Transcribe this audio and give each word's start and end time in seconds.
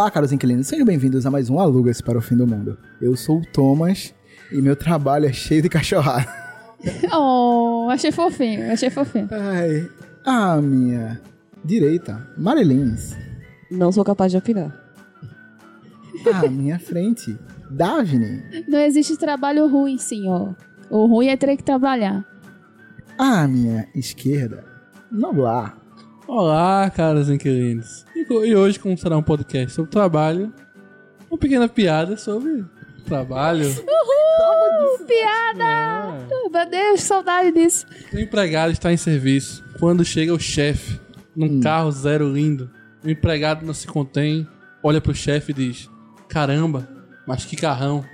Olá, 0.00 0.10
caros 0.10 0.32
inquilinos, 0.32 0.66
sejam 0.66 0.86
bem-vindos 0.86 1.26
a 1.26 1.30
mais 1.30 1.50
um 1.50 1.60
Alugas 1.60 2.00
para 2.00 2.16
o 2.16 2.22
Fim 2.22 2.34
do 2.34 2.46
Mundo. 2.46 2.78
Eu 3.02 3.14
sou 3.14 3.40
o 3.40 3.44
Thomas 3.52 4.14
e 4.50 4.56
meu 4.62 4.74
trabalho 4.74 5.26
é 5.26 5.32
cheio 5.34 5.60
de 5.60 5.68
cachorrada. 5.68 6.26
Oh, 7.14 7.86
achei 7.90 8.10
fofinho, 8.10 8.72
achei 8.72 8.88
fofinho. 8.88 9.28
Ai, 9.30 9.90
a 10.24 10.56
minha 10.56 11.20
direita, 11.62 12.26
Marilins. 12.38 13.14
Não 13.70 13.92
sou 13.92 14.02
capaz 14.02 14.32
de 14.32 14.38
opinar. 14.38 14.74
À 16.32 16.48
minha 16.48 16.78
frente, 16.78 17.38
Davine. 17.70 18.42
Não 18.66 18.78
existe 18.78 19.18
trabalho 19.18 19.68
ruim, 19.68 19.98
senhor. 19.98 20.56
O 20.88 21.04
ruim 21.04 21.26
é 21.26 21.36
ter 21.36 21.54
que 21.58 21.62
trabalhar. 21.62 22.24
À 23.18 23.46
minha 23.46 23.86
esquerda, 23.94 24.64
Noblar. 25.12 25.79
Olá, 26.32 26.88
caros 26.90 27.28
inquilinos. 27.28 28.06
E 28.14 28.54
hoje, 28.54 28.78
como 28.78 28.96
será 28.96 29.16
um 29.16 29.22
podcast 29.22 29.72
sobre 29.72 29.90
trabalho, 29.90 30.52
uma 31.28 31.36
pequena 31.36 31.68
piada 31.68 32.16
sobre 32.16 32.64
trabalho. 33.04 33.66
Uhul! 33.66 35.06
Piada! 35.08 36.24
Oh, 36.30 36.48
meu 36.48 36.70
Deus, 36.70 37.00
saudade 37.00 37.50
disso. 37.50 37.84
O 38.14 38.18
empregado 38.20 38.70
está 38.70 38.92
em 38.92 38.96
serviço. 38.96 39.64
Quando 39.80 40.04
chega 40.04 40.32
o 40.32 40.38
chefe, 40.38 41.00
num 41.34 41.58
carro 41.58 41.90
zero 41.90 42.32
lindo, 42.32 42.70
o 43.04 43.10
empregado 43.10 43.66
não 43.66 43.74
se 43.74 43.88
contém, 43.88 44.46
olha 44.84 45.00
pro 45.00 45.12
chefe 45.12 45.50
e 45.50 45.54
diz: 45.54 45.90
Caramba, 46.28 46.88
mas 47.26 47.44
que 47.44 47.56
carrão. 47.56 48.04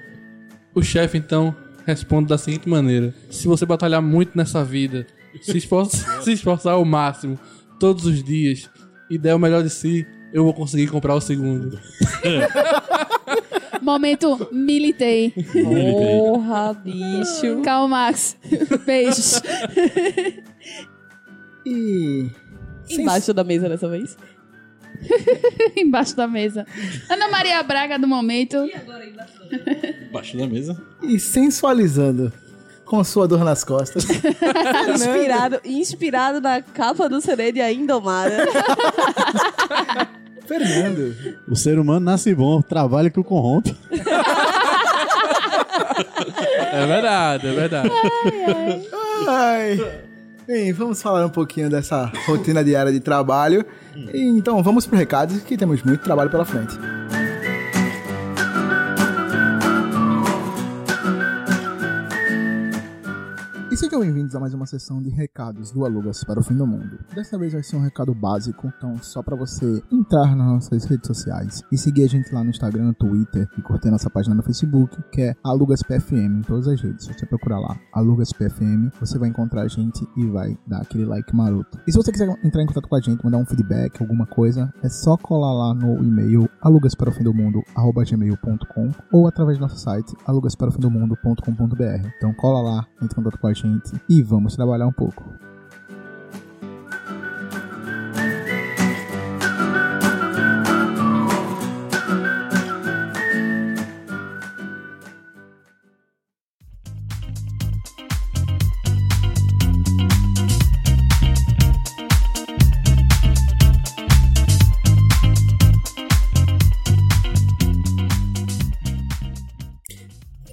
O 0.74 0.82
chefe 0.82 1.18
então 1.18 1.54
responde 1.84 2.30
da 2.30 2.38
seguinte 2.38 2.66
maneira: 2.66 3.14
Se 3.30 3.46
você 3.46 3.66
batalhar 3.66 4.00
muito 4.00 4.38
nessa 4.38 4.64
vida, 4.64 5.06
se 5.42 5.58
esforçar, 5.58 6.22
se 6.24 6.32
esforçar 6.32 6.72
ao 6.72 6.84
máximo, 6.86 7.38
todos 7.78 8.06
os 8.06 8.22
dias, 8.22 8.70
e 9.10 9.18
der 9.18 9.34
o 9.34 9.38
melhor 9.38 9.62
de 9.62 9.70
si, 9.70 10.06
eu 10.32 10.44
vou 10.44 10.52
conseguir 10.52 10.88
comprar 10.88 11.14
o 11.14 11.20
segundo. 11.20 11.78
Momento 13.80 14.48
militei. 14.52 15.32
Porra, 15.32 16.74
bicho. 16.74 17.60
Calma, 17.64 18.06
Max. 18.06 18.36
Beijos. 18.84 19.42
E. 21.68 22.30
Embaixo 22.88 23.34
da 23.34 23.42
mesa 23.42 23.68
dessa 23.68 23.88
vez. 23.88 24.16
Embaixo 25.76 26.14
da 26.14 26.28
mesa. 26.28 26.64
Ana 27.10 27.28
Maria 27.28 27.60
Braga 27.64 27.98
do 27.98 28.06
momento. 28.06 28.56
Baixo 30.12 30.38
da 30.38 30.46
mesa. 30.46 30.80
E 31.02 31.18
sensualizando 31.18 32.32
com 32.86 33.02
sua 33.04 33.28
dor 33.28 33.44
nas 33.44 33.64
costas. 33.64 34.06
Inspirado, 34.94 35.60
inspirado 35.64 36.40
na 36.40 36.62
capa 36.62 37.08
do 37.08 37.20
CD 37.20 37.52
de 37.52 37.60
A 37.60 37.70
Indomada. 37.72 38.46
Fernando. 40.46 41.14
O 41.48 41.56
ser 41.56 41.78
humano 41.78 42.00
nasce 42.00 42.32
bom, 42.32 42.62
trabalha 42.62 43.10
que 43.10 43.18
o 43.18 43.24
corrompe. 43.24 43.76
É 46.72 46.86
verdade, 46.86 47.48
é 47.48 47.52
verdade. 47.52 47.90
Ai. 49.26 50.02
Bem, 50.46 50.72
vamos 50.72 51.02
falar 51.02 51.26
um 51.26 51.30
pouquinho 51.30 51.68
dessa 51.68 52.12
rotina 52.26 52.62
diária 52.62 52.92
de 52.92 53.00
trabalho. 53.00 53.66
E, 54.14 54.22
então, 54.22 54.62
vamos 54.62 54.86
pro 54.86 54.96
recado 54.96 55.40
que 55.40 55.56
temos 55.56 55.82
muito 55.82 56.04
trabalho 56.04 56.30
pela 56.30 56.44
frente. 56.44 56.78
Sejam 63.76 64.00
bem-vindos 64.00 64.34
a 64.34 64.40
mais 64.40 64.54
uma 64.54 64.64
sessão 64.64 65.02
de 65.02 65.10
recados 65.10 65.70
do 65.70 65.84
Alugas 65.84 66.24
para 66.24 66.40
o 66.40 66.42
Fim 66.42 66.56
do 66.56 66.66
Mundo. 66.66 66.98
Dessa 67.14 67.36
vez 67.36 67.52
vai 67.52 67.62
ser 67.62 67.76
um 67.76 67.82
recado 67.82 68.14
básico, 68.14 68.72
então 68.74 68.96
só 69.02 69.22
para 69.22 69.36
você 69.36 69.82
entrar 69.92 70.34
nas 70.34 70.46
nossas 70.46 70.86
redes 70.86 71.06
sociais 71.06 71.62
e 71.70 71.76
seguir 71.76 72.04
a 72.04 72.08
gente 72.08 72.34
lá 72.34 72.42
no 72.42 72.48
Instagram, 72.48 72.94
Twitter 72.94 73.46
e 73.58 73.60
curtir 73.60 73.90
nossa 73.90 74.08
página 74.08 74.34
no 74.34 74.42
Facebook, 74.42 74.96
que 75.12 75.20
é 75.20 75.34
Alugas 75.44 75.82
PFM 75.82 76.38
em 76.38 76.40
todas 76.40 76.66
as 76.68 76.80
redes. 76.80 77.04
Se 77.04 77.12
você 77.12 77.26
procurar 77.26 77.58
lá 77.58 77.78
Alugas 77.92 78.32
PFM, 78.32 78.90
você 78.98 79.18
vai 79.18 79.28
encontrar 79.28 79.60
a 79.60 79.68
gente 79.68 80.08
e 80.16 80.24
vai 80.24 80.56
dar 80.66 80.80
aquele 80.80 81.04
like 81.04 81.36
maroto. 81.36 81.78
E 81.86 81.92
se 81.92 81.98
você 81.98 82.10
quiser 82.10 82.34
entrar 82.42 82.62
em 82.62 82.66
contato 82.66 82.88
com 82.88 82.96
a 82.96 83.00
gente, 83.00 83.22
mandar 83.22 83.36
um 83.36 83.44
feedback, 83.44 84.00
alguma 84.00 84.26
coisa, 84.26 84.72
é 84.82 84.88
só 84.88 85.18
colar 85.18 85.52
lá 85.52 85.74
no 85.74 86.02
e-mail 86.02 86.48
alugasparaofimdomundo@gmail.com 86.62 88.90
ou 89.12 89.28
através 89.28 89.58
do 89.58 89.60
nosso 89.60 89.76
site 89.76 90.16
alugasparaofimdomundo.com.br. 90.24 92.08
Então 92.16 92.32
cola 92.32 92.62
lá, 92.62 92.86
entre 93.02 93.12
em 93.12 93.16
contato 93.22 93.38
com 93.38 93.48
a 93.48 93.52
gente 93.52 93.65
e 94.08 94.22
vamos 94.22 94.54
trabalhar 94.54 94.86
um 94.86 94.92
pouco. 94.92 95.24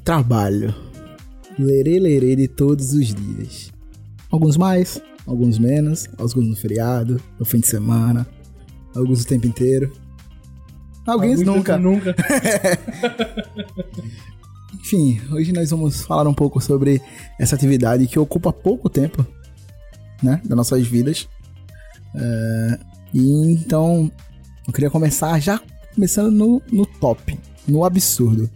Trabalho. 0.04 0.83
Lerê, 1.58 2.00
lerê 2.00 2.36
de 2.36 2.48
todos 2.48 2.94
os 2.94 3.14
dias. 3.14 3.72
Alguns 4.32 4.58
mais, 4.58 5.02
alguns 5.28 5.60
menos, 5.60 6.08
alguns 6.18 6.48
no 6.48 6.56
feriado, 6.56 7.22
no 7.40 7.46
fim 7.46 7.60
de 7.60 7.68
semana, 7.68 8.28
alguns 8.96 9.24
o 9.24 9.28
tempo 9.28 9.48
inteiro. 9.48 9.92
Alguns 11.06 11.42
nunca. 11.42 11.78
Nunca. 11.78 12.16
Enfim, 14.74 15.22
hoje 15.32 15.54
nós 15.54 15.70
vamos 15.70 16.02
falar 16.02 16.28
um 16.28 16.34
pouco 16.34 16.60
sobre 16.60 17.02
essa 17.40 17.56
atividade 17.56 18.08
que 18.08 18.20
ocupa 18.20 18.52
pouco 18.52 18.90
tempo, 18.90 19.26
né, 20.22 20.42
das 20.44 20.58
nossas 20.58 20.86
vidas. 20.86 21.28
É, 22.16 22.80
e 23.14 23.54
então, 23.54 24.12
eu 24.68 24.74
queria 24.74 24.90
começar 24.90 25.40
já 25.40 25.62
começando 25.94 26.32
no, 26.32 26.62
no 26.72 26.86
top, 26.86 27.38
no 27.68 27.86
absurdo. 27.86 28.50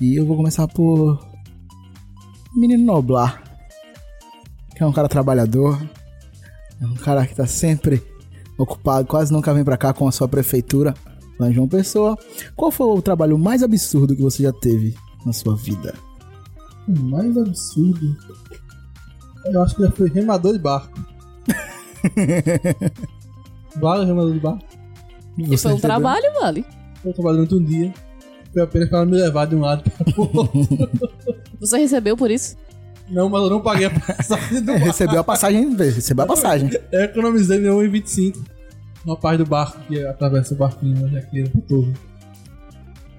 E 0.00 0.16
eu 0.16 0.24
vou 0.24 0.36
começar 0.36 0.66
por 0.68 1.29
Menino 2.54 2.84
Noblar, 2.84 3.42
que 4.76 4.82
é 4.82 4.86
um 4.86 4.92
cara 4.92 5.08
trabalhador, 5.08 5.80
é 6.80 6.86
um 6.86 6.94
cara 6.94 7.26
que 7.26 7.34
tá 7.34 7.46
sempre 7.46 8.02
ocupado, 8.58 9.06
quase 9.06 9.32
nunca 9.32 9.54
vem 9.54 9.64
pra 9.64 9.76
cá 9.76 9.92
com 9.92 10.06
a 10.08 10.12
sua 10.12 10.28
prefeitura, 10.28 10.94
lá 11.38 11.48
em 11.48 11.52
João 11.54 11.68
Pessoa. 11.68 12.16
Qual 12.56 12.70
foi 12.70 12.86
o 12.86 13.00
trabalho 13.02 13.38
mais 13.38 13.62
absurdo 13.62 14.16
que 14.16 14.22
você 14.22 14.42
já 14.42 14.52
teve 14.52 14.94
na 15.24 15.32
sua 15.32 15.54
vida? 15.56 15.94
O 16.88 16.98
mais 16.98 17.36
absurdo. 17.36 18.16
Eu 19.46 19.62
acho 19.62 19.76
que 19.76 19.82
já 19.82 19.90
foi 19.92 20.08
remador 20.10 20.52
de 20.52 20.58
barco. 20.58 20.98
Vale 23.76 24.04
remador 24.04 24.32
de 24.32 24.40
barco. 24.40 24.64
E 25.38 25.44
foi 25.44 25.46
um 25.46 25.50
recebeu? 25.50 25.78
trabalho, 25.78 26.24
vale. 26.40 26.64
Eu 27.04 27.14
trabalhei 27.14 27.46
durante 27.46 27.54
um 27.54 27.64
dia. 27.64 27.94
Foi 28.52 28.62
apenas 28.62 28.88
para 28.90 29.06
me 29.06 29.12
levar 29.12 29.46
de 29.46 29.54
um 29.54 29.60
lado 29.60 29.88
para 29.90 30.20
o 30.20 30.28
outro. 30.36 30.68
Você 31.60 31.78
recebeu 31.78 32.16
por 32.16 32.30
isso? 32.30 32.56
Não, 33.08 33.28
mas 33.28 33.42
eu 33.42 33.50
não 33.50 33.60
paguei 33.60 33.86
a 33.86 33.90
passagem 33.90 34.62
do 34.62 34.70
É, 34.70 34.74
barco. 34.74 34.86
recebeu 34.86 35.20
a 35.20 35.24
passagem, 35.24 35.76
recebeu 35.76 36.24
a 36.24 36.28
passagem. 36.28 36.70
Eu 36.92 37.00
economizei 37.02 37.58
meu 37.58 37.78
1,25 37.78 38.36
uma 39.04 39.16
parte 39.16 39.38
do 39.38 39.46
barco 39.46 39.80
que 39.88 40.04
atravessa 40.04 40.54
o 40.54 40.56
barquinho 40.56 41.00
na 41.00 41.08
jaqueira 41.08 41.48
por 41.50 41.60
todo. 41.62 41.94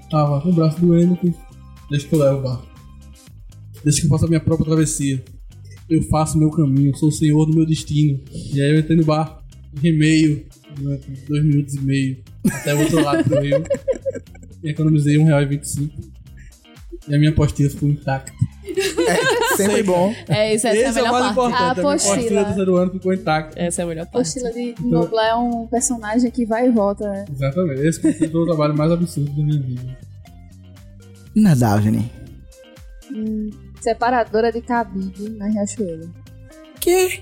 Tava 0.10 0.42
com 0.42 0.50
o 0.50 0.54
braço 0.54 0.80
doendo 0.80 1.16
que 1.18 1.34
deixa 1.90 2.08
que 2.08 2.16
eu 2.16 2.20
levo 2.20 2.40
o 2.40 2.42
barco. 2.44 2.68
Deixa 3.84 4.00
que 4.02 4.06
eu 4.06 4.10
faça 4.10 4.26
a 4.26 4.28
minha 4.30 4.40
própria 4.40 4.66
travessia. 4.68 5.24
Eu 5.90 6.02
faço 6.04 6.38
o 6.38 6.40
meu 6.40 6.52
caminho, 6.52 6.96
sou 6.96 7.10
o 7.10 7.12
senhor 7.12 7.46
do 7.46 7.54
meu 7.56 7.66
destino. 7.66 8.20
E 8.54 8.62
aí 8.62 8.72
eu 8.72 8.80
entrei 8.80 8.96
no 8.98 9.04
barco, 9.04 9.44
remeio 9.82 10.46
durante 10.78 11.10
dois 11.28 11.44
minutos 11.44 11.74
e 11.76 11.82
meio 11.82 12.24
até 12.50 12.74
o 12.74 12.80
outro 12.80 13.04
lado 13.04 13.28
do 13.28 13.40
rio. 13.40 13.64
E 14.64 14.70
economizei 14.70 15.18
R$1,25. 15.18 15.90
E 17.08 17.16
a 17.16 17.18
minha 17.18 17.34
postilha 17.34 17.68
ficou 17.68 17.90
intacta. 17.90 18.32
Sempre 19.58 19.84
bom. 19.84 20.14
É, 20.28 20.54
isso, 20.56 20.68
essa 20.68 20.78
é 20.78 20.86
a 20.86 20.90
Esse 20.90 21.00
é 21.00 21.02
o 21.02 21.06
melhor 21.06 21.12
mais 21.12 21.24
parte. 21.24 21.32
importante. 21.32 21.62
A 21.64 21.72
A 21.72 21.74
minha 21.74 21.84
postilha 21.84 22.16
do 22.16 22.20
apostila. 22.22 22.46
terceiro 22.46 22.76
ano 22.78 22.92
ficou 22.92 23.14
intacta. 23.14 23.60
Essa 23.62 23.82
é 23.82 23.84
a 23.84 23.88
melhor 23.88 24.02
A 24.04 24.06
parte. 24.06 24.16
apostila 24.40 24.52
de 24.52 24.76
Noblar 24.82 25.28
é 25.30 25.36
um 25.36 25.68
personagem 25.68 26.32
que 26.32 26.46
vai 26.46 26.68
e 26.68 26.72
volta, 26.72 27.08
né? 27.10 27.26
Exatamente. 27.32 27.82
Esse 27.88 28.02
foi 28.02 28.28
o 28.42 28.46
trabalho 28.46 28.76
mais 28.78 28.92
absurdo 28.92 29.30
da 29.32 29.44
minha 29.44 29.62
vida. 29.62 29.98
Na 31.36 31.56
Daphne. 31.56 32.12
Separadora 33.82 34.52
de 34.52 34.62
cabide 34.62 35.30
na 35.32 35.48
Riachuelo. 35.48 36.14
Que? 36.80 37.22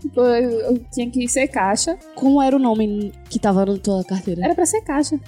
Tipo, 0.00 0.20
eu, 0.20 0.50
eu 0.60 0.78
tinha 0.92 1.10
que 1.10 1.28
ser 1.28 1.46
caixa. 1.48 1.96
Como 2.14 2.40
era 2.42 2.56
o 2.56 2.58
nome 2.58 3.12
que 3.28 3.38
tava 3.38 3.66
na 3.66 3.76
tua 3.78 4.02
carteira? 4.04 4.44
Era 4.44 4.54
pra 4.54 4.64
ser 4.66 4.80
caixa. 4.82 5.18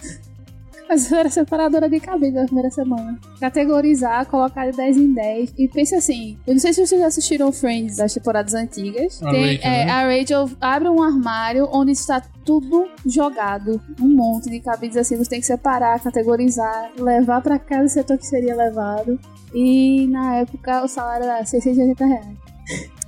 Mas 0.93 1.11
eu 1.11 1.17
era 1.17 1.31
separadora 1.31 1.89
de 1.89 1.99
cabide 1.99 2.33
na 2.33 2.45
primeira 2.45 2.71
semana. 2.71 3.19
Categorizar, 3.41 4.27
colocar 4.27 4.71
de 4.71 4.77
10 4.77 4.97
em 4.99 5.15
10. 5.15 5.55
E 5.57 5.67
pense 5.67 5.95
assim: 5.95 6.37
eu 6.47 6.53
não 6.53 6.61
sei 6.61 6.75
se 6.75 6.87
vocês 6.87 7.01
já 7.01 7.07
assistiram 7.07 7.51
Friends 7.51 7.97
das 7.97 8.13
temporadas 8.13 8.53
antigas. 8.53 9.23
A 9.23 9.31
Tem, 9.31 9.57
Rachel, 9.57 9.71
é, 9.71 9.85
né? 9.87 9.91
A 9.91 10.07
Rachel 10.07 10.51
abre 10.61 10.91
um 10.91 11.03
armário 11.03 11.67
onde 11.73 11.93
está 11.93 12.21
tudo 12.45 12.87
jogado. 13.07 13.81
Um 13.99 14.15
monte 14.15 14.51
de 14.51 14.61
cabides 14.61 14.99
assim. 14.99 15.17
Você 15.17 15.31
tem 15.31 15.41
que 15.41 15.47
separar, 15.47 15.99
categorizar, 15.99 16.93
levar 16.99 17.41
pra 17.41 17.59
cada 17.59 17.89
setor 17.89 18.19
que 18.19 18.27
seria 18.27 18.55
levado. 18.55 19.19
E 19.55 20.07
na 20.09 20.37
época 20.37 20.85
o 20.85 20.89
salário 20.89 21.25
era 21.25 21.43
680 21.43 22.05
reais. 22.05 22.37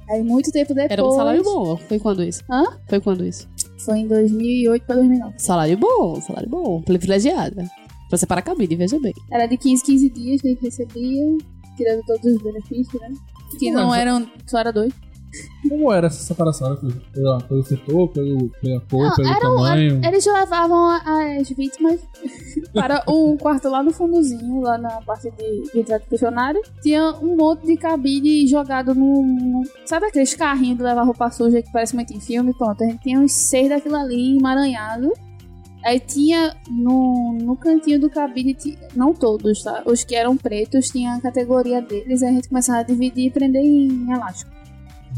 Aí 0.09 0.23
muito 0.23 0.51
tempo 0.51 0.73
depois. 0.75 0.91
Era 0.91 1.05
um 1.05 1.13
salário 1.13 1.43
bom. 1.43 1.77
Foi 1.77 1.99
quando 1.99 2.23
isso? 2.23 2.43
Hã? 2.51 2.65
Foi 2.89 3.01
quando 3.01 3.25
isso? 3.25 3.49
Foi 3.85 3.99
em 3.99 4.07
2008 4.09 4.87
pra 4.87 4.97
2009. 4.97 5.35
Salário 5.39 5.77
bom, 5.77 6.21
salário 6.21 6.49
bom. 6.49 6.83
Privilegiada. 6.83 7.69
Pra 8.09 8.19
separar 8.19 8.43
cabide, 8.43 8.77
veja 8.77 8.99
bem. 9.01 9.13
Era 9.33 9.47
de 9.47 9.57
15, 9.57 9.85
15 9.85 10.11
dias 10.11 10.41
que 10.41 10.49
a 10.49 10.51
gente 10.53 10.63
recebia, 10.63 11.37
tirando 11.77 12.03
todos 12.07 12.25
os 12.35 12.43
benefícios, 12.43 13.01
né? 13.01 13.09
Que 13.59 13.71
não 13.71 13.89
Mas- 13.89 14.01
eram. 14.01 14.27
Só 14.47 14.59
era 14.59 14.73
dois. 14.73 14.93
Como 15.69 15.93
era 15.93 16.07
essa 16.09 16.23
separação? 16.23 16.69
Era 16.69 16.77
pelo, 16.77 16.93
pela- 17.13 17.41
pelo 17.41 17.63
setor, 17.65 18.09
pelo, 18.09 18.49
pela 18.61 18.81
cor, 18.83 19.07
Não, 19.09 19.15
pelo 19.17 19.29
era 19.29 19.37
um- 19.51 19.55
tamanho? 19.57 20.01
Eles 20.05 20.27
levavam 20.27 20.91
as 20.91 21.49
vítimas 21.51 22.01
para 22.75 23.03
o 23.07 23.37
quarto 23.39 23.69
lá 23.69 23.83
no 23.83 23.91
fundozinho, 23.93 24.61
lá 24.61 24.77
na 24.79 25.01
parte 25.03 25.31
de, 25.31 25.73
de 25.73 25.81
entrada 25.81 26.03
de 26.03 26.11
funcionário. 26.11 26.61
Tinha 26.83 27.13
um 27.23 27.37
monte 27.37 27.67
de 27.67 27.77
cabide 27.77 28.47
jogado 28.47 28.95
no. 28.95 29.23
no- 29.23 29.63
sabe 29.87 30.07
aqueles 30.07 30.35
carrinhos 30.35 30.77
de 30.79 30.85
levar 30.85 31.03
roupa 31.05 31.31
suja 31.31 31.63
que 31.63 31.73
parece 31.73 31.95
muito 31.95 32.13
em 32.13 32.21
filme? 32.21 32.53
Pronto, 32.55 32.83
a 32.85 32.87
gente 32.87 33.01
tinha 33.03 33.19
uns 33.19 33.33
seis 33.33 33.69
daquilo 33.69 33.97
ali 33.97 34.37
emaranhado. 34.37 35.13
Aí 35.85 36.01
tinha 36.01 36.57
no, 36.71 37.37
no 37.43 37.57
cantinho 37.57 38.01
do 38.01 38.09
cabide, 38.09 38.57
não 38.97 39.13
todos, 39.13 39.63
tá? 39.63 39.83
Os 39.85 40.03
que 40.03 40.15
eram 40.15 40.35
pretos 40.35 40.89
tinha 40.89 41.15
a 41.15 41.21
categoria 41.21 41.83
deles, 41.83 42.23
aí 42.23 42.31
a 42.31 42.33
gente 42.33 42.49
começava 42.49 42.79
a 42.79 42.83
dividir 42.83 43.27
e 43.27 43.31
prender 43.31 43.63
em 43.63 44.11
elástico. 44.11 44.51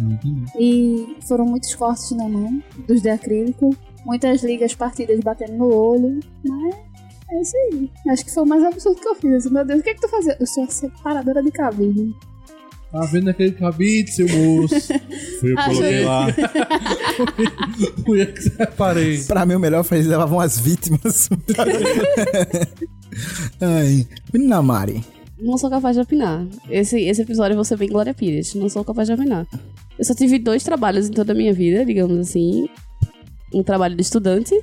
Entendi. 0.00 0.44
E 0.58 1.16
foram 1.26 1.46
muitos 1.46 1.74
cortes 1.74 2.10
na 2.12 2.28
mão, 2.28 2.62
dos 2.86 3.02
de 3.02 3.08
acrílico, 3.08 3.74
muitas 4.04 4.42
ligas 4.42 4.74
partidas 4.74 5.18
batendo 5.20 5.54
no 5.54 5.74
olho, 5.74 6.20
mas 6.44 6.74
é 7.30 7.40
isso 7.40 7.56
aí. 7.56 7.90
Acho 8.08 8.24
que 8.24 8.32
foi 8.32 8.42
o 8.42 8.46
mais 8.46 8.64
absurdo 8.64 9.00
que 9.00 9.08
eu 9.08 9.14
fiz. 9.14 9.34
Assim, 9.34 9.52
meu 9.52 9.64
Deus, 9.64 9.80
o 9.80 9.82
que 9.82 9.90
é 9.90 9.94
que 9.94 10.00
tu 10.00 10.08
fazia? 10.08 10.36
Eu 10.38 10.46
sou 10.46 10.64
a 10.64 10.68
separadora 10.68 11.42
de 11.42 11.50
cabide. 11.50 12.14
Tá 12.92 13.00
vendo 13.00 13.28
aquele 13.28 13.52
cabide, 13.52 14.12
seu 14.12 14.28
moço? 14.28 14.74
Fui 15.40 15.52
eu 15.52 15.56
coloquei 15.56 16.04
lá. 16.04 16.26
Fui 18.04 18.22
eu 18.22 18.32
que 18.32 18.42
separei. 18.42 19.24
Pra 19.24 19.44
mim, 19.44 19.54
o 19.54 19.60
melhor 19.60 19.82
foi 19.82 19.98
eles 19.98 20.08
levavam 20.08 20.38
as 20.38 20.58
vítimas. 20.58 21.28
Ai. 23.60 24.06
Menina 24.32 24.62
Mari. 24.62 25.04
Não 25.38 25.58
sou 25.58 25.68
capaz 25.68 25.96
de 25.96 26.02
opinar. 26.02 26.46
Esse, 26.70 26.98
esse 27.00 27.22
episódio 27.22 27.52
eu 27.52 27.56
vou 27.56 27.64
ser 27.64 27.76
bem 27.76 27.88
Glória 27.88 28.14
Pires. 28.14 28.54
Não 28.54 28.68
sou 28.68 28.82
capaz 28.84 29.08
de 29.08 29.14
opinar. 29.14 29.46
Eu 29.98 30.04
só 30.04 30.14
tive 30.14 30.38
dois 30.38 30.62
trabalhos 30.64 31.08
em 31.08 31.12
toda 31.12 31.32
a 31.32 31.34
minha 31.34 31.52
vida, 31.52 31.84
digamos 31.84 32.18
assim. 32.18 32.68
Um 33.52 33.62
trabalho 33.62 33.94
de 33.94 34.02
estudante 34.02 34.58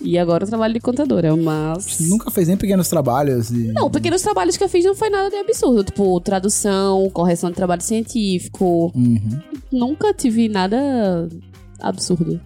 e 0.00 0.18
agora 0.18 0.44
o 0.44 0.48
trabalho 0.48 0.74
de 0.74 0.80
contadora. 0.80 1.34
Mas. 1.36 1.98
Nunca 2.08 2.30
fez 2.30 2.46
nem 2.48 2.56
pequenos 2.56 2.88
trabalhos 2.88 3.50
e... 3.50 3.72
Não, 3.72 3.90
pequenos 3.90 4.22
trabalhos 4.22 4.56
que 4.56 4.62
eu 4.62 4.68
fiz 4.68 4.84
não 4.84 4.94
foi 4.94 5.10
nada 5.10 5.30
de 5.30 5.36
absurdo. 5.36 5.82
Tipo, 5.84 6.20
tradução, 6.20 7.10
correção 7.10 7.50
de 7.50 7.56
trabalho 7.56 7.82
científico. 7.82 8.92
Uhum, 8.94 9.40
Nunca 9.72 10.14
tive 10.14 10.48
nada 10.48 11.28
absurdo. 11.80 12.40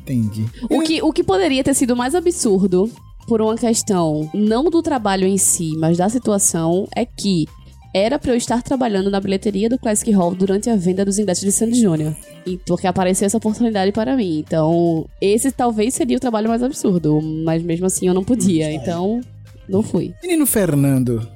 entendi. 0.00 0.44
O 0.68 0.80
que, 0.80 1.02
o 1.02 1.12
que 1.12 1.22
poderia 1.22 1.62
ter 1.62 1.74
sido 1.74 1.94
mais 1.96 2.14
absurdo 2.14 2.90
por 3.26 3.42
uma 3.42 3.56
questão 3.56 4.30
não 4.32 4.64
do 4.64 4.82
trabalho 4.82 5.26
em 5.26 5.36
si, 5.36 5.72
mas 5.78 5.98
da 5.98 6.08
situação, 6.08 6.86
é 6.94 7.04
que 7.04 7.46
era 7.94 8.18
pra 8.18 8.32
eu 8.32 8.36
estar 8.36 8.62
trabalhando 8.62 9.10
na 9.10 9.18
bilheteria 9.18 9.70
do 9.70 9.78
Classic 9.78 10.10
Hall 10.12 10.34
durante 10.34 10.68
a 10.68 10.76
venda 10.76 11.04
dos 11.04 11.18
ingressos 11.18 11.44
de 11.44 11.52
Sandy 11.52 11.80
Júnior. 11.80 12.14
E 12.44 12.58
porque 12.58 12.86
apareceu 12.86 13.24
essa 13.24 13.38
oportunidade 13.38 13.90
para 13.90 14.14
mim. 14.14 14.38
Então, 14.38 15.08
esse 15.20 15.50
talvez 15.50 15.94
seria 15.94 16.18
o 16.18 16.20
trabalho 16.20 16.48
mais 16.48 16.62
absurdo, 16.62 17.20
mas 17.22 17.62
mesmo 17.62 17.86
assim 17.86 18.06
eu 18.06 18.12
não 18.12 18.22
podia. 18.22 18.70
Então, 18.70 19.20
não 19.68 19.82
fui. 19.82 20.12
Menino 20.22 20.44
Fernando. 20.44 21.26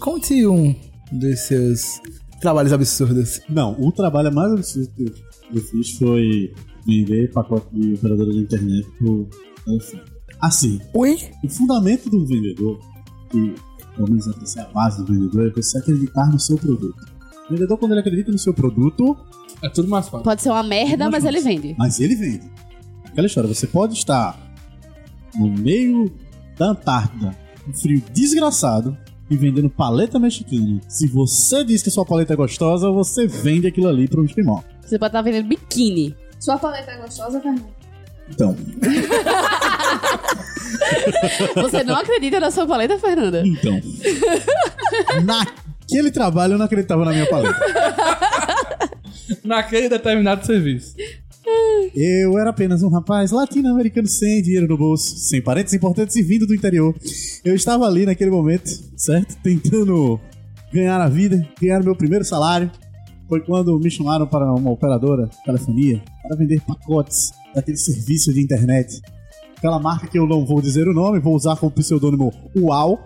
Conte 0.00 0.46
um 0.46 0.74
dos 1.12 1.40
seus 1.40 2.00
trabalhos 2.40 2.72
absurdos. 2.72 3.40
Não, 3.48 3.76
o 3.80 3.92
trabalho 3.92 4.34
mais 4.34 4.52
absurdo 4.52 4.90
que 4.96 5.12
eu 5.54 5.62
fiz 5.62 5.90
foi 5.98 6.52
vender 6.84 7.30
pacote 7.32 7.66
de 7.72 7.94
operadora 7.94 8.32
de 8.32 8.38
internet 8.38 8.88
pro 8.98 9.28
telefone. 9.64 10.02
Assim, 10.40 10.80
Oi? 10.94 11.18
o 11.42 11.48
fundamento 11.48 12.10
do 12.10 12.24
vendedor, 12.26 12.78
que 13.30 13.54
pelo 13.94 14.08
menos 14.08 14.26
essa 14.26 14.60
é 14.60 14.62
a 14.62 14.68
base 14.68 15.04
do 15.04 15.12
vendedor, 15.12 15.48
é 15.48 15.50
você 15.50 15.78
acreditar 15.78 16.26
no 16.30 16.38
seu 16.38 16.56
produto. 16.58 17.06
O 17.48 17.52
vendedor, 17.52 17.78
quando 17.78 17.92
ele 17.92 18.00
acredita 18.00 18.30
no 18.30 18.38
seu 18.38 18.52
produto, 18.52 19.16
É 19.62 19.68
tudo 19.70 19.88
mais 19.88 20.06
fácil. 20.08 20.24
Pode 20.24 20.42
ser 20.42 20.50
uma 20.50 20.62
merda, 20.62 21.08
mas 21.10 21.24
ele 21.24 21.40
vende. 21.40 21.74
mas 21.78 21.98
ele 22.00 22.14
vende. 22.14 22.42
Aquela 23.06 23.26
história, 23.26 23.48
você 23.52 23.66
pode 23.66 23.94
estar 23.94 24.38
no 25.34 25.48
meio 25.48 26.12
da 26.58 26.70
Antártida, 26.70 27.34
um 27.66 27.72
frio 27.72 28.02
desgraçado, 28.12 28.96
e 29.30 29.36
vendendo 29.36 29.68
paleta 29.70 30.18
mexicana. 30.18 30.80
Se 30.88 31.08
você 31.08 31.64
diz 31.64 31.82
que 31.82 31.88
a 31.88 31.92
sua 31.92 32.04
paleta 32.04 32.32
é 32.34 32.36
gostosa, 32.36 32.90
você 32.92 33.26
vende 33.26 33.66
aquilo 33.66 33.88
ali 33.88 34.06
para 34.06 34.20
um 34.20 34.24
esquimó. 34.24 34.62
Você 34.82 34.98
pode 34.98 35.08
estar 35.08 35.22
vendendo 35.22 35.48
biquíni. 35.48 36.14
Sua 36.38 36.58
paleta 36.58 36.92
é 36.92 37.00
gostosa, 37.00 37.40
Fernando? 37.40 37.64
Então, 38.30 38.56
Você 41.54 41.82
não 41.84 41.94
acredita 41.96 42.40
na 42.40 42.50
sua 42.50 42.66
paleta, 42.66 42.98
Fernanda? 42.98 43.42
então. 43.46 43.80
Naquele 45.24 46.10
trabalho 46.10 46.54
eu 46.54 46.58
não 46.58 46.66
acreditava 46.66 47.04
na 47.04 47.12
minha 47.12 47.26
paleta. 47.28 47.58
Naquele 49.44 49.88
determinado 49.88 50.44
serviço. 50.44 50.94
Eu 51.94 52.36
era 52.38 52.50
apenas 52.50 52.82
um 52.82 52.88
rapaz 52.88 53.30
latino-americano 53.30 54.08
sem 54.08 54.42
dinheiro 54.42 54.66
no 54.66 54.76
bolso, 54.76 55.16
sem 55.16 55.40
parentes 55.40 55.72
importantes 55.72 56.16
e 56.16 56.22
vindo 56.22 56.46
do 56.46 56.54
interior. 56.54 56.94
Eu 57.44 57.54
estava 57.54 57.86
ali 57.86 58.04
naquele 58.04 58.30
momento, 58.30 58.68
certo? 58.96 59.36
Tentando 59.42 60.20
ganhar 60.72 61.00
a 61.00 61.08
vida, 61.08 61.46
ganhar 61.60 61.82
meu 61.82 61.94
primeiro 61.94 62.24
salário. 62.24 62.70
Foi 63.28 63.40
quando 63.40 63.78
me 63.78 63.90
chamaram 63.90 64.26
para 64.26 64.52
uma 64.52 64.70
operadora 64.70 65.26
de 65.26 65.42
telefonia 65.42 66.02
para 66.22 66.36
vender 66.36 66.60
pacotes 66.60 67.32
daquele 67.54 67.76
serviço 67.76 68.32
de 68.32 68.40
internet. 68.40 69.00
Aquela 69.56 69.80
marca 69.80 70.06
que 70.06 70.18
eu 70.18 70.26
não 70.26 70.46
vou 70.46 70.60
dizer 70.60 70.86
o 70.86 70.94
nome, 70.94 71.18
vou 71.18 71.34
usar 71.34 71.56
como 71.56 71.72
pseudônimo 71.72 72.32
UAU. 72.54 72.98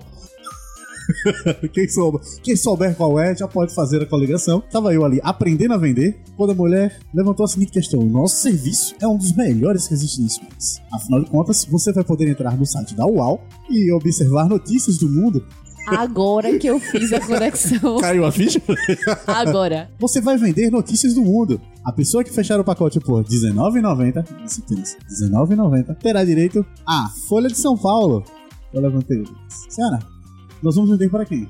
quem, 1.73 1.89
souber, 1.89 2.21
quem 2.43 2.55
souber 2.55 2.95
qual 2.95 3.19
é, 3.19 3.35
já 3.35 3.49
pode 3.49 3.75
fazer 3.75 4.03
a 4.03 4.07
coligação. 4.07 4.63
Tava 4.71 4.93
eu 4.93 5.05
ali 5.05 5.21
aprendendo 5.23 5.75
a 5.75 5.79
vender, 5.79 6.21
quando 6.37 6.51
a 6.51 6.55
mulher 6.55 7.01
levantou 7.15 7.45
a 7.45 7.49
seguinte 7.49 7.73
questão: 7.73 8.03
Nosso 8.03 8.43
serviço 8.43 8.95
é 9.01 9.09
um 9.09 9.17
dos 9.17 9.33
melhores 9.33 9.89
que 9.89 9.95
existe 9.95 10.21
nesse 10.21 10.39
país. 10.41 10.81
Afinal 10.93 11.25
de 11.25 11.31
contas, 11.31 11.65
você 11.65 11.93
vai 11.93 12.05
poder 12.05 12.29
entrar 12.29 12.57
no 12.57 12.67
site 12.67 12.95
da 12.95 13.07
UAU 13.07 13.41
e 13.71 13.91
observar 13.91 14.49
notícias 14.49 14.99
do 14.99 15.09
mundo. 15.09 15.45
Agora 15.87 16.59
que 16.59 16.67
eu 16.67 16.79
fiz 16.79 17.13
a 17.13 17.21
conexão. 17.21 17.99
Caiu 17.99 18.25
a 18.25 18.33
ficha? 18.33 18.61
Agora. 19.27 19.91
Você 19.99 20.21
vai 20.21 20.37
vender 20.37 20.71
notícias 20.71 21.15
do 21.15 21.23
mundo. 21.23 21.61
A 21.85 21.93
pessoa 21.93 22.23
que 22.23 22.31
fechar 22.31 22.61
o 22.61 22.65
pacote 22.65 23.01
por 23.01 23.23
R$19,90, 23.23 24.25
isso 24.45 24.63
tem 24.63 24.79
isso, 24.81 24.97
R$19,90, 24.99 25.97
terá 25.97 26.25
direito 26.25 26.65
à 26.87 27.09
Folha 27.29 27.49
de 27.49 27.57
São 27.57 27.77
Paulo. 27.77 28.23
Eu 28.73 28.83
levantei. 28.83 29.25
Senhora, 29.69 29.99
nós 30.63 30.75
vamos 30.75 30.91
vender 30.91 31.09
para 31.09 31.25
quem? 31.25 31.49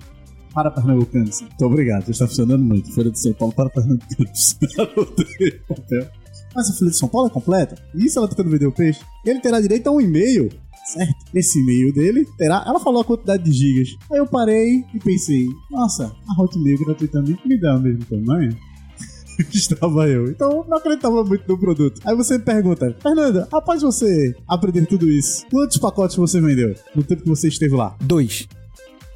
Para 0.54 0.70
pernambucanos. 0.70 1.40
Muito 1.40 1.64
obrigado, 1.64 2.08
está 2.10 2.26
funcionando 2.26 2.64
muito. 2.64 2.92
Folha 2.92 3.10
de 3.10 3.18
São 3.18 3.32
Paulo 3.32 3.52
para 3.54 3.68
pernambucanos. 3.70 4.56
Mas 6.54 6.70
a 6.70 6.72
Folha 6.72 6.90
de 6.90 6.96
São 6.96 7.08
Paulo 7.08 7.28
é 7.28 7.30
completa? 7.30 7.76
Isso 7.94 8.18
ela 8.18 8.28
tentando 8.28 8.50
vender 8.50 8.66
o 8.66 8.72
peixe? 8.72 9.00
Ele 9.24 9.40
terá 9.40 9.60
direito 9.60 9.88
a 9.88 9.92
um 9.92 10.00
e-mail. 10.00 10.48
Certo? 10.94 11.14
Esse 11.34 11.60
e-mail 11.60 11.92
dele 11.92 12.26
terá. 12.36 12.64
Ela 12.66 12.80
falou 12.80 13.02
a 13.02 13.04
quantidade 13.04 13.42
de 13.44 13.52
gigas. 13.52 13.96
Aí 14.10 14.18
eu 14.18 14.26
parei 14.26 14.84
e 14.94 14.98
pensei: 14.98 15.46
Nossa, 15.70 16.12
a 16.28 16.40
Hotmail 16.42 16.78
gratuitamente 16.84 17.46
me 17.46 17.60
dá 17.60 17.76
o 17.76 17.80
mesmo 17.80 18.04
tamanho. 18.06 18.56
Estava 19.52 20.06
eu. 20.08 20.26
Então 20.30 20.50
eu 20.50 20.64
não 20.68 20.76
acreditava 20.78 21.24
muito 21.24 21.44
no 21.48 21.58
produto. 21.58 22.00
Aí 22.04 22.14
você 22.16 22.36
me 22.38 22.44
pergunta: 22.44 22.94
Fernanda, 23.00 23.48
após 23.52 23.82
você 23.82 24.34
aprender 24.48 24.86
tudo 24.86 25.08
isso, 25.08 25.46
quantos 25.50 25.78
pacotes 25.78 26.16
você 26.16 26.40
vendeu 26.40 26.74
no 26.94 27.02
tempo 27.02 27.22
que 27.22 27.28
você 27.28 27.48
esteve 27.48 27.74
lá? 27.74 27.96
Dois. 28.00 28.48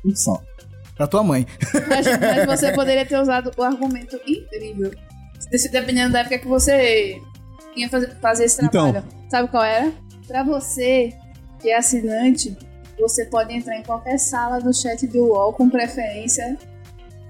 Um 0.05 0.15
só. 0.15 0.41
Pra 0.97 1.07
tua 1.09 1.25
mãe. 1.25 1.45
Mas, 1.89 2.07
mas 2.07 2.47
você 2.61 2.73
poderia 2.73 3.05
ter 3.05 3.21
usado 3.21 3.51
o 3.57 3.63
argumento 3.63 4.17
incrível. 4.27 4.93
Se- 5.41 5.71
Dependendo 5.71 6.13
da 6.13 6.21
época 6.21 6.39
que 6.39 6.47
você 6.47 7.21
ia 7.77 7.89
fazer, 7.89 8.15
fazer 8.21 8.45
esse 8.45 8.65
Então. 8.65 8.93
trabalho. 8.93 9.13
Sabe 9.29 9.49
qual 9.49 9.65
era? 9.65 9.93
Pra 10.29 10.43
você, 10.45 11.13
que 11.65 11.71
é 11.71 11.79
assinante, 11.79 12.55
você 13.01 13.25
pode 13.25 13.51
entrar 13.55 13.79
em 13.79 13.83
qualquer 13.83 14.19
sala 14.19 14.61
do 14.61 14.71
chat 14.71 15.07
do 15.07 15.19
UOL 15.25 15.55
com 15.55 15.71
preferência, 15.71 16.59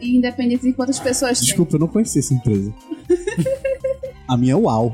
independente 0.01 0.63
de 0.63 0.73
quantas 0.73 0.99
pessoas 0.99 1.39
tem. 1.39 1.47
Desculpa, 1.47 1.77
eu 1.77 1.79
não 1.79 1.87
conhecia 1.87 2.19
essa 2.19 2.35
empresa. 2.35 2.75
a 4.27 4.37
minha 4.37 4.55
é 4.55 4.57
UAU. 4.57 4.93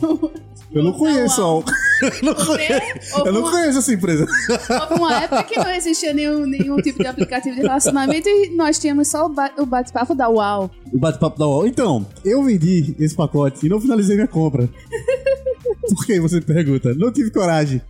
Eu 0.70 0.84
não 0.84 0.92
conheço 0.92 1.40
a 1.40 1.54
UAU. 1.54 1.64
não 2.22 2.34
conheço, 2.34 3.18
eu 3.26 3.32
não 3.32 3.42
conheço 3.50 3.78
essa 3.78 3.94
empresa. 3.94 4.26
houve 4.82 4.94
uma 5.00 5.22
época 5.22 5.42
que 5.44 5.56
não 5.58 5.70
existia 5.70 6.12
nenhum, 6.12 6.44
nenhum 6.44 6.76
tipo 6.76 6.98
de 7.02 7.06
aplicativo 7.08 7.56
de 7.56 7.62
relacionamento 7.62 8.28
e 8.28 8.50
nós 8.54 8.78
tínhamos 8.78 9.08
só 9.08 9.24
o 9.24 9.30
ba- 9.30 9.52
o 9.58 9.64
bate-papo 9.64 10.14
da 10.14 10.28
UAU. 10.28 10.70
O 10.92 10.98
bate-papo 10.98 11.38
da 11.38 11.46
UOL. 11.46 11.66
Então, 11.66 12.06
eu 12.22 12.42
vendi 12.44 12.94
esse 12.98 13.14
pacote 13.16 13.64
e 13.64 13.70
não 13.70 13.80
finalizei 13.80 14.16
minha 14.16 14.28
compra. 14.28 14.68
Por 15.96 16.04
que 16.04 16.20
você 16.20 16.42
pergunta? 16.42 16.92
Não 16.94 17.10
tive 17.10 17.30
coragem. 17.30 17.80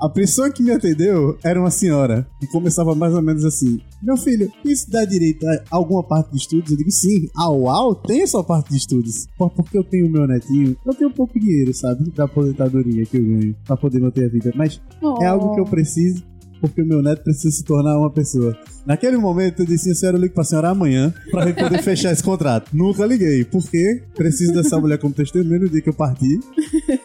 A 0.00 0.08
pessoa 0.08 0.50
que 0.50 0.62
me 0.62 0.70
atendeu 0.70 1.36
era 1.44 1.60
uma 1.60 1.70
senhora 1.70 2.26
e 2.42 2.46
começava 2.46 2.94
mais 2.94 3.12
ou 3.12 3.20
menos 3.20 3.44
assim: 3.44 3.78
Meu 4.02 4.16
filho, 4.16 4.50
isso 4.64 4.90
dá 4.90 5.04
direito 5.04 5.46
a 5.46 5.62
alguma 5.70 6.02
parte 6.02 6.30
de 6.30 6.38
estudos? 6.38 6.70
Eu 6.70 6.76
digo: 6.78 6.90
Sim, 6.90 7.28
a 7.36 7.50
UAU 7.50 7.94
tem 7.96 8.22
a 8.22 8.26
sua 8.26 8.42
parte 8.42 8.70
de 8.70 8.78
estudos. 8.78 9.26
Pô, 9.36 9.50
Porque 9.50 9.76
eu 9.76 9.84
tenho 9.84 10.10
meu 10.10 10.26
netinho, 10.26 10.74
eu 10.86 10.94
tenho 10.94 11.10
pouco 11.10 11.38
dinheiro, 11.38 11.74
sabe? 11.74 12.10
Da 12.12 12.24
aposentadoria 12.24 13.04
que 13.04 13.18
eu 13.18 13.22
ganho 13.22 13.54
pra 13.66 13.76
poder 13.76 14.00
manter 14.00 14.24
a 14.24 14.28
vida. 14.28 14.52
Mas 14.54 14.80
é 15.20 15.26
algo 15.26 15.54
que 15.54 15.60
eu 15.60 15.66
preciso, 15.66 16.22
porque 16.60 16.82
o 16.82 16.86
meu 16.86 17.02
neto 17.02 17.22
precisa 17.22 17.50
se 17.50 17.64
tornar 17.64 17.98
uma 17.98 18.10
pessoa. 18.10 18.56
Naquele 18.86 19.16
momento 19.16 19.60
eu 19.60 19.66
disse, 19.66 19.90
a 19.90 19.94
senhora, 19.94 20.16
eu 20.16 20.22
ligo 20.22 20.34
pra 20.34 20.44
senhora 20.44 20.70
amanhã 20.70 21.12
pra 21.30 21.46
gente 21.46 21.62
poder 21.62 21.82
fechar 21.82 22.12
esse 22.12 22.22
contrato. 22.22 22.70
Nunca 22.72 23.04
liguei, 23.04 23.44
porque 23.44 24.02
preciso 24.14 24.52
dessa 24.52 24.78
mulher 24.78 24.98
como 24.98 25.14
testemunha 25.14 25.60
no 25.60 25.68
dia 25.68 25.80
que 25.80 25.88
eu 25.88 25.94
parti, 25.94 26.40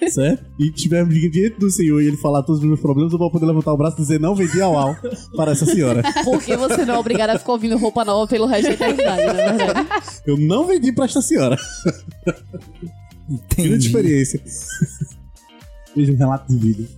certo? 0.09 0.45
E 0.59 0.71
tivermos 0.71 1.13
diante 1.13 1.59
do 1.59 1.69
senhor 1.69 2.01
e 2.01 2.07
ele 2.07 2.17
falar 2.17 2.43
todos 2.43 2.61
os 2.61 2.67
meus 2.67 2.79
problemas, 2.79 3.11
eu 3.11 3.19
vou 3.19 3.31
poder 3.31 3.45
levantar 3.45 3.73
o 3.73 3.77
braço 3.77 3.97
e 3.97 4.01
dizer, 4.01 4.19
não 4.19 4.35
vendi 4.35 4.61
ao 4.61 4.77
ao 4.77 4.95
para 5.35 5.51
essa 5.51 5.65
senhora. 5.65 6.01
Porque 6.23 6.55
você 6.55 6.85
não 6.85 6.95
é 6.95 6.97
obrigado 6.97 7.31
a 7.31 7.39
ficar 7.39 7.51
ouvindo 7.53 7.77
roupa 7.77 8.05
nova 8.05 8.27
pelo 8.27 8.45
resto 8.45 8.67
da 8.67 8.73
eternidade, 8.73 9.25
na 9.25 9.33
verdade. 9.33 9.87
Eu 10.25 10.37
não 10.37 10.65
vendi 10.65 10.91
pra 10.91 11.05
esta 11.05 11.21
senhora. 11.21 11.57
Grande 13.27 13.43
Entendi. 13.51 13.87
experiência. 13.87 14.41
Veja 15.95 16.11
um 16.11 16.17
relato 16.17 16.51
de 16.51 16.57
vida. 16.57 16.89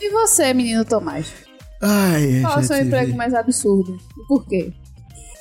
E 0.00 0.10
você, 0.10 0.52
menino 0.52 0.84
Tomás? 0.84 1.43
Ai, 1.84 2.40
Qual 2.40 2.58
é 2.58 2.60
o 2.60 2.64
seu 2.64 2.76
tive- 2.76 2.88
emprego 2.88 3.16
mais 3.16 3.34
absurdo? 3.34 3.96
E 4.18 4.26
por 4.26 4.46
quê? 4.46 4.72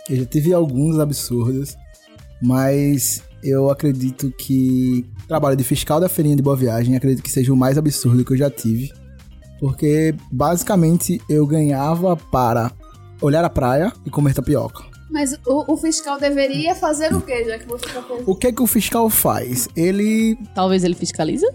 Eu 0.09 0.17
já 0.17 0.25
tive 0.25 0.53
alguns 0.53 0.99
absurdos, 0.99 1.77
mas 2.41 3.23
eu 3.41 3.69
acredito 3.69 4.31
que 4.37 5.05
o 5.23 5.27
trabalho 5.27 5.55
de 5.55 5.63
fiscal 5.63 5.99
da 5.99 6.09
feirinha 6.09 6.35
de 6.35 6.41
Boa 6.41 6.55
Viagem 6.55 6.95
acredito 6.95 7.23
que 7.23 7.31
seja 7.31 7.53
o 7.53 7.55
mais 7.57 7.77
absurdo 7.77 8.23
que 8.25 8.33
eu 8.33 8.37
já 8.37 8.49
tive. 8.49 8.91
Porque 9.59 10.13
basicamente 10.31 11.21
eu 11.29 11.47
ganhava 11.47 12.17
para 12.17 12.71
olhar 13.21 13.45
a 13.45 13.49
praia 13.49 13.93
e 14.05 14.09
comer 14.09 14.33
tapioca. 14.33 14.83
Mas 15.09 15.39
o, 15.47 15.71
o 15.73 15.77
fiscal 15.77 16.19
deveria 16.19 16.75
fazer 16.75 17.13
o 17.13 17.21
quê, 17.21 17.45
já 17.45 17.57
que 17.59 17.67
você 17.67 17.85
tá 17.85 18.01
fazendo? 18.01 18.29
O 18.29 18.35
que 18.35 18.47
é 18.47 18.51
que 18.51 18.61
o 18.61 18.67
fiscal 18.67 19.09
faz? 19.09 19.69
Ele. 19.75 20.37
Talvez 20.53 20.83
ele 20.83 20.95
fiscaliza? 20.95 21.47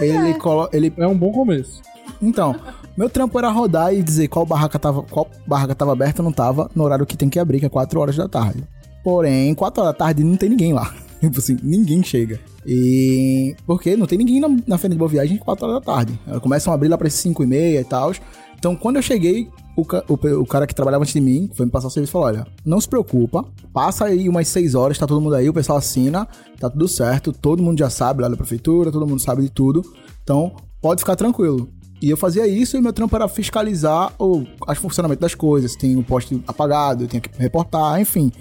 Ele, 0.00 0.32
colo- 0.34 0.70
ele 0.72 0.90
É 0.96 1.06
um 1.06 1.16
bom 1.16 1.30
começo. 1.32 1.82
Então, 2.22 2.54
meu 2.96 3.08
trampo 3.08 3.38
era 3.38 3.50
rodar 3.50 3.94
e 3.94 4.02
dizer 4.02 4.28
qual 4.28 4.44
barraca 4.46 4.78
tava, 4.78 5.02
qual 5.02 5.26
barraca 5.46 5.74
tava 5.74 5.92
aberta 5.92 6.22
ou 6.22 6.24
não 6.24 6.32
tava 6.32 6.70
no 6.74 6.84
horário 6.84 7.06
que 7.06 7.16
tem 7.16 7.28
que 7.28 7.38
abrir, 7.38 7.60
que 7.60 7.66
é 7.66 7.68
4 7.68 7.98
horas 8.00 8.16
da 8.16 8.28
tarde. 8.28 8.62
Porém, 9.02 9.54
4 9.54 9.82
horas 9.82 9.94
da 9.94 9.98
tarde 9.98 10.22
não 10.22 10.36
tem 10.36 10.48
ninguém 10.50 10.72
lá. 10.72 10.94
Tipo 11.20 11.38
assim, 11.38 11.56
ninguém 11.62 12.02
chega. 12.02 12.40
E. 12.66 13.54
Porque 13.66 13.96
não 13.96 14.06
tem 14.06 14.18
ninguém 14.18 14.40
na, 14.40 14.48
na 14.66 14.78
feira 14.78 14.94
de 14.94 14.98
boa 14.98 15.08
viagem 15.08 15.36
4 15.36 15.66
horas 15.66 15.80
da 15.80 15.84
tarde. 15.94 16.18
Começam 16.40 16.72
a 16.72 16.74
abrir 16.74 16.88
lá 16.88 16.98
pra 16.98 17.08
5 17.08 17.42
e 17.42 17.46
meia 17.46 17.80
e 17.80 17.84
tal. 17.84 18.12
Então, 18.58 18.74
quando 18.76 18.96
eu 18.96 19.02
cheguei, 19.02 19.48
o, 19.76 19.84
ca- 19.84 20.04
o, 20.08 20.14
o 20.40 20.46
cara 20.46 20.66
que 20.66 20.74
trabalhava 20.74 21.02
antes 21.02 21.14
de 21.14 21.20
mim 21.20 21.48
foi 21.54 21.66
me 21.66 21.72
passar 21.72 21.88
o 21.88 21.90
serviço 21.90 22.10
e 22.10 22.12
falou: 22.12 22.26
olha, 22.28 22.46
não 22.64 22.80
se 22.80 22.88
preocupa, 22.88 23.44
passa 23.72 24.04
aí 24.06 24.28
umas 24.28 24.46
6 24.48 24.74
horas, 24.74 24.98
tá 24.98 25.06
todo 25.06 25.20
mundo 25.20 25.34
aí, 25.34 25.48
o 25.48 25.52
pessoal 25.54 25.78
assina, 25.78 26.26
tá 26.60 26.68
tudo 26.70 26.86
certo, 26.88 27.32
todo 27.32 27.62
mundo 27.62 27.78
já 27.78 27.90
sabe 27.90 28.22
lá 28.22 28.28
da 28.28 28.36
prefeitura, 28.36 28.90
todo 28.92 29.06
mundo 29.06 29.20
sabe 29.20 29.42
de 29.42 29.50
tudo. 29.50 29.82
Então, 30.22 30.52
pode 30.80 31.00
ficar 31.00 31.16
tranquilo. 31.16 31.68
E 32.02 32.10
eu 32.10 32.16
fazia 32.16 32.48
isso 32.48 32.76
e 32.76 32.82
meu 32.82 32.92
trampo 32.92 33.14
era 33.14 33.28
fiscalizar 33.28 34.12
o 34.18 34.44
as 34.66 34.76
funcionamento 34.76 35.20
das 35.20 35.36
coisas. 35.36 35.76
Tem 35.76 35.96
o 35.96 36.02
poste 36.02 36.42
apagado, 36.48 37.04
eu 37.04 37.08
tinha 37.08 37.20
que 37.20 37.30
reportar, 37.38 38.00
enfim. 38.00 38.32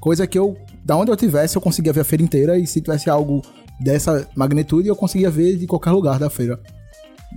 Coisa 0.00 0.26
que 0.26 0.38
eu, 0.38 0.56
da 0.82 0.96
onde 0.96 1.10
eu 1.10 1.16
tivesse, 1.16 1.54
eu 1.54 1.60
conseguia 1.60 1.92
ver 1.92 2.00
a 2.00 2.04
feira 2.04 2.24
inteira 2.24 2.58
e 2.58 2.66
se 2.66 2.80
tivesse 2.80 3.10
algo 3.10 3.42
dessa 3.78 4.26
magnitude, 4.34 4.88
eu 4.88 4.96
conseguia 4.96 5.30
ver 5.30 5.58
de 5.58 5.66
qualquer 5.66 5.90
lugar 5.90 6.18
da 6.18 6.30
feira. 6.30 6.58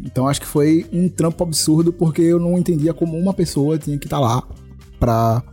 Então 0.03 0.27
acho 0.29 0.39
que 0.39 0.47
foi 0.47 0.85
um 0.93 1.09
trampo 1.09 1.43
absurdo 1.43 1.91
porque 1.91 2.21
eu 2.21 2.39
não 2.39 2.57
entendia 2.57 2.93
como 2.93 3.17
uma 3.17 3.33
pessoa 3.33 3.77
tinha 3.77 3.97
que 3.97 4.05
estar 4.05 4.19
lá 4.19 4.41
pra 4.97 5.43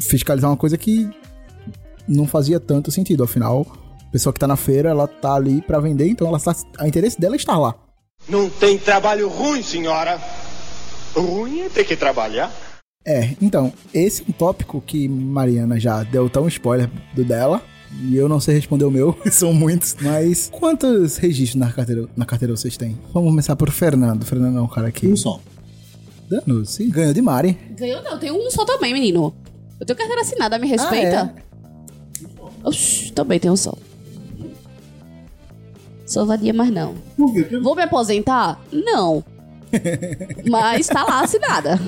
fiscalizar 0.00 0.48
uma 0.48 0.56
coisa 0.56 0.78
que 0.78 1.10
não 2.06 2.24
fazia 2.24 2.60
tanto 2.60 2.92
sentido. 2.92 3.24
Afinal, 3.24 3.66
a 4.06 4.10
pessoa 4.12 4.32
que 4.32 4.38
tá 4.38 4.46
na 4.46 4.56
feira, 4.56 4.90
ela 4.90 5.08
tá 5.08 5.34
ali 5.34 5.60
pra 5.60 5.80
vender, 5.80 6.08
então 6.08 6.28
ela 6.28 6.38
tá, 6.38 6.54
a 6.78 6.86
interesse 6.86 7.20
dela 7.20 7.34
é 7.34 7.36
estar 7.36 7.58
lá. 7.58 7.74
Não 8.28 8.50
tem 8.50 8.76
trabalho 8.76 9.28
ruim, 9.28 9.62
senhora. 9.62 10.20
Ruim 11.14 11.60
é 11.60 11.68
ter 11.68 11.84
que 11.84 11.96
trabalhar. 11.96 12.52
É, 13.06 13.34
então, 13.40 13.72
esse 13.94 14.22
é 14.22 14.24
um 14.28 14.32
tópico 14.32 14.82
que 14.82 15.08
Mariana 15.08 15.80
já 15.80 16.02
deu 16.02 16.28
tão 16.28 16.46
spoiler 16.46 16.90
do 17.14 17.24
dela. 17.24 17.62
E 18.02 18.14
eu 18.14 18.28
não 18.28 18.38
sei 18.38 18.54
responder 18.54 18.84
o 18.84 18.90
meu, 18.90 19.16
são 19.32 19.54
muitos. 19.54 19.96
Mas 19.98 20.50
quantos 20.52 21.16
registros 21.16 21.58
na 21.58 21.72
carteira, 21.72 22.06
na 22.14 22.26
carteira 22.26 22.54
vocês 22.54 22.76
têm? 22.76 22.98
Vamos 23.14 23.30
começar 23.30 23.56
por 23.56 23.70
Fernando. 23.70 24.26
Fernando 24.26 24.58
é 24.58 24.60
um 24.60 24.68
cara 24.68 24.92
que. 24.92 25.06
Um 25.06 25.16
só. 25.16 25.40
Dano, 26.28 26.66
sim, 26.66 26.90
ganhou 26.90 27.14
de 27.14 27.22
Mari. 27.22 27.58
Ganhou 27.70 28.02
não, 28.02 28.18
tem 28.18 28.30
um 28.30 28.50
só 28.50 28.66
também, 28.66 28.92
menino. 28.92 29.34
Eu 29.80 29.86
tenho 29.86 29.96
carteira 29.96 30.20
assinada, 30.20 30.58
me 30.58 30.68
respeita. 30.68 31.34
Oxi, 32.62 33.10
também 33.12 33.40
tem 33.40 33.50
um 33.50 33.56
só. 33.56 33.72
Sou 36.08 36.24
vadia, 36.24 36.54
mas 36.54 36.70
não. 36.70 36.94
Por 37.18 37.34
quê? 37.34 37.58
Vou 37.58 37.76
me 37.76 37.82
aposentar? 37.82 38.58
Não. 38.72 39.22
mas 40.48 40.86
tá 40.86 41.04
lá 41.04 41.20
assinada. 41.22 41.78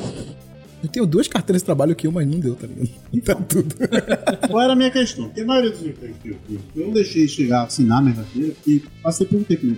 Eu 0.82 0.88
tenho 0.90 1.06
duas 1.06 1.26
carteiras 1.26 1.62
de 1.62 1.66
trabalho 1.66 1.96
que 1.96 2.06
uma 2.06 2.22
não 2.22 2.38
deu, 2.38 2.54
tá 2.54 2.66
ligado? 2.66 2.90
Tá 3.24 3.34
tudo. 3.34 3.74
Qual 4.46 4.62
era 4.62 4.74
a 4.74 4.76
minha 4.76 4.90
questão? 4.90 5.24
Porque 5.24 5.40
a 5.40 5.46
maioria 5.46 5.70
dos 5.70 5.80
empregos 5.80 6.18
que 6.22 6.28
eu 6.28 6.36
tive, 6.46 6.60
eu 6.76 6.86
não 6.86 6.92
deixei 6.92 7.26
chegar 7.26 7.60
a 7.60 7.64
assinar 7.64 8.02
minha 8.02 8.14
carteira 8.14 8.52
e 8.66 8.82
passei 9.02 9.26
por 9.26 9.38
um 9.38 9.42
tempo, 9.42 9.66
né? 9.66 9.76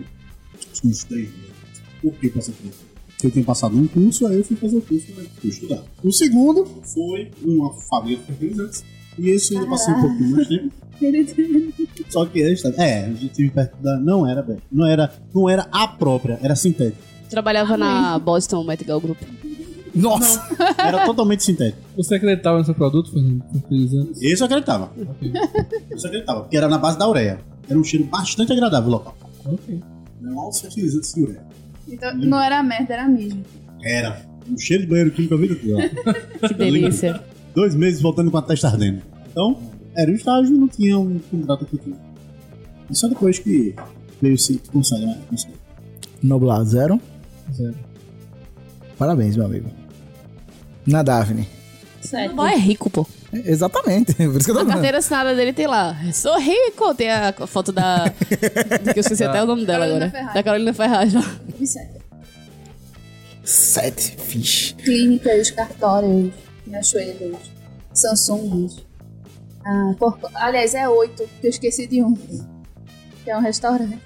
Acho 0.55 0.83
que 0.83 0.89
uns 0.89 1.05
três 1.05 1.29
meses. 1.29 1.83
Por 2.03 2.13
que 2.15 2.29
passei 2.29 2.53
por 2.55 2.67
isso? 2.67 2.81
Porque 3.07 3.27
eu 3.29 3.31
tinha 3.31 3.45
passado 3.45 3.77
um 3.77 3.87
curso, 3.87 4.27
aí 4.27 4.39
eu 4.39 4.45
fui 4.45 4.57
fazer 4.57 4.77
o 4.77 4.83
curso 4.83 5.07
para 5.13 5.49
estudar. 5.49 5.85
O 6.03 6.11
segundo 6.11 6.67
foi 6.83 7.31
uma 7.45 7.73
fábrica 7.75 8.21
de 8.21 8.27
fertilizantes. 8.27 8.85
E 9.19 9.31
esse 9.31 9.55
eu 9.55 9.61
ainda 9.61 9.71
passei 9.71 9.95
um 9.95 10.01
pouquinho 10.01 10.31
mais 10.37 10.49
tempo. 10.49 10.73
Só 12.09 12.27
que 12.27 12.43
esta, 12.43 12.69
é, 12.81 13.07
a 13.07 13.09
gente 13.09 13.29
tive 13.29 13.51
perto 13.51 13.77
da. 13.83 13.99
Não 13.99 14.27
era, 14.27 14.43
velho. 14.43 14.63
Não 14.71 14.87
era, 14.87 15.13
não 15.35 15.49
era 15.49 15.67
a 15.73 15.89
própria, 15.89 16.39
era 16.43 16.55
sintética. 16.55 17.03
Trabalhava 17.29 17.77
na 17.77 18.19
Boston 18.19 18.65
Medical 18.65 19.01
Group. 19.01 19.19
Nossa! 19.95 20.43
Era 20.79 21.05
totalmente 21.05 21.43
sintética. 21.43 21.83
Você 21.97 22.15
acreditava 22.15 22.59
no 22.59 22.65
seu 22.65 22.75
produto, 22.75 23.13
Fernando? 23.13 23.43
Esse 24.21 24.43
eu 24.43 24.47
acreditava. 24.47 24.91
Esse 25.91 26.05
eu 26.05 26.09
acreditava, 26.09 26.41
porque 26.43 26.57
era 26.57 26.69
na 26.69 26.79
base 26.79 26.99
da 26.99 27.09
ureia. 27.09 27.41
Era 27.69 27.79
um 27.79 27.85
cheiro 27.85 28.05
bastante 28.07 28.53
agradável 28.53 28.89
o 28.89 28.93
local. 28.93 29.17
Ok. 29.45 29.81
Não 30.21 30.33
era 30.41 30.49
os 30.49 30.61
fertilizantes 30.61 31.15
de 31.15 31.23
ureia. 31.23 31.43
Então, 31.89 32.15
não 32.15 32.41
era 32.41 32.63
merda, 32.63 32.95
era 32.95 33.09
mesmo. 33.09 33.45
Era. 33.83 34.23
Um 34.49 34.59
cheiro 34.59 34.85
de 34.85 34.89
banheiro 34.89 35.11
químico 35.11 35.35
a 35.35 35.37
vida 35.37 35.57
toda. 35.57 36.49
Que 36.49 36.55
delícia. 36.55 37.23
Dois 37.55 37.75
meses 37.75 38.01
voltando 38.01 38.31
com 38.31 38.39
a 38.39 38.43
testa 38.43 38.69
ardendo. 38.69 39.03
Então, 39.31 39.59
era 39.97 40.11
um 40.11 40.15
estágio 40.15 40.55
e 40.55 40.59
não 40.59 40.69
tinha 40.69 40.99
um 40.99 41.19
contrato 41.19 41.65
efetivo. 41.65 41.97
E 42.91 42.95
só 42.97 43.09
depois 43.09 43.39
que 43.39 43.75
veio 44.21 44.39
se 44.39 44.59
consagrar. 44.73 45.17
consagrar. 45.29 45.59
Noblar, 46.23 46.65
zero. 46.65 47.01
Zero. 47.53 47.75
Parabéns, 48.99 49.37
meu 49.37 49.47
amigo. 49.47 49.69
Na 50.87 51.03
Daphne. 51.03 51.49
Certo. 52.01 52.33
O 52.33 52.37
boy 52.37 52.51
é 52.53 52.57
rico, 52.57 52.91
pô. 52.91 53.07
É, 53.33 53.51
Exatamente, 53.51 54.15
por 54.29 54.37
isso 54.37 54.45
que 54.45 54.51
eu 54.51 54.55
tô 54.55 54.61
A 54.61 54.65
falando. 54.65 54.73
carteira 54.75 54.99
assinada 54.99 55.35
dele 55.35 55.53
tem 55.53 55.67
lá. 55.67 55.97
Sou 56.13 56.39
rico. 56.39 56.95
Tem 56.95 57.11
a 57.11 57.33
foto 57.47 57.71
da. 57.73 58.11
que 58.93 58.99
eu 58.99 59.01
esqueci 59.01 59.25
até 59.25 59.43
o 59.43 59.47
nome 59.47 59.65
dela 59.65 59.87
Carolina 59.87 60.07
agora. 60.07 60.11
Ferraz. 60.11 60.35
Da 60.35 60.43
Carolina 60.43 60.73
Ferraz. 60.75 61.15
lá. 61.15 61.37
Sete 63.45 64.17
fish. 64.19 64.75
Clínicas, 64.85 65.51
cartórios, 65.51 66.33
Riachuelos, 66.73 67.51
Samsungs. 67.93 68.77
Ah, 69.65 69.95
Porco- 69.99 70.29
Aliás, 70.35 70.75
é 70.75 70.89
oito, 70.89 71.23
que 71.41 71.47
eu 71.47 71.51
esqueci 71.51 71.87
de 71.87 72.03
um. 72.03 72.15
Que 73.23 73.31
é 73.31 73.37
um 73.37 73.41
restaurante. 73.41 73.99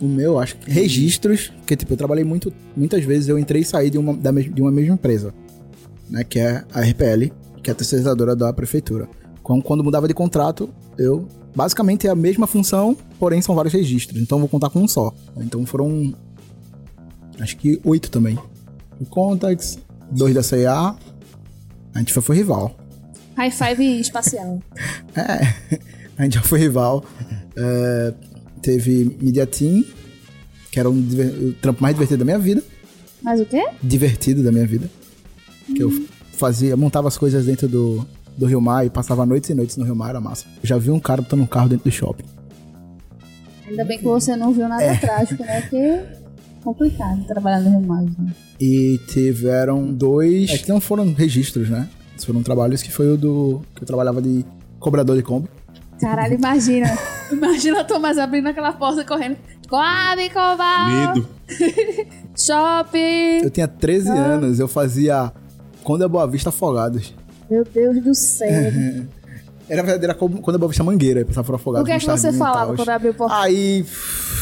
O 0.00 0.06
meu, 0.06 0.38
acho 0.38 0.56
que 0.56 0.70
registros, 0.70 1.48
porque 1.58 1.76
tipo, 1.76 1.92
eu 1.92 1.96
trabalhei 1.96 2.24
muito, 2.24 2.52
muitas 2.76 3.04
vezes, 3.04 3.28
eu 3.28 3.38
entrei 3.38 3.62
e 3.62 3.64
saí 3.64 3.88
de 3.90 3.98
uma, 3.98 4.14
da 4.16 4.32
de 4.32 4.60
uma 4.60 4.70
mesma 4.72 4.94
empresa, 4.94 5.32
né, 6.10 6.24
que 6.24 6.40
é 6.40 6.64
a 6.72 6.80
RPL, 6.80 7.30
que 7.62 7.70
é 7.70 7.72
a 7.72 7.74
terceirizadora 7.74 8.34
da 8.34 8.52
prefeitura. 8.52 9.08
Quando, 9.44 9.62
quando 9.62 9.84
mudava 9.84 10.08
de 10.08 10.14
contrato, 10.14 10.70
eu, 10.98 11.28
basicamente 11.54 12.08
é 12.08 12.10
a 12.10 12.16
mesma 12.16 12.48
função, 12.48 12.96
porém 13.18 13.40
são 13.40 13.54
vários 13.54 13.72
registros, 13.74 14.20
então 14.20 14.40
vou 14.40 14.48
contar 14.48 14.70
com 14.70 14.80
um 14.80 14.88
só. 14.88 15.12
Então 15.36 15.64
foram, 15.64 16.12
acho 17.38 17.56
que 17.56 17.80
oito 17.84 18.10
também. 18.10 18.36
O 19.00 19.04
Contax, 19.06 19.78
dois 20.12 20.34
da 20.34 20.42
CIA, 20.42 20.94
a 21.94 21.98
gente 21.98 22.12
foi, 22.12 22.22
foi 22.22 22.36
rival. 22.36 22.76
High 23.36 23.50
five 23.50 24.00
espacial. 24.00 24.60
É, 25.14 26.22
a 26.22 26.24
gente 26.24 26.34
já 26.34 26.42
foi 26.42 26.58
rival. 26.58 27.04
É, 27.56 28.14
teve 28.62 29.16
Media 29.20 29.46
Team, 29.46 29.84
que 30.70 30.80
era 30.80 30.88
um 30.88 30.98
o 30.98 31.52
trampo 31.60 31.82
mais 31.82 31.94
divertido 31.94 32.18
da 32.18 32.24
minha 32.24 32.38
vida. 32.38 32.62
Mas 33.20 33.40
o 33.40 33.44
quê? 33.44 33.64
Divertido 33.82 34.42
da 34.42 34.50
minha 34.50 34.66
vida. 34.66 34.90
Que 35.66 35.82
eu 35.82 35.90
fazia, 36.32 36.76
montava 36.76 37.08
as 37.08 37.18
coisas 37.18 37.46
dentro 37.46 37.68
do, 37.68 38.06
do 38.36 38.46
Rio 38.46 38.60
Mar 38.60 38.86
e 38.86 38.90
passava 38.90 39.26
noites 39.26 39.50
e 39.50 39.54
noites 39.54 39.76
no 39.76 39.84
Rio 39.84 39.94
Mar, 39.94 40.10
era 40.10 40.20
massa. 40.20 40.46
Eu 40.62 40.68
já 40.68 40.78
vi 40.78 40.90
um 40.90 40.98
cara 40.98 41.22
botando 41.22 41.42
um 41.42 41.46
carro 41.46 41.68
dentro 41.68 41.84
do 41.84 41.92
shopping. 41.92 42.24
Ainda 43.68 43.84
bem 43.84 43.98
que 43.98 44.04
você 44.04 44.34
não 44.34 44.52
viu 44.52 44.68
nada 44.68 44.96
trágico, 44.96 45.42
né? 45.42 45.60
Porque 45.68 45.76
é 45.76 46.21
complicado 46.62 47.24
trabalhar 47.26 47.60
no 47.60 47.80
Mar, 47.80 48.02
né? 48.02 48.32
E 48.60 48.98
tiveram 49.08 49.92
dois. 49.92 50.50
É 50.50 50.58
que 50.58 50.68
não 50.68 50.80
foram 50.80 51.12
registros, 51.12 51.68
né? 51.68 51.88
Foram 52.24 52.42
trabalhos 52.42 52.82
que 52.82 52.90
foi 52.92 53.08
o 53.08 53.16
do. 53.16 53.62
que 53.74 53.82
eu 53.82 53.86
trabalhava 53.86 54.22
de 54.22 54.44
cobrador 54.78 55.16
de 55.16 55.22
Kombi. 55.22 55.48
Caralho, 56.00 56.34
imagina. 56.34 56.86
imagina 57.32 57.80
o 57.80 57.84
Thomas 57.84 58.16
abrindo 58.18 58.48
aquela 58.48 58.72
porta 58.72 59.02
e 59.02 59.04
correndo. 59.04 59.36
Coab, 59.68 60.30
Cobal! 60.30 60.88
Medo. 60.88 61.28
Shopping! 62.36 63.42
Eu 63.42 63.50
tinha 63.50 63.66
13 63.66 64.10
anos, 64.10 64.60
eu 64.60 64.68
fazia 64.68 65.32
Conde 65.82 66.04
a 66.04 66.08
Boa 66.08 66.26
Vista 66.26 66.50
Afogados. 66.50 67.14
Meu 67.50 67.64
Deus 67.64 68.02
do 68.02 68.14
céu. 68.14 68.48
Era 69.68 69.82
verdadeira 69.82 70.14
Conde 70.14 70.54
a 70.54 70.58
Boa 70.58 70.68
Vista 70.68 70.84
Mangueira, 70.84 71.20
eu 71.20 71.26
pensava 71.26 71.46
por 71.46 71.54
Afogados. 71.54 71.84
O 71.84 71.86
que 71.86 71.92
é 71.92 71.98
que 71.98 72.06
você 72.06 72.32
falava 72.32 72.74
quando 72.76 72.88
abriu 72.88 73.12
o 73.12 73.14
portão? 73.14 73.36
Aí. 73.36 73.86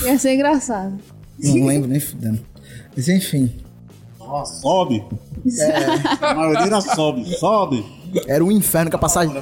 Ia 0.04 0.18
ser 0.18 0.34
engraçado. 0.34 0.98
Não 1.42 1.66
lembro 1.66 1.88
nem 1.88 2.00
fudendo. 2.00 2.40
Mas 2.96 3.08
enfim, 3.08 3.50
Ó, 4.18 4.44
sobe. 4.44 5.02
A 6.20 6.34
maioria 6.34 6.80
sobe, 6.80 7.24
sobe. 7.36 7.84
era 8.26 8.44
um 8.44 8.50
inferno 8.52 8.90
que 8.90 8.96
a 8.96 8.98
passagem. 8.98 9.34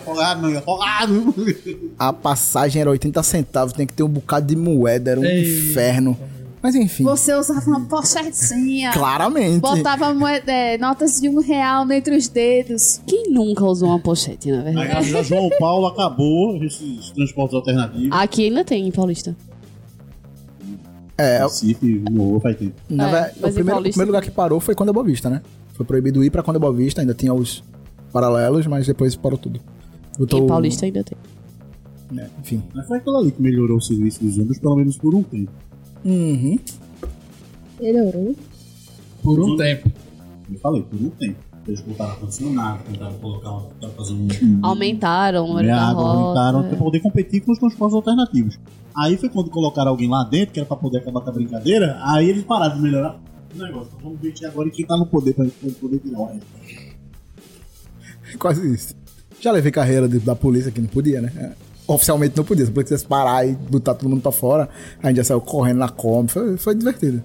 A 1.98 2.12
passagem 2.12 2.80
era 2.80 2.90
80 2.90 3.22
centavos, 3.22 3.72
tem 3.72 3.86
que 3.86 3.92
ter 3.92 4.02
um 4.02 4.08
bocado 4.08 4.46
de 4.46 4.56
moeda, 4.56 5.10
era 5.12 5.20
um 5.20 5.24
inferno. 5.24 6.16
Mas 6.60 6.74
enfim, 6.74 7.04
Você 7.04 7.32
usava 7.34 7.64
uma 7.70 7.80
pochetinha. 7.86 8.92
claramente. 8.92 9.60
Botava 9.60 10.12
moeda- 10.12 10.50
é, 10.50 10.76
notas 10.76 11.20
de 11.20 11.28
um 11.28 11.40
real 11.40 11.88
entre 11.92 12.16
os 12.16 12.26
dedos. 12.28 13.00
Quem 13.06 13.30
nunca 13.30 13.64
usou 13.64 13.88
uma 13.90 14.00
pochete, 14.00 14.50
na 14.50 14.58
Aí 14.64 14.74
verdade? 14.74 15.08
já 15.10 15.22
João 15.22 15.48
Paulo 15.58 15.86
acabou 15.86 16.56
esses 16.64 17.10
transportes 17.10 17.54
alternativos. 17.54 18.08
Aqui 18.10 18.46
ainda 18.46 18.64
tem, 18.64 18.88
em 18.88 18.90
Paulista. 18.90 19.36
É, 21.18 21.42
Recife, 21.42 22.04
morreu 22.10 22.40
faz 22.40 22.56
tempo. 22.56 22.74
Na 22.88 23.26
É, 23.26 23.32
o 23.42 23.52
primeiro, 23.52 23.80
o 23.80 23.82
primeiro 23.82 24.06
lugar 24.06 24.22
que 24.22 24.30
parou 24.30 24.60
foi 24.60 24.74
Conde 24.74 24.92
Boa 24.92 25.04
Vista, 25.04 25.28
né? 25.28 25.42
Foi 25.74 25.84
proibido 25.84 26.22
ir 26.22 26.30
pra 26.30 26.42
Conde 26.44 26.58
Boa 26.60 26.72
Vista, 26.72 27.00
ainda 27.00 27.12
tinha 27.12 27.34
os 27.34 27.62
paralelos, 28.12 28.66
mas 28.68 28.86
depois 28.86 29.16
parou 29.16 29.36
tudo. 29.36 29.60
Botou 30.16 30.44
Em 30.44 30.46
Paulista 30.46 30.86
ainda 30.86 31.02
tem. 31.02 31.18
né, 32.10 32.30
enfim. 32.40 32.62
Mas 32.74 32.86
foi 32.86 32.98
aquilo 32.98 33.16
ali 33.16 33.32
que 33.32 33.42
melhorou 33.42 33.78
o 33.78 33.80
serviço 33.80 34.22
dos 34.24 34.36
ônibus, 34.38 34.58
pelo 34.58 34.76
menos 34.76 34.96
por 34.96 35.14
um 35.14 35.22
tempo. 35.22 35.50
Uhum. 36.04 36.58
Melhorou. 37.80 38.36
Por 39.22 39.40
um 39.40 39.56
tempo. 39.56 39.90
Eu 40.52 40.58
falei, 40.60 40.82
por 40.82 41.00
um 41.00 41.10
tempo. 41.10 41.36
Eles 41.68 41.80
botaram 41.82 42.12
a 42.12 42.16
funcionar, 42.16 42.78
tentaram 42.90 43.12
colocar 43.18 43.60
tentaram 43.74 43.92
fazer 43.94 44.12
um. 44.14 44.26
um 44.42 44.60
Aumentaram 44.62 45.44
o 45.44 45.48
número 45.48 45.68
da 45.68 45.90
rota. 45.90 46.08
aumentaram 46.08 46.60
é. 46.64 46.68
pra 46.70 46.76
poder 46.78 47.00
competir 47.00 47.42
com 47.42 47.52
os 47.52 47.58
transportes 47.58 47.94
alternativos. 47.94 48.58
Aí 48.96 49.16
foi 49.18 49.28
quando 49.28 49.50
colocaram 49.50 49.90
alguém 49.90 50.08
lá 50.08 50.24
dentro, 50.24 50.54
que 50.54 50.60
era 50.60 50.66
pra 50.66 50.76
poder 50.78 50.98
acabar 50.98 51.20
com 51.20 51.28
a 51.30 51.32
brincadeira, 51.32 51.98
aí 52.02 52.28
eles 52.30 52.42
pararam 52.44 52.76
de 52.76 52.82
melhorar 52.82 53.16
o 53.54 53.58
negócio. 53.58 53.88
Então, 53.88 54.00
Vamos 54.02 54.18
ver 54.20 54.30
aqui 54.30 54.46
agora 54.46 54.70
quem 54.70 54.86
tá 54.86 54.96
no 54.96 55.06
poder 55.06 55.34
gente 55.38 55.74
poder 55.74 55.98
tirar 55.98 56.18
o. 56.20 56.30
Quase 58.38 58.74
isso. 58.74 58.94
Já 59.40 59.52
levei 59.52 59.70
carreira 59.70 60.08
de- 60.08 60.18
da 60.18 60.34
polícia 60.34 60.70
que 60.70 60.80
não 60.80 60.88
podia, 60.88 61.20
né? 61.20 61.32
É, 61.36 61.68
Oficialmente 61.86 62.36
não 62.36 62.44
podia. 62.44 62.66
Se 62.66 62.72
você 62.72 62.82
quisesse 62.84 63.06
parar 63.06 63.46
e 63.46 63.54
botar 63.54 63.94
todo 63.94 64.10
mundo 64.10 64.20
pra 64.20 64.30
fora, 64.32 64.68
a 65.02 65.08
gente 65.08 65.16
já 65.18 65.24
saiu 65.24 65.40
correndo 65.40 65.78
na 65.78 65.88
Kombi. 65.88 66.30
Foi, 66.30 66.56
foi 66.58 66.74
divertido. 66.74 67.22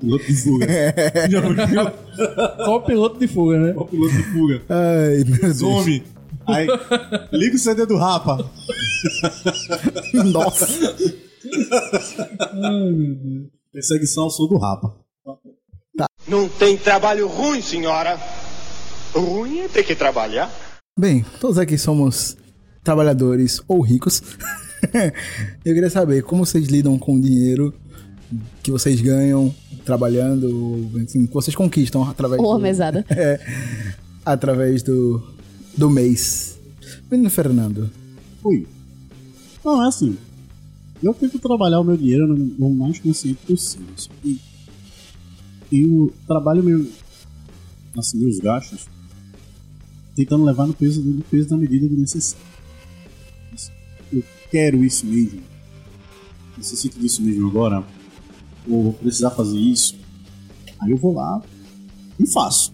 Piloto 0.00 0.24
de 0.24 0.36
fuga. 0.36 0.66
Já 1.30 1.40
viu? 1.40 2.06
O 2.74 2.80
piloto 2.80 3.18
de 3.18 3.28
fuga, 3.28 3.58
né? 3.58 3.74
O 3.76 3.84
piloto 3.84 4.14
de 4.14 4.22
fuga. 4.24 4.62
Ai, 4.68 5.24
meu 5.24 5.38
Deus. 5.40 5.58
Some. 5.58 6.02
Aí, 6.46 6.66
liga 7.32 7.56
o 7.56 7.58
CD 7.58 7.84
do 7.86 7.96
Rapa. 7.96 8.48
Nossa. 10.32 10.66
Perseguição 13.72 14.24
ao 14.24 14.30
som 14.30 14.46
do 14.46 14.56
Rapa. 14.56 14.94
Não 16.28 16.48
tem 16.48 16.76
trabalho 16.76 17.26
ruim, 17.26 17.60
senhora. 17.60 18.18
Ruim 19.14 19.60
é 19.60 19.68
ter 19.68 19.82
que 19.82 19.94
trabalhar. 19.94 20.50
Bem, 20.98 21.24
todos 21.40 21.58
aqui 21.58 21.76
somos 21.76 22.36
trabalhadores 22.82 23.60
ou 23.68 23.80
ricos. 23.80 24.22
Eu 25.64 25.74
queria 25.74 25.90
saber 25.90 26.22
como 26.22 26.46
vocês 26.46 26.68
lidam 26.68 26.98
com 26.98 27.16
o 27.16 27.20
dinheiro 27.20 27.74
que 28.62 28.70
vocês 28.70 29.00
ganham 29.00 29.54
trabalhando, 29.84 30.90
assim, 31.02 31.26
que 31.26 31.34
vocês 31.34 31.54
conquistam 31.54 32.02
através 32.08 32.42
Ou 32.42 32.52
a 32.52 32.56
do, 32.56 32.62
mesada. 32.62 33.04
através 34.24 34.82
do, 34.82 35.22
do 35.76 35.88
mês. 35.90 36.58
Menino 37.10 37.30
Fernando, 37.30 37.90
Ui. 38.46 38.66
Não, 39.64 39.82
é 39.82 39.88
assim. 39.88 40.16
Eu 41.02 41.12
tento 41.12 41.38
trabalhar 41.38 41.80
o 41.80 41.84
meu 41.84 41.96
dinheiro 41.96 42.28
no, 42.28 42.36
no 42.36 42.70
mais 42.70 42.98
consciente 43.00 43.44
possível. 43.44 43.86
Só 43.96 44.10
que 44.22 44.40
eu 45.72 46.14
trabalho 46.26 46.62
meu, 46.62 46.86
assim, 47.98 48.18
meus 48.18 48.38
gastos 48.38 48.86
tentando 50.14 50.44
levar 50.44 50.66
no 50.66 50.72
peso, 50.72 51.02
no 51.02 51.22
peso 51.24 51.48
da 51.48 51.56
medida 51.56 51.88
do 51.88 51.96
necessário. 51.96 52.46
Eu 54.12 54.22
quero 54.50 54.84
isso 54.84 55.04
mesmo. 55.04 55.42
Necessito 56.56 56.98
disso 56.98 57.20
mesmo 57.22 57.48
agora. 57.48 57.84
Ou 58.68 58.82
vou 58.84 58.92
precisar 58.92 59.30
fazer 59.30 59.58
isso. 59.58 59.96
Aí 60.80 60.90
eu 60.90 60.96
vou 60.96 61.14
lá 61.14 61.42
e 62.18 62.26
faço. 62.26 62.72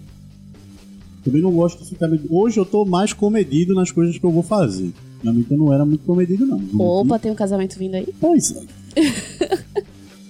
Também 1.25 1.41
não 1.41 1.53
gosto 1.53 1.83
de 1.83 1.91
ficar. 1.91 2.09
Hoje 2.29 2.59
eu 2.59 2.65
tô 2.65 2.85
mais 2.85 3.13
comedido 3.13 3.75
nas 3.75 3.91
coisas 3.91 4.19
que 4.19 4.25
eu 4.25 4.33
vou 4.33 4.43
fazer. 4.43 4.93
Realmente 5.23 5.51
eu 5.51 5.59
não 5.59 5.73
era 5.73 5.85
muito 5.85 6.05
comedido, 6.05 6.45
não. 6.45 6.61
Opa, 6.81 7.19
tem 7.19 7.31
um 7.31 7.35
casamento 7.35 7.79
vindo 7.79 7.95
aí? 7.95 8.09
Pois 8.21 8.55
é. 8.57 8.63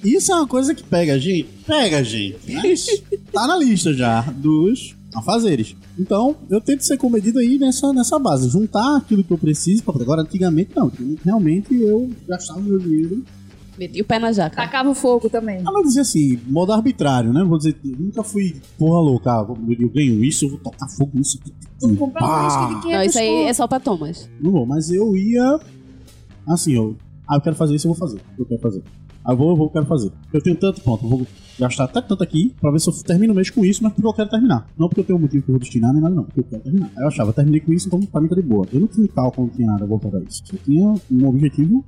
Isso 0.05 0.33
é 0.33 0.35
uma 0.35 0.47
coisa 0.47 0.75
que 0.75 0.83
pega 0.83 1.15
a 1.15 1.19
gente. 1.19 1.49
Pega 1.67 1.99
a 1.99 2.03
gente. 2.03 2.53
Mas 2.53 2.87
tá 3.33 3.47
na 3.47 3.57
lista 3.57 3.95
já 3.95 4.21
dos 4.21 4.97
afazeres. 5.15 5.77
Então, 5.99 6.37
eu 6.51 6.61
tento 6.61 6.83
ser 6.83 6.97
comedido 6.97 7.39
aí 7.39 7.59
nessa, 7.59 7.93
nessa 7.93 8.19
base. 8.19 8.49
Juntar 8.49 8.97
aquilo 8.97 9.23
que 9.23 9.33
eu 9.33 9.39
preciso. 9.39 9.83
Agora, 9.87 10.23
antigamente, 10.23 10.73
não. 10.75 10.91
Realmente, 11.25 11.75
eu 11.75 12.11
gastava 12.27 12.61
meu 12.61 12.79
dinheiro. 12.79 13.25
E 13.93 14.01
o 14.01 14.05
pé 14.05 14.19
na 14.19 14.33
jaca. 14.33 14.57
Tacava 14.57 14.95
fogo 14.95 15.29
também. 15.31 15.61
Ah, 15.67 15.73
mas 15.73 15.85
dizer 15.89 16.01
assim, 16.03 16.39
modo 16.47 16.73
arbitrário, 16.73 17.33
né? 17.33 17.43
Vou 17.45 17.59
dizer, 17.59 17.77
eu 17.85 17.97
nunca 17.99 18.23
fui 18.23 18.57
porra 18.79 19.01
louca. 19.01 19.33
ah, 19.33 19.47
Eu 19.79 19.89
ganho 19.91 20.25
isso, 20.25 20.45
eu 20.45 20.51
vou 20.51 20.59
tocar 20.59 20.89
fogo 20.89 21.13
nisso. 21.15 21.39
Vou 21.81 21.97
comprar 21.97 22.25
um 22.25 22.45
whisky 22.45 22.75
de 22.75 22.81
500 22.83 22.91
Não, 22.93 23.03
isso 23.03 23.19
aí 23.19 23.43
é 23.45 23.53
só 23.55 23.67
pra 23.67 23.81
Thomas. 23.81 24.31
Não 24.41 24.53
vou, 24.53 24.67
mas 24.67 24.91
eu 24.91 25.17
ia. 25.17 25.59
Assim, 26.47 26.75
eu. 26.75 26.97
Ah, 27.29 27.37
eu 27.37 27.41
quero 27.41 27.57
fazer 27.57 27.75
isso, 27.75 27.87
eu 27.89 27.93
vou 27.95 27.99
fazer. 27.99 28.21
Eu 28.39 28.45
quero 28.45 28.61
fazer. 28.61 28.83
Ah, 29.25 29.33
eu 29.33 29.37
vou, 29.37 29.51
eu 29.51 29.57
vou, 29.57 29.67
eu 29.67 29.71
quero 29.71 29.87
fazer. 29.87 30.11
Eu 30.33 30.43
tenho 30.43 30.57
tanto, 30.57 30.81
pronto, 30.81 31.05
eu 31.05 31.09
vou 31.09 31.27
gastar 31.59 31.85
até 31.85 32.01
tanto 32.01 32.23
aqui 32.25 32.53
pra 32.61 32.71
ver 32.71 32.81
se 32.81 32.89
eu 32.89 32.95
termino 33.05 33.33
o 33.33 33.37
mês 33.37 33.51
com 33.51 33.65
isso, 33.65 33.83
mas 33.83 33.93
porque 33.93 34.07
eu 34.07 34.13
quero 34.13 34.29
terminar. 34.31 34.69
Não 34.77 34.89
porque 34.89 35.01
eu 35.01 35.05
tenho 35.05 35.19
um 35.19 35.23
motivo 35.23 35.45
que 35.45 35.51
eu 35.51 35.53
vou 35.53 35.61
destinar, 35.61 35.93
nem 35.93 36.03
nada, 36.03 36.15
não. 36.15 36.25
Porque 36.25 36.41
eu 36.41 36.45
quero 36.45 36.63
terminar. 36.63 36.91
Aí 36.97 37.03
eu 37.05 37.09
achava, 37.09 37.31
eu 37.31 37.35
terminei 37.35 37.61
com 37.61 37.73
isso, 37.73 37.87
então 37.87 38.01
pra 38.01 38.21
mim 38.21 38.29
tá 38.29 38.35
de 38.35 38.43
boa. 38.43 38.67
Eu 38.73 38.81
não 38.81 38.89
tinha 38.89 39.07
cálculo, 39.09 39.47
não 39.47 39.55
tinha 39.55 39.67
nada 39.69 39.87
voltado 39.87 40.17
a 40.17 40.21
isso. 40.21 40.43
Eu 40.53 40.59
tinha 40.65 40.95
um 41.11 41.29
objetivo 41.29 41.85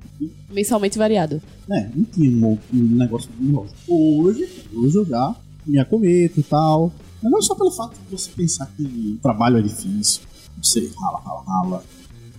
Mensalmente 0.49 0.97
variado. 0.97 1.41
é, 1.69 1.89
não 1.93 2.03
tinha 2.05 2.29
um, 2.47 2.57
um 2.73 2.77
negócio 2.95 3.29
de 3.37 3.51
lógico. 3.51 3.75
Hoje, 3.87 4.47
hoje 4.73 4.95
eu 4.97 5.05
já 5.05 5.35
me 5.65 5.79
acometo 5.79 6.39
e 6.39 6.43
tal. 6.43 6.91
Mas 7.21 7.31
não 7.31 7.41
só 7.41 7.55
pelo 7.55 7.71
fato 7.71 7.95
de 7.95 8.15
você 8.15 8.29
pensar 8.31 8.67
que 8.77 8.83
o 8.83 9.17
trabalho 9.21 9.57
é 9.57 9.61
difícil. 9.61 10.21
Você 10.61 10.89
rala, 10.97 11.19
rala, 11.19 11.43
rala. 11.45 11.83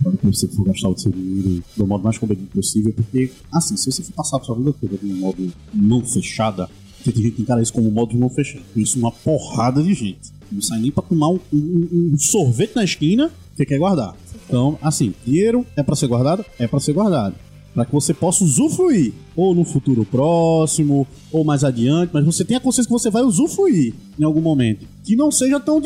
Pra 0.01 0.11
depois 0.11 0.39
você 0.39 0.47
for 0.47 0.63
gastar 0.65 0.89
o 0.89 0.97
seu 0.97 1.11
dinheiro 1.11 1.63
do 1.75 1.87
modo 1.87 2.03
mais 2.03 2.17
comedido 2.17 2.47
possível. 2.47 2.93
Porque, 2.93 3.31
assim, 3.51 3.75
se 3.77 3.91
você 3.91 4.03
for 4.03 4.13
passar 4.13 4.37
a 4.37 4.43
sua 4.43 4.55
vida 4.55 4.73
toda 4.79 4.97
de 4.97 5.05
um 5.05 5.15
modo 5.15 5.51
não 5.73 6.03
fechada, 6.05 6.69
porque 6.97 7.11
tem 7.11 7.23
gente 7.23 7.35
que 7.35 7.41
encara 7.41 7.61
isso 7.61 7.73
como 7.73 7.87
um 7.87 7.91
modo 7.91 8.11
de 8.11 8.17
não 8.17 8.29
fechado. 8.29 8.63
Isso, 8.75 8.97
uma 8.99 9.11
porrada 9.11 9.81
de 9.81 9.93
gente. 9.93 10.31
Não 10.51 10.61
sai 10.61 10.79
nem 10.79 10.91
pra 10.91 11.03
tomar 11.03 11.29
um, 11.29 11.39
um- 11.53 12.11
um 12.13 12.17
sorvete 12.17 12.75
na 12.75 12.83
esquina 12.83 13.31
que 13.55 13.65
quer 13.65 13.77
guardar. 13.77 14.15
Então, 14.47 14.77
assim, 14.81 15.13
dinheiro 15.25 15.65
é 15.75 15.83
pra 15.83 15.95
ser 15.95 16.07
guardado? 16.07 16.45
É 16.57 16.67
pra 16.67 16.79
ser 16.79 16.93
guardado 16.93 17.35
para 17.77 17.85
que 17.85 17.91
você 17.91 18.11
possa 18.11 18.43
usufruir, 18.43 19.13
ou 19.35 19.53
no 19.53 19.63
futuro 19.63 20.03
próximo, 20.03 21.05
ou 21.31 21.43
mais 21.43 21.63
adiante, 21.63 22.09
mas 22.11 22.25
você 22.25 22.43
tenha 22.43 22.59
consciência 22.59 22.87
que 22.87 22.91
você 22.91 23.11
vai 23.11 23.21
usufruir 23.21 23.93
em 24.19 24.23
algum 24.23 24.41
momento. 24.41 24.87
Que 25.03 25.15
não 25.15 25.29
seja 25.31 25.59
tão, 25.59 25.79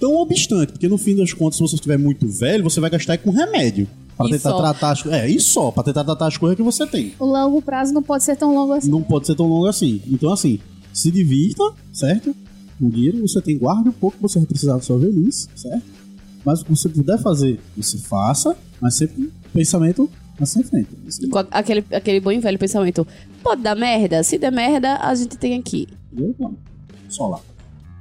tão 0.00 0.16
obstante, 0.16 0.72
porque 0.72 0.88
no 0.88 0.96
fim 0.96 1.14
das 1.14 1.34
contas, 1.34 1.56
se 1.56 1.60
você 1.60 1.74
estiver 1.74 1.98
muito 1.98 2.26
velho, 2.26 2.64
você 2.64 2.80
vai 2.80 2.88
gastar 2.88 3.18
com 3.18 3.30
remédio. 3.30 3.86
Para 4.16 4.28
E 4.28 4.30
tentar 4.30 4.50
só. 4.52 4.56
tratar 4.56 4.90
as 4.92 5.02
coisas. 5.02 5.20
É, 5.20 5.28
e 5.28 5.38
só, 5.38 5.70
para 5.70 5.82
tentar 5.82 6.02
tratar 6.02 6.28
as 6.28 6.38
coisas 6.38 6.56
que 6.56 6.62
você 6.62 6.86
tem. 6.86 7.12
O 7.18 7.26
longo 7.26 7.60
prazo 7.60 7.92
não 7.92 8.02
pode 8.02 8.24
ser 8.24 8.36
tão 8.36 8.54
longo 8.54 8.72
assim. 8.72 8.90
Não 8.90 9.02
pode 9.02 9.26
ser 9.26 9.34
tão 9.34 9.46
longo 9.46 9.66
assim. 9.66 10.00
Então, 10.06 10.32
assim, 10.32 10.58
se 10.94 11.10
divirta, 11.10 11.62
certo? 11.92 12.34
O 12.80 12.88
dinheiro 12.88 13.20
você 13.20 13.42
tem, 13.42 13.58
guarde 13.58 13.90
um 13.90 13.92
pouco 13.92 14.16
que 14.16 14.22
você 14.22 14.38
vai 14.38 14.46
precisar 14.46 14.76
da 14.76 14.80
sua 14.80 14.96
velhice, 14.96 15.46
certo? 15.54 15.84
Mas 16.42 16.62
o 16.62 16.64
que 16.64 16.70
você 16.70 16.88
puder 16.88 17.20
fazer, 17.20 17.60
você 17.76 17.98
faça, 17.98 18.56
mas 18.80 18.94
sempre 18.96 19.24
com 19.24 19.30
pensamento 19.52 20.08
Mas 20.38 20.56
em 20.56 20.62
frente. 20.62 20.88
Isso 21.06 21.28
Com 21.30 21.38
a- 21.38 21.46
aquele, 21.50 21.84
aquele 21.92 22.20
bom 22.20 22.32
e 22.32 22.38
velho 22.40 22.58
pensamento. 22.58 23.06
Pode 23.42 23.62
dar 23.62 23.74
merda? 23.76 24.22
Se 24.22 24.36
der 24.38 24.50
merda, 24.52 24.96
a 24.96 25.14
gente 25.14 25.36
tem 25.38 25.58
aqui. 25.58 25.86
eu 26.16 26.34
não. 26.38 26.56
Só 27.08 27.28
lá. 27.28 27.40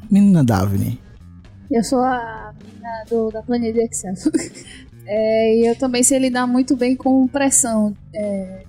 Menina 0.10 0.43
Daphne. 0.43 1.00
Eu 1.72 1.84
sou 1.84 2.00
a 2.00 2.54
menina 2.63 3.04
do, 3.10 3.30
da 3.32 3.41
planilha 3.43 3.74
de 3.74 3.82
Excel. 3.82 4.13
É, 5.06 5.58
e 5.60 5.67
eu 5.67 5.76
também 5.76 6.02
sei 6.02 6.17
lidar 6.17 6.48
muito 6.48 6.78
bem 6.78 6.96
com 6.96 7.28
pressão. 7.28 7.93
É, 8.15 8.63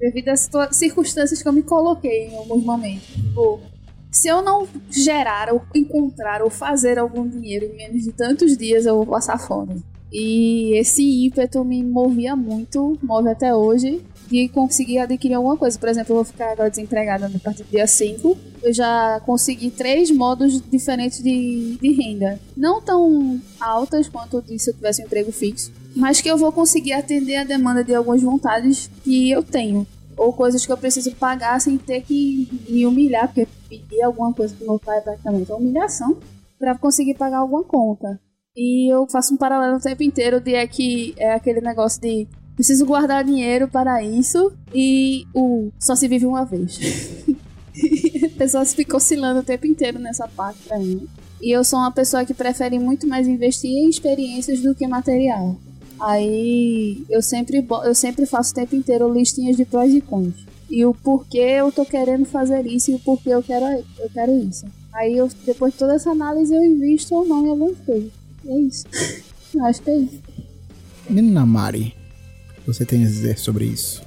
devido 0.00 0.30
às 0.30 0.40
situa- 0.40 0.72
circunstâncias 0.72 1.40
que 1.40 1.46
eu 1.48 1.52
me 1.52 1.62
coloquei 1.62 2.26
em 2.26 2.36
alguns 2.36 2.64
momentos. 2.64 3.06
Tipo, 3.06 3.60
se 4.10 4.26
eu 4.26 4.42
não 4.42 4.66
gerar, 4.90 5.52
ou 5.52 5.62
encontrar, 5.72 6.42
ou 6.42 6.50
fazer 6.50 6.98
algum 6.98 7.28
dinheiro 7.28 7.66
em 7.66 7.76
menos 7.76 8.02
de 8.02 8.10
tantos 8.12 8.56
dias, 8.56 8.84
eu 8.84 8.96
vou 8.96 9.06
passar 9.06 9.38
fome. 9.38 9.80
E 10.12 10.78
esse 10.78 11.02
ímpeto 11.26 11.64
me 11.64 11.82
movia 11.82 12.36
muito, 12.36 12.98
move 13.02 13.28
até 13.28 13.54
hoje, 13.54 14.02
de 14.28 14.48
conseguir 14.48 14.98
adquirir 14.98 15.34
alguma 15.34 15.56
coisa. 15.56 15.78
Por 15.78 15.88
exemplo, 15.88 16.12
eu 16.12 16.16
vou 16.16 16.24
ficar 16.24 16.52
agora 16.52 16.70
desempregada 16.70 17.26
a 17.26 17.38
partir 17.38 17.64
do 17.64 17.70
dia 17.70 17.86
5. 17.86 18.36
Eu 18.62 18.72
já 18.72 19.20
consegui 19.24 19.70
três 19.70 20.10
modos 20.10 20.60
diferentes 20.70 21.22
de, 21.22 21.76
de 21.80 21.92
renda. 21.92 22.40
Não 22.56 22.80
tão 22.80 23.40
altas 23.60 24.08
quanto 24.08 24.42
se 24.58 24.70
eu 24.70 24.74
tivesse 24.74 25.02
um 25.02 25.06
emprego 25.06 25.32
fixo, 25.32 25.72
mas 25.94 26.20
que 26.20 26.30
eu 26.30 26.36
vou 26.36 26.52
conseguir 26.52 26.92
atender 26.92 27.36
a 27.36 27.44
demanda 27.44 27.82
de 27.82 27.94
algumas 27.94 28.22
vontades 28.22 28.90
que 29.04 29.30
eu 29.30 29.42
tenho. 29.42 29.86
Ou 30.16 30.32
coisas 30.32 30.64
que 30.64 30.72
eu 30.72 30.78
preciso 30.78 31.12
pagar 31.12 31.60
sem 31.60 31.76
ter 31.76 32.00
que 32.00 32.48
me 32.68 32.86
humilhar, 32.86 33.26
porque 33.26 33.46
pedir 33.68 34.02
alguma 34.02 34.32
coisa 34.32 34.54
pro 34.54 34.66
meu 34.66 34.78
pai 34.78 34.98
é 34.98 35.00
praticamente 35.02 35.50
uma 35.52 35.58
humilhação, 35.58 36.16
para 36.58 36.76
conseguir 36.76 37.14
pagar 37.14 37.38
alguma 37.38 37.62
conta. 37.62 38.18
E 38.56 38.90
eu 38.90 39.06
faço 39.06 39.34
um 39.34 39.36
paralelo 39.36 39.76
o 39.76 39.80
tempo 39.80 40.02
inteiro 40.02 40.40
de 40.40 40.54
é 40.54 40.66
que 40.66 41.14
é 41.18 41.34
aquele 41.34 41.60
negócio 41.60 42.00
de 42.00 42.26
preciso 42.54 42.86
guardar 42.86 43.22
dinheiro 43.22 43.68
para 43.68 44.02
isso 44.02 44.50
e 44.74 45.26
o 45.34 45.70
só 45.78 45.94
se 45.94 46.08
vive 46.08 46.24
uma 46.24 46.44
vez. 46.44 46.80
a 48.24 48.38
pessoa 48.38 48.64
fica 48.64 48.96
oscilando 48.96 49.40
o 49.40 49.44
tempo 49.44 49.66
inteiro 49.66 49.98
nessa 49.98 50.26
parte 50.26 50.60
pra 50.66 50.78
mim. 50.78 51.06
E 51.40 51.54
eu 51.54 51.62
sou 51.62 51.78
uma 51.78 51.92
pessoa 51.92 52.24
que 52.24 52.32
prefere 52.32 52.78
muito 52.78 53.06
mais 53.06 53.28
investir 53.28 53.70
em 53.70 53.90
experiências 53.90 54.60
do 54.60 54.74
que 54.74 54.86
material. 54.86 55.56
Aí 56.00 57.04
eu 57.10 57.20
sempre, 57.20 57.66
eu 57.84 57.94
sempre 57.94 58.24
faço 58.24 58.52
o 58.52 58.54
tempo 58.54 58.74
inteiro 58.74 59.12
listinhas 59.12 59.56
de 59.56 59.66
prós 59.66 59.92
e 59.92 60.00
cons. 60.00 60.34
E 60.70 60.84
o 60.84 60.94
porquê 60.94 61.38
eu 61.38 61.70
tô 61.70 61.84
querendo 61.84 62.24
fazer 62.24 62.66
isso 62.66 62.90
e 62.90 62.94
o 62.94 62.98
porquê 62.98 63.30
eu 63.30 63.42
quero, 63.42 63.66
eu 63.98 64.10
quero 64.12 64.32
isso. 64.38 64.64
Aí 64.94 65.14
eu, 65.14 65.28
depois 65.44 65.74
de 65.74 65.78
toda 65.78 65.94
essa 65.94 66.10
análise 66.10 66.54
eu 66.54 66.64
invisto 66.64 67.14
ou 67.14 67.26
não 67.26 67.46
em 67.46 67.50
algumas 67.50 67.78
coisas. 67.80 68.10
É 68.48 68.58
isso. 68.60 68.84
Eu 69.54 69.64
acho 69.64 69.82
que 69.82 69.90
é 69.90 69.98
isso. 69.98 70.20
Menina 71.08 71.46
Mari. 71.46 71.94
o 72.50 72.60
que 72.62 72.66
Você 72.66 72.84
tem 72.84 73.04
a 73.04 73.06
dizer 73.06 73.38
sobre 73.38 73.64
isso? 73.64 74.02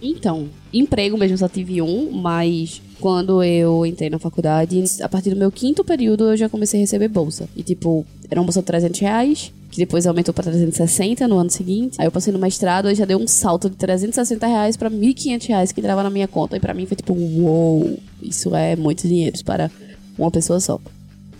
Então, 0.00 0.48
emprego 0.72 1.16
mesmo 1.16 1.38
só 1.38 1.48
tive 1.48 1.80
um, 1.80 2.10
mas 2.10 2.82
quando 3.00 3.42
eu 3.42 3.86
entrei 3.86 4.10
na 4.10 4.18
faculdade, 4.18 4.84
a 5.00 5.08
partir 5.08 5.30
do 5.30 5.36
meu 5.36 5.50
quinto 5.50 5.82
período 5.82 6.24
eu 6.24 6.36
já 6.36 6.48
comecei 6.48 6.80
a 6.80 6.82
receber 6.82 7.08
bolsa. 7.08 7.48
E 7.56 7.62
tipo, 7.62 8.04
era 8.30 8.38
uma 8.38 8.44
bolsa 8.44 8.60
de 8.60 8.66
300 8.66 9.00
reais, 9.00 9.52
que 9.70 9.78
depois 9.78 10.06
aumentou 10.06 10.34
pra 10.34 10.44
360 10.44 11.26
no 11.26 11.38
ano 11.38 11.50
seguinte. 11.50 11.96
Aí 11.98 12.06
eu 12.06 12.12
passei 12.12 12.32
no 12.32 12.38
mestrado 12.38 12.90
e 12.90 12.94
já 12.94 13.06
deu 13.06 13.18
um 13.18 13.26
salto 13.26 13.70
de 13.70 13.76
360 13.76 14.46
reais 14.46 14.76
pra 14.76 14.90
1.500 14.90 15.48
reais 15.48 15.72
que 15.72 15.80
entrava 15.80 16.02
na 16.02 16.10
minha 16.10 16.28
conta. 16.28 16.56
E 16.56 16.60
pra 16.60 16.74
mim 16.74 16.84
foi 16.84 16.96
tipo, 16.96 17.14
uou, 17.14 17.98
isso 18.22 18.54
é 18.54 18.76
muito 18.76 19.08
dinheiro 19.08 19.42
para 19.42 19.70
uma 20.18 20.30
pessoa 20.30 20.60
só. 20.60 20.78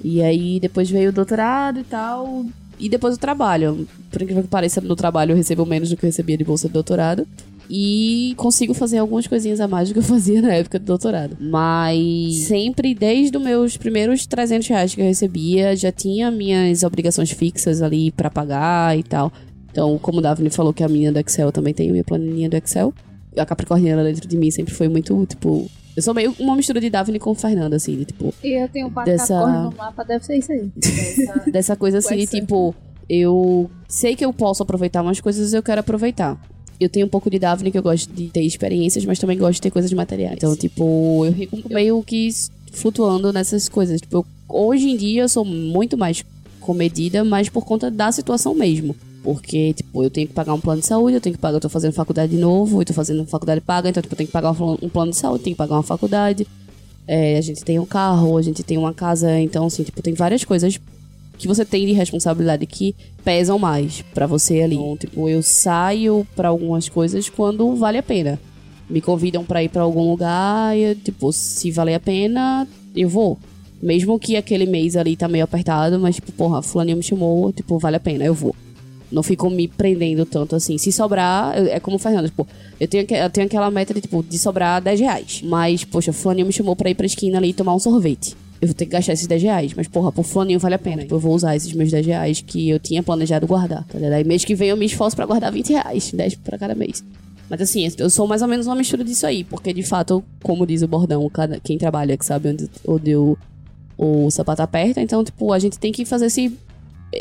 E 0.05 0.23
aí 0.23 0.61
depois 0.61 0.91
veio 0.91 1.09
o 1.09 1.13
doutorado 1.13 1.81
e 1.81 1.85
tal. 1.85 2.45
E 2.79 2.91
depois 2.91 3.15
o 3.15 3.19
trabalho. 3.19 3.89
Por 4.11 4.21
incrível 4.21 4.43
que 4.43 4.51
pareça, 4.51 4.83
no 4.83 4.95
trabalho 4.95 5.33
eu 5.33 5.37
recebo 5.37 5.65
menos 5.65 5.89
do 5.89 5.97
que 5.97 6.05
eu 6.05 6.09
recebia 6.09 6.37
de 6.37 6.45
bolsa 6.45 6.69
de 6.69 6.75
doutorado. 6.75 7.27
E 7.71 8.35
consigo 8.37 8.75
fazer 8.75 8.99
algumas 8.99 9.27
coisinhas 9.27 9.59
a 9.59 9.67
mais 9.67 9.89
do 9.89 9.95
que 9.95 10.01
eu 10.01 10.05
fazia 10.05 10.43
na 10.43 10.53
época 10.53 10.79
do 10.79 10.85
doutorado. 10.85 11.39
Mas 11.41 12.45
sempre, 12.47 12.95
desde 12.95 13.35
os 13.35 13.43
meus 13.43 13.79
primeiros 13.79 14.27
300 14.27 14.69
reais 14.69 14.95
que 14.95 15.01
eu 15.01 15.07
recebia, 15.07 15.75
já 15.75 15.91
tinha 15.91 16.31
minhas 16.31 16.83
obrigações 16.83 17.31
fixas 17.31 17.81
ali 17.81 18.13
pra 18.13 18.29
pagar 18.29 18.99
e 18.99 19.03
tal. 19.03 19.33
Então, 19.71 19.99
como 19.99 20.19
o 20.19 20.21
Daphne 20.21 20.51
falou 20.51 20.75
que 20.75 20.85
a 20.85 20.89
minha 20.89 21.11
do 21.11 21.19
Excel 21.19 21.51
também 21.51 21.73
tenho 21.73 21.93
minha 21.93 22.05
planilhinha 22.05 22.51
do 22.51 22.57
Excel. 22.57 22.93
A 23.37 23.47
Capricorniana 23.47 24.05
dentro 24.05 24.29
de 24.29 24.37
mim 24.37 24.51
sempre 24.51 24.75
foi 24.75 24.89
muito, 24.89 25.25
tipo... 25.27 25.69
Eu 25.97 26.03
sou 26.03 26.13
meio 26.15 26.35
uma 26.39 26.57
mistura 26.57 26.81
de 26.81 26.91
Daphne 26.91 27.19
com 27.19 27.35
Fernanda, 27.35 27.77
assim, 27.77 27.97
de, 27.99 28.05
tipo 28.07 28.35
E 28.43 28.61
eu 28.63 28.69
tenho 28.69 28.91
quatro 28.91 29.13
Dessa- 29.13 29.47
no 29.63 29.73
mapa, 29.77 30.03
deve 30.05 30.25
ser 30.25 30.37
isso 30.39 30.51
aí. 30.53 30.71
dessa 31.53 31.77
coisa 31.77 31.99
assim, 31.99 32.17
de, 32.17 32.27
tipo, 32.27 32.75
eu 33.09 33.71
sei 33.89 34.17
que 34.17 34.25
eu 34.25 34.33
posso 34.33 34.63
aproveitar 34.63 35.03
umas 35.03 35.21
coisas 35.21 35.53
eu 35.53 35.63
quero 35.63 35.81
aproveitar. 35.81 36.41
Eu 36.81 36.89
tenho 36.89 37.07
um 37.07 37.09
pouco 37.09 37.31
de 37.31 37.39
Daphne 37.39 37.71
que 37.71 37.79
eu 37.79 37.83
gosto 37.83 38.13
de 38.13 38.27
ter 38.29 38.43
experiências, 38.43 39.05
mas 39.05 39.19
também 39.21 39.39
gosto 39.39 39.55
de 39.55 39.61
ter 39.63 39.71
coisas 39.71 39.93
materiais. 39.93 40.35
Então, 40.37 40.57
tipo, 40.57 41.25
eu 41.25 41.33
fico 41.33 41.57
meio 41.73 42.03
que 42.03 42.29
flutuando 42.73 43.33
nessas 43.33 43.69
coisas. 43.69 44.01
Tipo, 44.01 44.17
eu- 44.19 44.27
hoje 44.49 44.89
em 44.91 44.97
dia 44.97 45.23
eu 45.23 45.29
sou 45.29 45.45
muito 45.45 45.97
mais 45.97 46.25
comedida, 46.61 47.23
mas 47.25 47.49
por 47.49 47.65
conta 47.65 47.91
da 47.91 48.11
situação 48.11 48.55
mesmo. 48.55 48.97
Porque, 49.25 49.73
tipo, 49.73 50.05
eu 50.05 50.11
tenho 50.11 50.29
que 50.29 50.35
pagar 50.35 50.53
um 50.53 50.61
plano 50.61 50.83
de 50.83 50.87
saúde, 50.87 51.15
eu 51.15 51.21
tenho 51.21 51.35
que 51.35 51.41
pagar, 51.41 51.57
eu 51.57 51.61
tô 51.61 51.71
fazendo 51.71 51.95
faculdade 51.95 52.37
de 52.37 52.39
novo, 52.39 52.83
eu 52.83 52.85
tô 52.85 52.93
fazendo 52.93 53.25
faculdade 53.25 53.63
paga, 53.63 53.89
então, 53.89 54.03
tipo, 54.03 54.13
eu 54.13 54.19
tenho 54.19 54.27
que 54.29 54.33
pagar 54.33 54.51
um 54.51 54.89
plano- 54.91 55.11
de 55.11 55.17
saúde, 55.17 55.43
tenho 55.43 55.57
que 55.57 55.59
pagar 55.59 55.77
uma 55.77 55.83
faculdade. 55.83 56.47
É, 57.09 57.39
a 57.39 57.41
gente 57.41 57.65
tem 57.65 57.79
um 57.79 57.87
carro, 57.87 58.37
a 58.37 58.43
gente 58.43 58.63
tem 58.63 58.77
uma 58.77 58.93
casa, 58.93 59.41
então, 59.41 59.65
assim, 59.65 59.83
tipo, 59.83 60.03
tem 60.03 60.13
várias 60.13 60.45
coisas 60.45 60.79
que 61.39 61.49
você 61.49 61.65
tem 61.65 61.87
de 61.87 61.93
responsabilidade 61.93 62.67
que 62.67 62.95
pesam 63.25 63.59
mais 63.59 64.03
pra 64.13 64.27
você 64.27 64.61
ali. 64.61 64.77
Então, 64.77 64.97
tipo, 64.99 65.27
eu 65.27 65.43
saio 65.43 66.27
pra 66.37 66.49
algumas 66.49 66.89
coisas 66.91 67.31
quando 67.31 67.75
vale 67.77 67.97
a 67.97 68.03
pena. 68.03 68.39
Me 68.91 69.01
convidam 69.01 69.43
pra 69.43 69.63
ir 69.63 69.71
pra 69.71 69.83
algum 69.83 70.11
lugar 70.11 70.77
e, 70.77 70.95
tipo, 70.97 71.33
se 71.33 71.71
valer 71.71 71.95
a 71.95 72.01
pena, 72.01 72.69
eu 72.95 73.09
vou. 73.09 73.39
Mesmo 73.83 74.19
que 74.19 74.37
aquele 74.37 74.67
mês 74.67 74.97
ali 74.97 75.17
tá 75.17 75.27
meio 75.29 75.45
apertado, 75.45 75.99
mas, 75.99 76.17
tipo, 76.17 76.31
porra, 76.33 76.61
fulaninho 76.61 76.99
me 76.99 77.03
chamou, 77.03 77.51
tipo, 77.53 77.79
vale 77.79 77.97
a 77.97 78.01
pena, 78.01 78.23
eu 78.25 78.35
vou. 78.35 78.55
Não 79.15 79.23
fico 79.23 79.49
me 79.49 79.69
prendendo 79.69 80.27
tanto 80.27 80.57
assim. 80.57 80.77
Se 80.77 80.91
sobrar, 80.91 81.57
eu- 81.57 81.67
é 81.67 81.79
como 81.81 81.97
o 81.97 81.99
Fernando, 81.99 82.27
tipo, 82.27 82.47
eu 82.81 82.89
tenho, 82.89 83.07
eu 83.11 83.31
tenho 83.31 83.47
aquela 83.47 83.71
meta 83.71 83.95
de, 83.95 84.01
tipo, 84.01 84.23
de 84.23 84.39
sobrar 84.39 84.83
10 84.83 84.99
reais. 85.01 85.41
Mas, 85.45 85.85
poxa, 85.85 86.13
fulaninho 86.13 86.47
me 86.47 86.53
chamou 86.53 86.75
pra 86.75 86.91
ir 86.91 86.95
pra 86.95 87.07
esquina 87.07 87.39
ali 87.39 87.53
tomar 87.53 87.75
um 87.75 87.79
sorvete. 87.79 88.37
Eu 88.61 88.69
vou 88.69 88.75
ter 88.75 88.87
que 88.87 88.93
gastar 88.93 89.13
esses 89.13 89.27
10 89.27 89.43
reais. 89.43 89.73
Mas, 89.75 89.87
porra, 89.89 90.11
por 90.11 90.25
fulaninho 90.25 90.59
vale 90.59 90.75
a 90.75 90.79
pena. 90.79 91.03
Tipo, 91.03 91.15
eu 91.15 91.21
vou 91.21 91.35
usar 91.35 91.55
esses 91.55 91.73
meus 91.73 91.91
10 91.91 92.05
reais 92.07 92.41
que 92.41 92.69
eu 92.71 92.79
tinha 92.79 93.03
planejado 93.03 93.47
guardar, 93.47 93.85
tá 93.85 93.99
ligado? 93.99 94.15
Aí 94.15 94.25
mês 94.25 94.45
que 94.45 94.55
vem 94.55 94.69
eu 94.71 94.77
me 94.77 94.87
esforço 94.87 95.15
pra 95.15 95.27
guardar 95.27 95.53
20 95.53 95.71
reais. 95.71 96.11
10 96.13 96.35
pra 96.37 96.59
cada 96.59 96.75
mês. 96.75 97.05
Mas 97.49 97.61
assim, 97.61 97.87
eu 97.99 98.09
sou 98.09 98.27
mais 98.27 98.41
ou 98.43 98.49
menos 98.49 98.67
uma 98.67 98.75
mistura 98.75 99.05
disso 99.05 99.27
aí. 99.27 99.45
Porque, 99.45 99.73
de 99.73 99.83
fato, 99.83 100.25
como 100.43 100.67
diz 100.67 100.83
o 100.83 100.89
bordão, 100.89 101.29
cada, 101.31 101.61
quem 101.61 101.77
trabalha 101.79 102.17
que 102.17 102.25
sabe 102.25 102.49
onde, 102.49 102.71
onde 102.89 103.15
o, 103.15 103.37
o 103.99 104.31
sapato 104.31 104.63
aperta. 104.63 105.01
Então, 105.03 105.23
tipo, 105.23 105.53
a 105.53 105.59
gente 105.59 105.79
tem 105.79 105.93
que 105.93 106.05
fazer 106.07 106.27
esse 106.27 106.51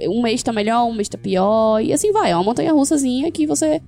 um 0.07 0.21
mês 0.21 0.43
tá 0.43 0.51
melhor, 0.51 0.85
um 0.85 0.93
mês 0.93 1.09
tá 1.09 1.17
pior, 1.17 1.79
e 1.79 1.93
assim 1.93 2.11
vai. 2.11 2.31
É 2.31 2.35
uma 2.35 2.43
montanha 2.43 2.73
russazinha 2.73 3.31
que 3.31 3.45
você 3.45 3.81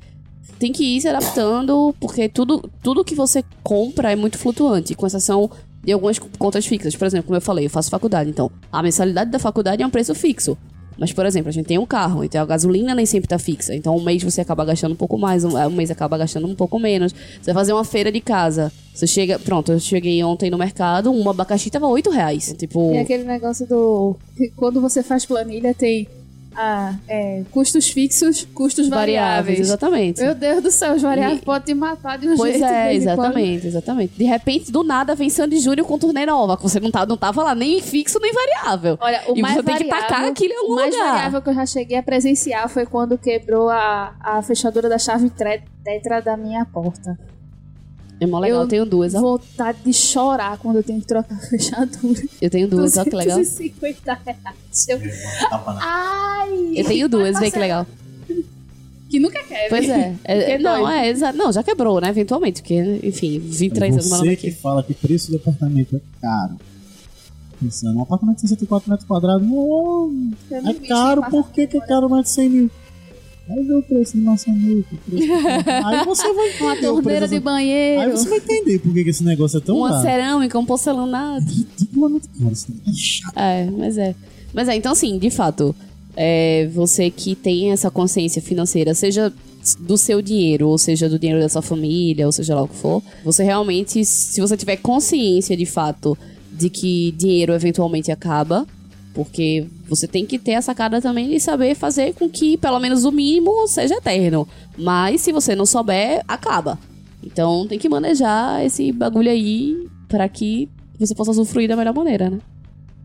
tem 0.59 0.71
que 0.71 0.83
ir 0.83 1.01
se 1.01 1.07
adaptando, 1.07 1.93
porque 1.99 2.29
tudo, 2.29 2.69
tudo 2.81 3.03
que 3.03 3.15
você 3.15 3.43
compra 3.63 4.11
é 4.11 4.15
muito 4.15 4.37
flutuante, 4.37 4.95
com 4.95 5.05
exceção 5.05 5.49
de 5.83 5.91
algumas 5.91 6.17
contas 6.17 6.65
fixas. 6.65 6.95
Por 6.95 7.05
exemplo, 7.05 7.27
como 7.27 7.37
eu 7.37 7.41
falei, 7.41 7.65
eu 7.65 7.69
faço 7.69 7.89
faculdade, 7.89 8.29
então 8.29 8.51
a 8.71 8.81
mensalidade 8.81 9.31
da 9.31 9.39
faculdade 9.39 9.83
é 9.83 9.87
um 9.87 9.89
preço 9.89 10.15
fixo. 10.15 10.57
Mas, 10.97 11.11
por 11.11 11.25
exemplo, 11.25 11.49
a 11.49 11.51
gente 11.51 11.65
tem 11.65 11.77
um 11.77 11.85
carro, 11.85 12.23
então 12.23 12.41
a 12.41 12.45
gasolina 12.45 12.95
nem 12.95 13.05
sempre 13.05 13.27
tá 13.27 13.37
fixa. 13.37 13.75
Então, 13.75 13.95
um 13.95 14.03
mês 14.03 14.23
você 14.23 14.41
acaba 14.41 14.63
gastando 14.63 14.93
um 14.93 14.95
pouco 14.95 15.17
mais, 15.17 15.43
um, 15.43 15.57
um 15.57 15.71
mês 15.71 15.91
acaba 15.91 16.17
gastando 16.17 16.47
um 16.47 16.55
pouco 16.55 16.79
menos. 16.79 17.13
Você 17.13 17.53
vai 17.53 17.53
fazer 17.53 17.73
uma 17.73 17.83
feira 17.83 18.11
de 18.11 18.21
casa. 18.21 18.71
Você 18.93 19.05
chega. 19.05 19.37
Pronto, 19.37 19.73
eu 19.73 19.79
cheguei 19.79 20.23
ontem 20.23 20.49
no 20.49 20.57
mercado, 20.57 21.11
um 21.11 21.29
abacaxi 21.29 21.69
tava 21.69 21.87
8 21.87 22.09
reais. 22.09 22.55
Tipo. 22.57 22.91
Tem 22.91 22.99
aquele 22.99 23.23
negócio 23.23 23.67
do. 23.67 24.15
Quando 24.55 24.79
você 24.79 25.03
faz 25.03 25.25
planilha, 25.25 25.73
tem 25.73 26.07
ah, 26.55 26.93
é, 27.07 27.43
custos 27.51 27.89
fixos, 27.89 28.47
custos 28.53 28.87
variáveis, 28.87 29.57
variáveis. 29.57 29.59
exatamente. 29.59 30.21
Meu 30.21 30.35
Deus 30.35 30.63
do 30.63 30.71
céu, 30.71 30.93
os 30.95 31.01
variáveis 31.01 31.39
E- 31.39 31.45
podem 31.45 31.65
te 31.65 31.73
matar 31.79 32.17
de 32.17 32.27
um 32.29 32.35
Pois 32.35 32.53
jeito. 32.53 32.65
de 32.67 32.73
é, 32.73 32.93
em 32.93 33.03
quando. 33.03 33.09
exatamente, 33.11 33.67
exatamente. 33.67 34.13
De 34.17 34.23
repente, 34.23 34.71
do 34.71 34.83
nada, 34.83 35.15
vem 35.15 35.29
Sandy 35.29 35.59
Júnior 35.59 35.85
com 35.87 35.97
turnê 35.97 36.25
nova, 36.25 36.55
que 36.57 36.63
você 36.63 36.79
não, 36.79 36.91
tá, 36.91 37.05
não 37.05 37.17
tava 37.17 37.43
lá 37.43 37.53
nem 37.55 37.81
fixo 37.81 38.19
nem 38.21 38.31
variável. 38.33 38.97
Olha, 39.01 39.21
o 39.27 39.37
E 39.37 39.41
mais 39.41 39.55
você 39.55 39.63
tem 39.63 39.75
que 39.77 39.83
variável, 39.85 40.07
tacar 40.07 40.25
aquilo 40.29 40.53
em 40.53 40.57
algum 40.57 40.71
O 40.73 40.75
mais 40.75 40.93
lugar. 40.93 41.11
variável 41.11 41.41
que 41.41 41.49
eu 41.49 41.53
já 41.53 41.65
cheguei 41.65 41.97
a 41.97 42.03
presenciar 42.03 42.69
foi 42.69 42.85
quando 42.85 43.17
quebrou 43.17 43.69
a, 43.69 44.15
a 44.21 44.41
fechadura 44.41 44.87
da 44.89 44.97
chave 44.97 45.29
tetra 45.83 46.21
da 46.21 46.35
minha 46.37 46.65
porta. 46.65 47.17
É 48.25 48.31
mó 48.31 48.39
legal, 48.39 48.57
Eu 48.59 48.63
eu 48.63 48.67
tenho 48.69 48.85
duas, 48.85 49.15
ó. 49.15 49.21
Vontade 49.21 49.77
de 49.85 49.93
chorar 49.93 50.57
quando 50.57 50.77
eu 50.77 50.83
tenho 50.83 50.99
que 50.99 51.07
trocar 51.07 51.35
a 51.35 51.39
fechadura. 51.39 52.21
Eu 52.41 52.49
tenho 52.49 52.67
duas, 52.67 52.97
ó, 52.97 53.03
que 53.03 53.15
legal. 53.15 53.37
250 53.37 54.13
reais. 54.25 54.87
Eu- 54.87 54.99
Ai! 55.79 56.73
Eu 56.75 56.85
tenho 56.85 57.07
duas, 57.09 57.39
vê 57.39 57.49
que 57.51 57.59
legal. 57.59 57.85
Que 59.09 59.19
nunca 59.19 59.41
quer. 59.43 59.69
Pois 59.69 59.87
é. 59.87 60.15
É, 60.25 60.57
não, 60.57 60.89
é, 60.89 61.09
exato. 61.09 61.37
Não, 61.37 61.51
já 61.51 61.61
quebrou, 61.63 62.01
né? 62.01 62.09
Eventualmente, 62.09 62.61
porque, 62.61 62.99
enfim, 63.03 63.39
23 63.39 63.93
anos 63.93 64.09
morando 64.09 64.25
Você 64.25 64.35
que 64.35 64.51
fala 64.51 64.83
que 64.83 64.93
preço 64.93 65.29
de 65.31 65.37
apartamento 65.37 65.95
é 65.95 66.01
caro. 66.21 66.55
Pensando, 67.61 67.97
um 67.97 68.01
apartamento 68.01 68.35
de 68.35 68.41
64 68.41 68.89
metros 68.89 69.07
quadrados, 69.07 69.47
não, 69.47 70.11
é 70.51 70.73
caro, 70.87 71.23
por 71.29 71.49
que, 71.51 71.65
que 71.67 71.77
é 71.77 71.79
caro 71.81 72.09
mais 72.09 72.25
de 72.25 72.29
100 72.31 72.49
mil? 72.49 72.71
Aí 73.47 73.63
vê 73.63 73.73
o 73.75 73.81
preço 73.83 74.13
de 74.17 74.23
maçaneta. 74.23 74.87
o 74.91 74.97
preço 75.09 75.25
de- 75.27 75.31
Aí 75.85 76.05
você 76.05 76.33
vai 76.33 76.49
entender. 76.49 76.63
Uma 76.63 76.73
o 76.73 77.01
torneira 77.01 77.27
de 77.27 77.35
Aí 77.35 77.39
banheiro. 77.39 78.11
você 78.11 78.27
vai 78.29 78.37
entender 78.39 78.79
por 78.79 78.93
que, 78.93 79.03
que 79.03 79.09
esse 79.09 79.23
negócio 79.23 79.57
é 79.57 79.61
tão 79.61 79.77
Uma 79.77 79.89
caro. 79.89 80.01
cerâmica, 80.01 80.59
um 80.59 80.65
porcelanato. 80.65 81.45
Ridiculamente 81.79 82.27
caro. 82.39 82.51
Esse 82.51 82.71
negócio 82.71 82.91
é 82.91 82.93
chato. 82.97 83.37
É, 83.37 83.69
mas 83.71 83.97
é. 83.97 84.15
Mas 84.53 84.67
é, 84.67 84.75
então 84.75 84.91
assim, 84.93 85.17
de 85.19 85.29
fato, 85.29 85.75
é, 86.15 86.67
você 86.73 87.09
que 87.11 87.35
tem 87.35 87.71
essa 87.71 87.91
consciência 87.91 88.41
financeira, 88.41 88.93
seja 88.93 89.31
do 89.79 89.97
seu 89.97 90.21
dinheiro, 90.21 90.67
ou 90.69 90.77
seja 90.77 91.09
do 91.09 91.17
dinheiro 91.19 91.41
da 91.41 91.49
sua 91.49 91.61
família, 91.61 92.25
ou 92.25 92.31
seja 92.31 92.55
lá 92.55 92.63
o 92.63 92.67
que 92.67 92.75
for, 92.75 93.01
você 93.23 93.43
realmente, 93.43 94.05
se 94.05 94.39
você 94.39 94.55
tiver 94.55 94.77
consciência 94.77 95.57
de 95.57 95.65
fato 95.65 96.17
de 96.53 96.69
que 96.69 97.11
dinheiro 97.17 97.51
eventualmente 97.53 98.11
acaba, 98.11 98.65
porque 99.15 99.65
você 99.87 100.07
tem 100.07 100.25
que 100.25 100.37
ter 100.37 100.55
a 100.55 100.61
sacada 100.61 101.01
também 101.01 101.29
de 101.29 101.39
saber 101.39 101.73
fazer 101.73 102.13
com 102.13 102.29
que 102.29 102.57
pelo 102.57 102.79
menos 102.79 103.05
o 103.05 103.11
mínimo 103.11 103.65
seja 103.67 103.95
eterno. 103.95 104.45
Mas 104.77 105.21
se 105.21 105.31
você 105.31 105.55
não 105.55 105.65
souber, 105.65 106.21
acaba. 106.27 106.77
Então 107.23 107.65
tem 107.65 107.79
que 107.79 107.89
manejar 107.89 108.63
esse 108.63 108.91
bagulho 108.91 109.31
aí 109.31 109.87
pra 110.09 110.27
que 110.27 110.69
você 110.99 111.15
possa 111.15 111.31
usufruir 111.31 111.69
da 111.69 111.77
melhor 111.77 111.93
maneira, 111.93 112.29
né? 112.29 112.39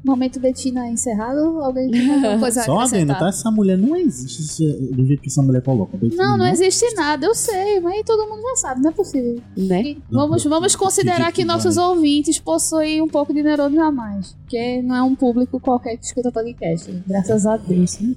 Momento 0.04 0.40
Betina 0.40 0.88
encerrado. 0.88 1.60
Alguém 1.60 1.90
tem 1.90 2.10
alguma 2.10 2.38
coisa 2.40 2.60
a 2.60 2.64
Só 2.64 2.72
adendo, 2.72 2.86
acrescentar? 3.12 3.18
tá? 3.18 3.28
Essa 3.28 3.50
mulher 3.50 3.76
não 3.78 3.94
existe 3.96 4.42
se- 4.42 4.72
do 4.92 5.04
jeito 5.04 5.20
que 5.22 5.28
essa 5.28 5.42
mulher 5.42 5.62
coloca. 5.62 5.96
Betina 5.96 6.22
Não, 6.22 6.38
não 6.38 6.46
existe 6.46 6.84
nada, 6.94 7.26
eu 7.26 7.34
sei, 7.34 7.80
mas 7.80 8.02
todo 8.04 8.28
mundo 8.28 8.40
já 8.42 8.56
sabe, 8.56 8.80
não 8.82 8.90
é 8.90 8.92
possível. 8.92 9.40
Né? 9.56 9.82
E 9.82 9.98
vamos, 10.10 10.42
vamos 10.44 10.74
considerar 10.76 11.30
que 11.32 11.44
nossos 11.44 11.76
ouvintes 11.76 12.38
possuem 12.38 13.02
um 13.02 13.08
pouco 13.08 13.34
de 13.34 13.42
neurônios 13.42 13.82
a 13.82 13.92
mais. 13.92 14.32
Porque 14.42 14.80
não 14.82 14.94
é 14.96 15.02
um 15.02 15.14
público 15.14 15.60
qualquer 15.60 15.96
que 15.96 16.04
escuta 16.06 16.32
podcast. 16.32 16.90
Graças 17.06 17.46
a 17.46 17.56
Deus. 17.56 17.98
né? 18.00 18.14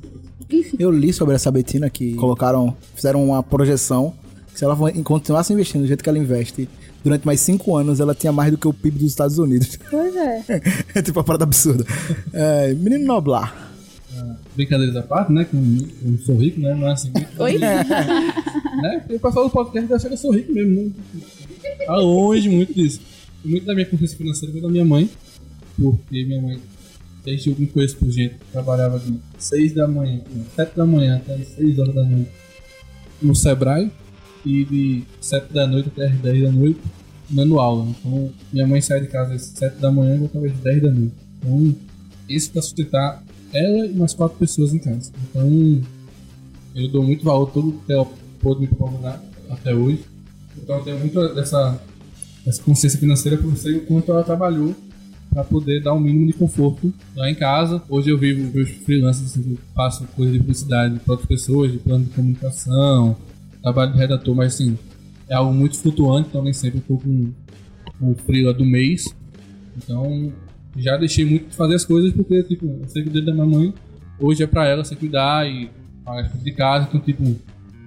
Enfim. 0.52 0.78
Eu 0.80 0.92
li 0.92 1.12
sobre 1.12 1.36
essa 1.36 1.52
Betina 1.52 1.90
que 1.90 2.14
colocaram, 2.16 2.76
fizeram 2.96 3.24
uma 3.26 3.42
projeção 3.42 4.14
se 4.54 4.64
ela 4.64 4.76
continuasse 5.04 5.52
investindo 5.52 5.82
do 5.82 5.88
jeito 5.88 6.04
que 6.04 6.10
ela 6.10 6.20
investe 6.20 6.70
durante 7.04 7.26
mais 7.26 7.40
cinco 7.42 7.76
anos, 7.76 8.00
ela 8.00 8.16
tinha 8.16 8.32
mais 8.32 8.52
do 8.52 8.58
que 8.58 8.68
o 8.68 8.74
PIB 8.74 9.00
dos 9.00 9.10
Estados 9.10 9.38
Unidos. 9.38 9.78
Pois 9.90 10.16
é. 10.16 10.44
é 10.96 11.02
tipo 11.02 11.20
uma 11.20 11.24
parada 11.24 11.44
absurda. 11.44 11.86
É, 12.32 12.74
menino 12.74 13.06
Noblar. 13.06 13.72
Brincadeiras 14.56 14.96
à 14.96 15.02
parte, 15.02 15.34
né? 15.34 15.46
Que 15.46 15.56
eu 15.56 16.12
não 16.12 16.18
sou 16.20 16.38
rico, 16.38 16.60
né? 16.60 16.76
Não 16.76 16.88
é 16.88 16.92
assim. 16.92 17.12
Oi? 17.40 17.58
né? 17.58 19.00
Porque 19.00 19.16
o 19.16 19.20
pessoal 19.20 19.46
do 19.46 19.52
podcast 19.52 19.94
acha 19.94 20.08
que 20.08 20.14
eu 20.14 20.18
sou 20.18 20.32
rico 20.32 20.54
mesmo, 20.54 20.84
né? 20.84 20.92
Tá 21.86 21.96
longe 21.96 22.50
muito 22.50 22.74
disso. 22.74 23.02
Muito 23.44 23.66
da 23.66 23.74
minha 23.74 23.88
consciência 23.88 24.18
financeira 24.18 24.54
veio 24.54 24.64
da 24.64 24.72
minha 24.72 24.86
mãe, 24.86 25.10
porque 25.78 26.24
minha 26.24 26.42
mãe, 26.42 26.62
desde 27.26 27.44
que 27.46 27.50
eu 27.50 27.60
me 27.60 27.68
conheço 27.68 27.98
por 27.98 28.10
gente, 28.10 28.36
trabalhava 28.52 29.00
de 29.00 29.20
6 29.38 29.74
da 29.74 29.88
manhã, 29.88 30.22
não, 30.34 30.46
7 30.56 30.78
da 30.78 30.86
manhã 30.86 31.18
até 31.18 31.34
as 31.34 31.48
6 31.50 31.80
horas 31.80 31.96
da 31.96 32.04
noite 32.04 32.30
no 33.22 33.36
Sebrae 33.36 33.92
e 34.46 34.66
de 34.66 35.04
7 35.22 35.54
da 35.54 35.68
noite 35.68 35.90
até 35.90 36.08
as 36.08 36.16
10 36.18 36.44
da 36.44 36.52
noite 36.52 36.80
dando 37.30 37.60
aula. 37.60 37.88
Então, 37.90 38.32
minha 38.52 38.68
mãe 38.68 38.82
sai 38.82 39.02
de 39.02 39.08
casa 39.08 39.34
às 39.34 39.42
7 39.44 39.80
da 39.80 39.92
manhã 39.92 40.16
e 40.16 40.20
voltava 40.20 40.46
às 40.46 40.54
10 40.54 40.82
da 40.82 40.92
noite. 40.92 41.14
Então, 41.40 41.76
isso 42.30 42.52
para 42.52 42.62
sustentar 42.62 43.24
ela 43.54 43.86
e 43.86 43.94
mais 43.94 44.14
quatro 44.14 44.38
pessoas 44.38 44.74
em 44.74 44.80
casa. 44.80 45.12
Então, 45.30 45.82
eu 46.76 46.88
dou 46.90 47.04
muito 47.04 47.24
valor 47.24 47.52
tudo 47.52 47.80
que 47.86 47.94
ela 47.94 48.08
pôde 48.42 48.62
me 48.62 48.68
proporcionar 48.68 49.22
até 49.50 49.74
hoje. 49.74 50.04
Então 50.58 50.78
eu 50.78 50.84
tenho 50.84 51.00
muito 51.00 51.34
dessa, 51.34 51.80
dessa 52.46 52.62
consciência 52.62 53.00
financeira 53.00 53.38
por 53.38 53.56
sei 53.56 53.78
o 53.78 53.86
quanto 53.86 54.12
ela 54.12 54.24
trabalhou 54.24 54.76
para 55.30 55.44
poder 55.44 55.82
dar 55.82 55.94
um 55.94 56.00
mínimo 56.00 56.28
de 56.28 56.34
conforto 56.34 56.94
lá 57.16 57.30
em 57.30 57.36
casa. 57.36 57.82
Hoje 57.90 58.10
eu 58.10 58.18
vivo 58.18 58.52
meus 58.54 58.70
freelancers, 58.70 59.32
assim, 59.32 59.52
eu 59.52 59.58
faço 59.74 60.06
coisa 60.16 60.32
de 60.32 60.40
publicidade 60.40 61.00
para 61.00 61.14
outras 61.14 61.28
pessoas, 61.28 61.72
de 61.72 61.80
plano 61.80 62.06
de 62.06 62.12
comunicação, 62.12 63.16
trabalho 63.64 63.94
de 63.94 63.98
redator, 63.98 64.36
mas 64.36 64.54
assim, 64.54 64.78
é 65.30 65.36
algo 65.36 65.54
muito 65.54 65.80
flutuante, 65.80 66.28
então 66.30 66.44
nem 66.44 66.54
sempre 66.54 66.82
tô 66.82 66.98
com, 66.98 67.32
o 68.02 68.14
freela 68.16 68.54
do 68.54 68.66
mês. 68.66 69.06
Então 69.78 70.32
já 70.76 70.98
deixei 70.98 71.24
muito 71.24 71.50
de 71.50 71.56
fazer 71.56 71.76
as 71.76 71.86
coisas 71.86 72.12
porque, 72.12 72.44
tipo, 72.44 72.66
eu 72.66 72.88
sei 72.88 73.04
que 73.04 73.10
o 73.10 73.12
dedo 73.12 73.28
da 73.28 73.34
minha 73.34 73.46
mãe 73.46 73.74
hoje 74.20 74.44
é 74.44 74.48
pra 74.48 74.68
ela 74.68 74.84
se 74.84 74.96
cuidar 74.96 75.48
e 75.48 75.70
pagar 76.04 76.22
as 76.22 76.28
coisas 76.28 76.44
de 76.44 76.52
casa, 76.52 76.88
então, 76.88 77.00
tipo, 77.00 77.24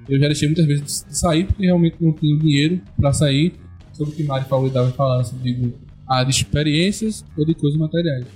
eu 0.09 0.19
já 0.19 0.27
deixei 0.27 0.49
muitas 0.49 0.67
vezes 0.67 1.05
de 1.07 1.19
sair 1.19 1.45
porque 1.45 1.65
realmente 1.65 1.97
não 2.01 2.13
tinha 2.13 2.39
dinheiro 2.39 2.81
pra 2.99 3.13
sair. 3.13 3.55
Sobre 3.93 4.13
o 4.13 4.17
que 4.17 4.23
Mari 4.25 4.45
falou 4.45 4.67
e 4.67 4.71
Davi 4.71 4.93
falaram, 4.93 5.23
assim, 5.23 5.37
digo, 5.43 5.73
ah, 6.07 6.23
de 6.23 6.31
experiências 6.31 7.25
ou 7.37 7.45
de 7.45 7.55
coisas 7.55 7.79
materiais. 7.79 8.27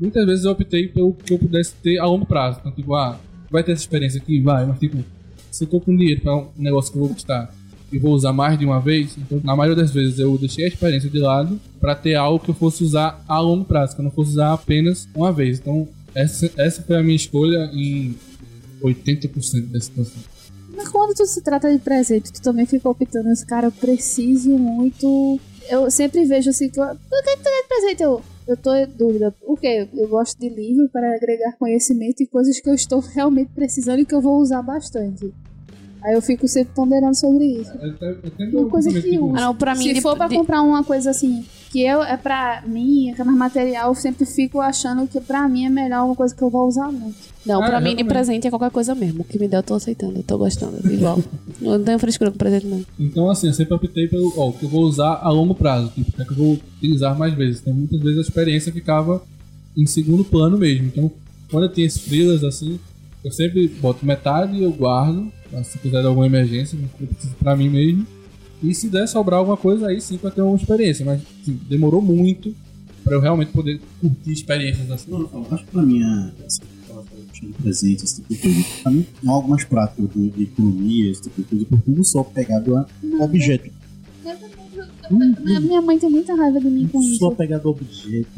Muitas 0.00 0.24
vezes 0.26 0.44
eu 0.44 0.52
optei 0.52 0.88
pelo 0.88 1.12
que 1.14 1.32
eu 1.32 1.38
pudesse 1.38 1.74
ter 1.82 1.98
a 1.98 2.06
longo 2.06 2.24
prazo. 2.24 2.58
Então, 2.60 2.72
tipo, 2.72 2.94
ah, 2.94 3.18
vai 3.50 3.64
ter 3.64 3.72
essa 3.72 3.82
experiência 3.82 4.20
aqui? 4.20 4.40
Vai, 4.40 4.64
mas 4.66 4.78
tipo, 4.78 5.02
se 5.50 5.64
eu 5.64 5.68
tô 5.68 5.80
com 5.80 5.96
dinheiro 5.96 6.20
pra 6.20 6.36
um 6.36 6.48
negócio 6.56 6.92
que 6.92 6.98
eu 6.98 7.02
vou 7.02 7.12
gostar 7.12 7.52
e 7.90 7.98
vou 7.98 8.12
usar 8.12 8.32
mais 8.32 8.58
de 8.58 8.64
uma 8.64 8.80
vez, 8.80 9.16
então 9.16 9.40
na 9.42 9.56
maioria 9.56 9.82
das 9.82 9.92
vezes 9.92 10.18
eu 10.18 10.36
deixei 10.36 10.64
a 10.64 10.68
experiência 10.68 11.08
de 11.08 11.18
lado 11.18 11.58
pra 11.80 11.94
ter 11.94 12.14
algo 12.14 12.42
que 12.42 12.50
eu 12.50 12.54
fosse 12.54 12.84
usar 12.84 13.24
a 13.26 13.40
longo 13.40 13.64
prazo, 13.64 13.94
que 13.94 14.00
eu 14.00 14.04
não 14.04 14.10
fosse 14.10 14.32
usar 14.32 14.52
apenas 14.52 15.08
uma 15.14 15.32
vez. 15.32 15.58
Então, 15.58 15.88
essa, 16.14 16.50
essa 16.56 16.82
foi 16.82 16.96
a 16.96 17.02
minha 17.02 17.16
escolha 17.16 17.70
em 17.72 18.14
80% 18.82 19.70
da 19.70 19.80
situação. 19.80 20.22
Mas 20.76 20.88
quando 20.88 21.14
tu 21.14 21.26
se 21.26 21.42
trata 21.42 21.72
de 21.72 21.78
presente, 21.78 22.32
tu 22.32 22.42
também 22.42 22.66
fica 22.66 22.88
optando, 22.88 23.30
esse 23.30 23.44
cara, 23.44 23.66
eu 23.66 23.72
preciso 23.72 24.50
muito. 24.50 25.40
Eu 25.68 25.90
sempre 25.90 26.24
vejo 26.24 26.50
assim, 26.50 26.68
por 26.68 26.94
que 26.96 27.36
tu 27.36 27.42
quer 27.42 27.62
de 27.62 27.68
presente? 27.68 28.02
Eu, 28.02 28.22
eu 28.48 28.56
tô 28.56 28.74
em 28.74 28.86
dúvida. 28.86 29.34
O 29.46 29.56
quê? 29.56 29.88
Eu 29.94 30.08
gosto 30.08 30.38
de 30.38 30.48
livro 30.48 30.88
para 30.90 31.14
agregar 31.14 31.52
conhecimento 31.58 32.22
e 32.22 32.26
coisas 32.26 32.58
que 32.60 32.68
eu 32.68 32.74
estou 32.74 33.00
realmente 33.00 33.50
precisando 33.54 34.00
e 34.00 34.04
que 34.06 34.14
eu 34.14 34.20
vou 34.20 34.38
usar 34.38 34.62
bastante. 34.62 35.32
Aí 36.02 36.14
eu 36.14 36.22
fico 36.22 36.46
sempre 36.46 36.72
ponderando 36.74 37.14
sobre 37.16 37.44
isso. 37.44 37.72
Eu, 37.80 37.88
eu, 38.00 38.18
eu 38.22 38.30
tenho 38.30 38.52
Uma 38.58 38.66
um 38.66 38.70
coisa 38.70 38.88
que 39.02 39.18
usa. 39.18 39.36
Ah, 39.36 39.40
não, 39.46 39.54
pra 39.56 39.74
mim, 39.74 39.82
Se 39.82 39.94
de- 39.94 40.00
for 40.00 40.16
pra 40.16 40.28
de- 40.28 40.36
comprar 40.36 40.62
uma 40.62 40.84
coisa 40.84 41.10
assim, 41.10 41.44
que 41.70 41.82
eu, 41.82 42.02
é 42.04 42.16
pra 42.16 42.62
mim, 42.66 43.12
que 43.16 43.20
é 43.20 43.24
mais 43.24 43.36
material, 43.36 43.88
eu 43.88 43.94
sempre 43.96 44.24
fico 44.24 44.60
achando 44.60 45.06
que 45.08 45.20
pra 45.20 45.48
mim 45.48 45.66
é 45.66 45.68
melhor 45.68 46.04
uma 46.06 46.14
coisa 46.14 46.34
que 46.34 46.40
eu 46.42 46.48
vou 46.50 46.68
usar 46.68 46.90
muito. 46.92 47.16
Não, 47.48 47.62
Ah, 47.62 47.66
pra 47.66 47.80
mim 47.80 47.96
de 47.96 48.04
presente 48.04 48.46
é 48.46 48.50
qualquer 48.50 48.70
coisa 48.70 48.94
mesmo. 48.94 49.22
O 49.22 49.24
que 49.24 49.38
me 49.38 49.48
der 49.48 49.58
eu 49.58 49.62
tô 49.62 49.74
aceitando, 49.74 50.18
eu 50.18 50.22
tô 50.22 50.36
gostando, 50.36 50.76
igual. 50.92 51.18
não 51.60 51.82
tenho 51.82 51.98
frescura 51.98 52.30
com 52.30 52.36
presente, 52.36 52.66
não. 52.66 52.84
Então, 52.98 53.30
assim, 53.30 53.46
eu 53.46 53.54
sempre 53.54 53.74
optei 53.74 54.06
pelo 54.06 54.32
ó, 54.36 54.48
o 54.50 54.52
que 54.52 54.64
eu 54.64 54.68
vou 54.68 54.82
usar 54.82 55.18
a 55.22 55.30
longo 55.30 55.54
prazo, 55.54 55.90
tipo, 55.94 56.12
que 56.12 56.22
é 56.22 56.24
que 56.24 56.32
eu 56.32 56.36
vou 56.36 56.58
utilizar 56.76 57.18
mais 57.18 57.34
vezes. 57.34 57.60
Então, 57.62 57.72
muitas 57.72 58.00
vezes 58.00 58.18
a 58.18 58.22
experiência 58.22 58.72
ficava 58.72 59.22
em 59.76 59.86
segundo 59.86 60.24
plano 60.24 60.58
mesmo. 60.58 60.86
Então, 60.86 61.10
quando 61.50 61.64
eu 61.64 61.72
tinha 61.72 61.86
esses 61.86 62.02
freelas, 62.02 62.44
assim, 62.44 62.78
eu 63.24 63.32
sempre 63.32 63.66
boto 63.66 64.04
metade 64.04 64.56
e 64.56 64.62
eu 64.62 64.70
guardo, 64.72 65.32
pra 65.50 65.64
se 65.64 65.78
quiser 65.78 66.04
alguma 66.04 66.26
emergência, 66.26 66.76
eu 67.00 67.06
preciso 67.06 67.34
pra 67.36 67.56
mim 67.56 67.68
mesmo. 67.68 68.06
E 68.62 68.74
se 68.74 68.88
der 68.88 69.06
sobrar 69.06 69.38
alguma 69.38 69.56
coisa, 69.56 69.86
aí 69.88 70.00
sim 70.00 70.18
vai 70.20 70.32
ter 70.32 70.42
uma 70.42 70.56
experiência. 70.56 71.04
Mas, 71.04 71.22
assim, 71.42 71.58
demorou 71.68 72.02
muito 72.02 72.54
pra 73.04 73.14
eu 73.14 73.20
realmente 73.20 73.52
poder 73.52 73.80
curtir 74.00 74.32
experiências 74.32 74.90
assim. 74.90 75.10
Não, 75.10 75.20
não, 75.20 75.46
acho 75.50 75.64
que 75.64 75.70
pra 75.70 75.82
mim 75.82 76.02
é 76.02 76.32
de 77.46 77.52
presente, 77.54 78.04
esse 78.04 78.16
tipo 78.22 78.28
de 78.34 78.38
coisa. 78.40 78.64
Pra 78.82 78.92
mim 78.92 79.06
é 79.24 79.28
algo 79.28 79.48
mais 79.48 79.64
prático 79.64 80.08
de, 80.08 80.30
de 80.30 80.42
economia, 80.44 81.10
esse 81.10 81.22
tipo 81.22 81.40
de 81.42 81.48
coisa, 81.48 81.64
porque 81.66 81.90
eu 81.90 81.96
não 81.96 82.04
sou 82.04 82.20
apegado 82.20 82.76
a 82.76 82.86
objeto. 83.20 83.70
Minha 85.10 85.60
minha 85.60 85.80
mãe 85.82 85.98
tem 85.98 86.10
muita 86.10 86.34
raiva 86.34 86.60
de 86.60 86.66
mim 86.68 86.86
com 86.88 86.98
Não 86.98 87.04
sou 87.04 87.12
isso. 87.14 87.26
apegado 87.26 87.66
a 87.66 87.70
objeto. 87.70 88.28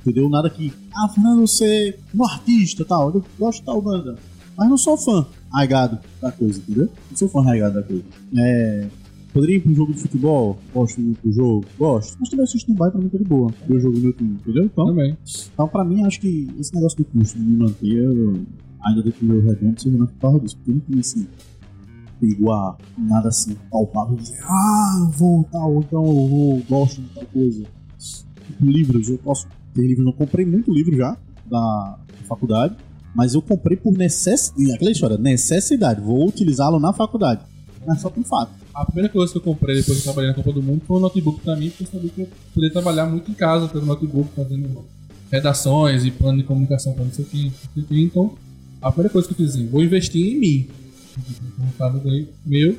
Entendeu? 0.00 0.28
Nada 0.30 0.48
que. 0.48 0.72
Ah, 0.94 1.08
Fernando, 1.08 1.40
você 1.40 1.90
é 1.90 2.16
um 2.16 2.24
artista 2.24 2.84
tal. 2.84 3.12
Eu 3.12 3.24
gosto 3.38 3.58
de 3.60 3.66
tal 3.66 3.82
banda. 3.82 4.16
Mas 4.56 4.68
não 4.68 4.78
sou 4.78 4.96
fã 4.96 5.26
raigado 5.52 5.98
da 6.22 6.30
coisa, 6.30 6.58
entendeu? 6.58 6.88
Não 7.10 7.16
sou 7.16 7.28
fã 7.28 7.42
raigado 7.42 7.74
da 7.74 7.82
coisa. 7.82 8.04
É. 8.36 8.86
Poderia 9.32 9.56
ir 9.56 9.60
pra 9.60 9.70
um 9.70 9.74
jogo 9.74 9.92
de 9.94 10.00
futebol? 10.00 10.58
Gosto 10.74 11.00
muito 11.00 11.20
do 11.22 11.32
jogo? 11.32 11.64
Gosto. 11.78 12.16
Mas 12.18 12.28
também 12.28 12.44
assisto 12.44 12.72
um 12.72 12.74
bairro 12.74 12.92
pra 12.92 13.02
mim 13.02 13.08
tá 13.08 13.18
de 13.18 13.24
boa. 13.24 13.52
Ver 13.68 13.76
o 13.76 13.80
jogo 13.80 13.98
meu 13.98 14.12
time, 14.12 14.30
entendeu? 14.30 14.64
Então, 14.64 14.86
Também. 14.86 15.16
então, 15.52 15.68
pra 15.68 15.84
mim, 15.84 16.02
acho 16.04 16.20
que 16.20 16.48
esse 16.58 16.74
negócio 16.74 16.98
do 16.98 17.04
custo 17.04 17.38
de 17.38 17.44
me 17.44 17.56
manter, 17.56 17.96
eu 17.96 18.40
ainda 18.82 19.02
dentro 19.02 19.20
do 19.20 19.32
meu 19.32 19.42
redondo, 19.42 19.80
seja 19.80 19.96
na 19.96 20.06
porra 20.06 20.40
disso. 20.40 20.56
Porque 20.56 20.70
eu 20.70 20.74
não 20.74 20.80
tenho 20.80 21.00
assim, 21.00 21.26
a 22.50 22.76
nada 22.98 23.28
assim, 23.28 23.56
palpável, 23.70 24.16
de 24.16 24.22
dizer, 24.22 24.42
ah, 24.42 25.10
vou 25.16 25.44
tal, 25.44 25.78
então 25.78 26.04
eu 26.04 26.28
vou, 26.28 26.62
gosto 26.68 27.00
de 27.00 27.08
tal 27.14 27.24
coisa. 27.26 27.64
Livros, 28.60 29.08
eu 29.08 29.18
posso 29.18 29.46
ter 29.74 29.86
livros, 29.86 30.06
eu 30.06 30.12
comprei 30.12 30.44
muito 30.44 30.72
livro 30.72 30.96
já, 30.96 31.16
da 31.48 31.98
faculdade, 32.26 32.76
mas 33.14 33.34
eu 33.34 33.42
comprei 33.42 33.76
por 33.76 33.96
necessidade, 33.96 34.72
aquela 34.72 34.90
história, 34.90 35.16
necessidade, 35.16 36.00
vou 36.00 36.28
utilizá-lo 36.28 36.78
na 36.78 36.92
faculdade. 36.92 37.42
Mas 37.86 38.00
só 38.00 38.10
por 38.10 38.22
fato. 38.24 38.59
A 38.74 38.84
primeira 38.84 39.08
coisa 39.08 39.32
que 39.32 39.38
eu 39.38 39.42
comprei 39.42 39.76
depois 39.76 39.98
que 39.98 40.02
eu 40.08 40.12
trabalhei 40.12 40.30
na 40.30 40.34
Copa 40.36 40.52
do 40.52 40.62
Mundo 40.62 40.82
foi 40.86 40.96
um 40.96 41.00
notebook 41.00 41.40
pra 41.40 41.56
mim, 41.56 41.70
porque 41.70 41.84
eu 41.84 41.88
sabia 41.88 42.10
que 42.10 42.20
eu 42.22 42.28
poderia 42.54 42.72
trabalhar 42.72 43.06
muito 43.06 43.30
em 43.30 43.34
casa 43.34 43.66
pelo 43.68 43.84
notebook, 43.84 44.30
fazendo 44.34 44.84
redações 45.30 46.04
e 46.04 46.10
plano 46.10 46.38
de 46.38 46.44
comunicação 46.44 46.92
para 46.92 47.04
não 47.04 47.12
sei 47.12 47.24
o 47.24 47.28
que. 47.28 47.52
Então, 47.90 48.34
a 48.80 48.90
primeira 48.90 49.12
coisa 49.12 49.26
que 49.28 49.34
eu 49.34 49.36
fiz 49.36 49.50
assim, 49.54 49.66
vou 49.66 49.82
investir 49.82 50.24
em 50.24 50.38
mim. 50.38 50.68
Um 51.58 51.70
trabalho 51.76 52.10
aí 52.10 52.28
meu, 52.46 52.76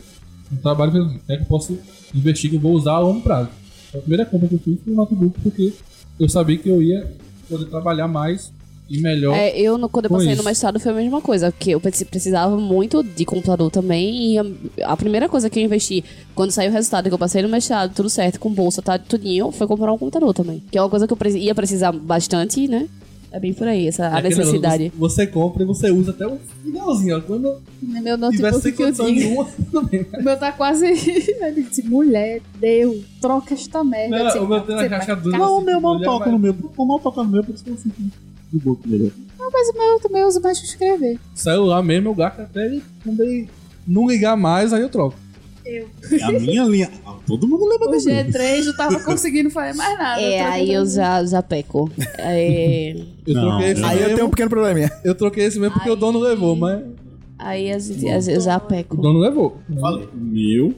um 0.51 0.55
trabalho 0.57 0.91
que 0.91 0.97
eu- 0.97 1.11
é 1.27 1.35
que 1.37 1.43
eu 1.43 1.47
posso 1.47 1.77
investir 2.15 2.49
que 2.49 2.55
eu 2.55 2.59
vou 2.61 2.73
usar 2.73 2.93
a 2.93 2.99
longo 2.99 3.21
prazo. 3.21 3.49
Então, 3.89 3.99
a 3.99 4.01
primeira 4.01 4.25
compra 4.25 4.47
que 4.47 4.55
eu 4.55 4.59
fiz 4.59 4.79
foi 4.83 4.93
um 4.93 4.95
notebook, 4.95 5.39
porque 5.41 5.73
eu 6.19 6.29
sabia 6.29 6.57
que 6.57 6.69
eu 6.69 6.81
ia 6.81 7.15
poder 7.49 7.65
trabalhar 7.65 8.07
mais 8.07 8.51
e 8.91 9.01
melhor. 9.01 9.35
É, 9.35 9.57
eu, 9.59 9.77
no- 9.77 9.87
quando 9.89 10.05
eu 10.05 10.11
passei 10.11 10.29
isso. 10.33 10.37
no 10.41 10.43
mestrado, 10.43 10.79
foi 10.79 10.91
a 10.91 10.95
mesma 10.95 11.21
coisa. 11.21 11.51
Porque 11.51 11.71
eu 11.71 11.79
preci- 11.79 12.05
precisava 12.05 12.57
muito 12.57 13.01
de 13.03 13.23
computador 13.25 13.71
também. 13.71 14.33
E 14.33 14.37
a, 14.37 14.45
a 14.85 14.97
primeira 14.97 15.29
coisa 15.29 15.49
que 15.49 15.59
eu 15.59 15.63
investi, 15.63 16.03
quando 16.35 16.51
saiu 16.51 16.69
o 16.69 16.73
resultado, 16.73 17.07
que 17.07 17.13
eu 17.13 17.19
passei 17.19 17.41
no 17.41 17.49
mestrado, 17.49 17.93
tudo 17.93 18.09
certo, 18.09 18.39
com 18.39 18.51
bolsa, 18.51 18.81
tá, 18.81 18.99
tudinho, 18.99 19.51
foi 19.51 19.65
comprar 19.67 19.91
um 19.93 19.97
computador 19.97 20.33
também. 20.33 20.61
Que 20.71 20.77
é 20.77 20.81
uma 20.81 20.89
coisa 20.89 21.07
que 21.07 21.13
eu 21.13 21.17
preci- 21.17 21.39
ia 21.39 21.55
precisar 21.55 21.91
bastante, 21.91 22.67
né? 22.67 22.87
É 23.33 23.39
bem 23.39 23.53
por 23.53 23.65
aí, 23.65 23.87
essa 23.87 24.03
É 24.07 24.17
a 24.17 24.21
necessidade. 24.21 24.83
negócio, 24.83 24.99
Você 24.99 25.25
compra 25.25 25.63
e 25.63 25.65
você 25.65 25.89
usa 25.89 26.11
até 26.11 26.27
o 26.27 26.37
finalzinho, 26.65 27.15
ó. 27.17 27.21
Quando 27.21 27.61
Meu 27.81 28.17
tiver 28.29 28.51
sem 28.51 28.71
notebook 28.71 28.71
que 28.73 28.83
eu 28.83 28.85
condição 28.87 29.13
digo. 29.13 29.47
O 30.19 30.21
meu 30.21 30.37
tá 30.37 30.51
quase. 30.51 30.91
Disse, 31.55 31.81
mulher, 31.87 32.41
Deus, 32.59 32.97
troca 33.21 33.53
esta 33.53 33.85
merda. 33.85 34.17
Não, 34.17 34.25
disse, 34.25 34.37
o 34.37 34.45
meu 34.47 34.59
tem 34.59 34.75
você 34.75 34.89
na 34.89 34.99
caixa 34.99 35.15
dura. 35.15 35.35
ficar- 35.35 35.45
Não, 35.47 35.57
o 35.59 35.61
meu 35.61 35.79
mal 35.79 36.01
toca 36.01 36.29
no 36.29 36.37
meu. 36.39 36.53
O 36.75 36.85
mal 36.85 36.99
toca 36.99 37.23
no 37.23 37.29
meu, 37.29 37.41
por 37.41 37.55
isso 37.55 37.63
que 37.63 37.69
eu 37.69 37.77
fico 37.77 37.95
com 38.59 38.77
ele. 38.89 39.13
Não, 39.39 39.49
mas 39.51 39.69
o 39.69 39.73
meu 39.73 39.83
eu 39.93 39.99
também 39.99 40.23
uso 40.25 40.41
mais 40.41 40.57
pra 40.59 40.67
escrever. 40.67 41.19
Celular 41.33 41.81
mesmo, 41.83 42.09
eu 42.09 42.15
gasto 42.15 42.39
até 42.41 42.65
ele, 42.65 42.83
quando 43.03 43.21
ele 43.21 43.49
não 43.87 44.07
ligar 44.07 44.35
mais, 44.37 44.71
aí 44.73 44.81
eu 44.81 44.89
troco. 44.89 45.15
A 46.23 46.31
minha 46.33 46.63
linha. 46.65 46.91
ah, 47.05 47.15
Todo 47.25 47.47
mundo 47.47 47.65
lembra 47.65 47.87
O 47.87 47.91
do 47.91 48.03
meu. 48.03 48.15
G3 48.25 48.65
não 48.65 48.75
tava 48.75 48.99
conseguindo 49.03 49.49
fazer 49.51 49.77
mais 49.77 49.97
nada. 49.97 50.19
É, 50.21 50.41
troquei 50.41 50.61
aí 50.61 50.73
eu 50.73 50.85
já, 50.85 51.23
já 51.23 51.41
peco. 51.41 51.89
É, 52.17 52.91
Eu 53.25 53.33
Não, 53.35 53.49
troquei 53.49 53.69
esse. 53.71 53.83
Aí 53.83 53.95
eu 53.97 54.01
mesmo. 54.03 54.15
tenho 54.15 54.27
um 54.27 54.29
pequeno 54.31 54.49
probleminha. 54.49 54.91
Eu 55.03 55.15
troquei 55.15 55.45
esse 55.45 55.59
mesmo 55.59 55.73
porque 55.75 55.89
o 55.89 55.95
dono 55.95 56.19
levou, 56.19 56.55
mas 56.55 56.83
aí 57.37 57.71
a 57.71 57.75
a 57.75 57.79
gente- 57.79 58.05
eu 58.05 58.41
já 58.41 58.57
o 58.57 58.61
peco. 58.61 58.97
dono 58.97 59.19
levou. 59.19 59.57
Falei, 59.79 60.09
o 60.13 60.17
meu, 60.17 60.73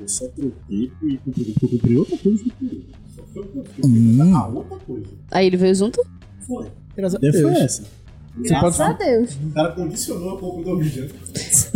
eu 0.00 0.08
só 0.08 0.26
troquei 0.28 0.90
e 1.02 1.18
comprei, 1.18 1.96
eu 1.96 2.00
outra 2.00 2.16
coisa 2.16 2.44
que 2.44 2.50
eu 2.62 2.80
Só 3.16 3.22
foi 3.34 3.42
o 3.42 3.46
que 3.48 3.58
eu 3.58 3.64
fiz. 3.64 3.84
Hum. 3.86 4.34
Ah, 4.34 4.46
outra 4.48 4.76
coisa. 4.78 5.06
Aí 5.32 5.46
ele 5.46 5.56
veio 5.56 5.74
junto? 5.74 6.00
Foi. 6.46 6.66
Graças 6.98 7.14
a 7.14 7.20
foi 7.20 7.30
Deus. 7.30 7.80
Graças 8.40 8.80
a 8.80 8.92
Deus. 8.92 9.30
O 9.34 9.54
cara 9.54 9.72
condicionou 9.72 10.36
a 10.36 10.38
compra 10.38 10.64
do 10.64 10.70
objeto. 10.72 11.14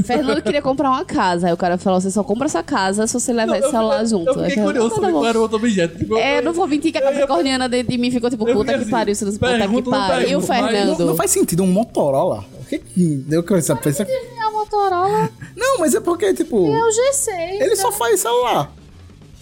Fernando 0.04 0.42
queria 0.42 0.62
comprar 0.62 0.90
uma 0.90 1.04
casa. 1.04 1.48
Aí 1.48 1.52
o 1.52 1.56
cara 1.56 1.76
falou: 1.78 2.00
você 2.00 2.11
só 2.11 2.22
compra 2.22 2.46
essa 2.46 2.62
casa 2.62 3.06
se 3.06 3.12
você 3.14 3.32
levar 3.32 3.58
esse 3.58 3.70
celular 3.70 4.04
junto. 4.06 4.28
Eu 4.30 4.35
fiquei 4.44 4.62
eu 4.62 4.66
curioso 4.66 4.90
falei, 4.90 4.94
sobre 4.94 5.06
"Tá 5.06 5.12
bom." 5.12 5.18
qual 5.20 5.26
era 5.26 5.38
o 5.38 5.42
outro 5.42 5.56
objeto. 5.56 5.98
Tipo, 5.98 6.16
É, 6.16 6.38
eu 6.38 6.42
não 6.42 6.52
vou 6.52 6.68
mentir 6.68 6.92
que 6.92 6.98
a 6.98 7.00
Eu 7.00 7.06
ia- 7.06 7.12
capricorniana 7.12 7.68
dentro 7.68 7.90
de 7.92 7.98
mim 7.98 8.11
ficou 8.11 8.30
tipo, 8.30 8.46
Eu 8.48 8.54
puta 8.54 8.78
que 8.78 8.85
pariu, 8.90 9.12
isso 9.12 9.24
puta 9.24 9.38
que 9.68 9.72
não 9.72 9.82
pariu. 9.90 10.28
E 10.28 10.37
o 10.37 10.40
Fernando? 10.40 10.98
Não, 10.98 11.06
não 11.06 11.16
faz 11.16 11.30
sentido 11.30 11.62
um 11.62 11.66
Motorola. 11.66 12.44
O 12.61 12.64
que 12.64 12.78
que 12.78 13.16
deu 13.26 13.42
que 13.42 13.54
essa. 13.54 13.72
A 13.74 14.50
Motorola 14.52 15.30
Não, 15.56 15.78
mas 15.78 15.94
é 15.94 16.00
porque, 16.00 16.32
tipo, 16.35 16.56
é 16.72 16.82
o 16.85 16.88
G6. 16.88 17.61
ele 17.61 17.76
só 17.76 17.90
faz 17.90 18.20
celular. 18.20 18.72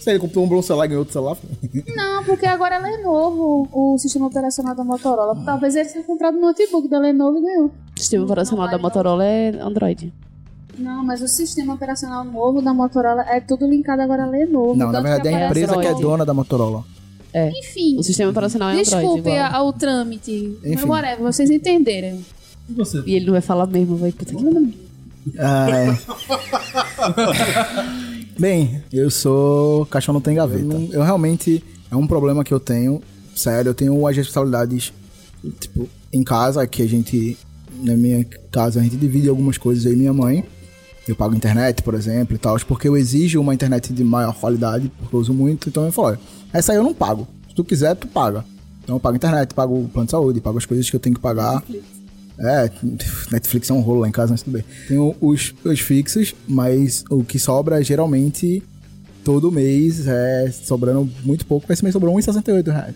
Ele 0.05 0.19
comprou 0.19 0.59
um 0.59 0.61
celular 0.61 0.85
e 0.85 0.87
ganhou 0.89 1.01
outro 1.01 1.13
celular. 1.13 1.37
Não, 1.95 2.23
porque 2.23 2.45
agora 2.45 2.75
é 2.75 2.79
Lenovo 2.79 3.67
o 3.71 3.97
sistema 3.97 4.27
operacional 4.27 4.75
da 4.75 4.83
Motorola. 4.83 5.35
Talvez 5.45 5.75
ele 5.75 5.89
tenha 5.89 6.03
comprado 6.03 6.37
um 6.37 6.41
notebook 6.41 6.87
da 6.87 6.99
Lenovo 6.99 7.37
e 7.37 7.41
ganhou. 7.41 7.71
O 7.95 7.99
sistema 7.99 8.25
operacional 8.25 8.69
da 8.69 8.77
Motorola 8.77 9.23
é 9.23 9.49
Android. 9.61 10.11
Não, 10.77 11.03
mas 11.03 11.21
o 11.21 11.27
sistema 11.27 11.73
operacional 11.75 12.23
novo 12.23 12.61
da 12.61 12.73
Motorola 12.73 13.21
é 13.29 13.39
tudo 13.39 13.67
linkado 13.67 14.01
agora 14.01 14.23
a 14.23 14.27
Lenovo. 14.27 14.75
Não, 14.75 14.91
na 14.91 15.01
verdade 15.01 15.27
é 15.29 15.43
a 15.43 15.47
empresa 15.47 15.73
que 15.77 15.85
é 15.85 15.89
Android. 15.89 16.01
dona 16.01 16.25
da 16.25 16.33
Motorola. 16.33 16.83
Enfim, 17.33 17.97
O 17.97 18.03
sistema 18.03 18.31
operacional 18.31 18.69
é 18.69 18.71
Android. 18.73 18.89
desculpe 18.89 19.29
igual. 19.29 19.51
a- 19.53 19.63
o 19.63 19.71
trâmite. 19.71 20.57
Enfim. 20.65 20.85
Whatever, 20.87 21.19
vocês 21.21 21.49
entenderam. 21.49 22.19
E 22.69 22.73
você? 22.73 23.01
E 23.05 23.15
ele 23.15 23.25
não 23.25 23.33
vai 23.33 23.41
falar 23.41 23.67
mesmo, 23.67 23.95
vai 23.97 24.11
puta 24.11 24.33
que 24.33 24.77
Ah, 25.37 25.67
é. 25.69 25.91
Bem, 28.41 28.81
eu 28.91 29.11
sou 29.11 29.85
caixão 29.85 30.15
não 30.15 30.19
tem 30.19 30.33
gaveta. 30.33 30.63
Eu, 30.63 30.93
eu 30.93 31.03
realmente 31.03 31.63
é 31.91 31.95
um 31.95 32.07
problema 32.07 32.43
que 32.43 32.51
eu 32.51 32.59
tenho. 32.59 32.99
Sério, 33.35 33.69
eu 33.69 33.73
tenho 33.75 34.07
as 34.07 34.17
responsabilidades 34.17 34.91
tipo 35.59 35.87
em 36.11 36.23
casa 36.23 36.65
que 36.65 36.81
a 36.81 36.87
gente 36.87 37.37
na 37.83 37.95
minha 37.95 38.25
casa 38.51 38.79
a 38.79 38.83
gente 38.83 38.97
divide 38.97 39.29
algumas 39.29 39.59
coisas 39.59 39.85
e 39.85 39.95
minha 39.95 40.11
mãe. 40.11 40.43
Eu 41.07 41.15
pago 41.15 41.35
internet, 41.35 41.83
por 41.83 41.93
exemplo, 41.93 42.35
e 42.35 42.39
tal, 42.39 42.57
porque 42.61 42.87
eu 42.87 42.97
exijo 42.97 43.39
uma 43.39 43.53
internet 43.53 43.93
de 43.93 44.03
maior 44.03 44.33
qualidade, 44.33 44.91
porque 44.97 45.15
eu 45.15 45.19
uso 45.19 45.35
muito, 45.35 45.69
então 45.69 45.85
eu 45.85 45.91
falo, 45.91 46.07
olha, 46.07 46.19
essa 46.51 46.71
aí 46.71 46.79
eu 46.79 46.83
não 46.83 46.95
pago. 46.95 47.27
Se 47.47 47.53
tu 47.53 47.63
quiser, 47.63 47.95
tu 47.95 48.07
paga. 48.07 48.43
Então 48.83 48.95
eu 48.95 48.99
pago 48.99 49.17
internet, 49.17 49.53
pago 49.53 49.83
o 49.83 49.87
plano 49.87 50.07
de 50.07 50.11
saúde, 50.11 50.41
pago 50.41 50.57
as 50.57 50.65
coisas 50.65 50.89
que 50.89 50.95
eu 50.95 50.99
tenho 50.99 51.13
que 51.13 51.21
pagar. 51.21 51.63
É, 52.41 52.71
Netflix 53.31 53.69
é 53.69 53.73
um 53.73 53.81
rolo 53.81 54.01
lá 54.01 54.07
em 54.07 54.11
casa, 54.11 54.31
mas 54.31 54.41
tudo 54.41 54.53
bem. 54.53 54.63
Tenho 54.87 55.15
os, 55.21 55.53
os 55.63 55.79
fixos, 55.79 56.33
mas 56.47 57.03
o 57.09 57.23
que 57.23 57.37
sobra 57.37 57.83
geralmente 57.83 58.63
todo 59.23 59.51
mês 59.51 60.07
é 60.07 60.51
sobrando 60.51 61.07
muito 61.23 61.45
pouco. 61.45 61.71
Esse 61.71 61.83
mês 61.83 61.93
sobrou 61.93 62.15
1,68 62.15 62.65
reais. 62.71 62.95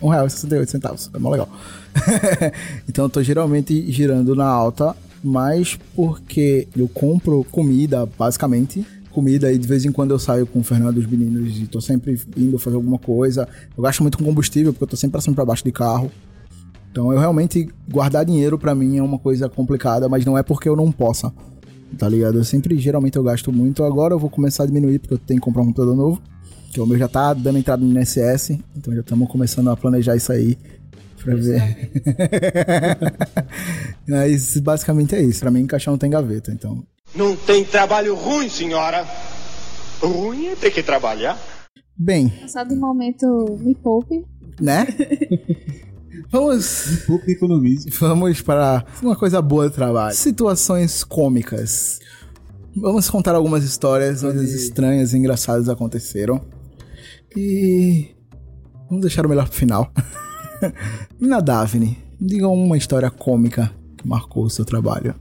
Um 0.00 0.08
real 0.08 0.26
e 0.26 0.30
68 0.30 0.70
centavos. 0.70 1.10
É 1.14 1.18
mó 1.18 1.30
legal. 1.30 1.48
então 2.88 3.06
eu 3.06 3.08
tô 3.08 3.22
geralmente 3.22 3.90
girando 3.90 4.34
na 4.34 4.46
alta, 4.46 4.94
mas 5.24 5.78
porque 5.94 6.68
eu 6.76 6.86
compro 6.88 7.44
comida, 7.50 8.06
basicamente. 8.18 8.86
Comida 9.10 9.52
e 9.52 9.58
de 9.58 9.66
vez 9.66 9.84
em 9.84 9.92
quando 9.92 10.10
eu 10.10 10.18
saio 10.18 10.46
com 10.46 10.60
o 10.60 10.64
Fernando 10.64 10.96
e 10.96 11.00
os 11.00 11.06
meninos 11.06 11.58
e 11.58 11.66
tô 11.66 11.80
sempre 11.80 12.20
indo 12.36 12.58
fazer 12.58 12.76
alguma 12.76 12.98
coisa. 12.98 13.48
Eu 13.76 13.82
gasto 13.82 14.02
muito 14.02 14.18
com 14.18 14.24
combustível, 14.24 14.72
porque 14.72 14.84
eu 14.84 14.88
tô 14.88 14.96
sempre 14.96 15.20
e 15.20 15.34
pra 15.34 15.44
baixo 15.44 15.64
de 15.64 15.72
carro. 15.72 16.10
Então 16.92 17.10
eu 17.10 17.18
realmente 17.18 17.66
guardar 17.90 18.22
dinheiro 18.24 18.58
pra 18.58 18.74
mim 18.74 18.98
é 18.98 19.02
uma 19.02 19.18
coisa 19.18 19.48
complicada, 19.48 20.10
mas 20.10 20.26
não 20.26 20.36
é 20.36 20.42
porque 20.42 20.68
eu 20.68 20.76
não 20.76 20.92
possa. 20.92 21.32
Tá 21.98 22.06
ligado? 22.06 22.36
Eu 22.38 22.44
sempre 22.44 22.78
geralmente 22.78 23.16
eu 23.16 23.22
gasto 23.22 23.50
muito. 23.50 23.82
Agora 23.82 24.12
eu 24.14 24.18
vou 24.18 24.28
começar 24.28 24.64
a 24.64 24.66
diminuir 24.66 24.98
porque 24.98 25.14
eu 25.14 25.18
tenho 25.18 25.40
que 25.40 25.44
comprar 25.44 25.62
um 25.62 25.66
computador 25.66 25.96
novo. 25.96 26.20
Que 26.70 26.80
o 26.80 26.86
meu 26.86 26.98
já 26.98 27.08
tá 27.08 27.32
dando 27.34 27.58
entrada 27.58 27.82
no 27.84 27.98
INSS, 27.98 28.58
então 28.76 28.94
já 28.94 29.00
estamos 29.00 29.28
começando 29.28 29.68
a 29.70 29.76
planejar 29.76 30.16
isso 30.16 30.32
aí 30.32 30.56
pra 31.22 31.34
ver. 31.34 31.90
Mas 34.08 34.56
basicamente 34.58 35.14
é 35.14 35.22
isso. 35.22 35.40
Pra 35.40 35.50
mim, 35.50 35.66
caixão 35.66 35.92
não 35.92 35.98
tem 35.98 36.10
gaveta, 36.10 36.50
então. 36.52 36.82
Não 37.14 37.36
tem 37.36 37.64
trabalho 37.64 38.14
ruim, 38.14 38.48
senhora. 38.48 39.06
Ruim 40.00 40.46
é 40.48 40.56
ter 40.56 40.70
que 40.70 40.82
trabalhar. 40.82 41.38
Bem, 41.96 42.28
Passado 42.30 42.72
o 42.74 42.76
momento, 42.80 43.26
me 43.60 43.74
poupe. 43.74 44.24
né? 44.60 44.86
Vamos 46.30 47.04
Pouco 47.06 47.30
economize. 47.30 47.90
Vamos 47.98 48.40
para 48.40 48.84
uma 49.02 49.16
coisa 49.16 49.40
boa 49.40 49.68
do 49.68 49.74
trabalho. 49.74 50.14
Situações 50.14 51.04
cômicas. 51.04 51.98
Vamos 52.74 53.08
contar 53.10 53.34
algumas 53.34 53.64
histórias 53.64 54.22
onde 54.22 54.44
estranhas 54.44 55.12
e 55.12 55.18
engraçadas 55.18 55.68
aconteceram. 55.68 56.40
E 57.36 58.14
vamos 58.88 59.02
deixar 59.02 59.24
o 59.26 59.28
melhor 59.28 59.48
pro 59.48 59.56
final. 59.56 59.92
Mina 61.20 61.40
Daphne, 61.40 61.98
diga 62.20 62.48
uma 62.48 62.76
história 62.76 63.10
cômica 63.10 63.70
que 63.96 64.06
marcou 64.06 64.44
o 64.44 64.50
seu 64.50 64.64
trabalho. 64.64 65.14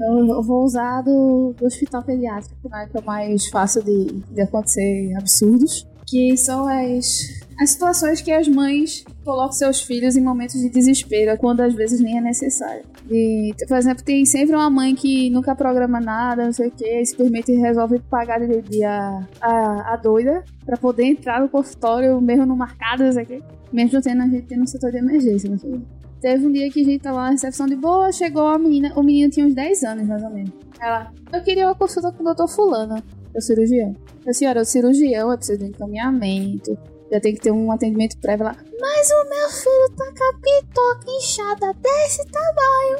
Eu, 0.00 0.26
eu 0.26 0.42
vou 0.42 0.64
usar 0.64 1.02
do, 1.02 1.54
do 1.58 1.66
hospital 1.66 2.02
pediátrico, 2.02 2.68
né? 2.68 2.88
Que 2.90 2.98
é 2.98 3.00
o 3.00 3.04
mais 3.04 3.46
fácil 3.48 3.82
de, 3.82 4.22
de 4.30 4.40
acontecer 4.40 5.14
absurdos. 5.16 5.86
Que 6.06 6.36
são 6.36 6.66
as, 6.68 7.46
as 7.58 7.70
situações 7.70 8.20
que 8.20 8.30
as 8.30 8.46
mães 8.46 9.04
colocam 9.24 9.52
seus 9.52 9.80
filhos 9.80 10.16
em 10.16 10.22
momentos 10.22 10.60
de 10.60 10.68
desespero, 10.68 11.36
quando 11.38 11.60
às 11.60 11.74
vezes 11.74 12.00
nem 12.00 12.18
é 12.18 12.20
necessário. 12.20 12.84
E, 13.10 13.52
por 13.66 13.76
exemplo, 13.76 14.04
tem 14.04 14.24
sempre 14.24 14.54
uma 14.54 14.70
mãe 14.70 14.94
que 14.94 15.28
nunca 15.30 15.56
programa 15.56 16.00
nada, 16.00 16.44
não 16.44 16.52
sei 16.52 16.68
o 16.68 16.70
que, 16.70 17.04
simplesmente 17.04 17.52
resolve 17.52 17.98
pagar 18.08 18.38
de 18.38 18.62
dia 18.62 19.26
a, 19.40 19.92
a 19.92 19.96
doida 19.96 20.44
pra 20.64 20.76
poder 20.76 21.04
entrar 21.04 21.40
no 21.40 21.48
consultório, 21.48 22.20
mesmo 22.20 22.46
no 22.46 22.56
marcado, 22.56 23.02
não 23.02 23.12
sei 23.12 23.24
o 23.24 23.26
que. 23.26 23.42
Mesmo 23.72 24.00
tendo 24.00 24.22
a 24.22 24.28
gente 24.28 24.46
tendo 24.46 24.62
um 24.62 24.66
setor 24.66 24.92
de 24.92 24.98
emergência, 24.98 25.50
não 25.50 25.58
sei 25.58 25.72
o. 25.72 25.82
Teve 26.20 26.46
um 26.46 26.52
dia 26.52 26.70
que 26.70 26.80
a 26.80 26.84
gente 26.84 27.00
tava 27.00 27.18
na 27.18 27.30
recepção 27.30 27.66
de 27.66 27.76
boa, 27.76 28.10
chegou 28.12 28.46
a 28.46 28.58
menina, 28.58 28.92
o 28.96 29.02
menino 29.02 29.30
tinha 29.30 29.46
uns 29.46 29.54
10 29.54 29.82
anos, 29.84 30.06
mais 30.06 30.22
ou 30.22 30.30
menos. 30.30 30.52
Ela, 30.80 31.12
eu 31.32 31.42
queria 31.42 31.66
uma 31.66 31.74
consulta 31.74 32.12
com 32.12 32.22
o 32.22 32.24
doutor 32.24 32.48
fulano, 32.48 33.02
o 33.34 33.40
cirurgião. 33.40 33.94
Eu, 34.24 34.34
senhora, 34.34 34.62
o 34.62 34.64
cirurgião 34.64 35.32
é 35.32 35.36
preciso 35.36 35.58
de 35.58 35.66
encaminhamento, 35.66 36.76
já 37.10 37.20
tem 37.20 37.34
que 37.34 37.40
ter 37.40 37.50
um 37.50 37.70
atendimento 37.72 38.18
prévio 38.18 38.44
lá. 38.46 38.56
Mas 38.80 39.10
o 39.10 39.28
meu 39.28 39.48
filho 39.50 39.96
tá 39.96 40.04
com 40.16 40.24
a 40.24 40.40
pitoca 40.40 41.10
inchada 41.10 41.74
desse 41.80 42.24
tamanho, 42.26 42.98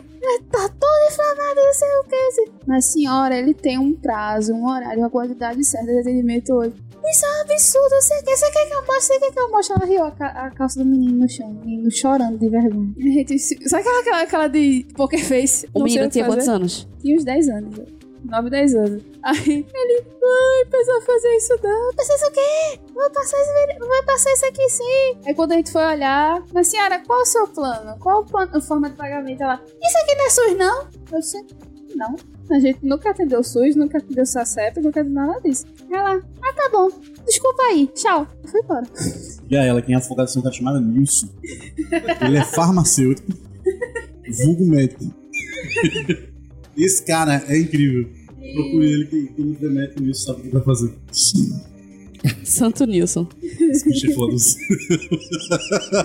tá 0.51 0.68
todo 0.68 1.09
inflamado, 1.12 1.61
não 1.64 1.73
sei 1.75 1.88
o 1.88 2.05
que. 2.05 2.51
Mas 2.66 2.85
senhora, 2.87 3.37
ele 3.38 3.55
tem 3.55 3.79
um 3.79 3.94
prazo, 3.94 4.53
um 4.55 4.68
horário, 4.68 4.99
uma 5.01 5.11
quantidade 5.11 5.62
certa 5.64 5.87
de 5.92 6.01
atendimento 6.01 6.53
hoje. 6.53 6.75
Isso 7.11 7.25
é 7.25 7.29
um 7.38 7.40
absurdo, 7.42 7.88
você 8.03 8.23
quer, 8.23 8.37
você 8.37 8.51
quer 8.51 8.66
que 8.66 8.75
eu 8.75 8.81
mostre, 8.87 9.03
você 9.14 9.18
quer 9.21 9.33
que 9.33 9.40
eu 9.40 9.51
mostre? 9.51 9.77
Ela 9.79 9.87
riu 9.87 10.05
a, 10.05 10.11
ca- 10.11 10.27
a 10.47 10.51
calça 10.51 10.79
do 10.81 10.85
menino 10.85 11.21
no 11.21 11.29
chão, 11.29 11.47
o 11.49 11.64
menino 11.64 11.90
chorando 11.90 12.37
de 12.38 12.48
vergonha. 12.50 12.92
Gente 12.98 13.38
Sabe 13.38 13.81
aquela, 13.83 14.00
aquela, 14.00 14.23
aquela 14.23 14.48
de 14.48 14.87
poker 14.94 15.25
face? 15.25 15.67
O 15.73 15.83
menino 15.85 16.09
tinha 16.11 16.25
fazer. 16.25 16.37
quantos 16.37 16.48
anos? 16.48 16.88
Tinha 17.00 17.17
uns 17.17 17.25
10 17.25 17.48
anos. 17.48 17.79
9, 18.25 18.50
10 18.50 18.75
anos. 18.75 19.02
Aí 19.23 19.66
ele, 19.75 20.06
ai, 20.06 20.64
precisa 20.71 21.00
fazer 21.02 21.37
isso 21.37 21.54
não. 21.62 21.94
Precisa 21.94 22.27
o 22.27 22.33
quê? 22.33 22.81
Vou 22.94 23.10
passar, 23.10 23.37
esse, 23.38 23.79
vou 23.79 24.04
passar 24.04 24.33
isso 24.33 24.46
aqui 24.46 24.69
sim. 24.69 25.19
Aí 25.27 25.35
quando 25.35 25.52
a 25.52 25.56
gente 25.56 25.73
foi 25.73 25.85
olhar, 25.85 26.42
mas 26.52 26.69
senhora, 26.69 27.00
qual 27.06 27.21
o 27.21 27.27
seu 27.27 27.46
plano? 27.48 27.98
Qual 27.98 28.25
a 28.35 28.60
forma 28.60 28.90
de 28.90 28.96
pagamento? 28.96 29.42
Ela, 29.42 29.60
isso 29.64 29.98
aqui 30.02 30.14
não 30.14 30.27
é 30.27 30.31
SUS 30.31 30.58
não? 30.58 30.88
Eu 31.12 31.21
disse, 31.21 31.46
não. 31.94 32.16
A 32.50 32.58
gente 32.58 32.79
nunca 32.83 33.10
atendeu 33.10 33.42
SUS, 33.42 33.77
nunca 33.77 33.98
atendeu 33.98 34.25
SACEP, 34.25 34.81
nunca 34.81 35.00
atendeu 35.00 35.23
nada 35.27 35.40
disso. 35.40 35.66
Ela, 35.90 36.16
ah, 36.16 36.52
tá 36.54 36.69
bom. 36.73 36.88
Desculpa 37.27 37.62
aí. 37.64 37.87
Tchau. 37.88 38.27
Eu 38.42 38.48
fui 38.48 38.60
embora. 38.60 38.87
E 39.50 39.56
aí, 39.56 39.69
ela 39.69 39.83
quem 39.83 39.94
é 39.94 39.98
afogado, 39.98 40.31
um 40.37 40.42
cara 40.42 40.54
chamado 40.54 40.81
Nilson. 40.81 41.29
Ele 42.23 42.38
é 42.38 42.44
farmacêutico. 42.44 43.33
Vulgo 44.44 44.64
médico. 44.64 45.04
Esse 46.79 47.04
cara 47.04 47.44
é 47.48 47.58
incrível. 47.58 48.08
Procure 48.54 48.87
ele 48.87 49.06
que 49.06 49.26
quando 49.35 49.58
vê 49.58 49.68
médico 49.68 50.02
nisso 50.02 50.24
sabe 50.24 50.40
o 50.40 50.42
que 50.44 50.50
vai 50.50 50.62
fazer. 50.62 50.92
Santo 52.44 52.85
Nilson. 52.87 53.26
Esse 53.42 53.88
bicho 53.88 54.10
é 54.10 54.14
foda. 54.14 54.33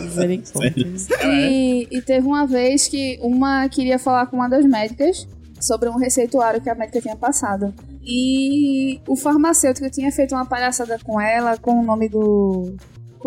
Misericórdia. 0.03 0.87
E, 1.25 1.87
e 1.89 2.01
teve 2.01 2.25
uma 2.27 2.45
vez 2.45 2.87
que 2.87 3.17
uma 3.21 3.67
queria 3.69 3.97
falar 3.97 4.27
com 4.27 4.37
uma 4.37 4.49
das 4.49 4.65
médicas 4.65 5.27
sobre 5.59 5.89
um 5.89 5.97
receituário 5.97 6.61
que 6.61 6.69
a 6.69 6.75
médica 6.75 7.01
tinha 7.01 7.15
passado. 7.15 7.73
E 8.03 8.99
o 9.07 9.15
farmacêutico 9.15 9.89
tinha 9.89 10.11
feito 10.11 10.35
uma 10.35 10.45
palhaçada 10.45 10.99
com 11.03 11.19
ela 11.19 11.57
com 11.57 11.79
o 11.79 11.83
nome 11.83 12.09
do. 12.09 12.75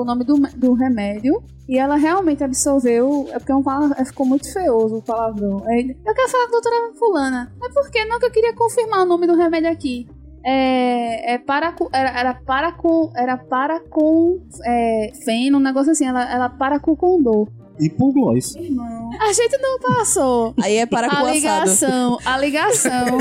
O 0.02 0.04
nome 0.04 0.24
do, 0.24 0.34
do 0.56 0.72
remédio. 0.74 1.42
E 1.68 1.78
ela 1.78 1.96
realmente 1.96 2.44
absorveu. 2.44 3.28
É 3.30 3.38
porque 3.38 3.50
é 3.52 3.54
um 3.54 3.62
pala- 3.62 3.94
ficou 4.04 4.24
muito 4.26 4.52
feioso 4.52 4.98
o 4.98 5.02
palavrão. 5.02 5.62
Aí 5.66 5.96
eu 6.06 6.14
quero 6.14 6.28
falar 6.30 6.44
com 6.48 6.56
a 6.56 6.60
doutora 6.60 6.92
Fulana. 6.98 7.52
Mas 7.58 7.74
por 7.74 7.90
que 7.90 8.04
não 8.04 8.18
que 8.18 8.26
eu 8.26 8.30
queria 8.30 8.54
confirmar 8.54 9.02
o 9.02 9.06
nome 9.06 9.26
do 9.26 9.34
remédio 9.36 9.70
aqui? 9.70 10.08
É, 10.44 11.34
é 11.34 11.38
para 11.38 11.74
era, 11.92 12.20
era 12.20 12.34
para 12.34 12.70
com 12.70 13.10
era 13.16 13.36
para 13.36 13.80
com 13.80 14.40
é, 14.64 15.10
feno, 15.24 15.58
um 15.58 15.60
negócio 15.60 15.90
assim, 15.90 16.06
ela, 16.06 16.32
ela 16.32 16.48
para 16.48 16.78
com 16.78 16.94
condor. 16.94 17.48
E 17.78 17.90
por 17.90 18.12
Blois. 18.12 18.54
A 18.56 19.32
gente 19.32 19.58
não 19.58 19.78
passou 19.78 20.54
Aí 20.62 20.76
é 20.76 20.86
para 20.86 21.08
com 21.08 21.16
a 21.16 21.22
o 21.24 21.30
ligação, 21.30 22.18
a 22.24 22.38
ligação. 22.38 23.18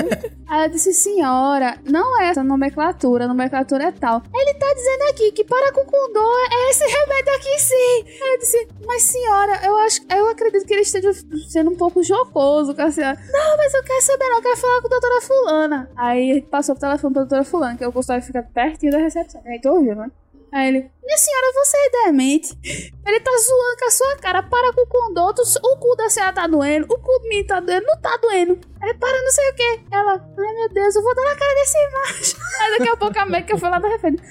Aí 0.47 0.65
eu 0.65 0.69
disse, 0.69 0.93
senhora, 0.93 1.77
não 1.85 2.21
é 2.21 2.29
essa 2.29 2.43
nomenclatura, 2.43 3.25
a 3.25 3.27
nomenclatura 3.27 3.85
é 3.85 3.91
tal. 3.91 4.21
Ele 4.33 4.53
tá 4.53 4.73
dizendo 4.73 5.01
aqui 5.09 5.31
que 5.31 5.43
para 5.43 5.71
com 5.71 5.83
condor 5.85 6.37
é 6.51 6.69
esse 6.69 6.83
remédio 6.85 7.33
aqui 7.35 7.59
sim. 7.59 8.23
Aí 8.23 8.33
eu 8.33 8.39
disse, 8.39 8.67
mas 8.85 9.03
senhora, 9.03 9.59
eu 9.65 9.75
acho, 9.77 10.01
eu 10.09 10.29
acredito 10.29 10.65
que 10.65 10.73
ele 10.73 10.81
esteja 10.81 11.11
sendo 11.49 11.71
um 11.71 11.75
pouco 11.75 12.03
jocoso 12.03 12.75
com 12.75 12.81
a 12.81 12.91
senhora. 12.91 13.17
Não, 13.31 13.57
mas 13.57 13.73
eu 13.73 13.83
quero 13.83 14.01
saber, 14.01 14.25
não, 14.29 14.37
eu 14.37 14.43
quero 14.43 14.57
falar 14.57 14.81
com 14.81 14.87
a 14.87 14.89
doutora 14.89 15.21
fulana. 15.21 15.89
Aí 15.95 16.41
passou 16.43 16.75
pro 16.75 16.81
telefone 16.81 17.13
pra 17.13 17.23
doutora 17.23 17.43
fulana, 17.43 17.77
que 17.77 17.85
o 17.85 17.91
consultório 17.91 18.23
fica 18.23 18.43
pertinho 18.43 18.91
da 18.91 18.99
recepção. 18.99 19.41
Aí 19.45 19.59
tô 19.59 19.73
ouvindo, 19.73 19.95
né? 19.95 20.11
Aí 20.53 20.69
ele, 20.69 20.79
minha 21.03 21.17
senhora, 21.17 21.53
você 21.53 21.77
é 21.77 22.05
demente. 22.05 22.57
Ele 23.05 23.19
tá 23.19 23.31
zoando 23.31 23.77
com 23.79 23.85
a 23.85 23.91
sua 23.91 24.15
cara. 24.17 24.43
Para 24.43 24.71
com 24.73 24.81
o 24.81 24.87
condor. 24.87 25.33
tu- 25.33 25.41
O 25.63 25.77
cu 25.77 25.95
da 25.97 26.09
senhora 26.09 26.31
tá 26.33 26.47
doendo. 26.47 26.85
O 26.89 26.97
cu 26.97 27.19
do 27.19 27.27
menino 27.27 27.47
tá 27.47 27.59
doendo. 27.59 27.85
Não 27.85 27.97
tá 27.99 28.17
doendo. 28.21 28.57
Aí 28.81 28.93
para 28.93 29.21
não 29.21 29.31
sei 29.31 29.49
o 29.49 29.55
que. 29.55 29.79
Ela, 29.91 30.11
ai 30.13 30.53
meu 30.53 30.69
Deus, 30.69 30.95
eu 30.95 31.01
vou 31.03 31.13
dar 31.15 31.23
na 31.23 31.35
cara 31.35 31.53
desse 31.55 31.77
macho. 31.91 32.37
Aí 32.61 32.77
daqui 32.77 32.89
a 32.89 32.97
pouco 32.97 33.19
a 33.19 33.25
médica 33.25 33.57
foi 33.57 33.69
lá 33.69 33.79
da 33.79 33.87
referência. 33.89 34.25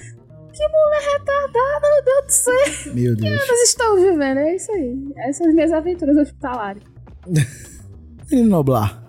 Que 0.53 0.67
mulher 0.69 1.01
retardada, 1.19 1.89
meu 1.93 2.03
Deus 2.05 2.25
do 2.25 2.31
céu. 2.31 2.93
Meu 2.93 3.15
Deus. 3.15 3.45
Vocês 3.45 3.69
estão 3.69 3.95
vivendo, 3.97 4.37
é 4.39 4.55
isso 4.55 4.71
aí. 4.71 4.95
Essas 5.17 5.37
são 5.37 5.47
as 5.47 5.53
minhas 5.53 5.71
aventuras 5.73 6.15
hospitalares. 6.17 6.81
Menino 8.31 8.49
Noblar. 8.49 9.03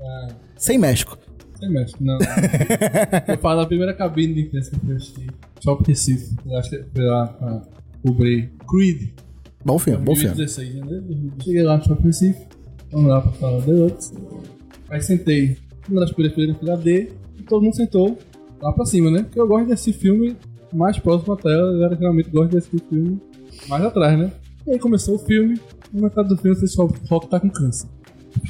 Ah, 0.00 0.28
Sem 0.56 0.76
México. 0.78 1.16
Sem 1.58 1.70
México, 1.70 2.02
não. 2.02 2.18
eu 3.28 3.38
falo 3.38 3.62
da 3.62 3.66
primeira 3.66 3.94
cabine 3.94 4.34
de 4.34 4.40
imprensa 4.42 4.70
que 4.70 4.90
eu 4.90 4.96
assisti. 4.96 5.26
Shopping 5.62 5.84
Recife. 5.86 6.36
Eu 6.44 6.58
acho 6.58 6.70
que 6.70 6.84
foi 6.94 7.04
lá 7.04 7.26
pra 7.26 7.62
cobrir 8.02 8.52
Creed. 8.68 9.10
Bom 9.64 9.78
filme, 9.78 10.04
bom 10.04 10.14
filme. 10.14 10.34
2016, 10.34 10.74
né? 10.74 11.02
Cheguei 11.42 11.62
lá 11.62 11.78
no 11.78 11.84
Shopping 11.84 12.06
Recife. 12.06 12.46
Vamos 12.92 13.10
lá 13.10 13.20
pra 13.20 13.32
falar 13.32 13.60
Deluxe. 13.60 14.14
Aí 14.88 15.00
sentei 15.00 15.56
uma 15.88 16.00
das 16.00 16.10
fileiras 16.10 16.48
na 16.48 16.54
fila 16.54 16.76
D. 16.76 17.12
E 17.38 17.42
todo 17.42 17.62
mundo 17.62 17.74
sentou 17.74 18.18
lá 18.60 18.72
pra 18.72 18.84
cima, 18.84 19.10
né? 19.10 19.22
Porque 19.22 19.40
eu 19.40 19.46
gosto 19.46 19.66
de 19.66 19.72
assistir 19.72 19.98
filme 19.98 20.36
mais 20.72 20.98
próximo 20.98 21.32
à 21.32 21.36
tela. 21.36 21.72
Eu 21.72 21.96
geralmente 21.96 22.30
gosto 22.30 22.50
de 22.50 22.58
assistir 22.58 22.82
filme 22.88 23.20
mais 23.68 23.84
atrás, 23.84 24.18
né? 24.18 24.32
E 24.66 24.72
aí 24.72 24.78
começou 24.78 25.16
o 25.16 25.18
filme. 25.18 25.58
Na 25.92 26.02
metade 26.02 26.28
do 26.28 26.36
filme, 26.36 26.56
o 26.56 27.08
Rock 27.08 27.28
tá 27.28 27.40
com 27.40 27.48
câncer. 27.48 27.88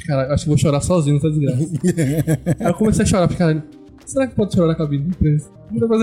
Cara, 0.07 0.33
acho 0.33 0.45
que 0.45 0.49
vou 0.49 0.59
chorar 0.59 0.81
sozinho 0.81 1.15
nessa 1.15 1.31
desgraça. 1.31 1.71
Aí 2.61 2.67
eu 2.67 2.75
comecei 2.75 3.03
a 3.03 3.07
chorar, 3.07 3.29
porque, 3.29 3.43
cara, 3.43 3.65
será 4.05 4.27
que 4.27 4.35
pode 4.35 4.55
chorar 4.55 4.69
na 4.69 4.75
cabine 4.75 5.05
de 5.05 5.11
imprensa? 5.11 5.51
Não 5.71 5.81
dá 5.81 5.87
pra 5.89 5.99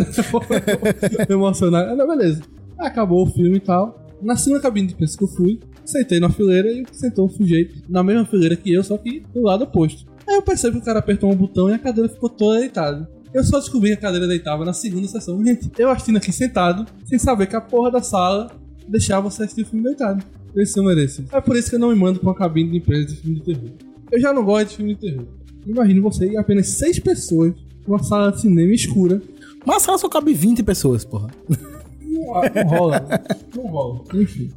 me 1.27 1.33
emocionar. 1.33 1.89
Ah, 1.89 1.95
não, 1.95 2.07
beleza. 2.07 2.41
Aí 2.77 2.87
acabou 2.87 3.23
o 3.23 3.29
filme 3.29 3.57
e 3.57 3.59
tal. 3.59 4.03
Na 4.21 4.35
segunda 4.35 4.61
cabine 4.61 4.87
de 4.87 4.93
imprensa 4.93 5.17
que 5.17 5.23
eu 5.23 5.27
fui, 5.27 5.59
sentei 5.85 6.19
na 6.19 6.29
fileira 6.29 6.71
e 6.71 6.85
sentou 6.91 7.25
um 7.25 7.29
sujeito 7.29 7.81
na 7.89 8.03
mesma 8.03 8.25
fileira 8.25 8.55
que 8.55 8.73
eu, 8.73 8.83
só 8.83 8.97
que 8.97 9.23
do 9.33 9.41
lado 9.41 9.63
oposto. 9.63 10.05
Aí 10.27 10.35
eu 10.35 10.41
percebi 10.41 10.77
que 10.77 10.81
o 10.81 10.85
cara 10.85 10.99
apertou 10.99 11.31
um 11.31 11.35
botão 11.35 11.69
e 11.69 11.73
a 11.73 11.79
cadeira 11.79 12.09
ficou 12.09 12.29
toda 12.29 12.59
deitada. 12.59 13.09
Eu 13.33 13.43
só 13.43 13.59
descobri 13.59 13.89
que 13.89 13.95
a 13.95 14.01
cadeira 14.01 14.27
deitava 14.27 14.63
na 14.63 14.73
segunda 14.73 15.07
sessão. 15.07 15.43
Gente, 15.43 15.71
eu 15.77 15.89
assistindo 15.89 16.17
aqui 16.17 16.31
sentado, 16.31 16.85
sem 17.05 17.17
saber 17.17 17.47
que 17.47 17.55
a 17.55 17.61
porra 17.61 17.91
da 17.91 18.01
sala 18.01 18.51
deixava 18.87 19.29
você 19.29 19.43
assistir 19.43 19.63
o 19.63 19.65
filme 19.65 19.83
deitado. 19.83 20.23
Esse 20.55 20.79
eu 20.79 20.83
mereço. 20.83 21.25
É 21.31 21.41
por 21.41 21.55
isso 21.55 21.69
que 21.69 21.75
eu 21.75 21.79
não 21.79 21.89
me 21.89 21.95
mando 21.95 22.19
pra 22.19 22.29
uma 22.29 22.35
cabine 22.35 22.71
de 22.71 22.77
empresa 22.77 23.07
de 23.07 23.15
filme 23.15 23.39
de 23.39 23.45
terror. 23.45 23.69
Eu 24.11 24.19
já 24.19 24.31
não 24.31 24.43
gosto 24.43 24.69
de 24.69 24.75
filme 24.77 24.93
de 24.95 25.01
terror. 25.01 25.25
Imagine 25.65 25.99
você 25.99 26.29
e 26.29 26.37
apenas 26.37 26.67
seis 26.67 26.99
pessoas 26.99 27.53
numa 27.87 28.01
sala 28.03 28.31
de 28.31 28.41
cinema 28.41 28.73
escura. 28.73 29.21
Mas 29.65 29.77
a 29.77 29.79
sala 29.79 29.97
só 29.97 30.09
cabe 30.09 30.33
20 30.33 30.61
pessoas, 30.63 31.05
porra. 31.05 31.29
Não, 32.01 32.25
não 32.33 32.77
rola. 32.77 33.05
Não 33.55 33.63
rola. 33.67 34.03
Enfim. 34.13 34.51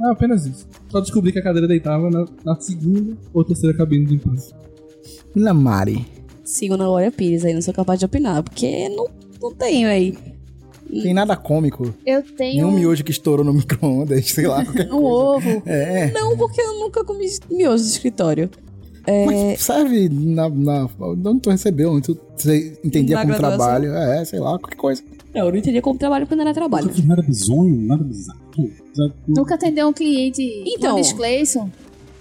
É 0.00 0.10
apenas 0.10 0.46
isso. 0.46 0.66
Só 0.88 1.00
descobri 1.00 1.32
que 1.32 1.38
a 1.38 1.42
cadeira 1.42 1.68
deitava 1.68 2.10
na, 2.10 2.24
na 2.44 2.58
segunda 2.58 3.16
ou 3.32 3.44
terceira 3.44 3.76
cabine 3.76 4.06
de 4.06 4.14
imprensa. 4.14 4.54
Menina 5.34 5.52
Mari. 5.52 6.06
Sigo 6.44 6.76
na 6.76 6.86
Glória 6.86 7.12
Pires 7.12 7.44
aí, 7.44 7.54
não 7.54 7.62
sou 7.62 7.72
capaz 7.72 7.98
de 7.98 8.06
opinar, 8.06 8.42
porque 8.42 8.88
não, 8.88 9.08
não 9.40 9.54
tenho 9.54 9.88
aí. 9.88 10.16
Tem 11.00 11.14
nada 11.14 11.34
cômico. 11.36 11.94
Eu 12.04 12.22
tenho 12.22 12.66
Nenhum 12.66 12.70
miojo 12.72 13.02
que 13.02 13.10
estourou 13.10 13.44
no 13.44 13.52
micro-ondas, 13.54 14.30
sei 14.30 14.46
lá. 14.46 14.64
qualquer 14.64 14.92
um 14.92 15.04
ovo. 15.04 15.62
É, 15.64 16.10
Não, 16.10 16.36
porque 16.36 16.60
eu 16.60 16.78
nunca 16.80 17.04
comi 17.04 17.26
miojo 17.50 17.82
de 17.82 17.90
escritório. 17.90 18.50
É, 19.06 19.24
mas 19.26 19.60
serve 19.62 20.08
na, 20.08 20.48
na. 20.48 20.88
Onde 21.00 21.40
tu 21.40 21.50
recebeu, 21.50 21.90
onde 21.92 22.02
tu 22.14 22.20
você 22.36 22.78
entendia 22.84 23.16
Na 23.16 23.22
como 23.22 23.34
graduação? 23.36 23.58
trabalho. 23.58 23.92
É, 23.94 24.24
sei 24.24 24.38
lá, 24.38 24.58
qualquer 24.58 24.76
coisa. 24.76 25.02
não, 25.34 25.46
eu 25.46 25.50
não 25.50 25.56
entendia 25.58 25.82
como 25.82 25.98
trabalho 25.98 26.26
quando 26.26 26.40
era 26.40 26.54
trabalho. 26.54 26.84
Nunca 26.84 26.96
fiz 26.96 27.06
nada 27.06 27.22
bizonho, 27.22 27.74
nada 27.86 28.04
bizarro. 28.04 28.40
Nunca 29.26 29.54
atendeu 29.56 29.88
um 29.88 29.92
cliente 29.92 30.42
Então. 30.66 31.00
Clayson? 31.16 31.68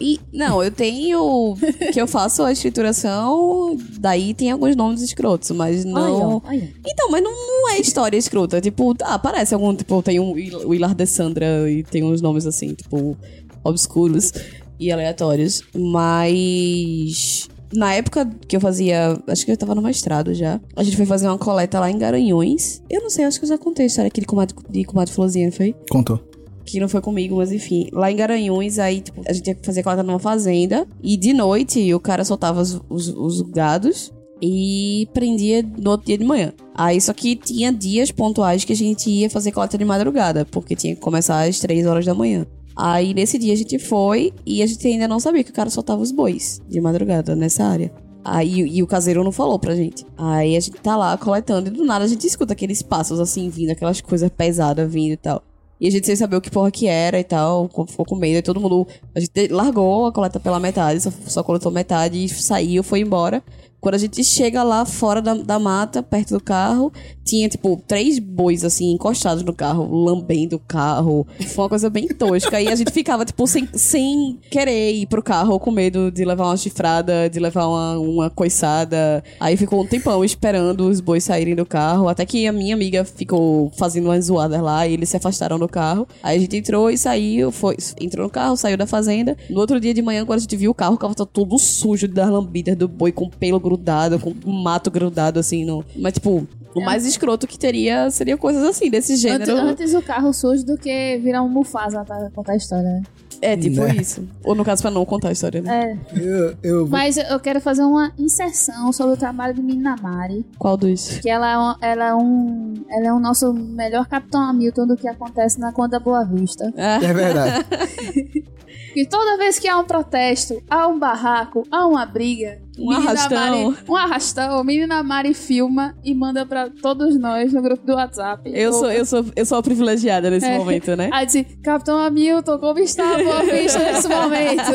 E, 0.02 0.20
não, 0.34 0.64
eu 0.64 0.72
tenho. 0.72 1.56
que 1.94 2.02
eu 2.02 2.08
faço 2.08 2.42
a 2.44 2.52
escrituração, 2.52 3.78
daí 4.00 4.34
tem 4.34 4.50
alguns 4.52 4.76
nomes 4.76 5.02
escrotos, 5.02 5.52
mas 5.52 5.86
não. 5.86 6.42
Então, 6.86 7.10
mas 7.12 7.24
não, 7.24 7.32
não 7.32 7.70
é 7.70 7.80
história 7.80 8.18
escrota. 8.18 8.60
Tipo, 8.60 8.96
ah, 9.04 9.20
parece 9.20 9.54
algum. 9.54 9.76
Tipo, 9.76 10.02
tem 10.02 10.20
um 10.20 10.32
Will- 10.32 10.68
Willard 10.68 10.96
de 10.96 11.06
Sandra 11.06 11.70
e 11.70 11.84
tem 11.84 12.04
uns 12.04 12.22
nomes 12.22 12.46
assim, 12.48 12.74
tipo, 12.74 13.16
obscuros 13.64 14.34
e 14.80 14.92
aleatórios. 14.92 15.62
Mas. 15.76 17.48
Na 17.74 17.94
época 17.94 18.30
que 18.48 18.56
eu 18.56 18.60
fazia. 18.60 19.18
Acho 19.28 19.46
que 19.46 19.52
eu 19.52 19.58
tava 19.58 19.74
no 19.76 19.82
mestrado 19.82 20.34
já. 20.34 20.60
A 20.76 20.84
gente 20.84 20.98
foi 20.98 21.06
fazer 21.06 21.28
uma 21.28 21.38
coleta 21.38 21.80
lá 21.80 21.90
em 21.90 21.98
Garanhões. 21.98 22.82
Eu 22.90 23.02
não 23.02 23.10
sei, 23.10 23.24
acho 23.24 23.40
que 23.40 23.46
eu 23.46 23.50
já 23.50 23.58
contei 23.58 23.86
a 23.86 23.88
história 23.88 24.08
aqui 24.10 24.20
de 24.20 24.28
comadre, 24.28 24.56
de 24.70 24.84
comadre 24.84 25.14
Florzinha, 25.14 25.46
não 25.46 25.54
foi? 25.54 25.74
Contou. 25.90 26.20
Que 26.66 26.80
não 26.80 26.88
foi 26.88 27.02
comigo, 27.02 27.38
mas 27.38 27.52
enfim. 27.52 27.88
Lá 27.92 28.12
em 28.12 28.16
Garanhuns, 28.16 28.80
aí, 28.80 29.02
tipo, 29.02 29.22
a 29.28 29.34
gente 29.34 29.48
ia 29.48 29.58
fazer 29.62 29.84
coleta 29.84 30.04
numa 30.04 30.20
fazenda. 30.20 30.88
E 31.02 31.18
de 31.18 31.34
noite, 31.34 31.94
o 31.94 32.00
cara 32.00 32.24
soltava 32.24 32.62
os, 32.62 32.80
os, 32.90 33.08
os 33.10 33.42
gados 33.42 34.12
e 34.42 35.08
prendia 35.14 35.64
no 35.78 35.92
outro 35.92 36.08
dia 36.08 36.18
de 36.18 36.26
manhã. 36.26 36.52
Aí, 36.74 37.00
só 37.00 37.14
que 37.14 37.36
tinha 37.36 37.72
dias 37.72 38.12
pontuais 38.12 38.66
que 38.66 38.74
a 38.74 38.76
gente 38.76 39.10
ia 39.10 39.30
fazer 39.30 39.52
coleta 39.52 39.78
de 39.78 39.86
madrugada, 39.86 40.46
porque 40.46 40.76
tinha 40.76 40.96
que 40.96 41.02
começar 41.02 41.48
às 41.48 41.60
3 41.60 41.86
horas 41.86 42.06
da 42.06 42.16
manhã. 42.16 42.46
Aí, 42.76 43.14
nesse 43.14 43.38
dia, 43.38 43.54
a 43.54 43.58
gente 43.58 43.78
foi 43.78 44.34
e 44.46 44.64
a 44.64 44.66
gente 44.66 44.88
ainda 44.88 45.08
não 45.08 45.20
sabia 45.20 45.44
que 45.44 45.52
o 45.52 45.54
cara 45.54 45.70
soltava 45.70 46.02
os 46.02 46.12
bois 46.12 46.62
de 46.68 46.82
madrugada 46.82 47.36
nessa 47.36 47.64
área. 47.64 47.92
Aí, 48.24 48.60
e 48.60 48.84
o 48.84 48.88
caseiro 48.88 49.24
não 49.24 49.32
falou 49.32 49.60
pra 49.60 49.76
gente. 49.76 50.06
Aí 50.18 50.56
a 50.56 50.60
gente 50.60 50.80
tá 50.80 50.96
lá 50.96 51.18
coletando 51.18 51.70
e 51.70 51.72
do 51.72 51.84
nada 51.84 52.06
a 52.06 52.08
gente 52.08 52.26
escuta 52.26 52.54
aqueles 52.54 52.82
passos 52.82 53.20
assim 53.20 53.50
vindo, 53.50 53.72
aquelas 53.72 54.00
coisas 54.00 54.30
pesadas 54.30 54.92
vindo 54.92 55.14
e 55.14 55.18
tal. 55.18 55.44
E 55.82 55.88
a 55.88 55.92
gente 55.92 56.06
sem 56.06 56.16
saber 56.16 56.36
o 56.36 56.42
que 56.42 56.52
porra 56.52 56.70
que 56.70 56.86
era 56.86 57.20
e 57.20 57.24
tal, 57.24 57.68
ficou 57.88 58.06
com 58.06 58.16
medo. 58.16 58.38
E 58.38 58.42
todo 58.44 58.62
mundo. 58.62 58.88
A 59.16 59.20
gente 59.20 59.48
largou 59.48 60.06
a 60.06 60.12
coleta 60.12 60.40
pela 60.40 60.60
metade, 60.60 61.02
só, 61.02 61.12
só 61.26 61.44
coletou 61.44 61.72
metade 61.72 62.24
e 62.24 62.30
saiu, 62.30 62.84
foi 62.84 63.00
embora. 63.00 63.44
Quando 63.80 63.96
a 63.96 63.98
gente 63.98 64.24
chega 64.24 64.62
lá 64.62 64.86
fora 64.86 65.24
da, 65.24 65.34
da 65.34 65.58
mata, 65.58 66.04
perto 66.04 66.36
do 66.36 66.40
carro, 66.40 66.94
tinha, 67.24 67.48
tipo, 67.48 67.82
três 67.88 68.20
bois, 68.20 68.64
assim, 68.64 68.92
encostados 68.94 69.44
no 69.44 69.54
carro, 69.54 70.04
lambendo 70.04 70.56
o 70.56 70.60
carro. 70.60 71.26
Foi 71.48 71.64
uma 71.64 71.70
coisa 71.70 71.90
bem 71.90 72.08
tosca. 72.08 72.62
e 72.62 72.68
a 72.68 72.76
gente 72.76 72.92
ficava, 72.92 73.26
tipo, 73.26 73.46
sem, 73.48 73.68
sem 73.74 74.40
querer 74.50 74.94
ir 74.94 75.08
pro 75.08 75.24
carro, 75.24 75.60
com 75.60 75.72
medo 75.72 76.12
de 76.12 76.26
levar 76.26 76.46
uma 76.46 76.58
chifrada, 76.58 77.30
de 77.30 77.40
levar 77.40 77.68
uma, 77.68 78.00
uma 78.00 78.30
coiçada. 78.30 79.24
Aí 79.40 79.56
ficou 79.56 79.82
um 79.82 79.88
tempão 79.88 80.24
esperando 80.24 80.88
os 80.88 81.00
bois 81.00 81.24
saírem 81.24 81.56
do 81.56 81.66
carro, 81.66 82.08
até 82.08 82.26
que 82.26 82.48
a 82.48 82.52
minha 82.52 82.76
amiga 82.76 83.06
ficou 83.06 83.72
fazendo 83.78 84.06
umas 84.06 84.26
zoadas 84.26 84.62
lá 84.62 84.88
e 84.88 84.94
eles 84.94 85.10
se 85.10 85.18
afastaram 85.18 85.60
do 85.60 85.68
carro. 85.68 86.08
Aí 86.24 86.38
a 86.38 86.40
gente 86.40 86.58
entrou 86.58 86.90
e 86.90 86.98
saiu, 86.98 87.52
foi, 87.52 87.78
entrou 88.00 88.26
no 88.26 88.32
carro, 88.32 88.58
saiu 88.58 88.78
da 88.78 88.88
fazenda. 88.88 89.38
No 89.50 89.60
outro 89.60 89.80
dia 89.80 89.94
de 89.94 90.02
manhã, 90.02 90.26
quando 90.26 90.40
a 90.40 90.42
gente 90.42 90.56
viu 90.56 90.72
o 90.72 90.76
carro, 90.76 90.96
o 90.96 90.98
carro 90.98 91.16
tá 91.16 91.26
todo 91.26 91.58
sujo 91.58 92.08
das 92.08 92.30
lambidas 92.30 92.76
do 92.76 92.88
boi, 92.88 93.12
com 93.12 93.30
pelo 93.30 93.60
grudado, 93.60 94.20
com 94.20 94.34
mato 94.46 94.92
grudado, 94.92 95.40
assim, 95.40 95.66
no... 95.66 95.84
Mas, 95.96 96.14
tipo, 96.14 96.48
O 96.74 96.82
mais 96.82 97.06
escroto 97.22 97.46
que 97.48 97.58
teria 97.58 98.10
seria 98.10 98.36
coisas 98.36 98.64
assim, 98.64 98.90
desse 98.90 99.14
Antes, 99.14 99.22
gênero. 99.22 99.56
antes 99.58 99.94
o 99.94 100.02
carro 100.02 100.34
sujo 100.34 100.66
do 100.66 100.76
que 100.78 101.20
virar 101.24 101.44
um 101.44 101.50
Mufasa 101.50 102.04
pra 102.04 102.30
contar 102.32 102.54
a 102.54 102.56
história, 102.56 102.84
né? 102.84 103.02
É, 103.44 103.58
tipo 103.58 103.82
Né? 103.82 103.96
isso. 103.96 104.24
Ou 104.44 104.54
no 104.54 104.64
caso, 104.64 104.82
pra 104.84 104.92
não 104.92 105.04
contar 105.04 105.30
a 105.30 105.32
história, 105.32 105.62
né? 105.62 105.98
É. 106.14 106.20
Eu, 106.20 106.56
eu 106.62 106.80
vou- 106.82 106.90
Mas 106.90 107.18
eu 107.18 107.40
quero 107.40 107.60
fazer 107.60 107.82
uma 107.84 108.12
inserção 108.18 108.92
sobre 108.94 109.14
o 109.14 109.18
trabalho 109.18 109.54
de 109.56 109.62
Menina 109.64 109.96
Mari. 110.00 110.46
Qual 110.60 110.78
dos? 110.78 111.18
Que 111.20 111.30
ela 111.30 111.50
é, 111.52 111.58
um, 111.58 111.76
ela 111.82 112.06
é 112.10 112.14
um. 112.14 112.74
Ela 112.90 113.08
é 113.08 113.14
o 113.14 113.20
nosso 113.20 113.52
melhor 113.54 114.06
Capitão 114.08 114.42
Hamilton 114.42 114.86
do 114.88 114.96
que 114.96 115.08
acontece 115.08 115.60
na 115.60 115.72
Conta 115.72 116.00
Boa 116.00 116.24
Vista. 116.24 116.72
Ah, 116.78 117.00
É 117.04 117.14
verdade. 117.14 117.66
E 118.94 119.06
toda 119.06 119.38
vez 119.38 119.58
que 119.58 119.70
há 119.70 119.78
um 119.78 119.86
protesto, 119.86 120.62
há 120.70 120.86
um 120.86 121.00
barraco, 121.00 121.64
há 121.72 121.88
uma 121.88 122.06
briga, 122.06 122.60
Um 122.80 122.90
Menina 122.90 123.10
arrastão. 123.12 123.38
Mari, 123.72 123.78
um 123.90 123.96
arrastão, 123.96 124.64
Menina 124.64 125.04
Mari 125.04 125.34
filma 125.34 125.96
e 126.04 126.14
manda 126.16 126.46
pra 126.46 126.70
todos 126.70 127.20
nós 127.20 127.52
no 127.52 127.62
grupo 127.62 127.86
do 127.86 127.94
WhatsApp. 127.94 128.50
eu, 128.54 128.72
sou, 128.72 128.92
eu, 128.92 129.06
sou, 129.06 129.26
eu 129.36 129.46
sou 129.46 129.58
a 129.58 129.64
privilegiada 129.64 130.30
nesse 130.30 130.46
É. 130.46 130.58
momento, 130.58 130.96
né? 130.96 131.10
Aí 131.12 131.26
diz, 131.26 131.46
Capitão 131.62 132.00
Hamilton, 132.00 132.58
como 132.60 132.80
está 132.80 133.16
a 133.16 133.24
Boa 133.24 133.42
Vista 133.44 133.80
nesse 133.80 134.08
momento? 134.08 134.72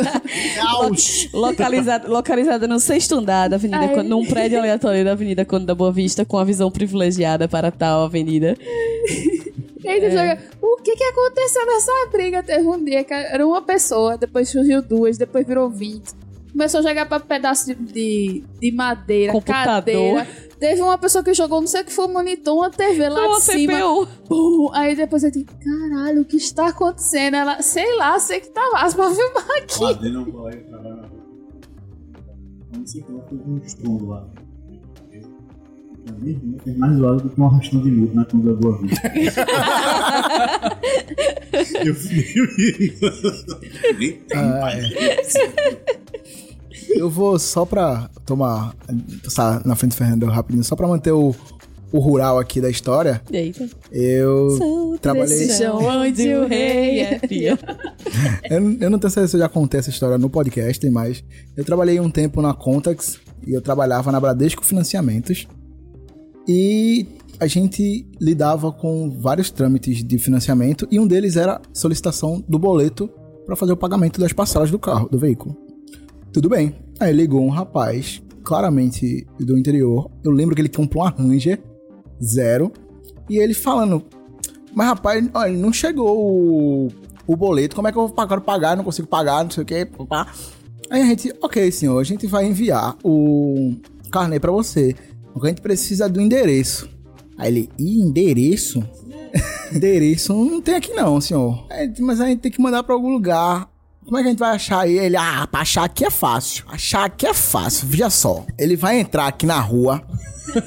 Localizada, 1.32 2.08
localizada 2.08 2.68
no 2.68 2.78
sexto 2.78 3.16
andar 3.16 3.48
da 3.48 3.56
Avenida, 3.56 4.02
num 4.02 4.24
prédio 4.26 4.58
aleatório 4.58 5.04
da 5.04 5.12
Avenida 5.12 5.44
Conde 5.44 5.66
da 5.66 5.74
Boa 5.74 5.92
Vista, 5.92 6.24
com 6.24 6.38
a 6.38 6.44
visão 6.44 6.70
privilegiada 6.70 7.48
para 7.48 7.70
tal 7.70 8.04
avenida. 8.04 8.56
E 9.82 9.88
aí 9.88 10.00
tu 10.00 10.10
joga, 10.10 10.38
o 10.60 10.76
que 10.82 10.96
que 10.96 11.04
aconteceu 11.04 11.64
nessa 11.66 11.92
briga? 12.12 12.42
Teve 12.42 12.66
um 12.66 12.82
dia 12.84 13.04
que 13.04 13.14
era 13.14 13.46
uma 13.46 13.62
pessoa, 13.62 14.18
depois 14.18 14.48
surgiu 14.48 14.82
duas, 14.82 15.16
depois 15.16 15.46
virou 15.46 15.70
20. 15.70 16.25
Começou 16.56 16.80
a 16.80 16.82
jogar 16.82 17.04
pra 17.04 17.20
pedaço 17.20 17.66
de, 17.66 17.74
de, 17.74 18.42
de 18.58 18.72
madeira, 18.72 19.30
Computador. 19.30 19.66
cadeira. 19.66 20.26
Teve 20.58 20.80
uma 20.80 20.96
pessoa 20.96 21.22
que 21.22 21.34
jogou, 21.34 21.60
não 21.60 21.66
sei 21.68 21.82
o 21.82 21.84
que 21.84 21.92
foi, 21.92 22.06
um 22.06 22.12
monitor, 22.14 22.56
uma 22.56 22.70
TV 22.70 23.10
lá 23.10 23.26
Uma 23.26 23.36
de 23.36 23.42
cima. 23.42 23.74
CPU. 23.74 24.06
Pum. 24.26 24.70
Aí 24.72 24.96
depois 24.96 25.22
eu 25.22 25.30
digo, 25.30 25.52
caralho, 25.62 26.22
o 26.22 26.24
que 26.24 26.38
está 26.38 26.68
acontecendo? 26.68 27.34
Ela, 27.36 27.60
sei 27.60 27.94
lá, 27.98 28.18
sei 28.18 28.40
que 28.40 28.48
tá 28.48 28.66
massa 28.72 28.96
pra 28.96 29.10
filmar 29.10 29.44
aqui. 29.58 29.82
Lá 29.82 29.92
não 30.10 30.24
colega 30.24 30.56
que 30.56 30.64
trabalha 30.70 30.94
na 30.96 31.02
rua. 31.02 31.10
Não 32.74 32.86
sei 32.86 33.02
que 33.02 33.12
ela 33.12 33.22
fez 33.28 33.40
um 33.46 33.58
estrondo 33.58 34.06
lá. 34.08 34.26
Pra 36.06 36.14
mim, 36.18 36.56
fez 36.64 36.76
mais 36.78 36.96
zoado 36.96 37.22
do 37.24 37.28
que 37.28 37.38
um 37.40 37.46
arrastão 37.46 37.82
de 37.82 37.90
nudo 37.90 38.14
na 38.14 38.24
conta 38.24 38.46
da 38.46 38.54
Boa 38.54 38.78
Vida. 38.80 38.96
eu 41.84 41.94
fui. 41.94 42.24
Nem 43.98 44.12
tem 44.12 44.38
Ah, 44.38 44.58
mais. 44.62 44.88
Eu 46.90 47.10
vou 47.10 47.38
só 47.38 47.64
pra 47.64 48.08
tomar. 48.24 48.74
Passar 49.24 49.64
na 49.64 49.74
frente 49.74 49.92
do 49.92 49.96
Fernando 49.96 50.26
rapidinho, 50.26 50.64
só 50.64 50.76
pra 50.76 50.86
manter 50.86 51.12
o, 51.12 51.34
o 51.92 51.98
rural 51.98 52.38
aqui 52.38 52.60
da 52.60 52.70
história. 52.70 53.22
Eita. 53.30 53.68
Eu 53.90 54.98
trabalhei. 55.00 55.38
Desse 55.38 55.58
chão 55.58 55.78
onde 55.78 56.34
o 56.34 56.46
rei 56.46 57.00
é 57.00 57.18
fria. 57.18 57.58
Eu, 58.48 58.78
eu 58.80 58.90
não 58.90 58.98
tenho 58.98 59.10
certeza 59.10 59.28
se 59.28 59.36
eu 59.36 59.40
já 59.40 59.48
contei 59.48 59.80
essa 59.80 59.90
história 59.90 60.16
no 60.16 60.30
podcast, 60.30 60.88
mas 60.88 61.22
eu 61.56 61.64
trabalhei 61.64 61.98
um 61.98 62.08
tempo 62.08 62.40
na 62.40 62.54
Contax 62.54 63.18
e 63.44 63.52
eu 63.52 63.60
trabalhava 63.60 64.12
na 64.12 64.20
Bradesco 64.20 64.64
Financiamentos. 64.64 65.48
E 66.46 67.06
a 67.40 67.46
gente 67.46 68.06
lidava 68.20 68.70
com 68.70 69.10
vários 69.20 69.50
trâmites 69.50 70.04
de 70.04 70.18
financiamento 70.18 70.86
e 70.90 71.00
um 71.00 71.06
deles 71.06 71.36
era 71.36 71.60
solicitação 71.72 72.42
do 72.48 72.58
boleto 72.58 73.10
para 73.44 73.56
fazer 73.56 73.72
o 73.72 73.76
pagamento 73.76 74.20
das 74.20 74.32
parcelas 74.32 74.70
do 74.70 74.78
carro, 74.78 75.08
do 75.08 75.18
veículo. 75.18 75.56
Tudo 76.36 76.50
bem. 76.50 76.74
Aí 77.00 77.14
ligou 77.14 77.42
um 77.42 77.48
rapaz, 77.48 78.22
claramente 78.44 79.26
do 79.40 79.56
interior. 79.56 80.10
Eu 80.22 80.30
lembro 80.30 80.54
que 80.54 80.60
ele 80.60 80.68
comprou 80.68 81.02
uma 81.02 81.08
Ranger 81.08 81.58
zero 82.22 82.70
e 83.26 83.38
ele 83.38 83.54
falando: 83.54 84.04
Mas 84.74 84.86
rapaz, 84.86 85.26
olha, 85.32 85.52
não 85.54 85.72
chegou 85.72 86.14
o, 86.14 86.88
o 87.26 87.34
boleto, 87.34 87.74
como 87.74 87.88
é 87.88 87.92
que 87.92 87.96
eu 87.96 88.06
vou 88.06 88.40
pagar? 88.42 88.76
Não 88.76 88.84
consigo 88.84 89.08
pagar, 89.08 89.44
não 89.44 89.50
sei 89.50 89.62
o 89.62 89.66
que. 89.66 89.88
Aí 90.90 91.00
a 91.00 91.06
gente, 91.06 91.32
ok, 91.40 91.72
senhor, 91.72 91.98
a 91.98 92.04
gente 92.04 92.26
vai 92.26 92.44
enviar 92.44 92.98
o 93.02 93.74
carnê 94.12 94.38
pra 94.38 94.52
você. 94.52 94.94
O 95.34 95.40
que 95.40 95.46
a 95.46 95.48
gente 95.48 95.62
precisa 95.62 96.06
do 96.06 96.20
endereço. 96.20 96.86
Aí 97.38 97.50
ele, 97.50 97.70
e 97.78 98.02
endereço? 98.02 98.86
endereço 99.74 100.34
não 100.34 100.60
tem 100.60 100.74
aqui 100.74 100.92
não, 100.92 101.18
senhor. 101.18 101.64
É, 101.70 101.90
mas 101.98 102.20
a 102.20 102.26
gente 102.26 102.40
tem 102.40 102.52
que 102.52 102.60
mandar 102.60 102.82
pra 102.82 102.94
algum 102.94 103.08
lugar. 103.08 103.74
Como 104.06 104.18
é 104.18 104.22
que 104.22 104.28
a 104.28 104.30
gente 104.30 104.38
vai 104.38 104.54
achar? 104.54 104.88
Ele, 104.88 105.16
ah, 105.16 105.48
pra 105.50 105.62
achar 105.62 105.82
aqui 105.82 106.04
é 106.04 106.10
fácil. 106.10 106.64
Achar 106.68 107.04
aqui 107.04 107.26
é 107.26 107.34
fácil, 107.34 107.88
veja 107.88 108.08
só. 108.08 108.46
Ele 108.56 108.76
vai 108.76 109.00
entrar 109.00 109.26
aqui 109.26 109.44
na 109.44 109.58
rua. 109.58 110.00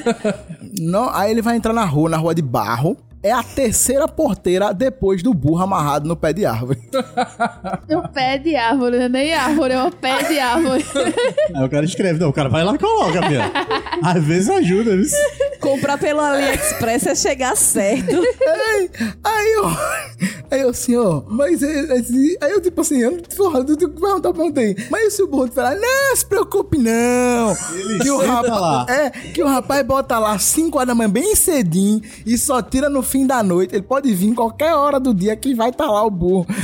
Não, 0.78 1.10
aí 1.10 1.32
ele 1.32 1.42
vai 1.42 1.56
entrar 1.56 1.72
na 1.72 1.86
rua, 1.86 2.10
na 2.10 2.18
rua 2.18 2.36
de 2.36 2.42
barro. 2.42 2.98
É 3.22 3.34
a 3.34 3.44
terceira 3.44 4.08
porteira 4.08 4.74
depois 4.74 5.22
do 5.22 5.34
burro 5.34 5.62
amarrado 5.62 6.08
no 6.08 6.16
pé 6.16 6.32
de 6.32 6.46
árvore. 6.46 6.80
É 7.90 7.98
um 7.98 8.08
pé 8.08 8.38
de 8.38 8.56
árvore, 8.56 8.98
não 8.98 9.06
é 9.06 9.10
nem 9.10 9.34
árvore, 9.34 9.74
é 9.74 9.84
um 9.84 9.92
pé 9.92 10.24
de 10.24 10.40
árvore. 10.40 10.86
Aí 11.54 11.66
o 11.66 11.70
cara 11.70 11.84
escreve, 11.84 12.18
não, 12.18 12.30
o 12.30 12.34
cara 12.34 12.48
vai 12.48 12.64
lá 12.64 12.74
e 12.76 12.78
coloca, 12.78 13.22
filho. 13.28 13.42
Às 14.02 14.24
vezes 14.24 14.50
ajuda, 14.50 14.96
viu? 14.96 15.06
Comprar 15.60 15.98
pelo 15.98 16.22
AliExpress 16.22 17.08
é 17.08 17.16
chegar 17.16 17.58
certo. 17.58 18.16
Aí, 18.48 18.90
aí 19.22 19.54
eu, 19.54 19.66
aí 20.52 20.62
eu, 20.62 20.74
senhor, 20.74 21.26
mas 21.30 21.62
é- 21.62 21.98
esse- 21.98 22.38
aí 22.40 22.52
eu, 22.52 22.62
tipo 22.62 22.80
assim, 22.80 23.00
eu 23.02 23.12
não 23.12 23.20
porra, 23.20 23.60
eu 23.60 23.66
tenho 23.66 23.78
que 23.94 24.00
perguntar 24.00 24.32
pra 24.32 24.44
ontem. 24.46 24.76
Mas 24.90 25.14
se 25.14 25.22
o 25.22 25.28
burro 25.28 25.52
falar, 25.52 25.76
não, 25.76 26.16
se 26.16 26.26
preocupe 26.26 26.78
não. 26.78 27.52
Ele 27.74 28.00
que 28.00 28.10
o 28.10 28.18
rapaz, 28.26 28.62
lá. 28.62 28.86
É, 28.88 29.10
que 29.10 29.44
o 29.44 29.48
rapaz 29.48 29.86
bota 29.86 30.18
lá 30.18 30.40
5 30.40 30.78
horas 30.78 30.88
da 30.88 30.96
manhã, 30.96 31.10
bem 31.10 31.36
cedinho, 31.36 32.02
e 32.26 32.38
só 32.38 32.62
tira 32.62 32.88
no 32.90 33.04
fim 33.10 33.26
da 33.26 33.44
noite. 33.44 33.76
Ele 33.76 33.84
pode 33.84 34.14
vir 34.14 34.34
qualquer 34.34 34.74
hora 34.74 35.00
do 35.00 35.14
dia 35.14 35.36
que 35.36 35.54
vai 35.54 35.70
estar 35.70 35.88
lá 35.88 36.06
o 36.06 36.10
burro. 36.10 36.46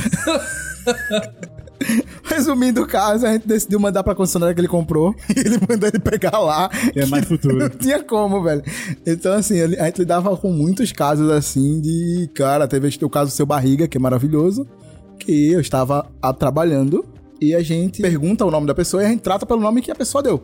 Resumindo 2.24 2.82
o 2.82 2.86
caso, 2.86 3.26
a 3.26 3.32
gente 3.32 3.46
decidiu 3.46 3.78
mandar 3.78 4.02
pra 4.02 4.14
concessionária 4.14 4.54
que 4.54 4.60
ele 4.60 4.68
comprou. 4.68 5.14
E 5.36 5.40
ele 5.40 5.58
mandou 5.68 5.88
ele 5.88 5.98
pegar 5.98 6.38
lá. 6.38 6.70
É 6.94 7.04
mais 7.06 7.24
futuro. 7.26 7.58
Não 7.58 7.68
tinha 7.68 8.02
como, 8.02 8.42
velho. 8.42 8.62
Então, 9.06 9.34
assim, 9.34 9.60
a 9.60 9.84
gente 9.84 9.98
lidava 9.98 10.36
com 10.36 10.50
muitos 10.50 10.92
casos 10.92 11.30
assim 11.30 11.80
de. 11.80 12.30
Cara, 12.34 12.66
teve 12.66 12.88
o 13.02 13.10
caso 13.10 13.30
do 13.30 13.34
seu 13.34 13.46
barriga, 13.46 13.86
que 13.86 13.98
é 13.98 14.00
maravilhoso. 14.00 14.66
Que 15.18 15.52
eu 15.52 15.60
estava 15.60 16.06
trabalhando 16.38 17.04
e 17.40 17.54
a 17.54 17.62
gente 17.62 18.00
pergunta 18.00 18.44
o 18.44 18.50
nome 18.50 18.66
da 18.66 18.74
pessoa 18.74 19.02
e 19.02 19.06
a 19.06 19.08
gente 19.08 19.20
trata 19.20 19.44
pelo 19.44 19.60
nome 19.60 19.82
que 19.82 19.90
a 19.90 19.94
pessoa 19.94 20.22
deu. 20.22 20.42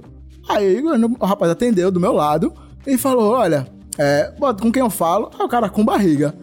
Aí 0.48 0.82
o 0.82 1.24
rapaz 1.24 1.50
atendeu 1.50 1.90
do 1.90 2.00
meu 2.00 2.12
lado 2.12 2.52
e 2.86 2.98
falou: 2.98 3.32
Olha, 3.32 3.66
é, 3.98 4.32
bota, 4.38 4.62
com 4.62 4.72
quem 4.72 4.82
eu 4.82 4.90
falo? 4.90 5.30
Aí 5.38 5.44
o 5.44 5.48
cara 5.48 5.68
com 5.68 5.84
barriga. 5.84 6.34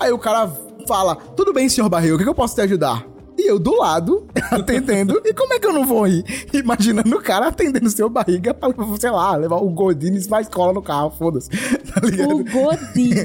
Aí 0.00 0.10
o 0.10 0.18
cara 0.18 0.50
fala: 0.86 1.16
Tudo 1.16 1.52
bem, 1.52 1.68
senhor 1.68 1.88
barriga, 1.88 2.14
o 2.14 2.18
que 2.18 2.24
que 2.24 2.30
eu 2.30 2.34
posso 2.34 2.54
te 2.54 2.60
ajudar? 2.62 3.06
E 3.38 3.50
eu 3.50 3.58
do 3.58 3.76
lado, 3.76 4.26
atendendo. 4.50 5.20
e 5.24 5.34
como 5.34 5.52
é 5.52 5.60
que 5.60 5.66
eu 5.66 5.72
não 5.72 5.84
vou 5.84 6.06
rir? 6.06 6.24
Imaginando 6.54 7.14
o 7.14 7.22
cara 7.22 7.48
atendendo 7.48 7.90
seu 7.90 8.08
barriga 8.08 8.54
pra, 8.54 8.70
sei 8.98 9.10
lá, 9.10 9.36
levar 9.36 9.56
o 9.56 9.68
Godines 9.68 10.26
mais 10.26 10.48
cola 10.48 10.72
no 10.72 10.82
carro, 10.82 11.10
foda-se. 11.10 11.50
Tá 11.96 12.00
ligado? 12.00 12.34
O 12.34 12.44
Godinho. 12.44 13.16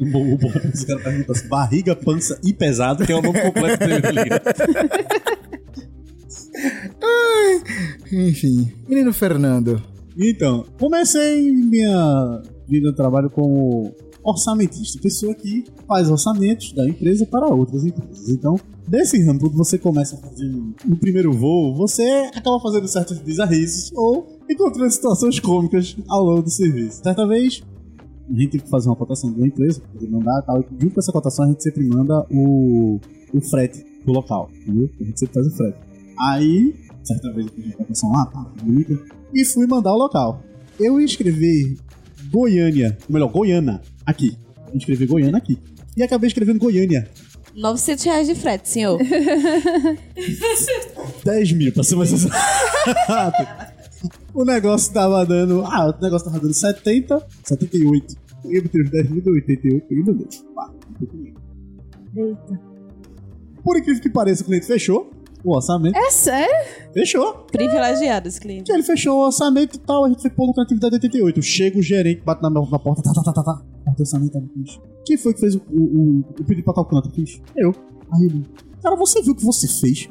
O 0.00 0.10
bom, 0.10 0.34
o 0.34 0.38
bom 0.38 0.48
é 0.54 0.60
que 0.60 0.68
esse 0.68 0.86
cara 0.86 1.00
pergunta 1.00 1.32
assim, 1.32 1.48
barriga, 1.48 1.96
pança 1.96 2.38
e 2.42 2.52
pesado, 2.52 3.04
que 3.04 3.12
é 3.12 3.16
o 3.16 3.22
nome 3.22 3.40
completo 3.40 3.78
dele, 3.84 4.00
tá? 4.00 4.54
Enfim, 8.12 8.72
menino 8.88 9.12
Fernando. 9.12 9.82
Então, 10.16 10.64
comecei 10.78 11.50
minha 11.50 12.42
vida 12.70 12.88
no 12.88 12.94
trabalho 12.94 13.28
como 13.28 13.92
orçamentista, 14.22 15.00
pessoa 15.00 15.34
que 15.34 15.64
faz 15.86 16.10
orçamentos 16.10 16.72
da 16.72 16.88
empresa 16.88 17.26
para 17.26 17.46
outras 17.46 17.84
empresas. 17.84 18.28
Então, 18.28 18.58
desse 18.86 19.22
ramo, 19.24 19.40
quando 19.40 19.56
você 19.56 19.78
começa 19.78 20.16
a 20.16 20.18
fazer 20.18 20.48
no 20.84 20.96
primeiro 20.96 21.32
voo, 21.32 21.74
você 21.74 22.30
acaba 22.34 22.60
fazendo 22.60 22.86
certos 22.86 23.18
bizarrices 23.18 23.90
ou 23.94 24.38
encontrando 24.48 24.90
situações 24.90 25.40
cômicas 25.40 25.96
ao 26.08 26.22
longo 26.22 26.42
do 26.42 26.50
serviço. 26.50 27.02
Certa 27.02 27.26
vez, 27.26 27.62
a 28.28 28.32
gente 28.32 28.50
teve 28.50 28.64
que 28.64 28.70
fazer 28.70 28.88
uma 28.88 28.96
cotação 28.96 29.32
de 29.32 29.38
uma 29.38 29.46
empresa, 29.46 29.80
poder 29.92 30.10
mandar 30.10 30.42
tal, 30.42 30.60
e 30.60 30.64
junto 30.80 30.94
com 30.94 31.00
essa 31.00 31.12
cotação 31.12 31.44
a 31.44 31.48
gente 31.48 31.62
sempre 31.62 31.84
manda 31.84 32.26
o, 32.30 33.00
o 33.32 33.40
frete 33.40 33.84
pro 34.04 34.12
local, 34.12 34.50
entendeu? 34.62 34.88
A 35.00 35.04
gente 35.04 35.18
sempre 35.18 35.34
faz 35.34 35.46
o 35.46 35.56
frete. 35.56 35.78
Aí, 36.18 36.74
certa 37.02 37.32
vez 37.32 37.46
eu 37.46 37.52
fiz 37.52 37.66
uma 37.66 37.74
cotação 37.74 38.12
lá, 38.12 38.26
tá, 38.26 38.52
e 39.34 39.44
fui 39.44 39.66
mandar 39.66 39.92
o 39.92 39.96
local. 39.96 40.42
Eu 40.78 41.00
ia 41.00 41.06
escrever 41.06 41.76
Goiânia, 42.30 42.96
ou 43.08 43.12
melhor, 43.12 43.28
Goiânia, 43.30 43.80
aqui. 44.06 44.36
Eu 44.72 44.78
escrevi 44.78 45.06
Goiânia 45.06 45.36
aqui. 45.36 45.58
E 45.96 46.02
acabei 46.02 46.28
escrevendo 46.28 46.58
Goiânia. 46.58 47.08
900 47.54 48.04
reais 48.04 48.28
de 48.28 48.34
frete, 48.34 48.68
senhor. 48.68 48.98
10 51.24 51.52
mil, 51.52 51.72
pra 51.72 51.82
ser 51.82 51.96
mais 51.96 52.12
exato. 52.12 52.36
o 54.32 54.44
negócio 54.44 54.92
tava 54.92 55.24
dando. 55.26 55.64
Ah, 55.66 55.88
o 55.88 56.02
negócio 56.02 56.26
tava 56.26 56.38
dando 56.40 56.54
70, 56.54 57.26
78. 57.44 58.16
Eu 58.44 58.62
botei 58.62 58.82
os 58.82 58.90
10 58.90 59.10
mil, 59.10 59.22
deu 59.22 59.34
88, 59.34 59.86
peguei 59.86 60.04
beleza. 60.04 60.44
Pá, 60.54 60.66
não 60.68 60.94
tem 60.98 61.06
problema. 61.08 61.40
Eita. 62.16 62.60
Por 63.62 63.76
incrível 63.76 64.02
que 64.02 64.08
pareça, 64.08 64.42
o 64.42 64.46
cliente 64.46 64.66
fechou. 64.66 65.10
O 65.44 65.54
orçamento. 65.54 65.96
É 65.96 66.10
sério? 66.10 66.54
Fechou. 66.92 67.34
Privilegiado 67.50 68.28
esse 68.28 68.40
cliente. 68.40 68.70
Ele 68.70 68.82
fechou 68.82 69.18
o 69.18 69.24
orçamento 69.26 69.76
e 69.76 69.78
tal, 69.78 70.04
a 70.04 70.08
gente 70.08 70.22
foi 70.22 70.30
pôr 70.30 70.46
lucratividade 70.46 70.94
88. 70.94 71.42
Chega 71.42 71.78
o 71.78 71.82
gerente, 71.82 72.22
bate 72.22 72.42
na, 72.42 72.50
na 72.50 72.78
porta, 72.78 73.02
tá, 73.02 73.12
tá, 73.12 73.22
tá, 73.22 73.32
tá, 73.32 73.42
tá. 73.42 73.62
O 73.86 74.00
orçamento 74.00 74.32
tá 74.32 74.40
no 74.40 74.48
fiz. 74.48 74.78
Quem 75.04 75.16
foi 75.16 75.34
que 75.34 75.40
fez 75.40 75.54
o, 75.54 75.62
o, 75.70 75.80
o, 75.80 76.18
o 76.40 76.44
pedido 76.44 76.64
pra 76.64 76.74
tal 76.74 76.84
canto? 76.84 77.10
Fiz. 77.10 77.40
Eu. 77.56 77.74
Aí 78.12 78.24
ele, 78.24 78.46
cara, 78.82 78.96
você 78.96 79.22
viu 79.22 79.32
o 79.32 79.36
que 79.36 79.44
você 79.44 79.66
fez? 79.68 80.08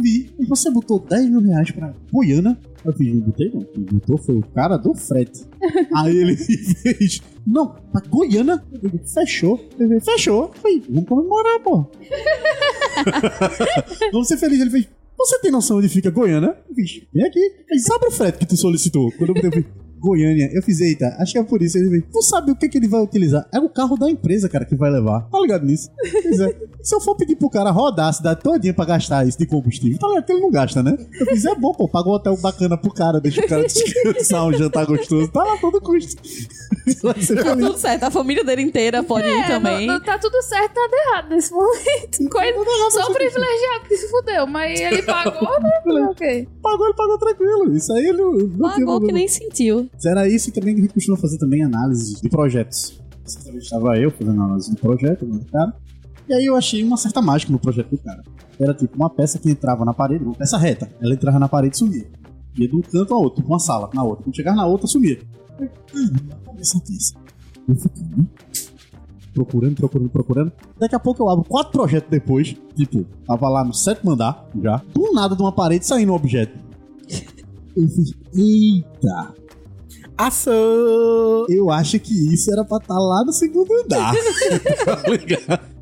Vi. 0.00 0.34
E 0.38 0.44
você 0.46 0.70
botou 0.70 0.98
10 0.98 1.30
mil 1.30 1.40
reais 1.40 1.70
pra 1.70 1.94
Goiânia? 2.12 2.58
Eu 2.84 2.92
fiz, 2.92 3.14
não 3.14 3.20
botei 3.20 3.50
não. 3.52 3.62
Quem 3.62 3.82
botou 3.84 4.18
foi 4.18 4.36
o 4.36 4.42
cara 4.42 4.76
do 4.76 4.94
frete. 4.94 5.44
Aí 5.94 6.16
ele 6.16 6.36
fez, 6.36 7.20
não, 7.46 7.74
pra 7.92 8.02
Goiânia? 8.08 8.62
Eu 8.72 8.78
digo, 8.78 8.98
fechou. 9.06 9.58
Fechou. 10.02 10.50
Eu 10.54 10.60
falei, 10.60 10.82
vamos 10.88 11.08
comemorar, 11.08 11.60
pô. 11.60 11.84
Vamos 14.12 14.28
ser 14.28 14.36
felizes. 14.36 14.62
Ele 14.62 14.70
fez, 14.70 14.88
você 15.16 15.38
tem 15.40 15.50
noção 15.50 15.78
onde 15.78 15.88
fica 15.88 16.10
Goiânia? 16.10 16.56
Eu 16.68 16.74
fiz, 16.74 17.02
vem 17.12 17.24
aqui. 17.24 17.40
Ele 17.70 17.80
sabe 17.80 18.06
o 18.06 18.10
frete 18.10 18.38
que 18.38 18.46
tu 18.46 18.56
solicitou. 18.56 19.10
Quando 19.12 19.30
eu 19.30 19.34
botei, 19.34 19.48
eu 19.48 19.52
fiz, 19.52 19.64
Goiânia. 20.04 20.50
Eu 20.52 20.62
fiz, 20.62 20.80
eita, 20.80 21.16
acho 21.18 21.32
que 21.32 21.38
é 21.38 21.42
por 21.42 21.62
isso. 21.62 21.78
Ele 21.78 21.88
fez, 21.90 22.04
tu 22.12 22.22
sabe 22.22 22.50
o 22.52 22.56
que, 22.56 22.68
que 22.68 22.78
ele 22.78 22.88
vai 22.88 23.00
utilizar? 23.00 23.46
É 23.52 23.58
o 23.58 23.68
carro 23.68 23.96
da 23.96 24.08
empresa, 24.10 24.48
cara, 24.48 24.64
que 24.64 24.74
vai 24.76 24.90
levar. 24.90 25.22
Tá 25.30 25.40
ligado 25.40 25.64
nisso? 25.66 25.90
Pois 26.22 26.40
é. 26.40 26.56
Se 26.84 26.94
eu 26.94 27.00
for 27.00 27.16
pedir 27.16 27.36
pro 27.36 27.48
cara 27.48 27.70
rodar 27.70 28.08
a 28.08 28.12
cidade 28.12 28.40
todinha 28.42 28.74
pra 28.74 28.84
gastar 28.84 29.26
isso 29.26 29.38
de 29.38 29.46
combustível, 29.46 29.98
tá 29.98 30.06
ligado 30.06 30.26
que 30.26 30.32
ele 30.32 30.40
não 30.42 30.50
gasta, 30.50 30.82
né? 30.82 30.94
Eu 31.18 31.26
fiz, 31.26 31.42
é 31.46 31.54
bom, 31.54 31.72
pô, 31.72 31.88
paga 31.88 32.10
um 32.10 32.12
hotel 32.12 32.36
bacana 32.36 32.76
pro 32.76 32.92
cara, 32.92 33.18
deixa 33.22 33.40
o 33.42 33.48
cara 33.48 33.62
descansar, 33.66 34.46
um 34.46 34.52
jantar 34.52 34.84
gostoso. 34.84 35.28
Tá 35.32 35.42
lá 35.42 35.56
todo 35.56 35.80
custo. 35.80 36.20
Tá 37.02 37.14
tudo 37.56 37.78
certo, 37.78 38.02
a 38.04 38.10
família 38.10 38.44
dele 38.44 38.60
inteira 38.60 39.02
pode 39.02 39.26
ir 39.26 39.30
É, 39.40 39.46
também. 39.48 39.86
não- 39.86 39.94
não 39.94 40.00
tá 40.02 40.18
tudo 40.18 40.42
certo, 40.42 40.74
tá 40.74 40.88
errado 41.08 41.30
nesse 41.30 41.50
momento. 41.52 42.28
Coisa, 42.30 42.90
só 42.90 43.10
o 43.10 43.14
privilegiado 43.14 43.84
que 43.88 43.96
se 43.96 44.08
fudeu, 44.10 44.46
mas 44.46 44.78
ele 44.78 45.02
pagou, 45.02 45.48
né? 45.60 45.70
Ok. 46.10 46.48
Pagou, 46.62 46.86
ele 46.86 46.94
pagou 46.96 47.18
tranquilo. 47.18 47.74
Isso 47.74 47.92
aí 47.92 48.06
ele 48.06 48.18
não, 48.18 48.32
não 48.32 48.70
Pagou 48.70 49.00
que 49.00 49.12
nem 49.12 49.26
sentiu. 49.26 49.88
Era 50.04 50.28
isso 50.28 50.50
e 50.50 50.52
também 50.52 50.74
a 50.74 50.78
gente 50.78 50.92
costuma 50.94 51.16
fazer 51.16 51.38
também 51.38 51.62
análise 51.62 52.20
de 52.20 52.28
projetos. 52.28 53.00
Estava 53.24 53.98
eu 53.98 54.10
fazendo 54.10 54.42
análise 54.42 54.70
do 54.70 54.76
projeto 54.76 55.24
do 55.24 55.44
cara. 55.46 55.74
E 56.28 56.34
aí 56.34 56.46
eu 56.46 56.56
achei 56.56 56.82
uma 56.82 56.96
certa 56.96 57.20
mágica 57.20 57.52
no 57.52 57.58
projeto 57.58 57.90
do 57.90 57.98
cara. 57.98 58.22
Era 58.58 58.74
tipo 58.74 58.96
uma 58.96 59.10
peça 59.10 59.38
que 59.38 59.50
entrava 59.50 59.84
na 59.84 59.92
parede, 59.92 60.24
uma 60.24 60.34
peça 60.34 60.56
reta. 60.58 60.90
Ela 61.00 61.14
entrava 61.14 61.38
na 61.38 61.48
parede 61.48 61.76
e 61.76 61.78
sumia. 61.78 62.06
Ia 62.56 62.68
de 62.68 62.76
um 62.76 62.80
canto 62.80 63.14
a 63.14 63.16
outro, 63.16 63.42
tipo 63.42 63.52
uma 63.52 63.58
sala, 63.58 63.90
na 63.92 64.02
outra. 64.02 64.24
Quando 64.24 64.36
chegava 64.36 64.56
na 64.56 64.66
outra, 64.66 64.86
sumia. 64.86 65.18
Eu, 67.68 67.76
fiquei, 67.76 68.04
né? 68.04 68.26
Procurando, 69.32 69.74
procurando, 69.74 70.08
procurando. 70.10 70.52
Daqui 70.78 70.94
a 70.94 71.00
pouco 71.00 71.22
eu 71.22 71.28
abro 71.28 71.44
quatro 71.44 71.72
projetos 71.72 72.08
depois. 72.08 72.54
Tipo, 72.76 73.04
tava 73.26 73.48
lá 73.48 73.64
no 73.64 73.74
sétimo 73.74 74.12
andar 74.12 74.48
já. 74.62 74.80
Do 74.94 75.12
nada 75.12 75.34
de 75.34 75.42
uma 75.42 75.52
parede 75.52 75.84
saindo 75.84 76.12
um 76.12 76.14
objeto. 76.14 76.56
Eu 77.76 77.88
fiz, 77.88 78.14
eita, 78.32 79.34
Assou! 80.16 81.46
eu 81.48 81.70
acho 81.70 81.98
que 81.98 82.32
isso 82.32 82.52
era 82.52 82.64
pra 82.64 82.78
estar 82.78 82.98
lá 82.98 83.24
no 83.24 83.32
segundo 83.32 83.72
andar. 83.82 84.14
Tá? 85.46 85.60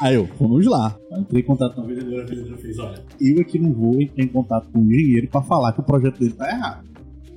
Aí 0.00 0.14
eu, 0.16 0.28
vamos 0.38 0.66
lá. 0.66 0.96
Entrei 1.16 1.42
em 1.42 1.44
contato 1.44 1.74
com 1.74 1.82
a 1.82 1.84
vendedora, 1.84 2.22
a 2.22 2.26
vendedora 2.26 2.56
fez, 2.56 2.78
olha, 2.78 3.02
eu 3.20 3.40
aqui 3.40 3.58
não 3.58 3.72
vou 3.72 4.00
entrar 4.00 4.24
em 4.24 4.28
contato 4.28 4.68
com 4.72 4.80
o 4.80 4.92
engenheiro 4.92 5.28
pra 5.28 5.42
falar 5.42 5.72
que 5.72 5.80
o 5.80 5.84
projeto 5.84 6.18
dele 6.18 6.34
tá 6.34 6.48
errado. 6.50 6.84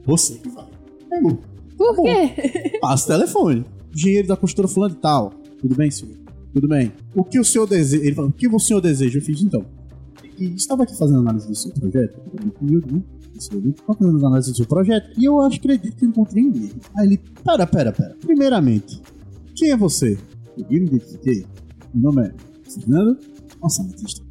Você 0.06 0.36
que 0.36 0.50
vai. 0.50 0.66
Eu, 1.12 1.40
Por 1.78 1.96
quê? 2.04 2.78
passa 2.80 3.06
o 3.06 3.18
telefone. 3.18 3.66
Engenheiro 3.96 4.28
da 4.28 4.36
construtora 4.36 4.68
fulano 4.68 4.96
e 4.96 4.98
tal. 4.98 5.32
Tudo 5.60 5.76
bem, 5.76 5.92
senhor? 5.92 6.16
Tudo 6.54 6.68
bem. 6.68 6.92
O 7.16 7.24
que 7.24 7.40
o 7.40 7.44
senhor 7.44 7.68
deseja? 7.68 8.04
Ele 8.04 8.16
falou, 8.16 8.30
o 8.30 8.34
que 8.34 8.48
o 8.48 8.60
senhor 8.60 8.82
deseja? 8.82 9.18
Eu 9.18 9.22
fiz, 9.22 9.42
então. 9.42 9.66
E 10.40 10.54
estava 10.56 10.84
aqui 10.84 10.96
fazendo 10.96 11.20
análise 11.20 11.48
do 11.48 11.56
seu 11.56 11.72
projeto. 11.72 12.20
Eu 12.62 12.82
né? 12.92 13.02
Estava 13.38 13.98
fazendo 13.98 14.26
análise 14.26 14.52
do 14.52 14.58
seu 14.58 14.66
projeto. 14.66 15.12
E 15.18 15.26
eu 15.26 15.40
acho, 15.42 15.58
acredito 15.58 15.96
que 15.96 16.06
eu 16.06 16.10
encontrei 16.10 16.44
um 16.44 16.56
erro. 16.56 16.80
Aí 16.98 17.08
ele, 17.08 17.18
pera, 17.44 17.68
pera, 17.68 17.92
pera. 17.92 18.16
Primeiramente, 18.20 19.02
quem 19.56 19.72
é 19.72 19.78
você? 19.78 20.18
Eu 20.58 20.66
me 20.70 20.88
identifiquei. 20.88 21.46
Meu 21.94 22.12
nome 22.12 22.28
é 22.28 22.34
Fernando 22.70 23.18
Orçamentista. 23.62 24.24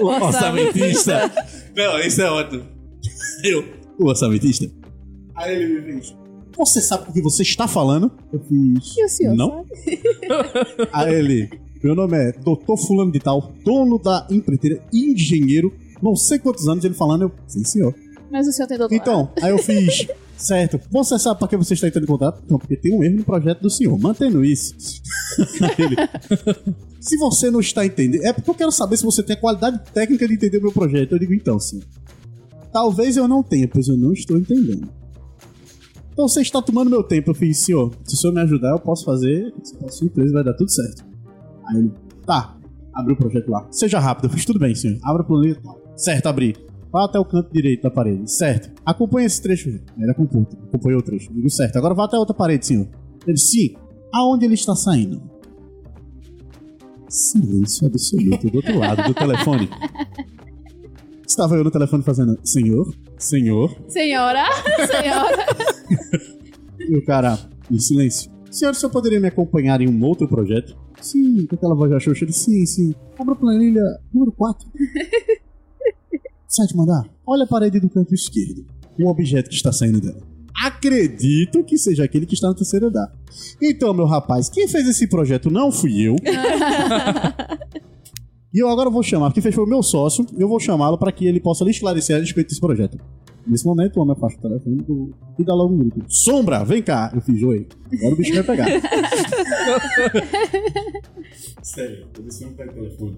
o 0.00 0.06
orçamentista. 0.06 1.30
Não, 1.76 1.98
isso 2.00 2.20
é 2.20 2.30
ótimo. 2.30 2.64
Eu, 3.42 3.64
o 3.98 4.06
orçamentista. 4.06 4.70
Aí 5.34 5.54
ele 5.54 5.80
me 5.80 5.92
fez. 5.92 6.16
Você 6.56 6.80
sabe 6.80 7.08
o 7.08 7.12
que 7.12 7.22
você 7.22 7.42
está 7.42 7.68
falando? 7.68 8.10
Eu 8.32 8.40
fiz. 8.40 8.96
E 8.96 9.04
o 9.04 9.08
senhor 9.08 9.34
Não. 9.36 9.64
Aí 10.92 11.14
ele. 11.14 11.48
Meu 11.82 11.94
nome 11.94 12.16
é 12.16 12.32
Doutor 12.32 12.76
Fulano 12.76 13.12
de 13.12 13.20
Tal, 13.20 13.52
dono 13.64 13.98
da 13.98 14.26
empreiteira, 14.30 14.82
engenheiro, 14.92 15.72
não 16.02 16.16
sei 16.16 16.38
quantos 16.38 16.68
anos 16.68 16.84
ele 16.84 16.94
falando, 16.94 17.22
eu. 17.22 17.32
Sim, 17.46 17.64
senhor. 17.64 17.94
Mas 18.30 18.46
o 18.46 18.52
senhor 18.52 18.68
tem 18.68 18.78
doutorado. 18.78 19.02
Então, 19.02 19.32
aí 19.42 19.50
eu 19.50 19.58
fiz. 19.58 20.06
Certo. 20.38 20.80
Você 20.92 21.18
sabe 21.18 21.40
para 21.40 21.48
que 21.48 21.56
você 21.56 21.74
está 21.74 21.88
entrando 21.88 22.04
em 22.04 22.06
contato? 22.06 22.44
Não, 22.48 22.60
porque 22.60 22.76
tem 22.76 22.96
um 22.96 23.02
erro 23.02 23.16
no 23.16 23.24
projeto 23.24 23.60
do 23.60 23.68
senhor. 23.68 23.98
Mantendo 23.98 24.44
isso. 24.44 24.72
Ele, 25.76 25.96
se 27.00 27.16
você 27.16 27.50
não 27.50 27.58
está 27.58 27.84
entendendo, 27.84 28.24
é 28.24 28.32
porque 28.32 28.48
eu 28.48 28.54
quero 28.54 28.70
saber 28.70 28.96
se 28.96 29.04
você 29.04 29.20
tem 29.20 29.34
a 29.34 29.40
qualidade 29.40 29.80
técnica 29.92 30.28
de 30.28 30.34
entender 30.34 30.58
o 30.58 30.62
meu 30.62 30.72
projeto. 30.72 31.12
Eu 31.12 31.18
digo, 31.18 31.34
então, 31.34 31.58
senhor. 31.58 31.84
Talvez 32.72 33.16
eu 33.16 33.26
não 33.26 33.42
tenha, 33.42 33.66
pois 33.66 33.88
eu 33.88 33.96
não 33.96 34.12
estou 34.12 34.38
entendendo. 34.38 34.88
Então 36.12 36.28
você 36.28 36.40
está 36.40 36.62
tomando 36.62 36.88
meu 36.88 37.02
tempo. 37.02 37.32
Eu 37.32 37.34
fiz, 37.34 37.58
senhor, 37.58 37.92
se 38.04 38.14
o 38.14 38.16
senhor 38.16 38.32
me 38.32 38.40
ajudar, 38.42 38.70
eu 38.70 38.78
posso 38.78 39.04
fazer. 39.04 39.52
Se 39.64 39.76
for 39.76 39.90
surpresa, 39.90 40.32
vai 40.32 40.44
dar 40.44 40.54
tudo 40.54 40.70
certo. 40.70 41.04
Aí 41.68 41.78
ele, 41.78 41.92
tá. 42.26 42.56
Abriu 42.94 43.14
o 43.14 43.18
projeto 43.18 43.48
lá. 43.50 43.66
Seja 43.70 43.98
rápido. 44.00 44.24
Eu 44.26 44.30
fiz 44.30 44.44
tudo 44.44 44.58
bem, 44.58 44.74
senhor. 44.74 44.98
Abra 45.04 45.22
o 45.22 45.24
planilha 45.24 45.56
tal. 45.62 45.80
Certo, 45.96 46.26
abri. 46.26 46.56
Vá 46.90 47.04
até 47.04 47.18
o 47.18 47.24
canto 47.24 47.52
direito 47.52 47.82
da 47.82 47.90
parede. 47.90 48.30
Certo. 48.30 48.70
Acompanhe 48.84 49.26
esse 49.26 49.40
trecho. 49.42 49.68
Era 50.00 50.14
com 50.14 50.26
ponto. 50.26 50.56
Acompanhou 50.68 51.00
o 51.00 51.02
trecho. 51.02 51.32
Digo 51.32 51.50
certo. 51.50 51.76
Agora 51.76 51.94
vá 51.94 52.04
até 52.06 52.16
a 52.16 52.20
outra 52.20 52.34
parede, 52.34 52.66
senhor. 52.66 52.88
Ele, 53.26 53.36
sim. 53.36 53.74
Aonde 54.12 54.46
ele 54.46 54.54
está 54.54 54.74
saindo? 54.74 55.20
Silêncio 57.08 57.86
absoluto 57.86 58.50
do 58.50 58.56
outro 58.56 58.78
lado 58.78 59.02
do 59.02 59.14
telefone. 59.14 59.68
Estava 61.26 61.56
eu 61.56 61.64
no 61.64 61.70
telefone 61.70 62.02
fazendo, 62.02 62.38
senhor, 62.42 62.90
senhor, 63.18 63.76
Senhora, 63.86 64.44
senhora. 64.90 65.46
e 66.80 66.96
o 66.96 67.04
cara, 67.04 67.38
em 67.70 67.78
silêncio. 67.78 68.30
Senhor, 68.50 68.70
o 68.70 68.74
senhor 68.74 68.90
poderia 68.90 69.20
me 69.20 69.28
acompanhar 69.28 69.78
em 69.82 69.88
um 69.88 70.02
outro 70.04 70.26
projeto? 70.26 70.74
Sim, 71.00 71.46
com 71.46 71.54
aquela 71.54 71.74
voz 71.74 71.90
da 71.90 72.00
Xuxa. 72.00 72.24
Ele, 72.24 72.32
sim, 72.32 72.66
sim. 72.66 72.94
Abra 73.18 73.34
a 73.34 73.36
planilha 73.36 73.82
número 74.12 74.32
4. 74.32 74.68
Sétimo 76.46 76.82
andar. 76.82 77.08
Olha 77.26 77.44
a 77.44 77.46
parede 77.46 77.78
do 77.78 77.88
canto 77.88 78.14
esquerdo. 78.14 78.64
Um 78.98 79.06
objeto 79.06 79.48
que 79.48 79.54
está 79.54 79.70
saindo 79.70 80.00
dela. 80.00 80.20
Acredito 80.64 81.62
que 81.62 81.78
seja 81.78 82.02
aquele 82.04 82.26
que 82.26 82.34
está 82.34 82.48
no 82.48 82.54
terceiro 82.54 82.88
andar. 82.88 83.12
Então, 83.62 83.94
meu 83.94 84.06
rapaz, 84.06 84.48
quem 84.48 84.66
fez 84.66 84.88
esse 84.88 85.06
projeto 85.06 85.50
não 85.50 85.70
fui 85.70 86.00
eu. 86.00 86.16
e 88.52 88.60
eu 88.60 88.68
agora 88.68 88.90
vou 88.90 89.02
chamar, 89.02 89.26
porque 89.26 89.40
fez 89.40 89.54
foi 89.54 89.62
o 89.62 89.68
meu 89.68 89.82
sócio, 89.84 90.26
eu 90.36 90.48
vou 90.48 90.58
chamá-lo 90.58 90.98
para 90.98 91.12
que 91.12 91.26
ele 91.26 91.38
possa 91.38 91.62
lhe 91.64 91.70
esclarecer 91.70 92.16
a 92.16 92.18
respeito 92.18 92.48
desse 92.48 92.60
projeto. 92.60 92.98
Nesse 93.48 93.64
momento, 93.64 93.96
o 93.96 94.02
homem 94.02 94.12
afasta 94.12 94.38
o 94.38 94.42
telefone 94.42 94.76
do- 94.82 95.14
e 95.38 95.44
dá 95.44 95.54
logo 95.54 95.72
um 95.74 95.78
grito. 95.78 96.04
Sombra, 96.08 96.64
vem 96.64 96.82
cá! 96.82 97.10
Eu 97.14 97.20
fiz, 97.22 97.42
oi. 97.42 97.66
Agora 97.94 98.14
o 98.14 98.16
bicho 98.16 98.34
vai 98.34 98.42
pegar. 98.44 98.66
Sério, 101.62 102.06
eu 102.16 102.22
disse 102.24 102.44
não 102.44 102.52
pega 102.52 102.70
o 102.70 102.74
telefone. 102.74 103.16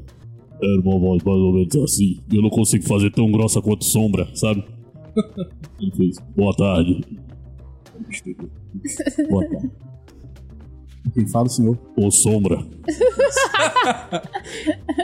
Era 0.62 0.80
uma 0.82 0.98
voz 0.98 1.22
mais 1.22 1.38
ou 1.38 1.52
menos 1.54 1.74
assim. 1.76 2.20
Eu 2.32 2.42
não 2.42 2.50
consigo 2.50 2.84
fazer 2.86 3.10
tão 3.10 3.30
grossa 3.32 3.60
quanto 3.62 3.84
sombra, 3.84 4.28
sabe? 4.34 4.64
Ele 5.80 5.90
fez. 5.96 6.16
Boa 6.36 6.54
tarde. 6.54 7.00
O 7.98 8.02
bicho 8.06 8.22
pegou. 8.24 8.48
Boa 9.30 9.48
tarde. 9.48 9.70
Quem 11.14 11.26
fala, 11.26 11.48
senhor? 11.48 11.78
Ô 11.96 12.10
sombra. 12.10 12.58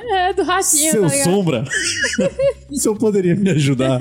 É 0.08 0.32
do 0.32 0.42
ratinho, 0.42 0.90
Seu 0.92 1.02
tá 1.02 1.08
sombra. 1.08 1.64
O 2.70 2.76
senhor 2.76 2.96
poderia 2.96 3.34
me 3.34 3.50
ajudar? 3.50 3.98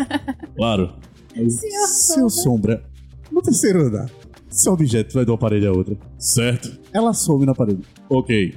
Claro. 0.55 0.93
Aí, 1.35 1.49
Seu 1.49 2.29
sombra. 2.29 2.83
No 3.31 3.41
terceiro 3.41 3.81
andar. 3.81 4.09
Seu 4.49 4.73
objeto 4.73 5.13
vai 5.13 5.25
de 5.25 5.31
uma 5.31 5.37
parede 5.37 5.67
a 5.67 5.71
outra. 5.71 5.97
Certo? 6.17 6.79
Ela 6.93 7.13
some 7.13 7.45
na 7.45 7.53
parede. 7.53 7.81
Ok. 8.09 8.55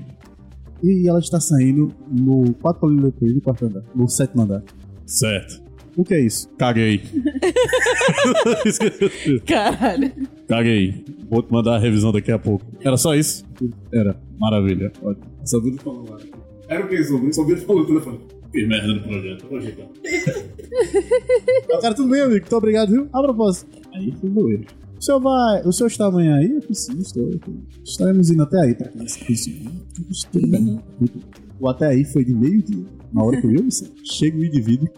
E 0.82 1.08
ela 1.08 1.18
está 1.18 1.40
saindo 1.40 1.92
no 2.08 2.54
4 2.54 2.80
poliletores 2.80 3.34
do 3.34 3.40
quarto 3.40 3.66
andar. 3.66 3.82
No 3.94 4.08
sétimo 4.08 4.42
andar. 4.42 4.62
Certo. 5.04 5.60
O 5.96 6.04
que 6.04 6.14
é 6.14 6.20
isso? 6.20 6.48
Caguei. 6.56 7.02
Caralho. 9.44 10.12
Caguei. 10.46 11.04
Vou 11.28 11.42
te 11.42 11.52
mandar 11.52 11.74
a 11.74 11.78
revisão 11.78 12.12
daqui 12.12 12.30
a 12.30 12.38
pouco. 12.38 12.64
Era 12.80 12.96
só 12.96 13.16
isso? 13.16 13.44
Era. 13.92 14.16
Maravilha. 14.38 14.92
Ótimo. 15.02 15.26
Só 15.44 15.60
vi 15.60 15.70
ele 15.70 15.78
falando 15.78 16.10
lá. 16.10 16.18
Era 16.68 16.84
o 16.84 16.88
que, 16.88 17.02
Sombra? 17.02 17.32
Só 17.32 17.44
vi 17.44 17.52
ele 17.52 17.60
falando 17.62 17.82
no 17.82 17.86
telefone. 17.88 18.20
Fiz 18.52 18.68
merda 18.68 18.94
no 18.94 19.02
projeto. 19.02 19.46
Projetão. 19.46 19.90
Ah, 21.74 21.80
cara, 21.82 21.94
tudo 21.94 22.08
bem, 22.08 22.22
amigo. 22.22 22.40
Muito 22.40 22.56
obrigado, 22.56 22.90
viu? 22.90 23.08
A 23.12 23.22
propósito. 23.22 23.70
Aí 23.94 24.12
foi 24.20 24.30
meu 24.30 24.48
erro. 24.50 24.64
O 24.98 25.02
senhor 25.02 25.20
vai. 25.20 25.62
O 25.64 25.72
senhor 25.72 25.88
está 25.88 26.06
amanhã 26.06 26.36
aí? 26.36 26.60
Sim, 26.72 26.98
estou. 26.98 27.30
Estaremos 27.84 28.30
indo 28.30 28.42
até 28.42 28.60
aí. 28.60 28.76
Eu 28.80 29.04
disse, 29.04 29.62
Tudo 30.32 30.48
bem. 30.48 30.64
Bem. 31.00 31.10
O 31.60 31.68
até 31.68 31.86
aí 31.86 32.04
foi 32.04 32.24
de 32.24 32.34
meio-dia. 32.34 32.84
Na 33.12 33.22
hora 33.22 33.40
que 33.40 33.46
eu 33.46 33.54
disse, 33.54 33.92
chega 34.04 34.38
o 34.38 34.44
indivíduo. 34.44 34.88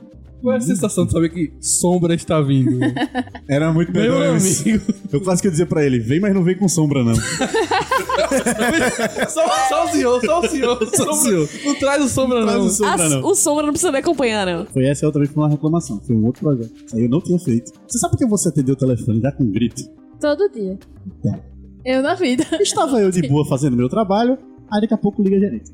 Qual 0.41 0.55
é 0.55 0.57
a 0.57 0.61
sensação 0.61 1.05
de 1.05 1.12
saber 1.12 1.28
que 1.28 1.53
sombra 1.61 2.14
está 2.14 2.41
vindo? 2.41 2.78
Era 3.49 3.72
muito 3.72 3.93
Meu 3.93 4.03
melhor. 4.03 4.36
amigo. 4.36 4.82
Eu 5.12 5.20
quase 5.20 5.43
que 5.43 5.49
eu 5.49 5.51
dizia 5.51 5.66
pra 5.66 5.84
ele: 5.84 5.99
vem, 5.99 6.20
mas 6.20 6.34
não 6.34 6.43
vem 6.43 6.57
com 6.57 6.68
sombra, 6.68 7.05
não. 7.05 7.14
só, 9.28 9.47
só 9.68 9.84
o 9.84 9.88
senhor, 9.88 10.20
só 10.24 10.41
o 10.41 10.49
senhor. 10.49 10.78
Sombra, 10.97 11.14
senhor. 11.14 11.49
Não 11.64 11.74
traz 11.74 12.05
o 12.05 12.09
sombra, 12.09 12.45
não. 12.45 12.66
o 12.66 12.70
sombra, 12.70 13.05
As- 13.05 13.12
não. 13.12 13.24
o 13.24 13.34
Sombra 13.34 13.66
não 13.66 13.72
precisa 13.72 13.93
me 13.93 13.99
acompanhar, 13.99 14.47
não. 14.47 14.66
Foi 14.66 14.84
essa 14.86 15.07
outra 15.07 15.20
vez 15.20 15.28
que 15.30 15.34
foi 15.34 15.45
uma 15.45 15.51
reclamação. 15.51 16.01
Foi 16.01 16.16
um 16.16 16.24
outro 16.26 16.41
projeto. 16.43 16.72
Isso 16.86 16.97
aí 16.97 17.05
eu 17.05 17.11
não 17.11 17.20
tinha 17.20 17.38
feito. 17.38 17.72
Você 17.86 17.99
sabe 17.99 18.12
por 18.12 18.18
que 18.18 18.26
você 18.26 18.49
atendeu 18.49 18.74
o 18.74 18.78
telefone 18.78 19.20
já 19.20 19.32
com 19.32 19.45
grito? 19.51 19.82
Todo 20.20 20.49
dia. 20.51 20.78
Tá. 21.22 21.38
Eu 21.84 22.03
na 22.03 22.14
vida. 22.14 22.45
Estava 22.61 23.01
eu 23.01 23.11
de 23.11 23.26
boa 23.28 23.47
fazendo 23.47 23.76
meu 23.76 23.88
trabalho, 23.88 24.38
aí 24.72 24.80
daqui 24.80 24.95
a 24.95 24.99
pouco 24.99 25.22
liga 25.22 25.36
a 25.36 25.41
gerente. 25.41 25.70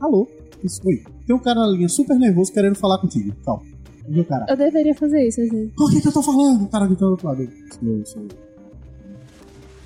Alô? 0.00 0.28
Isso, 0.62 0.80
oi. 0.86 1.02
Tem 1.26 1.34
um 1.34 1.38
cara 1.38 1.60
na 1.60 1.66
linha 1.68 1.88
super 1.88 2.18
nervoso 2.18 2.52
querendo 2.52 2.76
falar 2.76 2.98
contigo. 2.98 3.34
Calma. 3.44 3.62
O 4.06 4.24
cara, 4.24 4.44
Eu 4.48 4.56
deveria 4.56 4.94
fazer 4.94 5.26
isso 5.26 5.40
às 5.40 5.48
vezes. 5.48 5.72
o 5.78 5.88
que 5.88 6.00
que 6.00 6.08
eu 6.08 6.12
tô 6.12 6.22
falando? 6.22 6.64
O 6.64 6.68
cara 6.68 6.86
gritando 6.86 7.08
do 7.08 7.12
outro 7.12 7.28
lado. 7.28 7.48
Senhor, 7.78 8.06
senhor. 8.06 8.28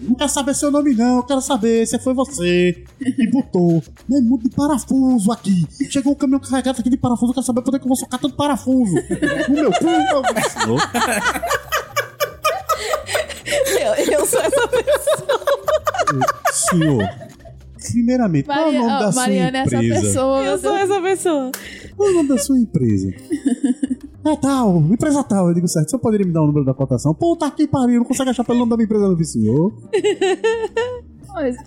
Não 0.00 0.14
quero 0.14 0.30
saber 0.30 0.54
seu 0.54 0.70
nome, 0.70 0.94
não. 0.94 1.16
Eu 1.18 1.22
quero 1.24 1.40
saber 1.40 1.86
se 1.86 1.98
foi 1.98 2.14
você 2.14 2.84
que 2.98 3.26
botou 3.30 3.82
né, 4.08 4.20
muito 4.20 4.48
de 4.48 4.54
parafuso 4.54 5.30
aqui. 5.32 5.66
Chegou 5.90 6.12
um 6.12 6.16
caminhão 6.16 6.40
carregado 6.40 6.80
aqui 6.80 6.90
de 6.90 6.96
parafuso. 6.96 7.30
Eu 7.30 7.34
quero 7.34 7.46
saber 7.46 7.62
por 7.62 7.72
que 7.78 7.84
eu 7.84 7.88
vou 7.88 7.96
socar 7.96 8.20
tanto 8.20 8.34
parafuso. 8.36 8.94
O 9.48 9.52
meu 9.52 9.72
cu, 9.72 9.84
meu. 9.84 10.22
Eu, 13.80 13.94
eu 14.12 14.26
sou 14.26 14.40
essa 14.40 14.68
pessoa. 14.68 16.34
Senhor. 16.52 17.08
Primeiramente, 17.92 18.46
qual 18.46 18.58
é 18.58 18.68
o 18.68 18.72
nome 18.72 18.88
da 18.88 19.12
sua 19.12 19.22
Mariana 19.22 19.58
é 19.58 19.60
essa 19.62 19.76
empresa? 19.76 20.00
pessoa. 20.00 20.44
Eu 20.44 20.58
sou 20.58 20.76
essa 20.76 21.00
pessoa. 21.00 21.52
Qual 21.96 22.08
é 22.08 22.12
o 22.12 22.14
nome 22.14 22.28
da 22.28 22.38
sua 22.38 22.58
empresa? 22.58 23.12
É 24.24 24.36
tal, 24.36 24.80
empresa 24.80 25.22
tal. 25.24 25.48
Eu 25.48 25.54
digo 25.54 25.66
certo, 25.68 25.90
você 25.90 25.96
poderia 25.96 26.26
me 26.26 26.32
dar 26.32 26.42
o 26.42 26.46
número 26.48 26.64
da 26.66 26.74
cotação? 26.74 27.14
Puta 27.14 27.50
que 27.50 27.66
pariu, 27.66 27.98
não 27.98 28.04
consegue 28.04 28.28
achar 28.28 28.44
pelo 28.44 28.58
nome 28.58 28.70
da 28.70 28.76
minha 28.76 28.84
empresa, 28.84 29.08
não 29.08 29.16
vi, 29.16 29.24
senhor. 29.24 29.72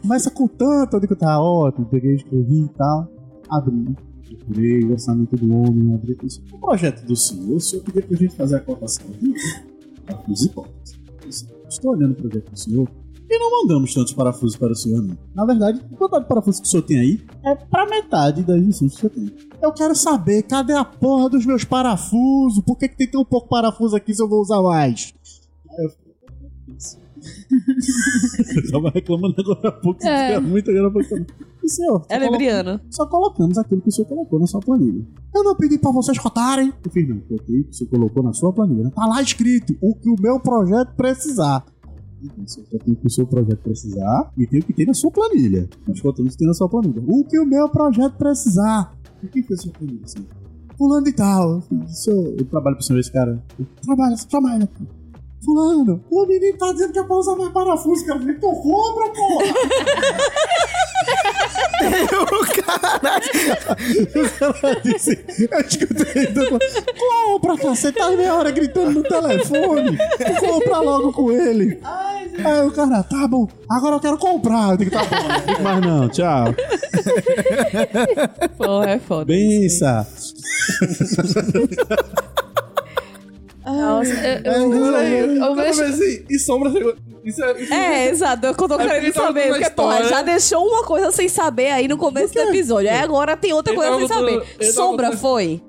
Mas, 0.04 0.28
com 0.28 0.48
tanto, 0.48 0.98
eu 0.98 1.00
digo, 1.00 1.16
tá 1.16 1.42
ótimo, 1.42 1.88
peguei, 1.88 2.16
escrevi 2.16 2.66
e 2.66 2.70
tal. 2.70 3.12
Abri, 3.50 3.96
procurei 4.38 4.84
o 4.84 4.92
orçamento 4.92 5.36
do 5.36 5.56
homem, 5.56 5.96
abri 5.96 6.18
isso. 6.24 6.44
O 6.52 6.60
projeto 6.60 7.06
do 7.06 7.16
senhor, 7.16 7.56
o 7.56 7.60
senhor 7.60 7.84
pediu 7.84 8.04
pra 8.04 8.18
gente 8.18 8.36
fazer 8.36 8.56
a 8.58 8.60
cotação 8.60 9.06
aqui. 9.10 9.34
E 10.30 10.50
portas. 10.50 11.00
Eu 11.22 11.30
disse, 11.30 11.48
Estou 11.70 11.92
olhando 11.92 12.12
o 12.12 12.16
projeto 12.16 12.52
do 12.52 12.60
senhor 12.60 12.88
e 13.34 13.40
não 13.40 13.62
mandamos 13.62 13.94
tantos 13.94 14.14
parafusos 14.14 14.58
para 14.58 14.72
o 14.72 14.76
senhor, 14.76 15.02
não. 15.02 15.18
Na 15.34 15.46
verdade, 15.46 15.80
a 15.80 15.96
quantidade 15.98 16.24
de 16.24 16.28
parafusos 16.30 16.60
que 16.62 16.68
o 16.68 16.70
senhor 16.70 16.84
tem 16.84 17.00
aí 17.00 17.22
é 17.46 17.56
pra 17.56 17.86
metade 17.88 18.44
das 18.44 18.62
licenças 18.62 19.00
que 19.00 19.06
eu 19.06 19.10
tenho. 19.10 19.32
Eu 19.62 19.72
quero 19.72 19.96
saber, 19.96 20.44
cadê 20.44 20.74
a 20.74 20.84
porra 20.84 21.30
dos 21.30 21.46
meus 21.46 21.64
parafusos? 21.64 22.64
Por 22.66 22.78
que, 22.78 22.90
que 22.90 22.98
tem 22.98 23.10
tão 23.10 23.24
pouco 23.24 23.48
parafuso 23.48 23.96
aqui 23.96 24.14
se 24.14 24.22
eu 24.22 24.28
vou 24.28 24.42
usar 24.42 24.62
mais? 24.62 25.14
Aí 25.70 25.86
eu 25.86 25.90
fiquei, 25.92 26.12
eu 28.58 28.72
tava 28.72 28.90
reclamando 28.90 29.36
agora 29.40 29.70
há 29.70 29.72
pouco, 29.72 30.06
É. 30.06 30.40
muito 30.40 30.70
agora 30.72 30.88
há 30.88 30.92
pouco. 30.92 31.08
E, 31.64 31.70
senhor, 31.70 32.04
É 32.10 32.18
lebriano. 32.18 32.82
só 32.90 33.06
colocamos 33.06 33.58
aquilo 33.58 33.82
que 33.82 33.90
o 33.90 33.92
senhor 33.92 34.08
colocou 34.08 34.40
na 34.40 34.48
sua 34.48 34.60
planilha. 34.60 35.06
Eu 35.34 35.44
não 35.44 35.56
pedi 35.56 35.78
pra 35.78 35.92
vocês 35.92 36.18
cotarem. 36.18 36.74
Eu 36.84 36.92
fiz, 36.92 37.08
não, 37.08 37.20
coloquei 37.20 37.60
o 37.62 37.64
que 37.66 37.70
o 37.70 37.74
senhor 37.74 37.90
colocou 37.92 38.24
na 38.24 38.34
sua 38.34 38.52
planilha. 38.52 38.90
Tá 38.92 39.06
lá 39.06 39.22
escrito 39.22 39.76
o 39.82 39.96
que 39.96 40.10
o 40.10 40.16
meu 40.20 40.40
projeto 40.40 40.96
precisar. 40.96 41.64
Então, 42.24 42.48
se 42.48 42.60
eu 42.60 42.80
tenho 42.80 42.96
o 42.96 43.00
que 43.00 43.08
o 43.08 43.10
seu 43.10 43.26
projeto 43.26 43.60
precisar 43.64 44.32
e 44.38 44.46
tem 44.46 44.60
o 44.60 44.64
que 44.64 44.74
tem 44.74 44.86
na 44.86 44.94
sua 44.94 45.12
planilha. 45.12 45.68
Nós 45.88 46.00
contamos 46.00 46.30
o 46.30 46.34
que 46.34 46.38
tem 46.40 46.48
na 46.48 46.54
sua 46.54 46.70
planilha. 46.70 47.02
O 47.08 47.24
que 47.26 47.40
o 47.40 47.46
meu 47.46 47.68
projeto 47.70 48.14
precisar. 48.18 48.96
O 49.24 49.28
que 49.28 49.42
fez 49.44 49.60
a 49.60 49.64
sua 49.64 49.72
planilha? 49.74 50.02
Assim? 50.04 50.26
Fulano 50.78 51.08
e 51.08 51.14
tal. 51.14 51.52
Eu, 51.54 51.62
fiz, 51.62 52.04
"Senhor, 52.04 52.36
eu 52.38 52.46
trabalho 52.46 52.76
pro 52.76 52.86
senhor 52.86 53.00
esse 53.00 53.12
cara. 53.12 53.44
Trabalha, 53.84 54.16
você 54.18 54.28
trabalha. 54.28 54.70
Fulano, 55.44 56.04
o 56.12 56.26
menino 56.28 56.56
tá 56.58 56.72
dizendo 56.72 56.94
que 56.94 57.00
é 57.00 57.04
pra 57.04 57.16
usar 57.16 57.36
mais 57.36 57.52
parafuso, 57.52 58.06
cara. 58.06 58.24
Eu 58.24 58.40
tô 58.40 58.52
compra, 58.52 59.12
porra! 59.12 59.46
O 64.14 64.30
cara 64.40 64.82
disse, 64.84 65.24
eu 65.52 65.60
escutei 65.60 66.28
do 66.28 66.42
lado, 66.44 66.60
compra, 66.98 67.56
você 67.56 67.92
tá 67.92 68.10
meia 68.12 68.36
hora 68.36 68.52
gritando 68.52 68.92
no 68.92 69.04
telefone, 69.04 69.98
compra 70.40 70.80
logo 70.80 71.12
com 71.14 71.32
ele. 71.32 71.80
Aí 72.44 72.68
o 72.68 72.72
cara, 72.72 73.04
tá 73.04 73.28
bom, 73.28 73.48
agora 73.70 73.96
eu 73.96 74.00
quero 74.00 74.18
comprar. 74.18 74.72
Eu 74.72 74.78
digo, 74.78 74.92
tá 74.92 75.02
bom, 75.04 75.64
mais 75.64 75.82
não, 75.82 76.10
tchau. 76.10 76.54
Porra, 78.58 78.92
é 78.92 79.00
foda. 79.00 79.26
Bença. 79.26 80.08
Nossa, 83.82 84.10
eu, 84.12 84.18
É, 84.18 84.42
eu, 84.46 84.52
eu, 84.52 84.72
eu, 84.74 85.36
eu 85.36 85.40
Quando 85.48 85.60
eu 85.60 85.74
vejo- 85.74 85.84
assim, 85.84 86.26
e 86.30 86.40
sombra 86.40 86.72
chegou. 86.72 86.94
Isso 87.24 87.44
é. 87.44 87.62
Isso 87.62 87.74
É, 87.74 88.08
exato, 88.10 88.46
eu 88.48 88.54
tô 88.56 88.66
É 88.76 88.88
querendo 88.88 89.14
tava 89.14 89.28
saber. 89.28 89.48
Porque, 89.50 89.70
porra, 89.72 90.04
já 90.06 90.22
deixou 90.22 90.66
uma 90.68 90.84
coisa 90.84 91.12
sem 91.12 91.28
saber 91.30 91.72
aí 91.72 91.88
no 91.88 91.98
começo 91.98 92.34
do 92.34 92.40
episódio. 92.40 92.90
Aí 92.90 92.98
agora 93.00 93.36
tem 93.38 93.54
outra 93.54 93.74
coisa 93.76 93.98
sem 93.98 94.08
saber. 94.08 94.44
Sombra 94.74 95.12
foi? 95.16 95.62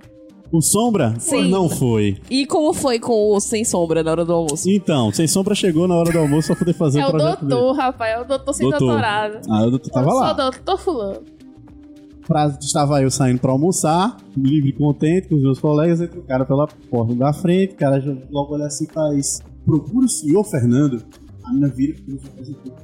O 0.50 0.60
Sombra? 0.60 1.14
Sim. 1.18 1.48
Não 1.50 1.66
foi. 1.68 2.18
E 2.28 2.44
como 2.46 2.74
foi 2.74 2.98
com 2.98 3.34
o 3.34 3.40
sem 3.40 3.64
sombra 3.64 4.02
na 4.02 4.10
hora 4.10 4.22
do 4.22 4.34
almoço? 4.34 4.68
Então, 4.68 5.10
Sem 5.10 5.26
Sombra 5.26 5.54
chegou 5.54 5.88
na 5.88 5.94
hora 5.94 6.12
do 6.12 6.18
almoço 6.18 6.48
pra 6.48 6.56
poder 6.56 6.74
fazer 6.74 7.00
é 7.00 7.06
o 7.06 7.08
o 7.08 7.10
projeto 7.12 7.38
dele. 7.40 7.50
doutor, 7.50 7.72
rapaz. 7.74 8.14
É 8.14 8.20
o 8.20 8.24
doutor 8.24 8.52
sem 8.52 8.68
Doutor. 8.68 8.86
doutorado. 8.86 9.40
Ah, 9.48 9.62
o 9.66 9.70
doutor 9.70 9.90
tava 9.90 10.10
eu 10.10 10.14
lá. 10.14 10.26
sou 10.26 10.36
doutor 10.36 10.78
fulano. 10.78 11.22
Pra, 12.26 12.46
estava 12.60 13.02
eu 13.02 13.10
saindo 13.10 13.40
pra 13.40 13.50
almoçar, 13.50 14.16
livre 14.36 14.70
e 14.70 14.72
contente 14.72 15.28
com 15.28 15.34
os 15.34 15.42
meus 15.42 15.58
colegas, 15.58 16.00
entra 16.00 16.20
o 16.20 16.22
cara 16.22 16.44
pela 16.44 16.66
porta 16.66 17.14
da 17.14 17.32
frente, 17.32 17.74
o 17.74 17.76
cara 17.76 18.00
logo 18.30 18.54
olha 18.54 18.66
assim 18.66 18.84
e 18.88 18.92
faz. 18.92 19.40
Procura 19.64 20.06
o 20.06 20.08
senhor 20.08 20.44
Fernando. 20.44 21.02
A 21.42 21.48
menina 21.48 21.68
vira 21.68 21.96
e 22.06 22.12
já 22.12 22.30
faz 22.36 22.48
um 22.48 22.54
pouco. 22.54 22.80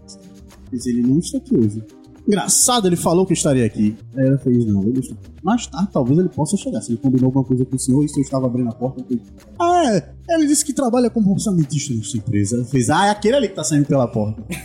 Mas 0.73 0.87
ele 0.87 1.03
não 1.03 1.19
está 1.19 1.39
aqui 1.39 1.57
hoje. 1.57 1.83
Engraçado, 2.29 2.87
ele 2.87 2.97
falou 2.97 3.25
que 3.25 3.33
estaria 3.33 3.65
aqui. 3.65 3.97
Aí 4.15 4.27
ela 4.27 4.37
fez, 4.37 4.67
não, 4.67 4.83
ele 4.83 5.01
está. 5.01 5.17
Mais 5.43 5.67
tarde, 5.67 5.89
talvez 5.91 6.19
ele 6.19 6.29
possa 6.29 6.59
chegar. 6.59 6.83
Se 6.83 6.91
ele 6.93 6.99
combinou 6.99 7.29
alguma 7.29 7.43
coisa 7.43 7.65
com 7.65 7.75
o 7.75 7.79
senhor 7.79 8.03
e 8.03 8.05
o 8.05 8.09
senhor 8.09 8.23
estava 8.23 8.47
abrindo 8.47 8.69
a 8.69 8.75
porta, 8.75 9.03
eu 9.09 9.19
ah, 9.59 9.95
é. 9.95 10.15
Ele 10.29 10.47
disse 10.47 10.63
que 10.63 10.75
trabalha 10.75 11.09
como 11.09 11.33
orçamentista 11.33 11.95
nessa 11.95 12.19
empresa. 12.19 12.57
Ela 12.57 12.67
fez, 12.67 12.91
ah, 12.91 13.07
é 13.07 13.11
aquele 13.11 13.37
ali 13.37 13.49
que 13.49 13.55
tá 13.55 13.65
saindo 13.65 13.87
pela 13.87 14.07
porta. 14.07 14.45
Aí 14.51 14.57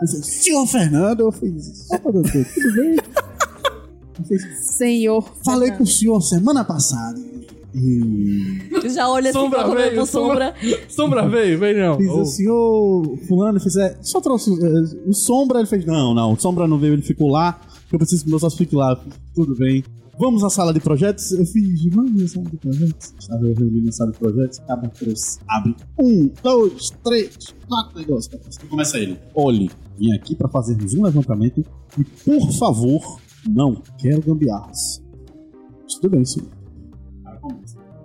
eu 0.00 0.06
falei, 0.06 0.22
senhor 0.22 0.66
Fernando, 0.68 1.20
eu 1.20 1.32
fiz, 1.32 1.90
opa, 1.90 2.12
doutor, 2.12 2.44
tudo 2.44 2.74
bem? 2.76 2.96
Senhor. 4.60 5.22
Falei 5.44 5.72
com 5.72 5.82
o 5.82 5.86
senhor 5.86 6.20
semana 6.20 6.64
passada. 6.64 7.20
Hum, 7.74 8.58
Já 8.94 9.08
olha 9.08 9.30
assim 9.30 9.38
Sombra 9.38 9.64
pra 9.64 9.74
veio, 9.74 10.06
sombra. 10.06 10.54
Sombra 10.88 11.28
veio, 11.28 11.58
veio 11.58 11.78
não. 11.78 11.96
fiz 11.96 12.10
Oh. 12.10 12.20
o 12.20 12.26
senhor 12.26 13.18
fulano, 13.26 13.58
fez, 13.58 13.76
é, 13.76 13.96
só 14.02 14.20
trouxe 14.20 14.50
é, 14.50 15.08
o 15.08 15.12
sombra, 15.14 15.58
ele 15.58 15.66
fez, 15.68 15.84
não, 15.86 16.12
não, 16.14 16.32
o 16.34 16.36
sombra 16.38 16.68
não 16.68 16.78
veio, 16.78 16.92
ele 16.92 17.00
ficou 17.02 17.30
lá, 17.30 17.58
eu 17.90 17.98
preciso 17.98 18.24
que 18.24 18.30
meu 18.30 18.38
sócio 18.38 18.58
fique 18.58 18.76
lá, 18.76 19.02
tudo 19.34 19.56
bem. 19.56 19.82
Vamos 20.18 20.44
à 20.44 20.50
sala 20.50 20.74
de 20.74 20.80
projetos? 20.80 21.32
Eu 21.32 21.46
fiz, 21.46 21.82
vamos 21.86 22.22
à 22.22 22.28
sala 22.28 22.50
de 22.50 22.56
projetos. 22.58 23.14
Estava 23.18 23.46
eu 23.46 23.54
reunindo 23.54 23.86
na 23.86 23.92
sala 23.92 24.12
de 24.12 24.18
projetos, 24.18 24.58
cada 24.68 24.88
trouxe, 24.88 25.38
abre. 25.48 25.74
Um, 25.98 26.30
dois, 26.42 26.90
três, 27.02 27.36
quatro 27.66 27.98
negócios. 27.98 28.58
Começa 28.68 28.98
ele. 28.98 29.18
Olhe, 29.34 29.70
vim 29.98 30.12
aqui 30.14 30.36
para 30.36 30.48
fazermos 30.50 30.92
um 30.92 31.02
levantamento 31.04 31.64
e, 31.98 32.04
por 32.04 32.52
favor, 32.52 33.18
não 33.48 33.82
quero 33.98 34.22
gambiarras. 34.22 35.02
Tudo 36.00 36.10
bem, 36.10 36.24
senhor. 36.24 36.48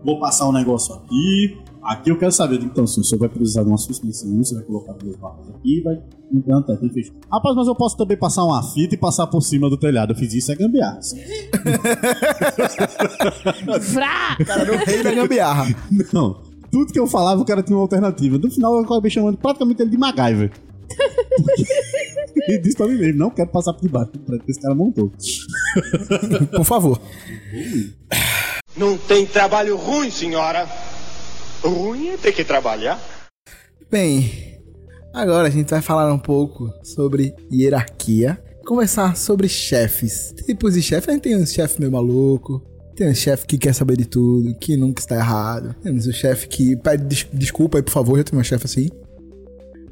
Vou 0.04 0.20
passar 0.20 0.48
um 0.48 0.52
negócio 0.52 0.94
aqui. 0.96 1.58
Aqui 1.84 2.12
eu 2.12 2.18
quero 2.18 2.32
saber, 2.32 2.62
então, 2.62 2.86
se 2.86 3.00
o 3.00 3.04
senhor 3.04 3.20
vai 3.20 3.30
precisar 3.30 3.64
de 3.64 3.70
uma 3.70 3.78
suspensão, 3.78 4.38
você 4.38 4.56
vai 4.56 4.64
colocar 4.64 4.94
dois 4.94 5.16
barras 5.16 5.48
aqui 5.50 5.78
e 5.80 5.82
vai 5.82 6.02
implantar. 6.34 6.78
Ele 6.82 6.92
fez, 6.92 7.12
Rapaz, 7.32 7.56
mas 7.56 7.68
eu 7.68 7.76
posso 7.76 7.96
também 7.96 8.18
passar 8.18 8.44
uma 8.44 8.62
fita 8.62 8.96
e 8.96 8.98
passar 8.98 9.28
por 9.28 9.42
cima 9.42 9.70
do 9.70 9.78
telhado. 9.78 10.12
Eu 10.12 10.18
fiz 10.18 10.34
isso, 10.34 10.52
é 10.52 10.56
gambiarra. 10.56 11.00
Vrá! 13.80 14.36
Cara, 14.46 14.66
no 14.66 14.78
rei 14.86 15.02
da 15.02 15.14
gambiarra. 15.14 15.76
Não. 16.12 16.42
Tudo 16.70 16.92
que 16.92 17.00
eu 17.00 17.08
falava, 17.08 17.42
o 17.42 17.46
cara 17.46 17.64
tinha 17.64 17.78
uma 17.78 17.84
alternativa. 17.84 18.38
No 18.38 18.52
final, 18.52 18.76
eu 18.76 18.84
acabei 18.84 19.10
chamando 19.10 19.38
praticamente 19.38 19.82
ele 19.82 19.90
de 19.90 19.98
MacGyver. 19.98 20.52
Ele 22.48 22.60
disse 22.60 22.76
pra 22.78 22.88
mim 22.88 22.98
mesmo, 22.98 23.18
não 23.20 23.30
quero 23.30 23.50
passar 23.50 23.74
por 23.74 23.82
debaixo 23.82 24.12
do 24.12 24.20
prédio 24.20 24.46
que 24.46 24.52
esse 24.52 24.62
cara 24.62 24.76
montou. 24.76 25.12
Por 26.56 26.64
favor. 26.66 27.02
Não 28.76 28.98
tem 28.98 29.26
trabalho 29.26 29.76
ruim, 29.76 30.10
senhora. 30.12 30.68
Ruim 31.64 32.10
é 32.10 32.18
ter 32.18 32.32
que 32.32 32.44
trabalhar. 32.44 33.00
Bem, 33.90 34.60
agora 35.14 35.48
a 35.48 35.52
gente 35.52 35.70
vai 35.70 35.82
falar 35.82 36.12
um 36.14 36.20
pouco 36.20 36.70
sobre 36.84 37.34
hierarquia. 37.52 38.42
Conversar 38.66 39.16
sobre 39.16 39.48
chefes. 39.48 40.34
Tipos 40.46 40.74
de 40.74 40.82
chefe. 40.82 41.10
A 41.10 41.14
gente 41.14 41.24
tem 41.24 41.36
um 41.38 41.46
chefe 41.46 41.80
meio 41.80 41.92
maluco. 41.92 42.62
Tem 42.96 43.10
um 43.10 43.16
chefe 43.16 43.46
que 43.48 43.58
quer 43.58 43.74
saber 43.74 43.96
de 43.96 44.06
tudo, 44.06 44.58
que 44.60 44.76
nunca 44.76 45.00
está 45.02 45.16
errado. 45.16 45.76
Temos 45.82 46.06
o 46.08 46.12
chefe 46.14 46.48
que 46.48 46.76
pede 46.76 47.04
des- 47.06 47.28
desculpa 47.32 47.78
aí, 47.78 47.84
por 47.84 47.92
favor. 47.92 48.18
Eu 48.18 48.24
tenho 48.24 48.42
um 48.42 48.44
chefe 48.44 48.66
assim. 48.66 48.90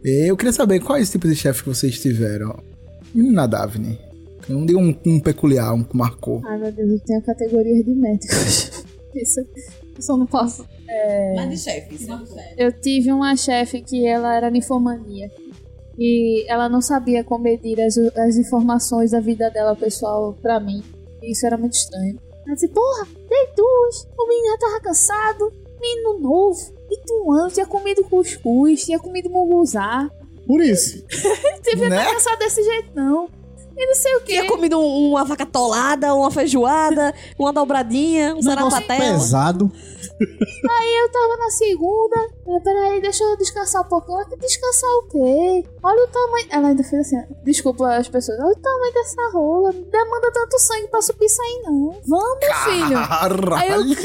Eu 0.07 0.37
queria 0.37 0.53
saber 0.53 0.81
quais 0.81 1.09
tipos 1.09 1.31
de 1.31 1.35
chefe 1.35 1.63
que 1.63 1.69
vocês 1.69 1.99
tiveram 1.99 2.55
na 3.11 3.47
Davine. 3.47 3.99
Não 4.47 4.63
diga 4.63 4.77
um, 4.77 4.95
um 5.03 5.19
peculiar, 5.19 5.73
um 5.73 5.83
que 5.83 5.97
marcou. 5.97 6.43
Ai, 6.45 6.59
meu 6.59 6.71
Deus, 6.71 6.91
eu 6.91 6.99
tenho 6.99 7.21
categorias 7.23 7.83
de 7.83 7.95
médicos. 7.95 8.85
Isso, 9.15 9.39
eu 9.39 10.01
só 10.01 10.15
não 10.15 10.27
posso. 10.27 10.63
Mas 11.35 11.49
de 11.49 11.57
chefes. 11.57 12.07
Eu 12.55 12.71
tive 12.71 13.11
uma 13.11 13.35
chefe 13.35 13.81
que 13.81 14.05
ela 14.05 14.35
era 14.35 14.51
ninfomania. 14.51 15.31
E 15.97 16.45
ela 16.51 16.69
não 16.69 16.81
sabia 16.81 17.23
como 17.23 17.45
medir 17.45 17.81
as, 17.81 17.97
as 17.97 18.37
informações 18.37 19.09
da 19.09 19.19
vida 19.19 19.49
dela 19.49 19.75
pessoal 19.75 20.37
pra 20.39 20.59
mim. 20.59 20.83
E 21.23 21.31
isso 21.31 21.47
era 21.47 21.57
muito 21.57 21.73
estranho. 21.73 22.19
Ela 22.45 22.53
disse, 22.53 22.67
porra, 22.67 23.07
dei 23.27 23.47
duas. 23.57 24.07
O 24.19 24.27
menino 24.27 24.51
já 24.51 24.57
tava 24.59 24.81
cansado. 24.81 25.51
Menino 25.81 26.19
novo. 26.19 26.75
Tu 27.05 27.31
antes 27.33 27.53
tinha 27.55 27.65
comido 27.65 28.03
cuscuz, 28.03 28.83
tinha 28.83 28.99
comido 28.99 29.29
munguzá. 29.29 30.09
Por 30.47 30.61
isso. 30.61 31.03
Teve 31.63 31.89
Né? 31.89 32.05
cansado 32.13 32.37
desse 32.39 32.63
jeito, 32.63 32.89
não. 32.95 33.27
E 33.77 33.85
não 33.87 33.95
sei 33.95 34.15
o 34.15 34.21
quê. 34.21 34.33
Tinha 34.39 34.47
comido 34.47 34.79
um- 34.79 35.09
uma 35.09 35.25
vaca 35.25 35.45
tolada, 35.45 36.13
uma 36.13 36.31
feijoada, 36.31 37.13
uma 37.37 37.51
dobradinha, 37.51 38.33
um 38.33 38.41
sarapatel. 38.41 38.97
pesado. 38.97 39.69
Eu 40.17 41.11
tava 41.11 41.37
na 41.37 41.49
segunda. 41.51 42.15
Peraí, 42.63 43.01
deixa 43.01 43.21
eu 43.23 43.35
descansar 43.37 43.81
um 43.81 43.89
pouquinho. 43.89 44.17
Ela, 44.21 44.37
Descansar 44.37 44.89
o 44.89 45.07
quê? 45.09 45.63
Olha 45.83 46.03
o 46.03 46.07
tamanho. 46.07 46.47
Ela 46.51 46.67
ainda 46.69 46.83
fez 46.85 47.01
assim: 47.07 47.21
desculpa 47.43 47.95
as 47.97 48.07
pessoas. 48.07 48.39
Olha 48.39 48.51
o 48.53 48.55
tamanho 48.55 48.93
dessa 48.93 49.29
rola. 49.33 49.73
Não 49.73 49.81
demanda 49.83 50.31
tanto 50.31 50.57
sangue 50.57 50.87
pra 50.87 51.01
subir 51.01 51.25
isso 51.25 51.41
aí, 51.41 51.61
não. 51.65 51.99
Vamos, 52.07 52.45
filho. 52.63 52.85
Aí 52.85 52.93
eu, 52.93 53.07
Caralho! 53.07 53.95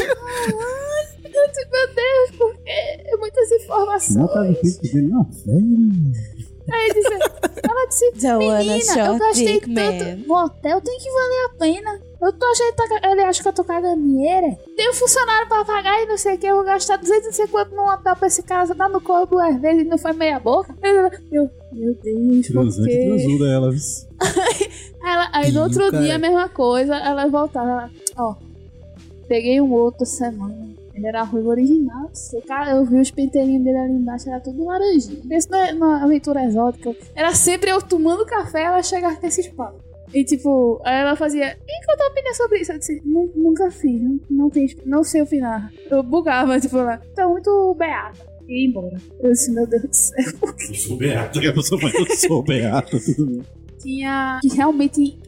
Meu 1.72 1.95
Deus, 1.95 2.30
porque 2.38 2.70
é 2.70 3.16
muitas 3.16 3.51
informações. 3.53 4.16
Não 4.16 4.28
tá 4.28 4.43
difícil 4.47 4.82
dele, 4.93 5.09
não. 5.09 5.26
Aí 6.72 6.93
disse, 6.95 7.12
ela 7.68 7.86
disse, 7.88 8.12
menina, 8.38 9.07
eu 9.07 9.18
gastei 9.18 9.61
tanto 9.61 9.70
Man. 9.70 10.16
no 10.26 10.34
hotel, 10.45 10.80
tem 10.80 10.99
que 10.99 11.11
valer 11.11 11.45
a 11.47 11.59
pena. 11.59 12.01
Eu 12.22 12.32
tô 12.34 12.47
achando 12.47 12.68
que 12.68 12.76
tá- 13.01 13.11
ele 13.11 13.22
acha 13.22 13.43
que 13.43 13.49
eu 13.49 13.53
tô 13.53 13.64
cagando 13.64 14.01
dinheiro. 14.03 14.57
Tem 14.76 14.88
um 14.91 14.93
funcionário 14.95 15.49
pra 15.49 15.64
pagar 15.64 16.01
e 16.03 16.07
não 16.07 16.16
sei 16.18 16.34
o 16.34 16.38
que, 16.38 16.47
eu 16.47 16.57
vou 16.57 16.64
gastar 16.64 16.97
200 16.99 17.24
não 17.26 17.32
sei 17.32 17.47
quanto 17.49 17.74
num 17.74 17.88
hotel 17.88 18.14
pra 18.14 18.28
esse 18.28 18.43
cara, 18.43 18.72
tá 18.72 18.88
no 18.88 19.01
corpo 19.01 19.34
duas 19.36 19.61
vezes 19.61 19.82
e 19.82 19.88
não 19.88 19.99
foi 19.99 20.12
meia 20.12 20.38
boca. 20.38 20.72
Eu, 21.32 21.51
meu 21.72 21.95
Deus, 21.95 22.47
por 22.47 22.53
Transante 22.53 22.88
quê? 22.88 23.07
transuda 23.07 23.49
ela. 23.51 23.70
viu? 23.72 23.80
Ela, 25.03 25.30
aí 25.32 25.51
no 25.51 25.62
outro 25.62 25.80
Piu, 25.91 25.91
dia, 25.93 26.01
a 26.01 26.03
cara. 26.09 26.18
mesma 26.18 26.49
coisa, 26.51 26.95
ela 26.95 27.26
voltava, 27.26 27.70
ela, 27.70 27.91
ó, 28.18 28.34
peguei 29.26 29.59
um 29.59 29.72
outro 29.72 30.05
semana. 30.05 30.68
Ele 31.01 31.09
era 31.09 31.23
ruivo 31.23 31.49
original. 31.49 32.11
Cara, 32.47 32.73
eu 32.73 32.85
vi 32.85 33.01
os 33.01 33.11
penteirinhos 33.11 33.65
dele 33.65 33.79
ali 33.79 33.93
embaixo, 33.95 34.29
era 34.29 34.39
tudo 34.41 34.65
laranjinha. 34.65 35.21
Não 35.51 35.59
é 35.59 35.73
uma 35.73 36.05
aventura 36.05 36.45
exótica. 36.45 36.95
Era 37.15 37.35
sempre 37.35 37.71
eu 37.71 37.81
tomando 37.81 38.27
café, 38.27 38.65
ela 38.65 38.83
chegava 38.83 39.17
com 39.17 39.27
esses 39.27 39.49
papos. 39.49 39.83
E 40.13 40.25
tipo, 40.25 40.81
ela 40.85 41.15
fazia, 41.17 41.47
e 41.57 41.85
qual 41.87 41.95
a 41.95 41.99
tua 41.99 42.09
opinião 42.09 42.35
sobre 42.35 42.59
isso? 42.59 42.73
Eu 42.73 42.79
disse, 42.79 43.01
"Nu- 43.05 43.33
nunca 43.35 43.71
fiz, 43.71 44.03
não, 44.03 44.21
não, 44.29 44.51
tem, 44.51 44.67
não 44.85 45.03
sei 45.05 45.23
opinar. 45.23 45.73
Eu 45.89 46.03
bugava, 46.03 46.59
tipo, 46.61 46.77
lá, 46.77 46.99
tá 47.15 47.29
muito 47.29 47.75
beata. 47.79 48.19
E 48.49 48.65
ia 48.65 48.69
embora. 48.69 48.97
Eu 49.21 49.31
disse, 49.31 49.53
meu 49.53 49.65
Deus 49.67 49.83
do 49.83 49.95
céu. 49.95 50.17
Eu 50.69 50.75
sou 50.75 50.97
beato. 50.97 51.41
Eu 51.41 51.63
sou, 51.63 51.79
eu 51.81 52.17
sou 52.17 52.43
bem. 52.43 52.63
Tinha 53.81 54.39
que 54.43 54.49
realmente 54.49 55.18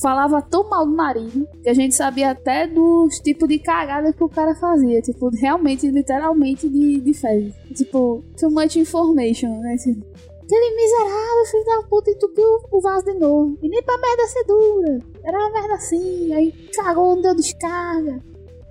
falava 0.00 0.42
tão 0.42 0.68
mal 0.68 0.86
do 0.86 0.94
marido 0.94 1.48
que 1.62 1.68
a 1.68 1.74
gente 1.74 1.94
sabia 1.94 2.30
até 2.30 2.66
dos 2.66 3.18
tipos 3.20 3.48
de 3.48 3.58
cagada 3.58 4.12
que 4.12 4.22
o 4.22 4.28
cara 4.28 4.54
fazia. 4.54 5.00
Tipo, 5.00 5.30
realmente, 5.30 5.90
literalmente 5.90 6.68
de, 6.68 7.00
de 7.00 7.14
fezes. 7.14 7.54
Tipo, 7.74 8.22
too 8.38 8.50
much 8.50 8.76
information, 8.76 9.60
né? 9.60 9.76
Tipo, 9.76 10.04
aquele 10.42 10.76
miserável 10.76 11.44
filho 11.50 11.64
da 11.64 11.88
puta 11.88 12.10
entupiu 12.10 12.44
o 12.70 12.80
vaso 12.80 13.04
de 13.04 13.14
novo. 13.14 13.58
E 13.62 13.68
nem 13.68 13.82
pra 13.82 13.98
merda 13.98 14.26
ser 14.26 14.44
dura. 14.44 14.98
Era 15.24 15.38
uma 15.38 15.50
merda 15.50 15.74
assim. 15.74 16.32
Aí 16.32 16.52
cagou, 16.74 17.16
não 17.16 17.22
deu 17.22 17.34
descarga. 17.34 18.22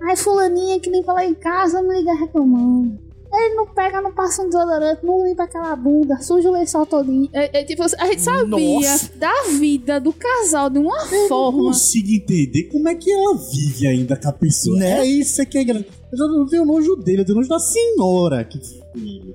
Aí 0.02 0.16
fulaninha 0.16 0.78
que 0.80 0.90
limpa 0.90 1.12
lá 1.12 1.24
em 1.24 1.34
casa 1.34 1.82
me 1.82 1.96
liga 1.96 2.14
reclamando. 2.14 2.98
Ele 3.36 3.54
não 3.54 3.66
pega, 3.66 4.00
não 4.00 4.12
passa 4.12 4.42
um 4.42 4.46
desodorante, 4.46 5.04
não 5.04 5.24
limpa 5.26 5.44
aquela 5.44 5.74
bunda, 5.76 6.20
suja 6.20 6.48
o 6.48 6.52
lençol 6.52 6.86
todinho. 6.86 7.28
É, 7.32 7.60
é, 7.60 7.64
tipo, 7.64 7.82
a 7.82 8.06
gente 8.06 8.22
sabia 8.22 8.46
Nossa. 8.46 9.10
da 9.16 9.32
vida 9.58 10.00
do 10.00 10.12
casal 10.12 10.70
de 10.70 10.78
uma 10.78 10.96
Eu 11.06 11.20
não 11.22 11.28
forma. 11.28 11.58
consigo 11.58 12.10
entender 12.10 12.64
como 12.64 12.88
é 12.88 12.94
que 12.94 13.10
ela 13.10 13.36
vive 13.36 13.86
ainda 13.86 14.16
com 14.16 14.28
a 14.28 14.32
pessoa. 14.32 14.78
Né? 14.78 15.00
É 15.00 15.06
isso 15.06 15.44
que 15.46 15.58
é 15.58 15.64
grande. 15.64 15.86
Eu 16.12 16.28
não 16.28 16.46
tenho 16.46 16.64
nojo 16.64 16.94
dele, 16.96 17.22
eu 17.22 17.24
tenho 17.24 17.36
nojo 17.36 17.48
da 17.48 17.58
senhora. 17.58 18.44
Que... 18.44 18.58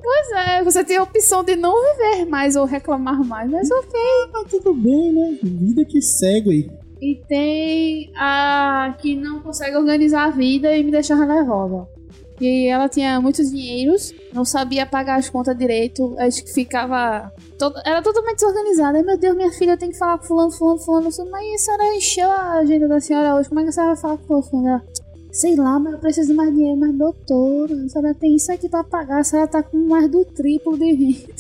Pois 0.02 0.32
é, 0.48 0.64
você 0.64 0.84
tem 0.84 0.98
a 0.98 1.04
opção 1.04 1.44
de 1.44 1.56
não 1.56 1.76
viver 1.98 2.26
mais 2.26 2.56
ou 2.56 2.66
reclamar 2.66 3.22
mais, 3.26 3.52
mas 3.52 3.70
ok. 3.70 4.00
Ah, 4.34 4.46
tudo 4.50 4.74
bem, 4.74 5.12
né? 5.12 5.38
Vida 5.44 5.84
que 5.84 6.02
segue 6.02 6.50
aí. 6.50 6.72
E 7.02 7.16
tem 7.28 8.12
a 8.16 8.96
que 9.02 9.16
não 9.16 9.40
consegue 9.42 9.76
organizar 9.76 10.26
a 10.26 10.30
vida 10.32 10.76
e 10.76 10.84
me 10.84 10.92
deixar 10.92 11.18
nervosa. 11.26 11.88
E 12.42 12.68
ela 12.68 12.88
tinha 12.88 13.20
muitos 13.20 13.52
dinheiros, 13.52 14.14
não 14.34 14.46
sabia 14.46 14.86
pagar 14.86 15.20
as 15.20 15.30
contas 15.30 15.58
direito, 15.58 16.16
acho 16.20 16.44
que 16.44 16.54
ficava. 16.54 17.32
to- 17.58 17.74
Era 17.86 18.02
totalmente 18.02 18.36
desorganizada. 18.38 19.04
Meu 19.04 19.18
Deus, 19.18 19.36
minha 19.36 19.52
filha 19.52 19.76
tem 19.78 19.90
que 19.92 19.98
falar 19.98 20.18
com 20.18 20.26
fulano, 20.26 20.52
fulano, 20.52 20.80
fulano. 20.80 21.12
Mas 21.32 21.54
a 21.54 21.58
senhora 21.66 21.96
encheu 21.96 22.32
a 22.32 22.54
agenda 22.60 22.88
da 22.88 23.00
senhora 23.02 23.36
hoje. 23.36 23.50
Como 23.50 23.60
é 23.60 23.64
que 23.64 23.70
a 23.70 23.72
senhora 23.74 23.94
vai 23.94 24.02
falar 24.02 24.18
com 24.18 24.42
fulano? 24.42 24.82
Sei 25.32 25.56
lá, 25.56 25.78
mas 25.80 25.94
eu 25.94 26.00
preciso 26.00 26.30
de 26.30 26.34
mais 26.34 26.54
dinheiro. 26.56 26.80
Mas, 26.80 26.94
doutora, 26.98 27.74
a 27.74 27.90
senhora 27.90 28.14
tem 28.16 28.36
isso 28.36 28.52
aqui 28.52 28.70
pra 28.70 28.84
pagar. 28.84 29.20
A 29.20 29.24
senhora 29.24 29.48
tá 29.48 29.62
com 29.62 29.78
mais 29.78 30.10
do 30.10 30.24
triplo 30.24 30.78
de 30.78 30.94
renda. 30.94 31.34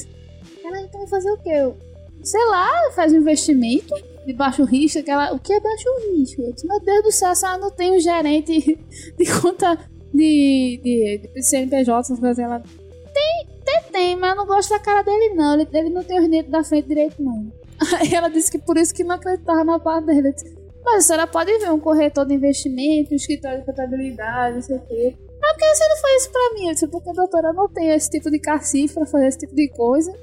Ela, 0.65 0.81
então 0.81 0.99
vai 0.99 1.09
fazer 1.09 1.31
o 1.31 1.37
quê? 1.37 1.49
Eu, 1.49 1.75
sei 2.21 2.45
lá, 2.47 2.91
faz 2.93 3.13
um 3.13 3.17
investimento 3.17 3.95
de 4.25 4.33
baixo 4.33 4.63
risco. 4.65 4.99
Aquela, 4.99 5.33
o 5.33 5.39
que 5.39 5.53
é 5.53 5.59
baixo 5.59 5.87
risco? 6.13 6.41
Eu 6.41 6.53
meu 6.65 6.79
Deus 6.81 7.03
do 7.03 7.11
céu, 7.11 7.29
a 7.29 7.35
senhora 7.35 7.57
não 7.57 7.71
tem 7.71 7.95
um 7.95 7.99
gerente 7.99 8.77
de 9.17 9.41
conta 9.41 9.79
de, 10.13 10.79
de, 10.83 11.29
de 11.33 11.43
CNPJ, 11.43 11.99
essas 11.99 12.19
coisas. 12.19 12.39
Ela, 12.39 12.59
tem, 12.59 13.47
tem, 13.65 13.91
tem, 13.91 14.15
mas 14.15 14.31
eu 14.31 14.35
não 14.35 14.45
gosto 14.45 14.69
da 14.69 14.79
cara 14.79 15.01
dele, 15.01 15.33
não. 15.35 15.53
Ele, 15.53 15.67
ele 15.73 15.89
não 15.89 16.03
tem 16.03 16.19
os 16.19 16.29
dentes 16.29 16.51
da 16.51 16.63
frente 16.63 16.87
direito, 16.87 17.21
não. 17.21 17.51
Aí 17.99 18.13
ela 18.13 18.29
disse 18.29 18.51
que 18.51 18.59
por 18.59 18.77
isso 18.77 18.93
que 18.93 19.03
não 19.03 19.15
acreditava 19.15 19.63
na 19.63 19.79
parte 19.79 20.07
dele. 20.07 20.33
Disse, 20.33 20.57
mas 20.83 20.95
a 20.95 21.01
senhora 21.01 21.27
pode 21.27 21.57
ver 21.57 21.71
um 21.71 21.79
corretor 21.79 22.25
de 22.25 22.33
investimento, 22.33 23.13
um 23.13 23.15
escritório 23.15 23.59
de 23.59 23.65
contabilidade, 23.65 24.55
não 24.55 24.61
sei 24.61 24.77
o 24.77 24.81
quê. 24.81 25.15
Mas 25.41 25.51
por 25.51 25.59
que 25.59 25.75
você 25.75 25.87
não 25.87 25.97
faz 25.97 26.21
isso 26.21 26.31
pra 26.31 26.53
mim? 26.53 26.67
Eu 26.67 26.73
disse, 26.73 26.87
porque, 26.87 27.13
doutora, 27.13 27.49
eu 27.49 27.53
não 27.53 27.69
tenho 27.69 27.93
esse 27.93 28.09
tipo 28.09 28.29
de 28.29 28.39
cacife 28.39 28.93
pra 28.93 29.05
fazer 29.05 29.27
esse 29.27 29.39
tipo 29.39 29.55
de 29.55 29.69
coisa. 29.69 30.13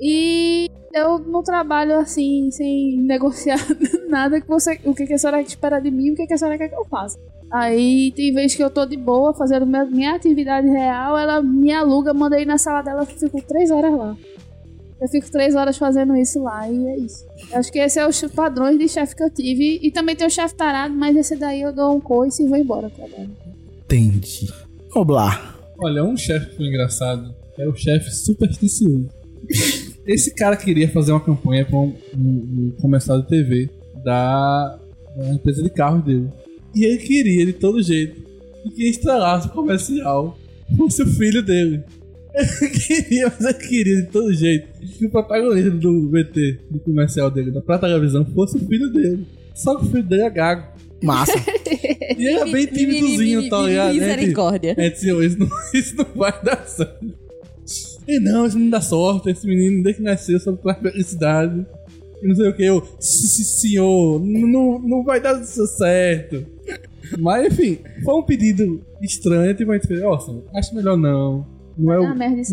E 0.00 0.68
eu 0.92 1.18
não 1.18 1.42
trabalho 1.42 1.96
assim, 1.96 2.50
sem 2.50 2.96
negociar 3.02 3.58
nada 4.08 4.40
que 4.40 4.48
você, 4.48 4.78
o 4.84 4.94
que, 4.94 5.06
que 5.06 5.14
a 5.14 5.18
senhora 5.18 5.40
espera 5.40 5.80
de 5.80 5.90
mim, 5.90 6.10
o 6.10 6.14
que, 6.14 6.26
que 6.26 6.34
a 6.34 6.38
senhora 6.38 6.58
quer 6.58 6.68
que 6.68 6.76
eu 6.76 6.84
faça. 6.84 7.18
Aí 7.52 8.12
tem 8.12 8.32
vez 8.32 8.54
que 8.54 8.64
eu 8.64 8.70
tô 8.70 8.86
de 8.86 8.96
boa 8.96 9.34
fazendo 9.34 9.66
minha, 9.66 9.84
minha 9.84 10.14
atividade 10.14 10.66
real, 10.68 11.18
ela 11.18 11.42
me 11.42 11.70
aluga, 11.70 12.14
manda 12.14 12.40
ir 12.40 12.46
na 12.46 12.56
sala 12.56 12.80
dela, 12.80 13.02
eu 13.02 13.06
fico 13.06 13.42
três 13.42 13.70
horas 13.70 13.92
lá. 13.92 14.16
Eu 15.02 15.08
fico 15.08 15.30
três 15.30 15.54
horas 15.54 15.76
fazendo 15.76 16.16
isso 16.16 16.40
lá 16.40 16.70
e 16.70 16.86
é 16.86 16.96
isso. 16.96 17.26
Eu 17.50 17.58
acho 17.58 17.72
que 17.72 17.78
esse 17.78 17.98
é 17.98 18.06
os 18.06 18.22
padrões 18.22 18.78
de 18.78 18.88
chefe 18.88 19.16
que 19.16 19.22
eu 19.24 19.30
tive. 19.30 19.80
E 19.82 19.90
também 19.90 20.14
tem 20.14 20.24
o 20.24 20.30
chefe 20.30 20.54
tarado, 20.54 20.94
mas 20.94 21.16
esse 21.16 21.34
daí 21.34 21.60
eu 21.60 21.72
dou 21.72 21.96
um 21.96 22.00
coice 22.00 22.44
e 22.44 22.48
vou 22.48 22.56
embora 22.56 22.88
pra 22.88 23.06
trabalho. 23.06 23.36
Entendi. 23.84 24.48
Vamos 24.94 25.14
lá. 25.14 25.58
Olha, 25.76 26.04
um 26.04 26.16
chefe 26.16 26.50
que 26.50 26.56
foi 26.56 26.66
engraçado 26.66 27.34
é 27.58 27.66
o 27.66 27.74
chefe 27.74 28.12
supersticioso. 28.12 29.08
Esse 30.06 30.32
cara 30.34 30.56
queria 30.56 30.88
fazer 30.88 31.10
uma 31.10 31.20
campanha 31.20 31.66
para 31.66 31.76
um, 31.76 31.94
um, 32.16 32.20
um 32.20 32.72
comercial 32.80 33.20
de 33.20 33.26
TV 33.26 33.68
da, 34.04 34.78
da 35.16 35.28
empresa 35.30 35.64
de 35.64 35.70
carros 35.70 36.04
dele. 36.04 36.30
E 36.74 36.84
ele 36.84 36.98
queria 36.98 37.46
de 37.46 37.52
todo 37.52 37.82
jeito 37.82 38.22
que 38.62 38.70
quem 38.70 38.90
estrelasse 38.90 39.48
o 39.48 39.50
comercial 39.50 40.38
fosse 40.76 41.02
o 41.02 41.06
filho 41.06 41.42
dele. 41.42 41.82
Ele 42.34 42.70
queria, 42.70 43.26
mas 43.26 43.40
ele 43.44 43.68
queria 43.68 43.96
de 43.96 44.06
todo 44.08 44.32
jeito 44.32 44.66
que 44.98 45.04
o 45.04 45.10
protagonista 45.10 45.70
do 45.70 46.08
VT, 46.08 46.60
do 46.70 46.80
comercial 46.80 47.30
dele, 47.30 47.50
da 47.50 47.60
Prata 47.60 47.86
Televisão, 47.86 48.24
fosse 48.24 48.56
o 48.56 48.66
filho 48.66 48.90
dele. 48.90 49.26
Só 49.54 49.76
que 49.76 49.84
o 49.84 49.90
filho 49.90 50.02
dele 50.02 50.22
é 50.22 50.30
gago. 50.30 50.66
Massa. 51.02 51.32
E 52.16 52.26
ele 52.26 52.38
é 52.40 52.52
bem 52.52 52.66
timidozinho, 52.66 53.48
tá 53.48 53.62
ligado? 53.62 53.94
Misericórdia. 53.94 54.74
É, 54.78 54.90
senhor, 54.94 55.22
isso 55.24 55.38
não, 55.38 55.48
isso 55.74 55.96
não 55.96 56.06
vai 56.14 56.32
dar 56.42 56.66
certo. 56.66 57.06
E 58.06 58.18
não, 58.18 58.46
isso 58.46 58.58
não 58.58 58.70
dá 58.70 58.80
sorte, 58.80 59.30
esse 59.30 59.46
menino 59.46 59.82
desde 59.82 60.00
que 60.00 60.04
nasceu 60.04 60.38
só 60.40 60.52
traz 60.52 60.78
felicidade. 60.78 61.66
E 62.22 62.26
não 62.28 62.34
sei 62.34 62.48
o 62.48 62.54
que, 62.54 62.64
eu, 62.64 62.82
"Sim, 63.00 63.26
sim, 63.26 63.44
senhor, 63.44 64.20
não, 64.24 64.78
não 64.78 65.04
vai 65.04 65.20
dar 65.20 65.42
certo. 65.44 66.46
Mas 67.18 67.46
enfim, 67.52 67.78
foi 68.04 68.14
um 68.14 68.22
pedido 68.22 68.80
estranho, 69.02 69.54
tipo, 69.54 69.70
a 69.70 69.74
gente 69.74 69.86
fez, 69.86 70.02
ó, 70.02 70.18
acho 70.54 70.74
melhor 70.74 70.96
não. 70.96 71.46
Não 71.76 71.92
é, 71.92 71.98
o- 71.98 72.02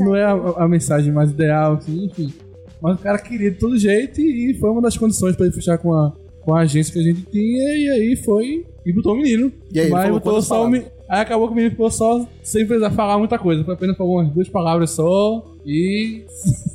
Ah, 0.04 0.06
não 0.06 0.16
é 0.16 0.24
a, 0.26 0.32
a 0.32 0.68
mensagem 0.68 1.12
mais 1.12 1.32
ideal, 1.32 1.74
assim, 1.74 2.06
enfim. 2.06 2.34
Mas 2.82 2.96
o 2.98 3.02
cara 3.04 3.18
queria 3.18 3.52
de 3.52 3.58
todo 3.58 3.78
jeito 3.78 4.22
e, 4.22 4.54
foi 4.60 4.70
uma 4.70 4.82
das 4.82 4.98
condições 4.98 5.36
pra 5.36 5.46
ele 5.46 5.54
fechar 5.56 5.78
com 5.78 5.94
a, 5.94 6.14
com 6.42 6.56
a 6.56 6.62
agência 6.62 6.94
que 6.94 7.00
a 7.00 7.04
gente 7.04 7.22
tinha, 7.24 7.76
e 7.78 7.90
aí 7.90 8.16
foi 8.16 8.66
e 8.86 8.94
botou 8.94 9.14
o 9.14 9.18
menino. 9.18 9.52
E 9.74 9.80
aí, 9.80 9.90
Mas 9.90 10.04
botou 10.12 10.42
só 10.42 10.56
o 10.64 10.70
menino. 10.72 10.90
Aí 11.10 11.22
acabou 11.22 11.48
que 11.48 11.54
o 11.54 11.56
menino 11.56 11.72
ficou 11.72 11.92
só 11.92 12.26
sem 12.44 12.66
precisar 12.66 12.92
falar 12.92 13.18
muita 13.18 13.38
coisa. 13.38 13.64
Foi 13.64 13.74
apenas 13.74 13.98
falou 13.98 14.20
umas 14.22 14.32
duas 14.32 14.48
palavras 14.48 14.92
só. 14.92 15.49
E. 15.66 16.26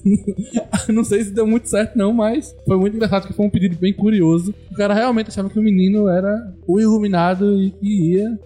não 0.93 1.03
sei 1.05 1.25
se 1.25 1.31
deu 1.31 1.47
muito 1.47 1.69
certo, 1.69 1.97
não, 1.97 2.13
mas 2.13 2.55
foi 2.67 2.77
muito 2.77 2.95
engraçado 2.97 3.23
porque 3.23 3.35
foi 3.35 3.47
um 3.47 3.51
pedido 3.51 3.77
bem 3.77 3.93
curioso. 3.93 4.55
O 4.71 4.75
cara 4.75 4.95
realmente 4.95 5.29
achava 5.29 5.49
que 5.49 5.59
o 5.59 5.63
menino 5.63 6.09
era 6.09 6.53
o 6.67 6.81
iluminado 6.81 7.61
e 7.63 7.71
que 7.71 8.13
ia 8.17 8.39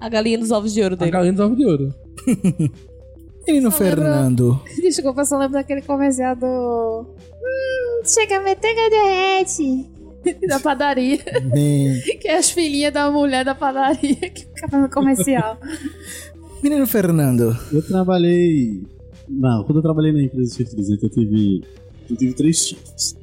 A 0.00 0.08
galinha 0.08 0.38
dos 0.38 0.50
ovos 0.50 0.72
de 0.72 0.82
ouro 0.82 0.94
a 0.94 0.98
dele. 0.98 1.10
galinha 1.10 1.32
dos 1.32 1.40
ovos 1.44 1.58
de 1.58 1.64
ouro. 1.66 1.94
Menino 3.46 3.72
Fernando. 3.72 4.60
Desculpa, 4.80 5.22
eu 5.22 5.24
só 5.26 5.36
lembro 5.36 5.54
daquele 5.54 5.82
comercial 5.82 6.36
do. 6.36 6.46
Hum, 7.42 8.02
chega 8.04 8.36
a 8.38 8.40
manteiga 8.42 8.88
derrete. 8.90 9.90
Da 10.48 10.60
padaria. 10.60 11.18
Bem, 11.52 12.00
Que 12.20 12.28
é 12.28 12.36
as 12.36 12.48
filhinhas 12.48 12.92
da 12.92 13.10
mulher 13.10 13.44
da 13.44 13.56
padaria 13.56 14.14
que 14.30 14.46
ficava 14.54 14.78
no 14.78 14.88
comercial. 14.88 15.58
Menino 16.62 16.86
Fernando. 16.86 17.56
Eu 17.72 17.82
trabalhei. 17.82 18.82
Não, 19.38 19.64
quando 19.64 19.78
eu 19.78 19.82
trabalhei 19.82 20.12
na 20.12 20.22
empresa 20.22 20.50
de 20.50 20.56
fertilizante, 20.56 21.02
eu 21.04 21.10
tive. 21.10 21.64
Eu 22.10 22.16
tive 22.16 22.34
três 22.34 22.68
chefes. 22.68 23.16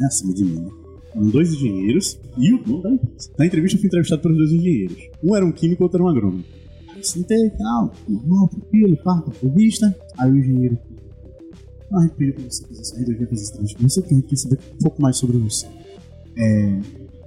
É 0.00 0.04
acima 0.06 0.32
de 0.32 0.44
mim, 0.44 0.60
né? 0.60 0.70
Eram 1.14 1.28
dois 1.28 1.52
engenheiros 1.52 2.18
e 2.36 2.54
o 2.54 2.62
dono 2.62 2.82
da 2.82 2.92
empresa. 2.92 3.30
Na 3.38 3.46
entrevista 3.46 3.76
eu 3.76 3.80
fui 3.80 3.88
entrevistado 3.88 4.22
pelos 4.22 4.38
dois 4.38 4.52
engenheiros. 4.52 5.10
Um 5.22 5.34
era 5.34 5.44
um 5.44 5.52
químico 5.52 5.82
e 5.82 5.84
outro 5.84 5.98
era 5.98 6.04
um 6.04 6.08
agrônomo. 6.08 6.44
Eu 6.96 7.02
sentei 7.02 7.46
e 7.46 7.50
tal, 7.50 7.92
normal, 8.08 8.48
tranquilo, 8.48 8.96
com 8.96 9.10
a 9.10 9.24
entrevista. 9.26 9.96
Aí 10.18 10.30
o 10.30 10.38
engenheiro. 10.38 10.78
Eu 11.90 12.10
pedi 12.10 12.32
pra 12.32 12.44
você 12.44 12.66
fazer 12.66 12.82
isso 12.82 12.94
eu 12.96 13.28
fazer 13.28 13.42
esse 13.42 13.52
transfer. 13.52 13.82
Não 13.82 13.88
sei 13.88 14.02
o 14.02 14.22
que, 14.22 14.36
saber 14.36 14.58
um 14.74 14.78
pouco 14.82 15.02
mais 15.02 15.16
sobre 15.16 15.38
você. 15.38 15.66
É. 16.36 16.80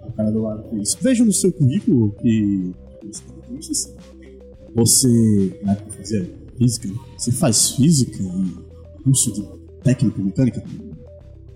O 0.08 0.12
cara 0.14 0.32
do 0.32 0.42
lado 0.42 0.70
fez. 0.70 0.96
Veja 1.02 1.26
no 1.26 1.34
seu 1.34 1.52
currículo 1.52 2.12
que. 2.22 2.72
Você 3.60 3.94
você, 4.74 5.60
na 5.64 5.74
época 5.74 5.92
fazia 5.92 6.41
física, 6.58 6.90
você 7.18 7.32
faz 7.32 7.72
física 7.72 8.22
e 8.22 9.04
curso 9.04 9.34
de 9.34 9.44
técnica 9.84 10.22
mecânica, 10.22 10.64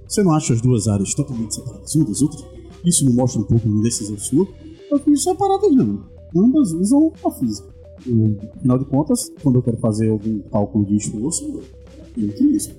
você 0.08 0.24
não 0.24 0.32
acha 0.32 0.54
as 0.54 0.62
duas 0.62 0.88
áreas 0.88 1.14
totalmente 1.14 1.56
separadas 1.56 1.96
umas 1.96 2.08
das 2.08 2.22
outras? 2.22 2.46
Isso 2.86 3.06
não 3.06 3.14
mostra 3.14 3.42
um 3.42 3.46
pouco 3.46 3.68
de 3.68 3.76
indecisão 3.76 4.18
sua? 4.18 4.48
Eu 4.92 5.00
fiz 5.00 5.24
separadas 5.24 5.76
não. 5.76 6.04
Ambas 6.36 6.72
usam 6.74 7.12
a 7.26 7.32
física. 7.32 7.74
E, 8.06 8.38
afinal 8.56 8.78
de 8.78 8.86
contas, 8.86 9.32
quando 9.42 9.56
eu 9.56 9.64
quero 9.64 9.78
fazer 9.78 10.10
algum 10.10 10.40
cálculo 10.42 10.86
de 10.86 10.96
esforço, 10.96 11.62
eu 12.18 12.30
utilizo. 12.30 12.72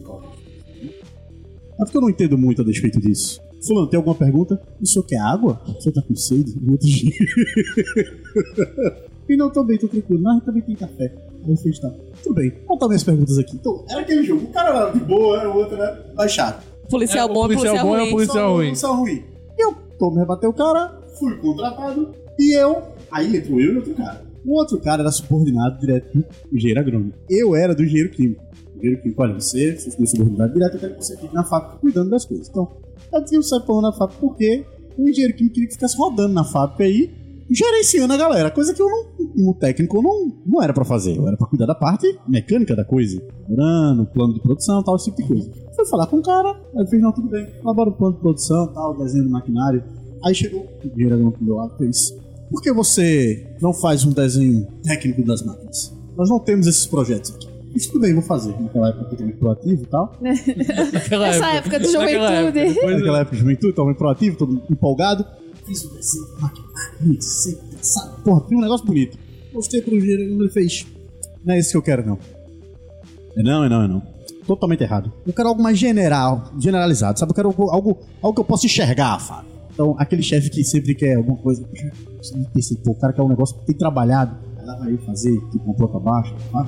É 1.79 1.85
porque 1.85 1.97
eu 1.97 2.01
não 2.01 2.11
entendo 2.11 2.39
muito 2.39 2.63
a 2.63 2.65
despeito 2.65 3.01
disso. 3.01 3.41
Fulano, 3.67 3.89
tem 3.89 3.99
alguma 3.99 4.15
pergunta? 4.15 4.63
O 4.81 4.87
senhor 4.87 5.05
quer 5.05 5.19
água? 5.19 5.61
O 5.67 5.81
senhor 5.81 5.95
tá 5.95 6.03
com 6.03 6.15
sede? 6.15 6.57
O 6.59 6.73
outro. 6.73 6.89
E 9.29 9.37
não, 9.37 9.51
tô 9.51 9.65
bem, 9.65 9.77
tô 9.77 9.89
tranquilo. 9.89 10.23
Mas 10.23 10.45
também 10.45 10.63
tem 10.63 10.77
café. 10.77 11.13
Aí 11.47 11.53
eu 11.53 11.57
fiz, 11.57 11.79
tá. 11.79 11.91
Tudo 12.23 12.35
bem. 12.35 12.51
Tomar 12.67 12.89
minhas 12.89 13.05
perguntas 13.05 13.39
aqui. 13.39 13.57
Então, 13.57 13.85
era 13.89 14.01
aquele 14.01 14.23
jogo. 14.25 14.45
O 14.45 14.49
cara 14.53 14.71
era 14.71 14.91
de 14.91 15.01
boa, 15.01 15.39
era 15.41 15.51
o 15.51 15.57
outro 15.57 15.77
era 15.77 16.13
mais 16.15 16.33
chato. 16.33 16.65
Policial 16.91 17.29
É, 17.29 17.33
bom, 17.33 17.43
policial 17.43 17.65
policial, 17.65 17.87
bom 17.87 17.97
é 17.97 18.01
ruim. 18.01 18.11
policial 18.11 18.55
ruim. 18.55 18.75
Só 18.75 18.95
ruim. 18.95 19.25
Eu 19.59 19.75
tomei 19.99 20.21
rebater 20.21 20.49
o 20.49 20.53
cara, 20.53 21.01
fui 21.19 21.37
contratado. 21.39 22.11
E 22.39 22.55
eu. 22.59 22.83
Aí 23.11 23.37
entrou 23.37 23.61
eu 23.61 23.73
e 23.75 23.77
outro 23.77 23.95
cara. 23.95 24.23
O 24.45 24.59
outro 24.59 24.79
cara 24.81 25.03
era 25.03 25.11
subordinado 25.11 25.79
direto 25.81 26.13
do 26.19 26.25
engenheiro 26.53 26.81
agrônomo. 26.81 27.13
Eu 27.29 27.57
era 27.57 27.75
do 27.75 27.83
engenheiro 27.83 28.11
químico. 28.11 28.43
O 28.75 28.79
engenheiro 28.79 29.03
químico, 29.03 29.23
olha, 29.23 29.35
você, 29.35 29.77
você 29.77 29.91
foi 29.91 30.07
subordinado 30.07 30.53
direto, 30.53 30.75
eu 30.75 30.81
quero 30.81 30.95
que 30.95 31.05
você 31.05 31.17
fique 31.17 31.35
na 31.35 31.43
fábrica 31.45 31.77
cuidando 31.79 32.11
das 32.11 32.25
coisas. 32.25 32.49
Então, 32.49 32.69
eu 33.13 33.25
tinha 33.25 33.41
um 33.41 33.43
cepão 33.43 33.81
na 33.81 33.93
fábrica 33.93 34.21
porque 34.21 34.65
o 34.97 35.09
engenheiro 35.09 35.35
químico 35.37 35.55
queria 35.55 35.69
que 35.69 35.75
ficasse 35.75 35.97
rodando 35.97 36.33
na 36.35 36.45
fábrica 36.45 36.85
aí, 36.85 37.11
gerenciando 37.51 38.13
a 38.13 38.17
galera. 38.17 38.51
Coisa 38.51 38.75
que 38.75 38.81
eu 38.81 38.89
não, 38.89 39.05
como 39.29 39.55
técnico, 39.55 40.03
não, 40.03 40.33
não 40.47 40.63
era 40.63 40.73
pra 40.73 40.85
fazer. 40.85 41.17
Eu 41.17 41.27
era 41.27 41.37
pra 41.37 41.47
cuidar 41.47 41.67
da 41.67 41.75
parte 41.75 42.07
mecânica 42.29 42.75
da 42.75 42.85
coisa. 42.85 43.21
Plano, 43.47 44.07
plano 44.07 44.35
de 44.35 44.41
produção, 44.41 44.83
tal, 44.83 44.97
esse 44.97 45.07
tipo 45.07 45.23
de 45.23 45.29
coisa. 45.29 45.51
Fui 45.75 45.87
falar 45.87 46.07
com 46.07 46.19
o 46.19 46.23
cara, 46.23 46.59
ele 46.75 46.87
fez, 46.87 47.03
não, 47.03 47.13
tudo 47.13 47.29
bem. 47.29 47.47
Elabora 47.61 47.91
o 47.91 47.93
plano 47.93 48.15
de 48.15 48.21
produção, 48.21 48.67
tal, 48.73 48.97
desenho 48.97 49.25
do 49.25 49.31
maquinário. 49.31 49.83
Aí 50.25 50.35
chegou 50.35 50.61
o 50.61 50.87
engenheiro 50.87 51.31
do 51.31 51.45
meu 51.45 51.57
lado 51.57 51.75
e 51.75 51.79
fez, 51.79 52.17
por 52.51 52.63
que 52.63 52.73
você 52.73 53.47
não 53.61 53.73
faz 53.73 54.05
um 54.05 54.13
desenho 54.13 54.67
técnico 54.83 55.23
das 55.25 55.43
máquinas? 55.43 55.95
Nós 56.17 56.31
não 56.31 56.39
temos 56.39 56.67
esses 56.67 56.87
projetos 56.87 57.35
aqui. 57.35 57.47
Isso 57.75 57.93
tudo 57.93 58.01
bem, 58.01 58.15
vou 58.15 58.23
fazer. 58.23 58.59
Naquela 58.59 58.89
época 58.89 59.17
eu 59.19 59.25
muito 59.25 59.39
proativo 59.39 59.83
e 59.83 59.87
tal. 59.87 60.17
Naquela 60.93 61.29
Essa 61.29 61.47
época 61.49 61.79
de 61.79 61.87
juventude. 61.89 62.59
época, 62.59 62.91
Naquela 62.91 63.19
época 63.21 63.37
de 63.37 63.43
juventude, 63.43 63.75
tava 63.75 63.95
proativo, 63.95 64.39
todo 64.39 64.63
empolgado. 64.71 65.27
Fiz 65.67 65.85
o 65.85 65.95
desenho 65.95 66.27
do 66.27 66.41
maquinário, 66.41 66.95
muito 67.01 67.25
sempre 67.25 67.67
pensado. 67.77 68.23
Porra, 68.23 68.41
fiz 68.49 68.59
um 68.59 68.61
negócio 68.61 68.87
bonito. 68.87 69.19
Mostrei 69.53 69.83
pro 69.83 69.97
engenheiro 69.97 70.23
e 70.23 70.27
ele 70.27 70.49
fez. 70.49 70.87
Não 71.45 71.55
é 71.55 71.59
isso 71.59 71.71
que 71.71 71.77
eu 71.77 71.83
quero, 71.83 72.07
não. 72.07 72.19
É 73.37 73.43
não, 73.43 73.65
é 73.65 73.69
não, 73.69 73.83
é 73.83 73.89
não. 73.89 74.03
Totalmente 74.47 74.83
errado. 74.83 75.13
Eu 75.27 75.33
quero 75.33 75.49
algo 75.49 75.63
mais 75.63 75.77
general, 75.77 76.53
generalizado, 76.59 77.19
sabe? 77.19 77.31
Eu 77.31 77.35
quero 77.35 77.49
algo, 77.49 77.71
algo, 77.71 77.99
algo 78.23 78.35
que 78.35 78.41
eu 78.41 78.45
possa 78.45 78.67
enxergar, 78.67 79.19
Fábio. 79.19 79.51
Então, 79.73 79.95
aquele 79.99 80.23
chefe 80.23 80.49
que 80.49 80.65
sempre 80.65 80.95
quer 80.95 81.17
alguma 81.17 81.37
coisa, 81.37 81.69
me 82.35 82.47
pensei, 82.47 82.77
pô, 82.79 82.93
o 82.93 82.95
cara 82.95 83.13
quer 83.13 83.23
um 83.23 83.29
negócio 83.29 83.59
que 83.59 83.67
tem 83.67 83.77
trabalhado, 83.77 84.35
lá 84.65 84.75
vai 84.77 84.89
ele 84.89 84.99
fazer, 84.99 85.39
tipo, 85.51 85.65
uma 85.65 85.75
planta 85.75 85.99
baixa, 85.99 86.35
tá? 86.51 86.67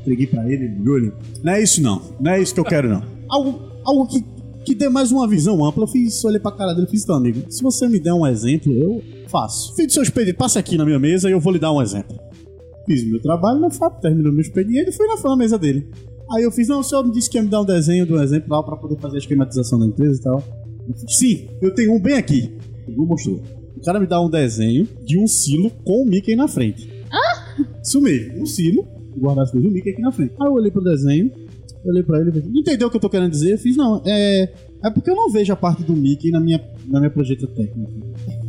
Entreguei 0.00 0.26
pra 0.26 0.44
ele, 0.48 0.66
ele 0.66 0.80
olhou, 0.80 0.98
ele, 0.98 1.12
não 1.42 1.52
é 1.52 1.60
isso 1.60 1.82
não, 1.82 2.00
não 2.20 2.30
é 2.30 2.40
isso 2.40 2.54
que 2.54 2.60
eu 2.60 2.64
quero 2.64 2.88
não. 2.88 3.02
Algo, 3.28 3.60
algo 3.84 4.06
que, 4.06 4.24
que 4.68 4.74
dê 4.74 4.90
mais 4.90 5.10
uma 5.10 5.26
visão 5.26 5.64
ampla, 5.64 5.84
eu 5.84 5.86
fiz, 5.86 6.22
olhei 6.26 6.38
pra 6.38 6.52
cara 6.52 6.74
dele 6.74 6.86
e 6.86 6.90
fiz, 6.90 7.02
então, 7.02 7.16
amigo, 7.16 7.50
se 7.50 7.62
você 7.62 7.88
me 7.88 7.98
der 7.98 8.12
um 8.12 8.26
exemplo, 8.26 8.70
eu 8.70 9.02
faço. 9.26 9.74
Fiz 9.74 9.90
seu 9.94 10.02
expediente, 10.02 10.36
passa 10.36 10.58
aqui 10.58 10.76
na 10.76 10.84
minha 10.84 10.98
mesa 10.98 11.26
e 11.26 11.32
eu 11.32 11.40
vou 11.40 11.54
lhe 11.54 11.58
dar 11.58 11.72
um 11.72 11.80
exemplo. 11.80 12.14
Fiz 12.84 13.02
o 13.02 13.06
meu 13.06 13.22
trabalho 13.22 13.60
na 13.60 13.70
FAP, 13.70 14.02
terminou 14.02 14.30
meu 14.30 14.42
expediente 14.42 14.90
e 14.90 14.92
fui 14.92 15.06
na, 15.06 15.16
na 15.16 15.36
mesa 15.36 15.58
dele. 15.58 15.88
Aí 16.30 16.42
eu 16.42 16.52
fiz, 16.52 16.68
não, 16.68 16.80
o 16.80 16.84
senhor 16.84 17.02
me 17.02 17.10
disse 17.12 17.30
que 17.30 17.38
ia 17.38 17.42
me 17.42 17.48
dar 17.48 17.62
um 17.62 17.64
desenho 17.64 18.04
de 18.04 18.12
um 18.12 18.22
exemplo 18.22 18.50
lá 18.50 18.62
pra 18.62 18.76
poder 18.76 18.98
fazer 19.00 19.16
a 19.16 19.18
esquematização 19.18 19.78
da 19.78 19.86
empresa 19.86 20.20
e 20.20 20.22
tal. 20.22 20.44
Eu 20.86 20.94
fiz, 20.94 21.16
Sim, 21.16 21.48
eu 21.62 21.74
tenho 21.74 21.94
um 21.94 22.00
bem 22.00 22.18
aqui. 22.18 22.54
Ele 22.86 22.96
mostrou. 22.98 23.40
O 23.74 23.80
cara 23.80 23.98
me 23.98 24.06
dá 24.06 24.20
um 24.20 24.28
desenho 24.28 24.86
de 25.02 25.18
um 25.18 25.26
silo 25.26 25.70
com 25.82 26.02
o 26.02 26.06
Mickey 26.06 26.36
na 26.36 26.46
frente. 26.46 26.90
Isso 27.82 28.02
mesmo, 28.02 28.42
um 28.42 28.46
silo, 28.46 28.86
guardar 29.16 29.44
as 29.44 29.50
coisas, 29.50 29.70
o 29.70 29.72
Mickey 29.72 29.92
aqui 29.92 30.02
na 30.02 30.12
frente. 30.12 30.34
Aí 30.38 30.46
eu 30.46 30.52
olhei 30.52 30.70
pro 30.70 30.84
desenho, 30.84 31.32
olhei 31.84 32.02
pra 32.02 32.20
ele 32.20 32.30
e 32.30 32.32
falei, 32.32 32.60
entendeu 32.60 32.88
o 32.88 32.90
que 32.90 32.96
eu 32.96 33.00
tô 33.00 33.10
querendo 33.10 33.30
dizer? 33.30 33.52
Eu 33.52 33.58
fiz, 33.58 33.76
não, 33.76 34.02
é. 34.04 34.52
É 34.84 34.90
porque 34.90 35.10
eu 35.10 35.16
não 35.16 35.30
vejo 35.30 35.52
a 35.52 35.56
parte 35.56 35.82
do 35.82 35.92
Mickey 35.92 36.30
na 36.30 36.38
minha, 36.40 36.62
na 36.86 37.00
minha 37.00 37.10
projeta 37.10 37.46
técnica. 37.46 37.92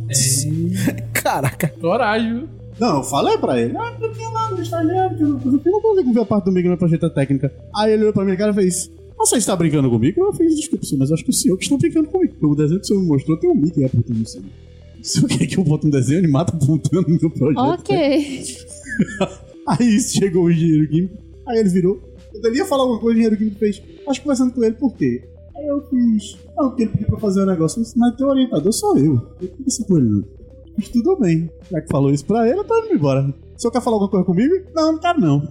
Caraca. 1.12 1.68
Coragem? 1.80 2.48
Não, 2.78 2.98
eu 2.98 3.02
falei 3.02 3.36
pra 3.36 3.60
ele. 3.60 3.76
Ah, 3.76 3.96
não 4.00 4.12
tinha 4.12 4.30
nada, 4.30 4.54
eu 5.20 5.28
não 5.28 5.80
consigo 5.80 6.12
ver 6.12 6.20
a 6.20 6.24
parte 6.24 6.44
do 6.44 6.52
Mickey 6.52 6.68
na 6.68 6.76
projeta 6.76 7.10
técnica. 7.10 7.52
Aí 7.76 7.92
ele 7.92 8.02
olhou 8.02 8.12
pra 8.12 8.24
mim 8.24 8.36
cara 8.36 8.52
e 8.52 8.54
fez. 8.54 8.90
Você 9.18 9.36
está 9.36 9.54
brincando 9.54 9.90
comigo? 9.90 10.24
Eu 10.24 10.32
fiz, 10.32 10.56
desculpa, 10.56 10.86
senhor, 10.86 11.00
mas 11.00 11.10
eu 11.10 11.14
acho 11.14 11.24
que 11.24 11.30
o 11.30 11.34
senhor 11.34 11.58
que 11.58 11.64
está 11.64 11.76
brincando 11.76 12.08
comigo. 12.08 12.34
O 12.42 12.54
desenho 12.54 12.80
que 12.80 12.84
o 12.84 12.88
senhor 12.88 13.00
me 13.00 13.08
mostrou 13.08 13.36
tem 13.38 13.50
um 13.50 13.54
Mickey 13.54 13.84
apontando 13.84 14.18
no 14.18 14.26
cima. 14.26 14.46
Se 15.02 15.22
eu 15.22 15.28
quer 15.28 15.46
que 15.46 15.58
eu 15.58 15.64
bote 15.64 15.86
um 15.86 15.90
desenho, 15.90 16.20
ele 16.20 16.28
mata 16.28 16.54
apontando 16.56 17.08
no 17.08 17.30
projeto. 17.30 17.58
Ok. 17.58 18.44
Aí 19.68 20.00
chegou 20.00 20.44
o 20.44 20.50
engenheiro 20.50 20.88
químico, 20.88 21.16
aí 21.46 21.60
ele 21.60 21.68
virou. 21.68 22.00
Ele 22.44 22.58
ia 22.58 22.64
falar 22.64 22.82
alguma 22.82 23.00
coisa, 23.00 23.16
o 23.16 23.18
engenheiro 23.18 23.36
químico 23.36 23.58
fez. 23.58 23.78
Que 23.78 24.20
conversando 24.20 24.52
com 24.52 24.64
ele, 24.64 24.74
por 24.74 24.94
quê? 24.94 25.28
Aí 25.56 25.66
eu 25.66 25.82
fiz. 25.88 26.38
Ah, 26.58 26.68
porque 26.68 26.82
ele 26.82 26.92
pediu 26.92 27.08
pra 27.08 27.18
fazer 27.18 27.42
um 27.42 27.46
negócio, 27.46 27.82
mas 27.96 28.16
teu 28.16 28.28
orientador 28.28 28.72
sou 28.72 28.96
eu. 28.96 29.14
Eu 29.40 29.48
conversei 29.48 29.86
com 29.86 29.98
ele, 29.98 30.08
não. 30.08 30.24
Mas 30.76 30.88
tudo 30.88 31.16
bem. 31.16 31.50
Já 31.70 31.80
que 31.80 31.88
falou 31.88 32.10
isso 32.10 32.24
pra 32.24 32.48
ele, 32.48 32.58
eu 32.58 32.64
tô 32.64 32.78
indo 32.78 32.94
embora. 32.94 33.34
O 33.60 33.60
senhor 33.60 33.72
quer 33.72 33.82
falar 33.82 33.96
alguma 33.96 34.10
coisa 34.10 34.24
comigo? 34.24 34.54
Não, 34.74 34.92
não 34.92 34.98
quero 34.98 35.20
não. 35.20 35.42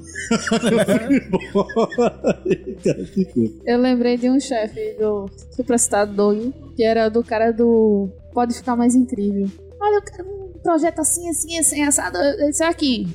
Eu 3.64 3.78
lembrei 3.78 4.18
de 4.18 4.32
um 4.32 4.40
chefe 4.40 4.96
do 4.98 5.30
supracitado 5.52 6.16
Doug, 6.16 6.52
que 6.76 6.84
era 6.84 7.08
do 7.08 7.24
cara 7.24 7.52
do 7.52 8.10
Pode 8.34 8.56
Ficar 8.56 8.76
Mais 8.76 8.96
Incrível. 8.96 9.48
Olha, 9.80 9.98
eu 9.98 10.02
quero 10.02 10.28
um 10.28 10.54
projeto 10.64 11.02
assim, 11.02 11.30
assim, 11.30 11.60
assim, 11.60 11.84
assado. 11.84 12.18
Isso 12.50 12.64
aqui. 12.64 13.08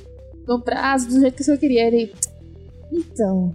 No 0.47 0.61
prazo, 0.61 1.09
do 1.09 1.19
jeito 1.19 1.35
que 1.35 1.41
o 1.41 1.45
senhor 1.45 1.57
queria. 1.57 1.87
Ele. 1.87 2.13
Então. 2.89 3.53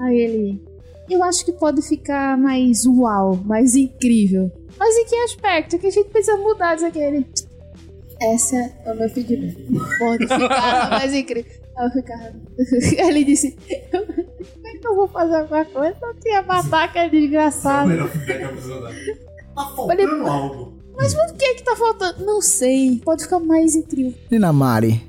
Aí 0.00 0.18
ele. 0.18 0.62
Eu 1.08 1.22
acho 1.22 1.44
que 1.44 1.52
pode 1.52 1.82
ficar 1.82 2.36
mais 2.38 2.86
uau, 2.86 3.36
mais 3.44 3.74
incrível. 3.74 4.50
Mas 4.78 4.96
em 4.96 5.04
que 5.04 5.16
aspecto? 5.16 5.78
Que 5.78 5.86
a 5.86 5.90
gente 5.90 6.08
precisa 6.08 6.36
mudar 6.36 6.76
isso 6.76 6.86
aqui. 6.86 6.98
Ele. 6.98 7.26
Essa 8.20 8.56
é 8.56 8.92
o 8.92 8.96
meu 8.96 9.08
feedback. 9.10 9.56
Pode 9.98 10.26
ficar 10.26 10.90
mais 10.90 11.12
incrível. 11.12 11.52
Aí 11.76 11.86
eu 11.86 11.90
ficava. 11.90 12.32
Ele 13.08 13.24
disse. 13.24 13.56
Como 13.90 14.66
é 14.66 14.78
que 14.78 14.86
eu 14.86 14.94
vou 14.94 15.08
fazer 15.08 15.36
alguma 15.36 15.64
coisa? 15.64 15.96
Não 16.00 16.14
tinha 16.14 16.42
batata 16.42 17.08
desgraçado. 17.08 17.90
Tá 19.54 19.64
faltando 19.76 20.26
algo. 20.26 20.74
Mas 20.96 21.12
o 21.12 21.34
que 21.34 21.44
é 21.44 21.54
que 21.54 21.64
tá 21.64 21.76
faltando? 21.76 22.24
Não 22.24 22.40
sei. 22.40 23.00
Pode 23.04 23.24
ficar 23.24 23.40
mais 23.40 23.74
incrível. 23.74 24.14
Nina 24.30 24.52
Mari. 24.52 25.02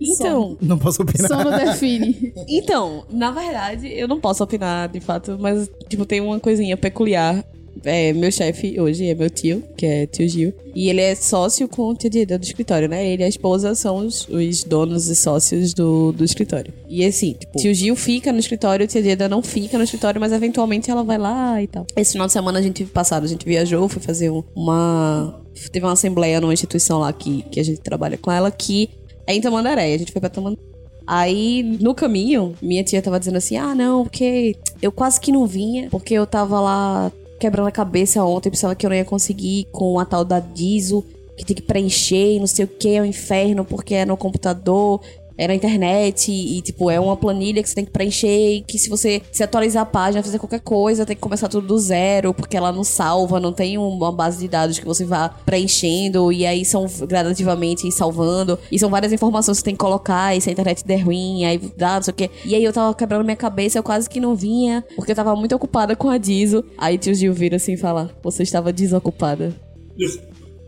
Então, 0.00 0.56
Não 0.60 0.78
posso 0.78 1.02
opinar. 1.02 1.28
Sono 1.28 1.50
define. 1.50 2.32
então, 2.48 3.04
na 3.10 3.30
verdade, 3.30 3.88
eu 3.88 4.08
não 4.08 4.20
posso 4.20 4.42
opinar 4.42 4.88
de 4.88 5.00
fato, 5.00 5.36
mas, 5.40 5.70
tipo, 5.88 6.04
tem 6.04 6.20
uma 6.20 6.38
coisinha 6.40 6.76
peculiar 6.76 7.44
é, 7.84 8.12
meu 8.12 8.30
chefe 8.30 8.78
hoje 8.78 9.08
é 9.08 9.14
meu 9.14 9.30
tio, 9.30 9.62
que 9.76 9.86
é 9.86 10.06
tio 10.06 10.28
Gil. 10.28 10.52
E 10.74 10.88
ele 10.88 11.00
é 11.00 11.14
sócio 11.14 11.66
com 11.66 11.88
o 11.88 11.94
tio 11.94 12.10
Dieda 12.10 12.38
do 12.38 12.44
escritório, 12.44 12.88
né? 12.88 13.06
Ele 13.06 13.22
e 13.22 13.24
a 13.24 13.28
esposa 13.28 13.74
são 13.74 13.96
os, 13.96 14.28
os 14.28 14.62
donos 14.62 15.08
e 15.08 15.16
sócios 15.16 15.72
do, 15.72 16.12
do 16.12 16.22
escritório. 16.22 16.72
E 16.88 17.04
assim, 17.04 17.32
tipo, 17.32 17.58
tio 17.58 17.74
Gil 17.74 17.96
fica 17.96 18.30
no 18.32 18.38
escritório, 18.38 18.84
o 18.84 18.88
tio 18.88 19.02
Dieda 19.02 19.28
não 19.28 19.42
fica 19.42 19.78
no 19.78 19.84
escritório, 19.84 20.20
mas 20.20 20.32
eventualmente 20.32 20.90
ela 20.90 21.02
vai 21.02 21.18
lá 21.18 21.62
e 21.62 21.66
tal. 21.66 21.86
Esse 21.96 22.12
final 22.12 22.26
de 22.26 22.32
semana 22.34 22.58
a 22.58 22.62
gente 22.62 22.84
passado, 22.84 23.24
a 23.24 23.28
gente 23.28 23.44
viajou, 23.44 23.88
foi 23.88 24.02
fazer 24.02 24.30
um- 24.30 24.44
uma. 24.54 25.40
Teve 25.70 25.84
uma 25.84 25.92
assembleia 25.92 26.40
numa 26.40 26.52
instituição 26.52 26.98
lá 26.98 27.12
que, 27.12 27.42
que 27.50 27.58
a 27.60 27.64
gente 27.64 27.80
trabalha 27.80 28.16
com 28.16 28.30
ela, 28.30 28.50
que 28.50 28.88
é 29.26 29.34
em 29.34 29.40
Tamandaré. 29.40 29.94
A 29.94 29.98
gente 29.98 30.12
foi 30.12 30.20
pra 30.20 30.30
Tamandaré. 30.30 30.62
Aí, 31.06 31.62
no 31.80 31.94
caminho, 31.94 32.54
minha 32.62 32.84
tia 32.84 33.02
tava 33.02 33.18
dizendo 33.18 33.38
assim: 33.38 33.56
ah, 33.56 33.74
não, 33.74 34.04
porque 34.04 34.56
eu 34.80 34.92
quase 34.92 35.20
que 35.20 35.32
não 35.32 35.46
vinha, 35.46 35.88
porque 35.90 36.14
eu 36.14 36.26
tava 36.26 36.60
lá 36.60 37.12
quebrando 37.38 37.66
a 37.66 37.72
cabeça 37.72 38.24
ontem, 38.24 38.50
pensava 38.50 38.74
que 38.74 38.86
eu 38.86 38.90
não 38.90 38.96
ia 38.96 39.04
conseguir 39.04 39.66
com 39.72 39.98
a 39.98 40.04
tal 40.04 40.24
da 40.24 40.38
Diso, 40.38 41.04
que 41.36 41.44
tem 41.44 41.56
que 41.56 41.62
preencher 41.62 42.38
não 42.38 42.46
sei 42.46 42.64
o 42.64 42.68
que, 42.68 42.90
é 42.90 43.02
um 43.02 43.04
inferno, 43.04 43.64
porque 43.64 43.96
é 43.96 44.06
no 44.06 44.16
computador, 44.16 45.00
é 45.36 45.48
na 45.48 45.54
internet, 45.54 46.30
e, 46.30 46.60
tipo, 46.62 46.90
é 46.90 46.98
uma 46.98 47.16
planilha 47.16 47.62
que 47.62 47.68
você 47.68 47.74
tem 47.74 47.84
que 47.84 47.90
preencher, 47.90 48.56
e 48.56 48.60
que 48.62 48.78
se 48.78 48.88
você 48.88 49.22
se 49.30 49.42
atualizar 49.42 49.82
a 49.82 49.86
página, 49.86 50.22
fazer 50.22 50.38
qualquer 50.38 50.60
coisa, 50.60 51.06
tem 51.06 51.16
que 51.16 51.22
começar 51.22 51.48
tudo 51.48 51.66
do 51.66 51.78
zero, 51.78 52.34
porque 52.34 52.56
ela 52.56 52.72
não 52.72 52.84
salva, 52.84 53.40
não 53.40 53.52
tem 53.52 53.78
uma 53.78 54.12
base 54.12 54.38
de 54.38 54.48
dados 54.48 54.78
que 54.78 54.84
você 54.84 55.04
vá 55.04 55.28
preenchendo, 55.28 56.32
e 56.32 56.46
aí 56.46 56.64
são 56.64 56.86
gradativamente 57.06 57.90
salvando, 57.92 58.58
e 58.70 58.78
são 58.78 58.90
várias 58.90 59.12
informações 59.12 59.58
que 59.58 59.60
você 59.60 59.64
tem 59.64 59.74
que 59.74 59.80
colocar, 59.80 60.36
e 60.36 60.40
se 60.40 60.48
a 60.48 60.52
internet 60.52 60.84
der 60.84 61.04
ruim, 61.04 61.44
aí 61.44 61.58
dá, 61.76 61.96
não 61.96 62.02
sei 62.02 62.12
o 62.12 62.14
que. 62.14 62.30
E 62.44 62.54
aí 62.54 62.64
eu 62.64 62.72
tava 62.72 62.94
quebrando 62.94 63.24
minha 63.24 63.36
cabeça, 63.36 63.78
eu 63.78 63.82
quase 63.82 64.08
que 64.08 64.20
não 64.20 64.34
vinha, 64.34 64.84
porque 64.96 65.12
eu 65.12 65.16
tava 65.16 65.34
muito 65.36 65.54
ocupada 65.54 65.96
com 65.96 66.08
a 66.08 66.18
Diso. 66.18 66.64
Aí 66.78 66.98
tio 66.98 67.14
Gil 67.14 67.34
vira 67.34 67.56
assim 67.56 67.72
e 67.72 67.76
fala: 67.76 68.10
Você 68.22 68.42
estava 68.42 68.72
desocupada. 68.72 69.54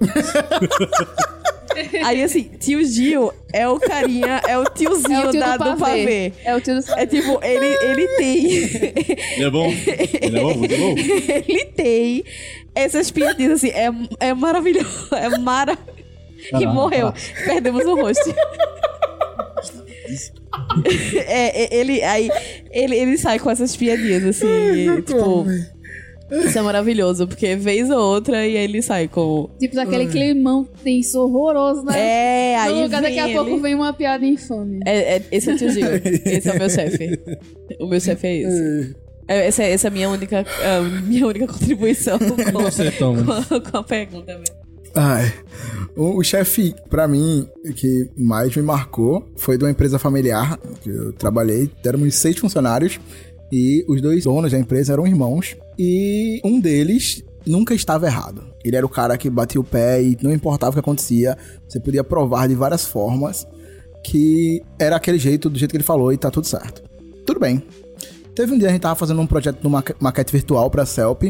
Aí 2.04 2.22
assim, 2.22 2.50
tio 2.58 2.84
Gil 2.84 3.32
é 3.52 3.68
o 3.68 3.78
carinha, 3.78 4.40
é 4.46 4.58
o 4.58 4.64
tiozinho 4.64 5.22
É 5.22 5.28
o 5.28 5.30
tio 5.30 5.40
da, 5.40 5.56
do 5.56 5.64
do 5.64 5.76
pavê. 5.76 5.78
pavê. 5.78 6.32
É 6.44 6.54
o 6.54 6.60
tio 6.60 6.80
do 6.80 6.92
É 6.92 7.06
tipo, 7.06 7.40
ele, 7.42 7.66
ele 7.66 8.08
tem. 8.16 8.46
Ele 9.36 9.44
é 9.44 9.50
bom? 9.50 9.72
Ele 10.20 10.38
é 10.38 10.40
bom? 10.42 10.54
Muito 10.54 10.76
bom? 10.76 10.94
ele 11.48 11.64
tem 11.66 12.24
essas 12.74 13.10
piadinhas 13.10 13.52
assim, 13.52 13.70
é, 13.70 13.90
é 14.20 14.34
maravilhoso. 14.34 15.14
É 15.14 15.38
mara. 15.38 15.78
E 16.38 16.50
Caramba, 16.50 16.72
morreu. 16.72 17.12
Perdemos 17.44 17.84
o 17.86 17.94
rosto. 17.94 18.34
é, 21.26 21.64
é, 21.64 21.74
ele, 21.74 22.02
aí, 22.02 22.30
ele, 22.70 22.96
ele 22.96 23.16
sai 23.16 23.38
com 23.38 23.50
essas 23.50 23.74
piadinhas, 23.76 24.24
assim, 24.24 25.00
tipo. 25.02 25.46
Isso 26.42 26.58
é 26.58 26.62
maravilhoso, 26.62 27.26
porque 27.26 27.56
vez 27.56 27.90
ou 27.90 27.98
outra 27.98 28.46
e 28.46 28.56
aí 28.56 28.64
ele 28.64 28.82
sai 28.82 29.08
com. 29.08 29.48
Tipo 29.58 29.76
daquele 29.76 30.06
climão 30.06 30.64
tenso, 30.82 31.20
horroroso, 31.20 31.84
né? 31.84 31.98
É, 31.98 32.56
aí. 32.58 32.74
No 32.74 32.82
lugar, 32.82 33.02
daqui 33.02 33.18
a 33.18 33.28
pouco 33.28 33.50
ele. 33.50 33.60
vem 33.60 33.74
uma 33.74 33.92
piada 33.92 34.24
infame. 34.26 34.80
É, 34.86 35.16
é, 35.16 35.22
esse 35.30 35.50
é 35.50 35.54
o 35.54 35.56
tio 35.58 35.70
Gil. 35.70 35.86
Esse 36.24 36.48
é 36.48 36.52
o 36.52 36.58
meu 36.58 36.70
chefe. 36.70 37.20
O 37.80 37.86
meu 37.86 38.00
chefe 38.00 38.26
é 38.26 38.36
esse. 38.42 38.96
É, 39.26 39.46
essa, 39.46 39.62
é- 39.62 39.70
essa 39.72 39.86
é 39.86 39.88
a 39.88 39.90
minha 39.90 40.08
única, 40.10 40.40
a 40.62 40.80
minha 41.02 41.26
única 41.26 41.46
contribuição 41.46 42.18
com, 42.52 42.62
Você, 42.62 42.90
com, 42.92 43.14
com 43.70 43.78
a 43.78 43.82
pergunta 43.82 44.38
mesmo. 44.38 44.56
Ai. 44.94 45.32
O, 45.96 46.18
o 46.18 46.22
chefe, 46.22 46.74
pra 46.90 47.08
mim, 47.08 47.48
que 47.74 48.08
mais 48.16 48.54
me 48.54 48.62
marcou 48.62 49.26
foi 49.36 49.56
de 49.58 49.64
uma 49.64 49.70
empresa 49.70 49.98
familiar 49.98 50.58
que 50.82 50.90
eu 50.90 51.12
trabalhei. 51.12 51.70
Éramos 51.84 52.14
seis 52.16 52.36
funcionários 52.36 53.00
e 53.52 53.84
os 53.88 54.00
dois 54.02 54.24
donos 54.24 54.52
da 54.52 54.58
empresa 54.58 54.92
eram 54.92 55.06
irmãos. 55.06 55.56
E 55.78 56.40
um 56.44 56.60
deles 56.60 57.22
nunca 57.46 57.74
estava 57.74 58.06
errado. 58.06 58.44
Ele 58.64 58.76
era 58.76 58.86
o 58.86 58.88
cara 58.88 59.16
que 59.18 59.28
batia 59.28 59.60
o 59.60 59.64
pé 59.64 60.02
e 60.02 60.16
não 60.22 60.32
importava 60.32 60.70
o 60.70 60.74
que 60.74 60.80
acontecia, 60.80 61.36
você 61.68 61.78
podia 61.80 62.02
provar 62.02 62.48
de 62.48 62.54
várias 62.54 62.84
formas 62.84 63.46
que 64.04 64.62
era 64.78 64.96
aquele 64.96 65.18
jeito, 65.18 65.48
do 65.48 65.58
jeito 65.58 65.70
que 65.70 65.76
ele 65.76 65.84
falou 65.84 66.12
e 66.12 66.16
tá 66.16 66.30
tudo 66.30 66.46
certo. 66.46 66.82
Tudo 67.26 67.40
bem. 67.40 67.62
Teve 68.34 68.52
um 68.52 68.58
dia 68.58 68.68
a 68.68 68.72
gente 68.72 68.82
tava 68.82 68.94
fazendo 68.94 69.20
um 69.20 69.26
projeto 69.26 69.68
maque- 69.68 69.94
maquete 70.00 70.32
virtual 70.32 70.70
pra 70.70 70.84
Celp, 70.84 71.22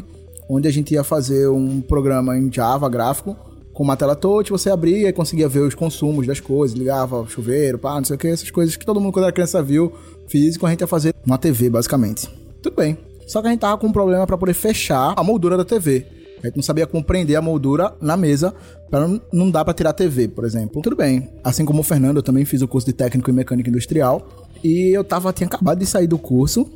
onde 0.48 0.66
a 0.66 0.70
gente 0.72 0.94
ia 0.94 1.04
fazer 1.04 1.48
um 1.48 1.80
programa 1.80 2.36
em 2.36 2.52
Java 2.52 2.88
gráfico 2.88 3.36
com 3.72 3.82
uma 3.82 3.96
tela 3.96 4.14
touch, 4.14 4.50
você 4.50 4.70
abria 4.70 5.08
e 5.08 5.12
conseguia 5.12 5.48
ver 5.48 5.60
os 5.60 5.74
consumos 5.74 6.26
das 6.26 6.38
coisas, 6.38 6.78
ligava 6.78 7.20
o 7.20 7.28
chuveiro, 7.28 7.76
pá, 7.76 7.96
não 7.96 8.04
sei 8.04 8.14
o 8.14 8.18
que, 8.18 8.28
essas 8.28 8.50
coisas 8.50 8.76
que 8.76 8.86
todo 8.86 9.00
mundo 9.00 9.12
quando 9.12 9.24
era 9.24 9.32
criança 9.32 9.60
viu 9.60 9.92
físico, 10.28 10.64
a 10.64 10.70
gente 10.70 10.80
ia 10.80 10.86
fazer 10.86 11.12
uma 11.26 11.36
TV 11.36 11.68
basicamente. 11.68 12.30
Tudo 12.62 12.76
bem. 12.76 12.96
Só 13.26 13.40
que 13.40 13.48
a 13.48 13.50
gente 13.50 13.60
tava 13.60 13.78
com 13.78 13.86
um 13.86 13.92
problema 13.92 14.26
pra 14.26 14.38
poder 14.38 14.54
fechar 14.54 15.14
a 15.16 15.22
moldura 15.22 15.56
da 15.56 15.64
TV. 15.64 16.06
A 16.42 16.46
gente 16.46 16.56
não 16.56 16.62
sabia 16.62 16.86
como 16.86 17.02
prender 17.02 17.36
a 17.36 17.42
moldura 17.42 17.94
na 18.00 18.16
mesa 18.16 18.54
para 18.90 19.08
não, 19.08 19.20
não 19.32 19.50
dar 19.50 19.64
pra 19.64 19.72
tirar 19.72 19.90
a 19.90 19.94
TV, 19.94 20.28
por 20.28 20.44
exemplo. 20.44 20.82
Tudo 20.82 20.94
bem. 20.94 21.30
Assim 21.42 21.64
como 21.64 21.80
o 21.80 21.82
Fernando, 21.82 22.18
eu 22.18 22.22
também 22.22 22.44
fiz 22.44 22.60
o 22.60 22.68
curso 22.68 22.86
de 22.86 22.92
técnico 22.92 23.30
em 23.30 23.34
mecânica 23.34 23.70
industrial 23.70 24.28
e 24.62 24.94
eu 24.94 25.02
tava 25.02 25.32
tinha 25.32 25.46
acabado 25.46 25.78
de 25.78 25.86
sair 25.86 26.06
do 26.06 26.18
curso 26.18 26.70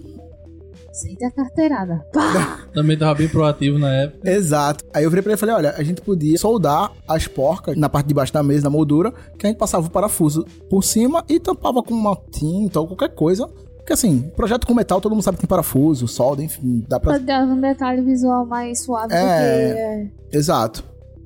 Sente 0.99 1.25
a 1.25 1.31
carteirada. 1.31 2.05
Também 2.75 2.99
tava 2.99 3.15
bem 3.15 3.29
proativo 3.29 3.79
na 3.79 3.95
época. 3.95 4.29
Exato. 4.29 4.85
Aí 4.93 5.05
eu 5.05 5.11
virei 5.11 5.23
pra 5.23 5.31
ele 5.31 5.37
e 5.37 5.41
falei: 5.41 5.55
olha, 5.55 5.75
a 5.77 5.83
gente 5.85 6.01
podia 6.01 6.37
soldar 6.37 6.91
as 7.07 7.29
porcas 7.29 7.77
na 7.77 7.89
parte 7.89 8.09
de 8.09 8.15
baixo 8.15 8.33
da 8.33 8.43
mesa, 8.43 8.65
na 8.65 8.71
moldura, 8.71 9.13
que 9.39 9.47
a 9.47 9.49
gente 9.49 9.59
passava 9.59 9.87
o 9.87 9.91
parafuso 9.91 10.45
por 10.69 10.83
cima 10.83 11.25
e 11.29 11.39
tampava 11.39 11.85
com 11.85 11.95
uma 11.95 12.17
tinta 12.33 12.81
ou 12.81 12.89
qualquer 12.89 13.15
coisa. 13.15 13.49
Porque 13.89 13.95
assim, 13.95 14.31
projeto 14.37 14.67
com 14.67 14.75
metal, 14.75 15.01
todo 15.01 15.13
mundo 15.13 15.23
sabe 15.23 15.39
que 15.39 15.45
tem 15.45 15.49
parafuso, 15.49 16.07
solda, 16.07 16.43
enfim, 16.43 16.85
dá 16.87 17.01
pra. 17.01 17.17
Dar 17.17 17.45
um 17.45 17.59
detalhe 17.59 18.03
visual 18.03 18.45
mais 18.45 18.83
suave 18.85 19.15
É. 19.15 19.17
do 19.19 19.25
que. 19.25 19.81
É. 19.81 20.11
Exato. 20.31 20.85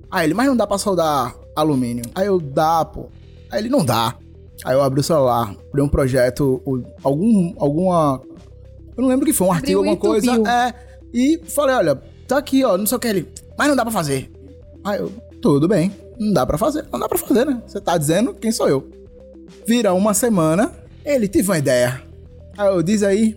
Aí 0.08 0.28
ele, 0.28 0.34
mas 0.34 0.46
não 0.46 0.56
dá 0.56 0.64
pra 0.64 0.78
soldar 0.78 1.34
alumínio. 1.56 2.04
Aí 2.14 2.28
eu, 2.28 2.38
dá, 2.38 2.84
pô. 2.84 3.06
Aí 3.50 3.58
ele, 3.58 3.68
não 3.68 3.84
dá. 3.84 4.14
Aí 4.64 4.76
eu 4.76 4.80
abri 4.80 5.00
o 5.00 5.02
celular, 5.02 5.56
abri 5.70 5.82
um 5.82 5.88
projeto, 5.88 6.62
algum, 7.02 7.52
alguma... 7.58 8.22
Eu 8.96 9.02
não 9.02 9.08
lembro 9.08 9.24
o 9.24 9.26
que 9.26 9.32
foi, 9.32 9.48
um 9.48 9.52
artigo, 9.52 9.78
alguma 9.80 9.96
coisa. 9.96 10.30
É, 10.48 10.72
e 11.12 11.40
falei, 11.46 11.74
olha, 11.74 12.00
tá 12.28 12.38
aqui, 12.38 12.62
ó, 12.64 12.78
não 12.78 12.86
sei 12.86 12.96
o 12.96 13.00
que. 13.00 13.08
Ele, 13.08 13.28
mas 13.58 13.66
não 13.66 13.74
dá 13.74 13.82
pra 13.82 13.90
fazer. 13.90 14.30
Aí 14.84 15.00
eu, 15.00 15.10
tudo 15.40 15.66
bem, 15.66 15.90
não 16.16 16.32
dá 16.32 16.46
pra 16.46 16.56
fazer. 16.56 16.86
Não 16.92 17.00
dá 17.00 17.08
pra 17.08 17.18
fazer, 17.18 17.44
né? 17.44 17.60
Você 17.66 17.80
tá 17.80 17.98
dizendo, 17.98 18.32
quem 18.34 18.52
sou 18.52 18.68
eu? 18.68 18.88
Vira 19.66 19.92
uma 19.92 20.14
semana, 20.14 20.70
ele 21.04 21.26
tive 21.26 21.48
uma 21.50 21.58
ideia. 21.58 22.11
Aí 22.56 22.68
eu, 22.68 22.82
diz 22.82 23.02
aí. 23.02 23.36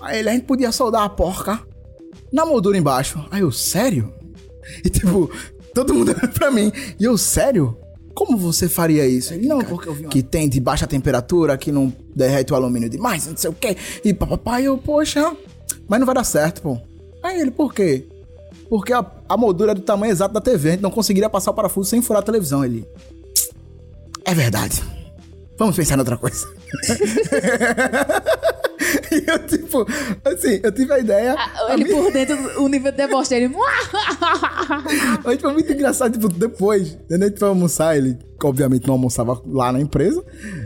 Aí 0.00 0.18
ele, 0.18 0.28
a 0.28 0.32
gente 0.32 0.44
podia 0.44 0.72
soldar 0.72 1.02
a 1.02 1.08
porca 1.08 1.60
na 2.32 2.46
moldura 2.46 2.76
embaixo. 2.76 3.24
Aí 3.30 3.42
eu, 3.42 3.52
sério? 3.52 4.12
E 4.84 4.88
tipo, 4.88 5.30
todo 5.74 5.94
mundo 5.94 6.10
olhando 6.12 6.32
pra 6.32 6.50
mim. 6.50 6.72
E 6.98 7.04
eu, 7.04 7.16
sério? 7.18 7.76
Como 8.14 8.36
você 8.36 8.68
faria 8.68 9.06
isso? 9.06 9.32
Ele, 9.34 9.46
não, 9.46 9.60
porque 9.60 9.88
eu 9.88 9.94
vi 9.94 10.08
que 10.08 10.22
tem 10.22 10.48
de 10.48 10.60
baixa 10.60 10.86
temperatura, 10.86 11.56
que 11.56 11.72
não 11.72 11.92
derrete 12.14 12.52
o 12.52 12.56
alumínio 12.56 12.88
demais, 12.88 13.26
não 13.26 13.36
sei 13.36 13.50
o 13.50 13.52
quê. 13.52 13.76
E 14.04 14.12
papai, 14.12 14.64
eu, 14.64 14.76
poxa, 14.76 15.34
mas 15.88 16.00
não 16.00 16.06
vai 16.06 16.14
dar 16.14 16.24
certo, 16.24 16.60
pô. 16.62 16.78
Aí 17.22 17.40
ele, 17.40 17.50
por 17.50 17.72
quê? 17.72 18.06
Porque 18.68 18.92
a, 18.92 19.04
a 19.28 19.36
moldura 19.36 19.72
é 19.72 19.74
do 19.74 19.80
tamanho 19.80 20.12
exato 20.12 20.34
da 20.34 20.40
TV, 20.40 20.68
a 20.68 20.72
gente 20.72 20.82
não 20.82 20.90
conseguiria 20.90 21.30
passar 21.30 21.50
o 21.50 21.54
parafuso 21.54 21.88
sem 21.88 22.02
furar 22.02 22.22
a 22.22 22.24
televisão. 22.24 22.64
Ele, 22.64 22.86
é 24.24 24.34
verdade. 24.34 24.82
Vamos 25.60 25.76
pensar 25.76 25.96
em 25.96 25.98
outra 25.98 26.16
coisa. 26.16 26.46
e 29.12 29.30
eu, 29.30 29.38
tipo, 29.46 29.86
assim, 30.24 30.58
eu 30.62 30.72
tive 30.72 30.90
a 30.92 30.98
ideia. 30.98 31.34
a 31.36 31.74
Ele 31.74 31.84
minha- 31.84 32.02
por 32.02 32.10
dentro, 32.10 32.62
o 32.62 32.66
nível 32.66 32.90
de 32.90 32.96
deboche 32.96 33.28
dele. 33.28 33.54
A 35.22 35.30
gente 35.32 35.42
foi 35.42 35.52
muito 35.52 35.70
engraçado, 35.70 36.12
tipo, 36.12 36.30
depois, 36.30 36.96
quando 37.06 37.24
a 37.24 37.26
gente 37.26 37.38
foi 37.38 37.48
almoçar, 37.48 37.94
ele, 37.94 38.16
obviamente, 38.42 38.86
não 38.86 38.94
almoçava 38.94 39.38
lá 39.46 39.70
na 39.70 39.80
empresa. 39.80 40.24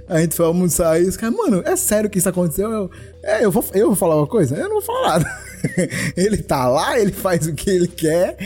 A 0.08 0.20
gente 0.20 0.36
foi 0.36 0.46
almoçar 0.46 1.02
e 1.02 1.08
os 1.08 1.16
caras, 1.16 1.34
mano, 1.34 1.60
é 1.66 1.74
sério 1.74 2.08
que 2.08 2.18
isso 2.18 2.28
aconteceu? 2.28 2.70
Eu, 2.70 2.90
é, 3.24 3.44
eu 3.44 3.50
vou, 3.50 3.64
eu 3.74 3.88
vou 3.88 3.96
falar 3.96 4.14
uma 4.16 4.28
coisa? 4.28 4.54
Eu 4.54 4.68
não 4.68 4.80
vou 4.80 4.82
falar 4.82 5.18
nada. 5.18 5.26
ele 6.16 6.36
tá 6.36 6.68
lá, 6.68 7.00
ele 7.00 7.10
faz 7.10 7.48
o 7.48 7.52
que 7.54 7.68
ele 7.68 7.88
quer. 7.88 8.36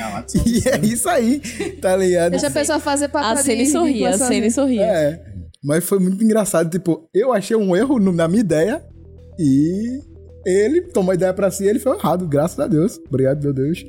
e 0.47 0.63
é 0.67 0.79
isso 0.83 1.11
aí, 1.11 1.41
tá 1.83 1.95
ligado? 1.95 2.31
Deixa 2.31 2.47
a 2.47 2.51
pessoa 2.51 2.81
fazer 2.81 3.09
papel 3.09 3.29
A 3.31 3.35
de 3.35 3.43
Cene 3.43 3.67
sorria, 3.67 4.11
a 4.11 4.19
sozinha. 4.19 4.51
sorria. 4.51 4.87
É. 4.87 5.28
Mas 5.63 5.85
foi 5.85 5.99
muito 5.99 6.23
engraçado, 6.23 6.71
tipo, 6.71 7.09
eu 7.13 7.33
achei 7.33 7.57
um 7.57 7.75
erro 7.75 7.99
na 7.99 8.29
minha 8.29 8.41
ideia 8.41 8.85
e 9.39 10.01
ele 10.47 10.83
tomou 10.83 11.13
a 11.13 11.15
ideia 11.15 11.35
pra 11.35 11.51
si 11.51 11.65
e 11.65 11.69
ele 11.69 11.79
foi 11.79 11.97
errado, 11.97 12.27
graças 12.27 12.59
a 12.59 12.67
Deus. 12.67 13.01
Obrigado, 13.09 13.43
meu 13.43 13.53
Deus. 13.53 13.85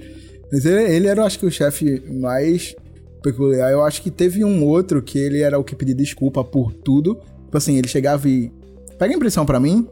Mas 0.51 0.65
ele, 0.65 0.83
ele 0.93 1.07
era, 1.07 1.23
acho 1.23 1.37
que, 1.37 1.45
o 1.45 1.51
chefe 1.51 2.03
mais 2.09 2.75
peculiar. 3.21 3.71
Eu 3.71 3.83
acho 3.83 4.01
que 4.01 4.09
teve 4.09 4.43
um 4.43 4.65
outro 4.65 5.01
que 5.01 5.17
ele 5.17 5.41
era 5.41 5.59
o 5.59 5.63
que 5.63 5.75
pedia 5.75 5.95
desculpa 5.95 6.43
por 6.43 6.73
tudo. 6.73 7.15
Tipo 7.45 7.57
assim, 7.57 7.77
ele 7.77 7.87
chegava 7.87 8.27
e. 8.27 8.51
Pega 8.97 9.13
a 9.13 9.15
impressão 9.15 9.45
pra 9.45 9.59
mim. 9.59 9.87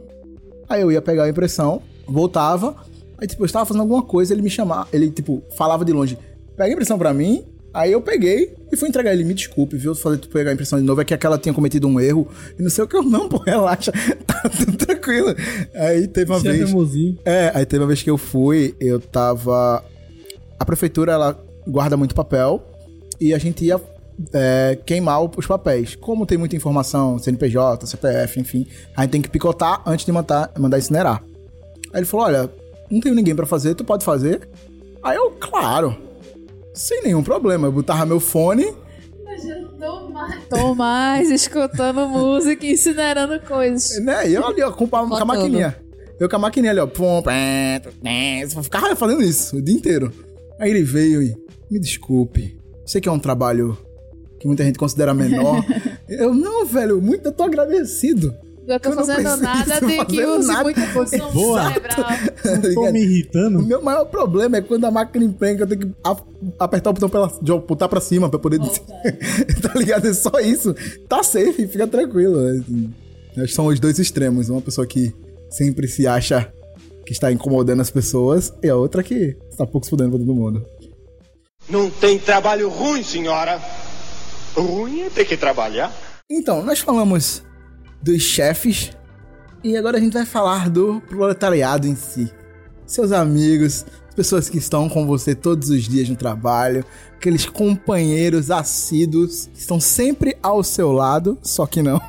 Aí 0.68 0.82
eu 0.82 0.92
ia 0.92 1.02
pegar 1.02 1.24
a 1.24 1.30
impressão, 1.30 1.82
voltava. 2.08 2.76
Aí, 3.18 3.28
tipo, 3.28 3.42
eu 3.42 3.46
estava 3.46 3.66
fazendo 3.66 3.82
alguma 3.82 4.04
coisa, 4.04 4.34
ele 4.34 4.42
me 4.42 4.50
chamava. 4.50 4.88
Ele, 4.92 5.10
tipo, 5.10 5.44
falava 5.56 5.86
de 5.86 5.94
longe: 5.94 6.18
pega 6.56 6.70
a 6.70 6.74
impressão 6.74 6.98
pra 6.98 7.14
mim. 7.14 7.46
Aí 7.78 7.92
eu 7.92 8.02
peguei 8.02 8.56
e 8.72 8.76
fui 8.76 8.90
entregar 8.90 9.14
ele. 9.14 9.24
Me 9.24 9.36
desculpe, 9.36 9.78
viu? 9.78 9.94
Fazer 9.94 10.18
tu 10.18 10.28
pegar 10.30 10.50
a 10.50 10.54
impressão 10.56 10.80
de 10.80 10.84
novo. 10.84 11.00
É 11.00 11.06
que 11.06 11.14
aquela 11.14 11.38
tinha 11.38 11.54
cometido 11.54 11.88
um 11.88 12.00
erro. 12.00 12.28
E 12.58 12.64
não 12.64 12.72
sei 12.72 12.84
o 12.84 12.88
que 12.88 12.98
eu 12.98 13.04
não, 13.04 13.30
pô, 13.30 13.38
relaxa. 13.46 13.92
tá 14.26 14.50
tudo 14.50 14.76
tranquilo. 14.78 15.36
Aí 15.76 16.08
teve 16.08 16.32
uma 16.32 16.40
Chefe 16.40 16.58
vez. 16.58 16.72
é. 17.24 17.46
É, 17.46 17.52
aí 17.54 17.68
teve 17.68 17.84
uma 17.84 17.88
vez 17.88 18.02
que 18.02 18.10
eu 18.10 18.18
fui, 18.18 18.76
eu 18.80 19.00
tava. 19.00 19.86
a 20.60 20.66
prefeitura 20.66 21.12
ela 21.12 21.40
guarda 21.68 21.96
muito 21.96 22.16
papel 22.16 22.68
e 23.22 23.32
a 23.32 23.38
gente 23.38 23.64
ia 23.64 23.80
é, 24.34 24.76
queimar 24.84 25.22
os 25.24 25.46
papéis. 25.46 25.94
Como 25.96 26.26
tem 26.26 26.36
muita 26.36 26.56
informação, 26.56 27.20
CNPJ, 27.20 27.86
CPF, 27.86 28.40
enfim, 28.40 28.66
a 28.96 29.04
gente 29.04 29.12
tem 29.12 29.22
que 29.22 29.30
picotar 29.30 29.84
antes 29.86 30.04
de 30.04 30.12
mandar, 30.12 30.52
mandar 30.58 30.80
incinerar. 30.80 31.24
Aí 31.94 32.00
ele 32.00 32.08
falou: 32.08 32.26
Olha, 32.26 32.50
não 32.90 33.00
tenho 33.00 33.14
ninguém 33.14 33.36
pra 33.36 33.46
fazer, 33.46 33.76
tu 33.76 33.86
pode 33.86 34.04
fazer? 34.04 34.50
Aí 35.04 35.16
eu, 35.16 35.30
claro, 35.40 36.07
sem 36.78 37.04
nenhum 37.04 37.24
problema. 37.24 37.68
Eu 37.68 37.72
botava 37.72 38.06
meu 38.06 38.20
fone, 38.20 38.74
Tomás 40.50 41.30
escutando 41.30 42.08
música 42.08 42.66
e 42.66 42.72
incinerando 42.72 43.40
coisas. 43.42 44.04
né? 44.04 44.30
E 44.30 44.34
eu 44.34 44.46
ali, 44.46 44.64
ó, 44.64 44.72
com, 44.72 44.88
com 44.88 44.96
a 44.98 45.26
maquininha. 45.26 45.78
Eu 46.20 46.28
com 46.28 46.36
a 46.36 46.40
maquininha 46.40 46.72
ali, 46.72 46.80
ó. 46.80 46.88
Pum, 46.88 47.22
eu 48.42 48.64
ficava 48.64 48.96
fazendo 48.96 49.22
isso 49.22 49.58
o 49.58 49.62
dia 49.62 49.76
inteiro. 49.76 50.12
Aí 50.60 50.72
ele 50.72 50.84
veio 50.84 51.22
e, 51.22 51.36
me 51.70 51.80
desculpe, 51.80 52.58
sei 52.86 53.00
que 53.00 53.08
é 53.08 53.12
um 53.12 53.20
trabalho 53.20 53.78
que 54.40 54.48
muita 54.48 54.64
gente 54.64 54.80
considera 54.80 55.14
menor. 55.14 55.64
eu, 56.10 56.34
não, 56.34 56.66
velho, 56.66 57.00
muito, 57.02 57.28
eu 57.28 57.32
tô 57.32 57.44
agradecido. 57.44 58.34
Eu 58.68 58.80
tô 58.80 58.90
Eu 58.90 58.96
não 58.96 59.06
fazendo 59.06 59.38
nada 59.38 59.80
de 59.80 60.06
que 60.06 60.26
nada. 60.46 60.64
muita 60.64 60.82
função 60.88 61.32
Boa. 61.32 61.68
cerebral. 61.68 61.96
Tá 62.44 62.58
Tô 62.62 62.68
ligado? 62.68 62.94
me 62.94 63.00
O 63.00 63.04
irritando. 63.04 63.62
meu 63.66 63.82
maior 63.82 64.06
problema 64.06 64.58
é 64.58 64.62
quando 64.62 64.86
a 64.86 64.92
máquina 64.92 65.24
empenca, 65.26 65.64
eu 65.64 65.68
tenho 65.68 65.80
que 65.82 65.92
apertar 66.60 66.90
o 66.90 66.94
botão 66.94 67.10
pra 67.10 67.20
ela, 67.22 67.34
de 67.42 67.52
botar 67.60 67.88
pra 67.88 68.00
cima 68.02 68.30
pra 68.30 68.38
poder. 68.40 68.60
tá 69.62 69.74
ligado? 69.76 70.08
É 70.08 70.14
só 70.14 70.32
isso. 70.40 70.76
Tá 71.08 71.24
safe, 71.24 71.68
fica 71.68 71.88
tranquilo. 71.88 72.40
É, 72.48 72.52
Acho 73.42 73.48
que 73.48 73.54
São 73.54 73.68
os 73.68 73.80
dois 73.80 74.00
extremos. 74.00 74.50
Uma 74.50 74.62
pessoa 74.62 74.86
que 74.86 75.14
sempre 75.50 75.88
se 75.88 76.06
acha 76.08 76.52
que 77.06 77.14
está 77.14 77.32
incomodando 77.32 77.82
as 77.82 77.90
pessoas 77.90 78.52
e 78.62 78.70
a 78.70 78.76
outra 78.76 79.02
que 79.02 79.36
está 79.50 79.66
pouco 79.66 79.86
se 79.86 79.90
fudendo 79.90 80.12
pra 80.12 80.20
todo 80.20 80.34
mundo. 80.36 80.66
Não 81.70 81.90
tem 81.90 82.18
trabalho 82.20 82.70
ruim, 82.70 83.04
senhora. 83.04 83.62
Ruim 84.56 85.02
é 85.02 85.10
ter 85.10 85.26
que 85.26 85.38
trabalhar. 85.38 85.94
Então, 86.30 86.64
nós 86.64 86.80
falamos 86.80 87.44
dos 88.02 88.22
chefes 88.22 88.92
e 89.64 89.76
agora 89.76 89.98
a 89.98 90.00
gente 90.00 90.14
vai 90.14 90.26
falar 90.26 90.70
do 90.70 91.02
proletariado 91.02 91.88
em 91.88 91.96
si. 91.96 92.32
Seus 92.86 93.12
amigos, 93.12 93.86
as 94.08 94.16
pessoas 94.16 94.48
que 94.48 94.58
estão 94.58 94.88
com 94.88 95.06
você 95.06 95.36
todos 95.36 95.70
os 95.70 95.84
dias 95.84 96.08
no 96.08 96.16
trabalho, 96.16 96.86
aqueles 97.16 97.46
companheiros 97.46 98.50
assíduos 98.50 99.50
que 99.54 99.60
estão 99.60 99.80
sempre 99.80 100.38
ao 100.42 100.64
seu 100.64 100.92
lado, 100.92 101.38
só 101.42 101.66
que 101.66 101.82
não. 101.82 102.00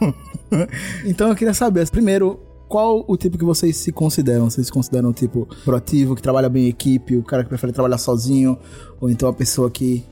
então 1.04 1.28
eu 1.28 1.34
queria 1.34 1.54
saber, 1.54 1.88
primeiro, 1.90 2.38
qual 2.68 3.04
o 3.08 3.16
tipo 3.16 3.38
que 3.38 3.44
vocês 3.44 3.76
se 3.76 3.90
consideram? 3.90 4.48
Vocês 4.48 4.66
se 4.66 4.72
consideram 4.72 5.08
o 5.10 5.12
tipo 5.12 5.48
proativo, 5.64 6.14
que 6.14 6.22
trabalha 6.22 6.48
bem 6.48 6.66
em 6.66 6.68
equipe, 6.68 7.16
o 7.16 7.24
cara 7.24 7.42
que 7.42 7.48
prefere 7.48 7.72
trabalhar 7.72 7.98
sozinho, 7.98 8.58
ou 9.00 9.10
então 9.10 9.28
a 9.28 9.32
pessoa 9.32 9.70
que 9.70 10.04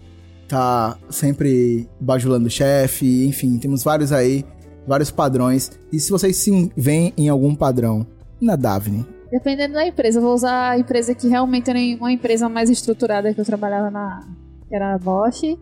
tá 0.49 0.97
sempre 1.11 1.89
bajulando 2.01 2.47
o 2.47 2.51
chefe, 2.51 3.27
enfim, 3.27 3.59
temos 3.59 3.85
vários 3.85 4.11
aí, 4.11 4.45
vários 4.87 5.11
padrões. 5.11 5.71
E 5.93 5.99
se 5.99 6.11
vocês 6.11 6.37
se 6.37 6.73
veem 6.77 7.13
em 7.17 7.29
algum 7.29 7.55
padrão? 7.55 8.07
Na 8.41 8.55
Davine. 8.55 9.07
Dependendo 9.31 9.75
da 9.75 9.87
empresa, 9.87 10.19
eu 10.19 10.23
vou 10.23 10.35
usar 10.35 10.71
a 10.71 10.79
empresa 10.79 11.15
que 11.15 11.27
realmente 11.27 11.69
era 11.71 11.79
uma 11.99 12.13
empresa 12.13 12.49
mais 12.49 12.71
estruturada 12.71 13.33
que 13.35 13.41
eu 13.41 13.45
trabalhava 13.45 13.91
na. 13.91 14.27
que 14.69 14.75
era 14.75 14.95
a 14.95 14.99
Bosch. 14.99 15.59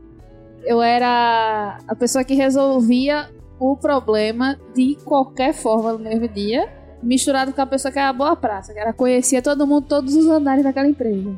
Eu 0.64 0.82
era 0.82 1.78
a 1.86 1.94
pessoa 1.94 2.24
que 2.24 2.34
resolvia 2.34 3.28
o 3.58 3.76
problema 3.76 4.58
de 4.74 4.96
qualquer 5.04 5.54
forma 5.54 5.92
no 5.92 5.98
mesmo 5.98 6.28
dia, 6.28 6.68
misturado 7.02 7.52
com 7.52 7.60
a 7.60 7.66
pessoa 7.66 7.92
que 7.92 7.98
era 7.98 8.12
boa 8.12 8.34
praça, 8.34 8.72
que 8.72 8.78
era 8.78 8.92
conhecia 8.92 9.40
todo 9.40 9.66
mundo, 9.66 9.86
todos 9.86 10.14
os 10.14 10.26
andares 10.26 10.64
daquela 10.64 10.88
empresa. 10.88 11.34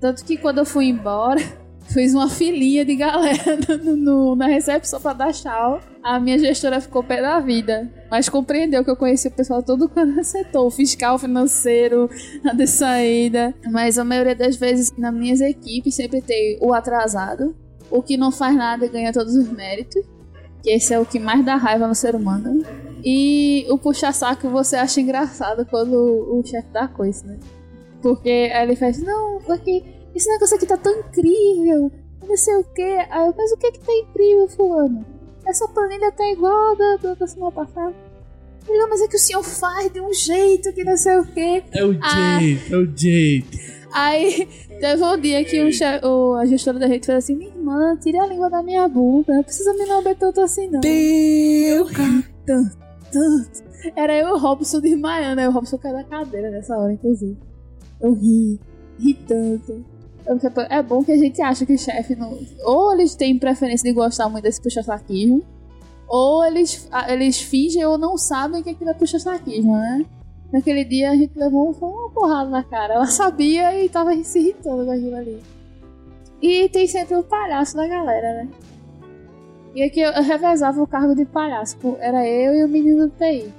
Tanto 0.00 0.24
que 0.24 0.36
quando 0.36 0.58
eu 0.58 0.66
fui 0.66 0.86
embora, 0.86 1.40
fiz 1.88 2.14
uma 2.14 2.28
filinha 2.28 2.84
de 2.84 2.94
galera 2.96 3.56
no, 3.82 3.96
no- 3.96 4.36
na 4.36 4.46
recepção 4.46 5.00
pra 5.00 5.12
dar 5.12 5.32
tchau. 5.32 5.80
A 6.02 6.20
minha 6.20 6.38
gestora 6.38 6.80
ficou 6.80 7.02
pé 7.02 7.20
da 7.20 7.40
vida, 7.40 7.90
mas 8.10 8.28
compreendeu 8.28 8.84
que 8.84 8.90
eu 8.90 8.96
conhecia 8.96 9.30
o 9.30 9.34
pessoal 9.34 9.62
todo 9.62 9.88
quando 9.88 10.22
setor, 10.22 10.66
o 10.66 10.70
fiscal, 10.70 11.18
financeiro, 11.18 12.08
a 12.44 12.52
de 12.52 12.66
saída. 12.66 13.54
Mas 13.70 13.98
a 13.98 14.04
maioria 14.04 14.34
das 14.34 14.56
vezes 14.56 14.92
nas 14.96 15.12
minhas 15.14 15.40
equipes 15.40 15.94
sempre 15.94 16.20
tem 16.20 16.58
o 16.60 16.72
atrasado, 16.72 17.54
o 17.90 18.02
que 18.02 18.16
não 18.16 18.30
faz 18.30 18.54
nada 18.56 18.86
e 18.86 18.88
ganha 18.88 19.12
todos 19.12 19.34
os 19.34 19.48
méritos. 19.50 20.04
Que 20.62 20.70
esse 20.70 20.92
é 20.92 20.98
o 20.98 21.06
que 21.06 21.18
mais 21.20 21.44
dá 21.44 21.54
raiva 21.56 21.86
no 21.86 21.94
ser 21.94 22.14
humano. 22.16 22.64
E 23.04 23.66
o 23.68 23.78
puxa-saco 23.78 24.48
você 24.48 24.74
acha 24.76 25.00
engraçado 25.00 25.64
quando 25.66 25.94
o 25.94 26.42
chefe 26.44 26.68
dá 26.72 26.88
coisa, 26.88 27.24
né? 27.26 27.36
Porque 28.02 28.28
ele 28.28 28.74
faz, 28.76 29.00
não, 29.02 29.40
porque 29.46 29.82
esse 30.16 30.28
negócio 30.28 30.56
aqui 30.56 30.66
tá 30.66 30.76
tão 30.76 30.98
incrível, 31.00 31.90
não 32.26 32.36
sei 32.36 32.56
o 32.56 32.64
que. 32.64 32.82
Aí 32.82 33.26
eu, 33.26 33.34
mas 33.36 33.52
o 33.52 33.56
que 33.56 33.72
que 33.72 33.80
tá 33.80 33.92
incrível, 33.92 34.48
fulano? 34.48 35.04
Essa 35.46 35.68
planilha 35.68 36.10
tá 36.12 36.26
igual 36.30 36.72
a 36.72 36.74
da, 36.74 36.96
da, 36.96 37.14
da 37.14 37.26
semana 37.26 37.52
passada. 37.52 37.94
Ele, 38.68 38.78
não, 38.78 38.88
mas 38.88 39.00
é 39.00 39.06
que 39.06 39.14
o 39.16 39.18
senhor 39.20 39.44
faz 39.44 39.92
de 39.92 40.00
um 40.00 40.12
jeito 40.12 40.72
que 40.72 40.82
não 40.82 40.96
sei 40.96 41.16
o 41.18 41.24
que. 41.24 41.62
É 41.72 41.84
o 41.84 41.96
Ah. 42.02 42.38
jeito, 42.40 42.74
é 42.74 42.78
o 42.78 42.96
jeito. 42.96 43.58
Aí 43.92 44.46
teve 44.80 45.04
um 45.04 45.20
dia 45.20 45.44
que 45.44 45.60
o 45.60 45.70
o- 46.08 46.34
a 46.34 46.44
gestora 46.46 46.78
da 46.80 46.86
rede 46.88 47.06
fez 47.06 47.18
assim: 47.18 47.36
Minha 47.36 47.50
irmã, 47.50 47.96
tira 47.96 48.22
a 48.22 48.26
língua 48.26 48.50
da 48.50 48.62
minha 48.62 48.88
bunda, 48.88 49.32
não 49.34 49.42
precisa 49.44 49.72
me 49.74 49.84
lamber 49.86 50.16
tanto 50.16 50.40
assim, 50.40 50.68
não. 50.68 50.80
Teu 50.80 51.86
Tanto, 52.44 52.76
tanto. 53.12 53.64
Era 53.94 54.18
eu 54.18 54.28
e 54.28 54.32
o 54.32 54.36
Robson 54.38 54.80
desmaiando, 54.80 55.40
aí 55.40 55.46
o 55.46 55.52
Robson 55.52 55.78
caiu 55.78 55.94
da 55.94 56.02
cadeira 56.04 56.50
nessa 56.50 56.76
hora, 56.76 56.92
inclusive. 56.92 57.36
Eu 58.00 58.12
ri, 58.14 58.58
ri 58.98 59.14
tanto. 59.14 59.84
Eu 60.26 60.38
fiquei, 60.38 60.64
É 60.68 60.82
bom 60.82 61.02
que 61.04 61.12
a 61.12 61.16
gente 61.16 61.40
acha 61.40 61.64
que 61.64 61.74
o 61.74 61.78
chefe 61.78 62.16
não. 62.16 62.36
Ou 62.64 62.92
eles 62.92 63.14
têm 63.14 63.38
preferência 63.38 63.88
de 63.88 63.94
gostar 63.94 64.28
muito 64.28 64.44
desse 64.44 64.60
puxa-saquismo, 64.60 65.42
ou 66.08 66.44
eles, 66.44 66.88
eles 67.08 67.40
fingem 67.40 67.84
ou 67.84 67.96
não 67.96 68.16
sabem 68.16 68.62
que 68.62 68.70
aquilo 68.70 68.90
é 68.90 68.94
puxa-saquismo, 68.94 69.76
né? 69.76 70.04
Naquele 70.52 70.84
dia 70.84 71.10
a 71.10 71.16
gente 71.16 71.36
levou 71.36 71.72
uma 71.72 72.10
porrada 72.10 72.48
na 72.50 72.62
cara. 72.62 72.94
Ela 72.94 73.06
sabia 73.06 73.82
e 73.82 73.88
tava 73.88 74.14
se 74.22 74.38
irritando 74.38 74.84
com 74.84 74.90
aquilo 74.90 75.16
ali. 75.16 75.42
E 76.40 76.68
tem 76.68 76.86
sempre 76.86 77.16
o 77.16 77.22
palhaço 77.22 77.76
da 77.76 77.86
galera, 77.86 78.44
né? 78.44 78.48
E 79.74 79.82
aqui 79.82 80.00
eu, 80.00 80.12
revezava 80.22 80.80
o 80.82 80.86
cargo 80.86 81.14
de 81.14 81.24
palhaço. 81.24 81.76
Era 81.98 82.26
eu 82.26 82.54
e 82.54 82.64
o 82.64 82.68
menino 82.68 83.08
do 83.08 83.12
TI. 83.12 83.52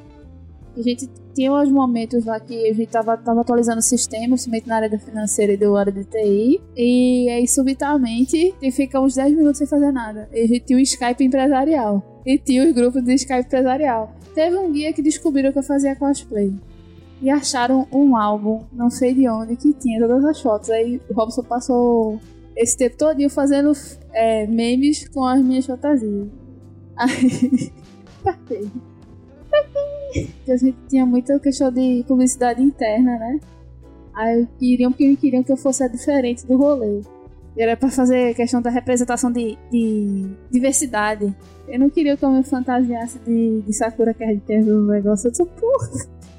A 0.76 0.81
gente 0.81 1.10
tinha 1.38 1.53
uns 1.53 1.69
momentos 1.69 2.26
lá 2.26 2.39
que 2.39 2.68
a 2.68 2.73
gente 2.73 2.88
tava, 2.88 3.15
tava 3.15 3.41
atualizando 3.41 3.77
o 3.77 3.84
sistema, 3.84 4.30
principalmente 4.30 4.68
na 4.68 4.76
área 4.77 4.89
da 4.89 4.97
financeira 4.97 5.53
e 5.53 5.57
da 5.57 5.80
área 5.80 5.91
de 5.91 6.03
TI. 6.03 6.59
E 6.76 7.30
aí, 7.30 7.47
subitamente, 7.47 8.55
tem 8.59 8.72
que 8.72 8.72
ficar 8.72 9.01
uns 9.01 9.14
10 9.14 9.35
minutos 9.35 9.59
sem 9.59 9.68
fazer 9.68 9.91
nada. 9.91 10.27
E 10.34 10.41
a 10.41 10.47
gente 10.47 10.61
tinha 10.61 10.80
o 10.80 10.81
Skype 10.81 11.23
empresarial. 11.23 12.03
E 12.26 12.39
tinha 12.39 12.65
os 12.65 12.72
grupos 12.73 13.03
do 13.03 13.11
Skype 13.11 13.45
empresarial. 13.45 14.15
Teve 14.34 14.57
um 14.57 14.72
dia 14.72 14.91
que 14.91 14.99
descobriram 14.99 15.51
que 15.51 15.59
eu 15.59 15.64
fazia 15.64 15.95
cosplay. 15.95 16.51
E 17.22 17.30
acharam 17.30 17.88
um 17.91 18.18
álbum, 18.18 18.64
não 18.73 18.89
sei 18.89 19.14
de 19.14 19.30
onde, 19.30 19.55
que 19.57 19.73
tinha 19.73 19.99
todas 19.99 20.26
as 20.26 20.41
fotos. 20.41 20.72
Aí 20.72 20.99
o 21.07 21.14
Robson 21.14 21.43
passou 21.43 22.19
esse 22.55 22.76
tempo 22.76 22.97
todinho 22.97 23.30
fazendo 23.30 23.73
é, 24.11 24.47
memes 24.47 25.07
com 25.09 25.23
as 25.23 25.39
minhas 25.39 25.68
fantasias. 25.68 26.30
Aí. 26.97 27.72
Porque 30.14 30.52
a 30.52 30.58
gente 30.58 30.78
tinha 30.88 31.06
muita 31.06 31.40
questão 31.40 31.72
de 31.72 32.04
publicidade 32.08 32.62
interna, 32.62 33.18
né? 33.18 33.40
Aí 34.14 34.48
queriam 34.58 34.92
que 34.92 35.16
queriam 35.16 35.44
que 35.44 35.52
eu 35.52 35.58
fosse 35.58 35.88
diferente 35.90 36.46
do 36.46 36.58
rolê. 36.58 37.02
E 37.56 37.62
era 37.62 37.76
pra 37.76 37.90
fazer 37.90 38.36
questão 38.36 38.62
da 38.62 38.70
representação 38.70 39.32
de, 39.32 39.58
de 39.72 40.30
diversidade. 40.52 41.36
Eu 41.68 41.80
não 41.80 41.90
queria 41.90 42.16
que 42.16 42.24
eu 42.24 42.30
me 42.30 42.44
fantasiasse 42.44 43.20
de, 43.20 43.62
de 43.62 43.74
Sakura 43.74 44.14
Card 44.14 44.40
Captor 44.40 44.62
no 44.64 44.88
negócio. 44.88 45.28
Eu 45.28 45.32
disse, 45.32 45.46
porra, 45.46 45.90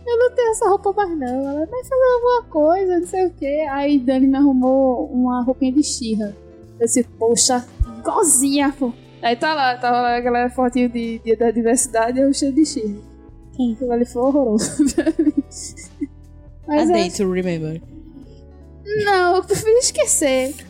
eu 0.07 0.19
não 0.19 0.31
tenho 0.31 0.51
essa 0.51 0.69
roupa 0.69 0.93
mais 0.93 1.19
não. 1.19 1.49
Ela 1.51 1.67
vai 1.67 1.85
fazer 1.85 2.15
alguma 2.15 2.43
coisa, 2.45 3.01
não 3.01 3.07
sei 3.07 3.27
o 3.27 3.31
quê. 3.31 3.67
Aí 3.71 3.99
Dani 3.99 4.27
me 4.27 4.37
arrumou 4.37 5.07
uma 5.07 5.43
roupinha 5.43 5.73
de 5.73 5.83
Xirra. 5.83 6.37
Eu 6.79 6.87
disse, 6.87 7.03
poxa, 7.03 7.67
igualzinha, 7.99 8.73
pô. 8.79 8.93
Aí 9.21 9.35
tá 9.35 9.55
lá, 9.55 9.77
tava 9.77 10.01
lá 10.01 10.17
a 10.17 10.21
galera 10.21 10.49
fotinho 10.51 10.89
de 10.89 11.19
dia 11.19 11.37
da 11.37 11.51
diversidade 11.51 12.21
eu 12.21 12.33
cheio 12.33 12.53
de 12.53 12.65
Xirra. 12.65 12.97
Aquilo 13.59 13.93
ali 13.93 14.05
foi 14.05 14.23
horroroso 14.23 14.85
pra 14.95 15.05
mim. 15.25 15.33
A 16.69 16.75
Mas 16.77 16.91
é, 16.91 16.93
day 16.93 17.11
to 17.11 17.31
remember. 17.31 17.81
não, 19.05 19.37
eu 19.37 19.45
prefiro 19.45 19.79
esquecer. 19.79 20.55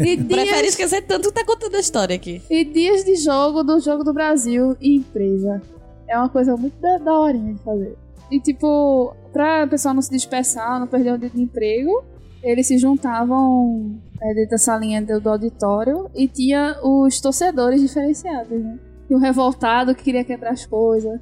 E 0.00 0.16
dias, 0.16 0.26
Prefere 0.26 0.66
esquecer 0.68 1.02
tanto 1.02 1.28
que 1.28 1.34
tá 1.34 1.44
contando 1.44 1.76
a 1.76 1.80
história 1.80 2.16
aqui. 2.16 2.42
e 2.50 2.64
dias 2.64 3.04
de 3.04 3.16
jogo 3.16 3.62
do 3.62 3.78
Jogo 3.80 4.02
do 4.02 4.12
Brasil 4.12 4.76
e 4.80 4.96
empresa. 4.96 5.62
É 6.08 6.18
uma 6.18 6.28
coisa 6.28 6.56
muito 6.56 6.74
da, 6.80 6.98
da 6.98 7.12
horinha 7.18 7.54
de 7.54 7.60
fazer. 7.62 7.96
E 8.30 8.40
tipo, 8.40 9.14
pra 9.32 9.66
pessoal 9.66 9.94
não 9.94 10.02
se 10.02 10.10
dispersar, 10.10 10.80
não 10.80 10.86
perder 10.86 11.12
o 11.14 11.18
dia 11.18 11.30
de 11.30 11.40
emprego, 11.40 12.02
eles 12.42 12.66
se 12.66 12.76
juntavam 12.78 14.00
é, 14.20 14.34
dentro 14.34 14.50
dessa 14.50 14.76
linha 14.76 15.00
do, 15.02 15.20
do 15.20 15.28
auditório 15.30 16.10
e 16.14 16.26
tinha 16.26 16.76
os 16.82 17.20
torcedores 17.20 17.80
diferenciados, 17.80 18.58
né? 18.60 18.78
Tinha 19.06 19.16
o 19.18 19.20
revoltado 19.20 19.94
que 19.94 20.02
queria 20.02 20.24
quebrar 20.24 20.52
as 20.52 20.66
coisas. 20.66 21.20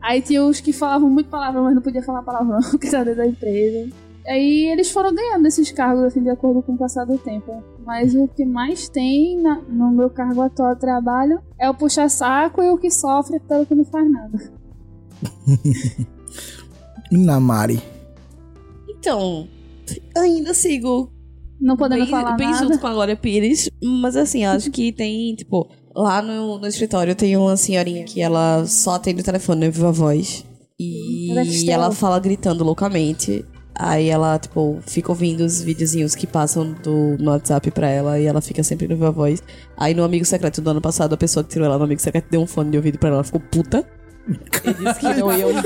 Aí 0.00 0.20
tinha 0.22 0.44
os 0.44 0.60
que 0.60 0.72
falavam 0.72 1.10
muito 1.10 1.28
palavrão, 1.28 1.64
mas 1.64 1.74
não 1.74 1.82
podia 1.82 2.02
falar 2.02 2.22
palavrão, 2.22 2.60
que 2.78 2.86
era 2.88 3.04
dentro 3.04 3.16
da 3.22 3.26
empresa. 3.26 3.88
Aí 4.26 4.66
eles 4.72 4.90
foram 4.90 5.14
ganhando 5.14 5.46
esses 5.46 5.70
cargos, 5.70 6.02
assim, 6.04 6.22
de 6.22 6.28
acordo 6.30 6.60
com 6.62 6.72
o 6.72 6.76
passar 6.78 7.04
do 7.04 7.16
tempo. 7.16 7.62
Mas 7.84 8.14
o 8.14 8.26
que 8.26 8.44
mais 8.44 8.88
tem 8.88 9.40
na- 9.40 9.60
no 9.68 9.90
meu 9.90 10.10
cargo 10.10 10.40
atual 10.42 10.74
de 10.74 10.80
trabalho 10.80 11.40
é 11.58 11.70
o 11.70 11.74
puxa-saco 11.74 12.60
e 12.62 12.68
o 12.70 12.76
que 12.78 12.90
sofre 12.90 13.38
pelo 13.40 13.64
que 13.64 13.74
não 13.74 13.84
faz 13.84 14.10
nada. 14.10 14.52
Namari. 17.10 17.80
Então, 18.88 19.46
ainda 20.16 20.52
sigo 20.54 21.12
Não 21.60 21.76
podendo 21.76 22.02
bem, 22.02 22.10
falar 22.10 22.36
bem 22.36 22.50
nada. 22.50 22.64
junto 22.64 22.78
com 22.80 22.86
a 22.88 22.92
Glória 22.92 23.16
Pires, 23.16 23.70
mas 23.82 24.16
assim, 24.16 24.44
acho 24.44 24.70
que 24.70 24.92
tem, 24.92 25.34
tipo, 25.36 25.68
lá 25.96 26.20
no, 26.20 26.58
no 26.58 26.66
escritório 26.66 27.14
tem 27.14 27.36
uma 27.36 27.56
senhorinha 27.56 28.04
que 28.04 28.20
ela 28.20 28.66
só 28.66 28.96
atende 28.96 29.22
o 29.22 29.24
telefone 29.24 29.64
na 29.64 29.70
viva 29.70 29.90
voz. 29.90 30.44
E 30.78 31.30
Ela 31.30 31.40
é 31.40 31.70
ela 31.70 31.90
fala 31.92 32.20
gritando 32.20 32.62
loucamente. 32.62 33.44
Aí 33.78 34.08
ela, 34.08 34.38
tipo, 34.38 34.78
fica 34.86 35.10
ouvindo 35.10 35.40
os 35.40 35.60
videozinhos 35.60 36.14
que 36.14 36.26
passam 36.26 36.72
do, 36.82 37.16
no 37.18 37.30
WhatsApp 37.30 37.70
pra 37.70 37.88
ela 37.88 38.18
e 38.18 38.24
ela 38.24 38.40
fica 38.40 38.62
sempre 38.62 38.86
no 38.86 38.94
viva 38.94 39.10
voz. 39.10 39.42
Aí 39.76 39.94
no 39.94 40.04
Amigo 40.04 40.24
Secreto 40.24 40.60
do 40.60 40.70
ano 40.70 40.80
passado, 40.80 41.14
a 41.14 41.16
pessoa 41.16 41.42
que 41.42 41.50
tirou 41.50 41.66
ela 41.66 41.78
no 41.78 41.84
Amigo 41.84 42.00
Secreto 42.00 42.26
deu 42.30 42.40
um 42.40 42.46
fone 42.46 42.70
de 42.70 42.76
ouvido 42.76 42.98
pra 42.98 43.08
ela, 43.08 43.18
ela 43.18 43.24
ficou 43.24 43.40
puta. 43.40 43.86
E 44.64 44.74
disse 44.74 44.98
que 45.00 45.14
não 45.20 45.32
ia 45.32 45.46
usar, 45.46 45.62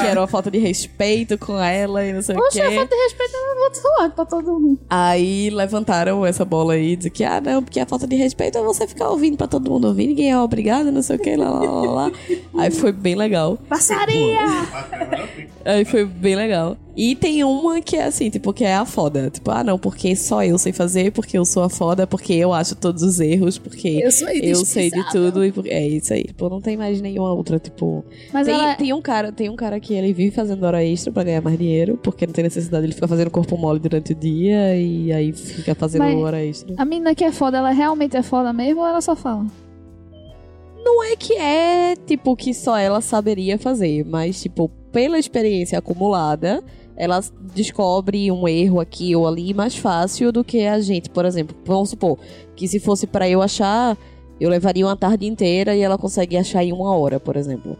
que 0.00 0.06
era 0.06 0.20
uma 0.20 0.26
falta 0.26 0.50
de 0.50 0.58
respeito 0.58 1.38
com 1.38 1.58
ela 1.58 2.04
e 2.04 2.12
não 2.12 2.20
sei 2.20 2.34
o 2.36 2.38
Poxa, 2.38 2.60
quê. 2.68 2.76
falta 2.76 2.94
de 2.94 3.02
respeito 3.02 3.32
é 3.34 3.54
muito 3.60 3.80
lado 3.98 4.12
pra 4.14 4.24
todo 4.26 4.60
mundo. 4.60 4.78
Aí 4.90 5.48
levantaram 5.50 6.26
essa 6.26 6.44
bola 6.44 6.74
aí, 6.74 6.96
dizendo 6.96 7.12
que, 7.12 7.24
ah, 7.24 7.40
não, 7.40 7.62
porque 7.62 7.80
a 7.80 7.86
falta 7.86 8.06
de 8.06 8.16
respeito 8.16 8.58
é 8.58 8.62
você 8.62 8.86
ficar 8.86 9.08
ouvindo 9.08 9.36
pra 9.38 9.46
todo 9.46 9.70
mundo 9.70 9.86
ouvir, 9.88 10.06
ninguém 10.06 10.30
é 10.30 10.38
obrigado, 10.38 10.92
não 10.92 11.00
sei 11.02 11.16
o 11.16 11.18
que, 11.18 11.34
lá, 11.36 11.48
lá, 11.48 11.60
lá, 11.60 11.90
lá. 11.92 12.12
Aí 12.58 12.70
foi 12.70 12.92
bem 12.92 13.14
legal. 13.14 13.58
Passaria! 13.68 14.38
Aí 15.64 15.84
foi 15.86 16.04
bem 16.04 16.36
legal. 16.36 16.76
E 16.96 17.16
tem 17.16 17.42
uma 17.42 17.80
que 17.80 17.96
é 17.96 18.04
assim, 18.04 18.30
tipo, 18.30 18.52
que 18.52 18.64
é 18.64 18.74
a 18.76 18.84
foda. 18.84 19.28
Tipo, 19.28 19.50
ah, 19.50 19.64
não, 19.64 19.76
porque 19.78 20.14
só 20.14 20.44
eu 20.44 20.56
sei 20.58 20.72
fazer, 20.72 21.10
porque 21.10 21.36
eu 21.36 21.44
sou 21.44 21.64
a 21.64 21.68
foda, 21.68 22.06
porque 22.06 22.32
eu 22.32 22.52
acho 22.52 22.76
todos 22.76 23.02
os 23.02 23.18
erros, 23.18 23.58
porque 23.58 24.00
Eu 24.02 24.12
sou 24.12 24.28
eu 24.28 24.64
sei 24.64 24.90
de 24.90 25.10
tudo. 25.10 25.44
E 25.44 25.50
por- 25.50 25.66
É 25.66 25.84
isso 25.86 26.12
aí. 26.14 26.22
Tipo, 26.22 26.48
não 26.48 26.60
tem 26.60 26.76
mais 26.76 27.00
nenhuma 27.00 27.32
outra, 27.32 27.58
tipo. 27.58 28.04
Mas 28.32 28.46
tem, 28.46 28.54
ela, 28.54 28.74
tem 28.76 28.92
um 28.92 29.02
cara, 29.02 29.32
tem 29.32 29.48
um 29.48 29.56
cara 29.56 29.80
que 29.80 29.92
ele 29.92 30.12
vive 30.12 30.30
fazendo 30.30 30.62
hora 30.64 30.84
extra 30.84 31.12
pra 31.12 31.24
ganhar 31.24 31.42
mais 31.42 31.58
dinheiro, 31.58 31.98
porque 32.02 32.26
não 32.26 32.32
tem 32.32 32.44
necessidade, 32.44 32.86
ele 32.86 32.94
fica 32.94 33.08
fazendo 33.08 33.30
corpo 33.30 33.56
mole 33.58 33.80
durante 33.80 34.12
o 34.12 34.14
dia 34.14 34.76
e 34.76 35.12
aí 35.12 35.32
fica 35.32 35.74
fazendo 35.74 36.02
Mas- 36.02 36.16
hora 36.16 36.44
extra. 36.44 36.74
a 36.76 36.84
menina 36.84 37.12
que 37.14 37.24
é 37.24 37.32
foda, 37.32 37.58
ela 37.58 37.70
realmente 37.70 38.16
é 38.16 38.22
foda 38.22 38.52
mesmo 38.52 38.80
ou 38.82 38.86
ela 38.86 39.00
só 39.00 39.16
fala? 39.16 39.44
Não 40.84 41.02
é 41.02 41.16
que 41.16 41.32
é, 41.32 41.96
tipo, 42.06 42.36
que 42.36 42.52
só 42.52 42.76
ela 42.76 43.00
saberia 43.00 43.58
fazer, 43.58 44.04
mas, 44.04 44.40
tipo, 44.42 44.70
pela 44.92 45.18
experiência 45.18 45.78
acumulada, 45.78 46.62
ela 46.96 47.20
descobre 47.54 48.30
um 48.30 48.46
erro 48.46 48.80
aqui 48.80 49.14
ou 49.16 49.26
ali 49.26 49.52
mais 49.52 49.76
fácil 49.76 50.30
do 50.30 50.44
que 50.44 50.66
a 50.66 50.78
gente, 50.80 51.10
por 51.10 51.24
exemplo. 51.24 51.56
Vamos 51.64 51.90
supor 51.90 52.18
que 52.54 52.68
se 52.68 52.78
fosse 52.78 53.06
pra 53.06 53.28
eu 53.28 53.42
achar, 53.42 53.96
eu 54.40 54.48
levaria 54.50 54.86
uma 54.86 54.96
tarde 54.96 55.26
inteira 55.26 55.74
e 55.74 55.80
ela 55.80 55.98
consegue 55.98 56.36
achar 56.36 56.62
em 56.64 56.72
uma 56.72 56.96
hora, 56.96 57.18
por 57.18 57.36
exemplo. 57.36 57.76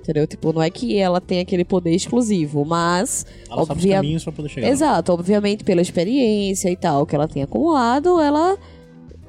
Entendeu? 0.00 0.26
Tipo, 0.26 0.52
não 0.54 0.62
é 0.62 0.70
que 0.70 0.96
ela 0.96 1.20
tem 1.20 1.38
aquele 1.40 1.64
poder 1.66 1.94
exclusivo, 1.94 2.64
mas. 2.64 3.26
Ela 3.50 3.56
sabe 3.58 3.62
os 3.62 3.70
obvia- 3.70 3.96
caminhos 3.96 4.24
pra 4.24 4.32
poder 4.32 4.48
chegar. 4.48 4.68
Exato, 4.68 5.12
obviamente 5.12 5.64
pela 5.64 5.82
experiência 5.82 6.70
e 6.70 6.76
tal 6.76 7.04
que 7.04 7.14
ela 7.14 7.28
tem 7.28 7.42
acumulado, 7.42 8.18
ela. 8.20 8.56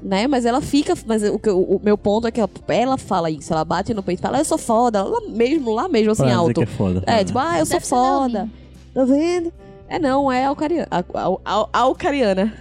Né, 0.02 0.26
mas 0.26 0.46
ela 0.46 0.62
fica. 0.62 0.94
Mas 1.06 1.22
o, 1.22 1.38
que- 1.38 1.50
o 1.50 1.78
meu 1.84 1.98
ponto 1.98 2.26
é 2.26 2.30
que 2.30 2.40
ela, 2.40 2.48
ela 2.68 2.96
fala 2.96 3.30
isso, 3.30 3.52
ela 3.52 3.62
bate 3.66 3.92
no 3.92 4.02
peito 4.02 4.20
e 4.20 4.22
fala, 4.22 4.38
eu 4.38 4.44
sou 4.46 4.56
foda, 4.56 5.02
lá 5.02 5.20
mesmo, 5.28 5.70
lá 5.74 5.86
mesmo, 5.86 6.12
assim, 6.12 6.22
Pra 6.22 6.30
dizer 6.30 6.40
alto. 6.40 6.54
que 6.54 6.62
é 6.62 6.66
foda. 6.66 7.02
É, 7.06 7.22
tipo, 7.22 7.38
ah, 7.38 7.58
eu 7.58 7.66
sou 7.66 7.74
Deve 7.74 7.86
foda. 7.86 8.48
Tá 8.94 9.04
vendo? 9.04 9.52
É 9.88 9.98
não, 9.98 10.30
é 10.30 10.44
alcariana. 10.44 10.88
Al, 10.90 11.40
al, 11.44 11.70
alcariana. 11.72 12.52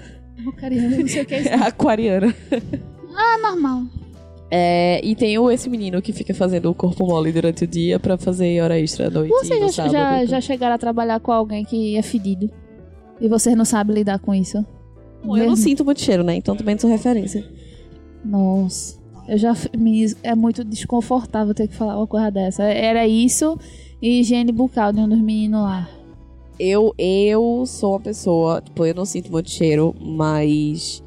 Porcaria, 0.43 0.81
não 0.89 1.07
sei 1.07 1.22
o 1.22 1.26
que 1.26 1.35
é 1.35 1.39
isso. 1.41 1.49
É 1.51 1.56
aquariana. 1.56 2.34
Ah, 3.15 3.38
normal. 3.41 3.84
É, 4.51 4.99
e 5.03 5.15
tem 5.15 5.35
esse 5.53 5.69
menino 5.69 6.01
que 6.01 6.11
fica 6.11 6.34
fazendo 6.34 6.72
o 6.72 6.73
corpo 6.73 7.06
mole 7.06 7.31
durante 7.31 7.65
o 7.65 7.68
dia 7.68 7.99
pra 7.99 8.18
fazer 8.18 8.60
hora 8.61 8.80
extra 8.80 9.07
à 9.07 9.10
noite. 9.11 9.30
no 9.31 9.38
Vocês 9.38 9.60
já, 9.76 9.84
sábado, 9.84 9.91
já, 9.91 10.15
então. 10.15 10.27
já 10.27 10.41
chegaram 10.41 10.76
a 10.76 10.77
trabalhar 10.77 11.19
com 11.19 11.31
alguém 11.31 11.64
que 11.64 11.95
é 11.95 12.01
fedido? 12.01 12.49
E 13.22 13.27
vocês 13.27 13.56
não 13.56 13.65
sabem 13.65 13.95
lidar 13.95 14.18
com 14.19 14.34
isso? 14.34 14.65
Bom, 15.23 15.38
eu 15.38 15.45
não 15.47 15.56
sinto 15.56 15.84
muito 15.85 16.01
cheiro, 16.01 16.23
né? 16.23 16.35
Então 16.35 16.56
também 16.56 16.73
não 16.76 16.80
sou 16.80 16.89
referência. 16.89 17.45
Nossa. 18.23 18.97
Eu 19.27 19.38
já. 19.38 19.53
me- 19.77 20.15
É 20.23 20.34
muito 20.34 20.64
desconfortável 20.64 21.53
ter 21.53 21.68
que 21.68 21.76
falar 21.76 21.97
uma 21.97 22.07
coisa 22.07 22.31
dessa. 22.31 22.64
Era 22.64 23.06
isso 23.07 23.57
e 24.01 24.19
higiene 24.22 24.51
bucal 24.51 24.91
de 24.93 24.99
um 24.99 25.07
dos 25.07 25.19
meninos 25.19 25.61
lá. 25.61 25.88
Eu, 26.60 26.94
eu 26.98 27.64
sou 27.65 27.94
uma 27.94 27.99
pessoa, 27.99 28.61
tipo, 28.61 28.86
eu 28.86 28.94
não 28.94 29.06
sinto 29.06 29.31
muito 29.31 29.49
cheiro, 29.49 29.95
mas. 29.99 31.03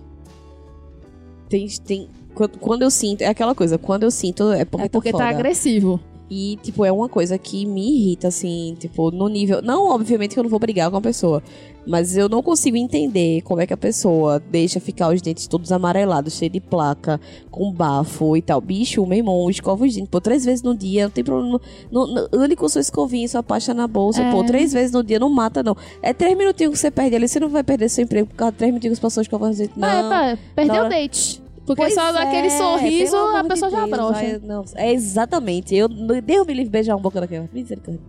Tem. 1.49 1.69
tem 1.85 2.09
quando, 2.35 2.59
quando 2.59 2.83
eu 2.83 2.91
sinto, 2.91 3.21
é 3.21 3.27
aquela 3.27 3.55
coisa, 3.55 3.77
quando 3.77 4.05
eu 4.05 4.11
sinto 4.11 4.51
é 4.53 4.65
porque, 4.65 4.87
é 4.87 4.89
porque 4.89 5.13
tá, 5.13 5.19
foda. 5.19 5.29
agressivo. 5.29 6.01
E, 6.35 6.57
tipo, 6.63 6.83
é 6.83 6.91
uma 6.91 7.11
coisa 7.11 7.37
que 7.37 7.67
me 7.67 7.87
irrita, 7.95 8.29
assim, 8.29 8.75
tipo, 8.79 9.11
no 9.11 9.29
nível. 9.29 9.61
Não, 9.61 9.91
obviamente, 9.91 10.33
que 10.33 10.39
eu 10.39 10.43
não 10.43 10.49
vou 10.49 10.59
brigar 10.59 10.91
com 10.91 10.97
a 10.97 11.01
pessoa. 11.01 11.43
Mas 11.87 12.17
eu 12.17 12.27
não 12.27 12.43
consigo 12.43 12.75
entender 12.75 13.43
como 13.43 13.61
é 13.61 13.67
que 13.67 13.73
a 13.75 13.77
pessoa 13.77 14.39
deixa 14.39 14.81
ficar 14.81 15.13
os 15.13 15.21
dentes 15.21 15.47
todos 15.47 15.71
amarelados, 15.71 16.33
cheio 16.39 16.51
de 16.51 16.59
placa, 16.59 17.21
com 17.51 17.71
bafo 17.71 18.35
e 18.35 18.41
tal. 18.41 18.63
Bicho, 18.63 19.05
meu 19.05 19.19
irmão, 19.19 19.51
escova 19.51 19.85
os 19.85 19.95
dentes, 19.95 20.09
pô, 20.09 20.23
três 20.23 20.47
vezes 20.47 20.63
no 20.63 20.75
dia, 20.75 21.05
não 21.05 21.11
tem 21.11 21.23
problema. 21.23 21.61
Não, 21.91 22.07
não, 22.07 22.29
ande 22.33 22.57
com 22.57 22.67
sua 22.67 22.81
escovinha, 22.81 23.29
sua 23.29 23.43
pasta 23.43 23.75
na 23.75 23.87
bolsa, 23.87 24.23
É. 24.23 24.31
pô, 24.31 24.43
três 24.43 24.73
vezes 24.73 24.91
no 24.93 25.05
dia, 25.05 25.19
não 25.19 25.29
mata, 25.29 25.63
não. 25.63 25.77
É 26.01 26.15
três 26.15 26.35
minutinhos 26.39 26.73
que 26.73 26.79
você 26.79 26.91
perde 26.91 27.15
ali, 27.15 27.29
você 27.29 27.39
não 27.39 27.51
vai 27.51 27.63
perder 27.63 27.91
seu 27.91 28.05
emprego 28.05 28.29
por 28.29 28.37
causa 28.37 28.53
de 28.53 28.59
três 28.59 28.73
minutinhos 28.73 28.99
que 28.99 29.01
você 29.01 29.07
passou 29.07 29.21
escovando 29.21 29.53
os 29.53 29.59
dentes, 29.59 29.77
não. 29.77 29.87
É, 29.87 30.03
pá, 30.37 30.39
perdeu 30.55 30.87
o 30.87 30.89
date. 30.89 31.42
Porque 31.67 31.83
Pois 31.83 31.95
só 31.95 32.11
daquele 32.13 32.49
é, 32.49 32.51
sorriso 32.51 33.13
pelo 33.13 33.37
a 33.37 33.45
pessoa 33.45 33.71
de 33.71 33.77
já 33.77 33.87
brocha. 33.87 34.41
não, 34.45 34.65
é 34.75 34.93
exatamente. 34.93 35.75
Eu, 35.75 35.89
Deus 35.89 36.47
me 36.47 36.55
livre 36.55 36.71
beijar 36.71 36.97
um 36.97 37.01
boca 37.01 37.21
daquela. 37.21 37.49
Misericórdia. 37.53 38.03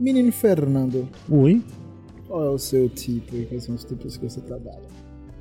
Menino 0.00 0.32
Fernando, 0.32 1.08
Oi? 1.30 1.62
qual 2.26 2.44
é 2.44 2.48
o 2.48 2.58
seu 2.58 2.88
tipo 2.88 3.36
e 3.36 3.44
quais 3.46 3.64
são 3.64 3.74
os 3.74 3.84
tipos 3.84 4.16
que 4.16 4.28
você 4.28 4.40
trabalha? 4.40 4.82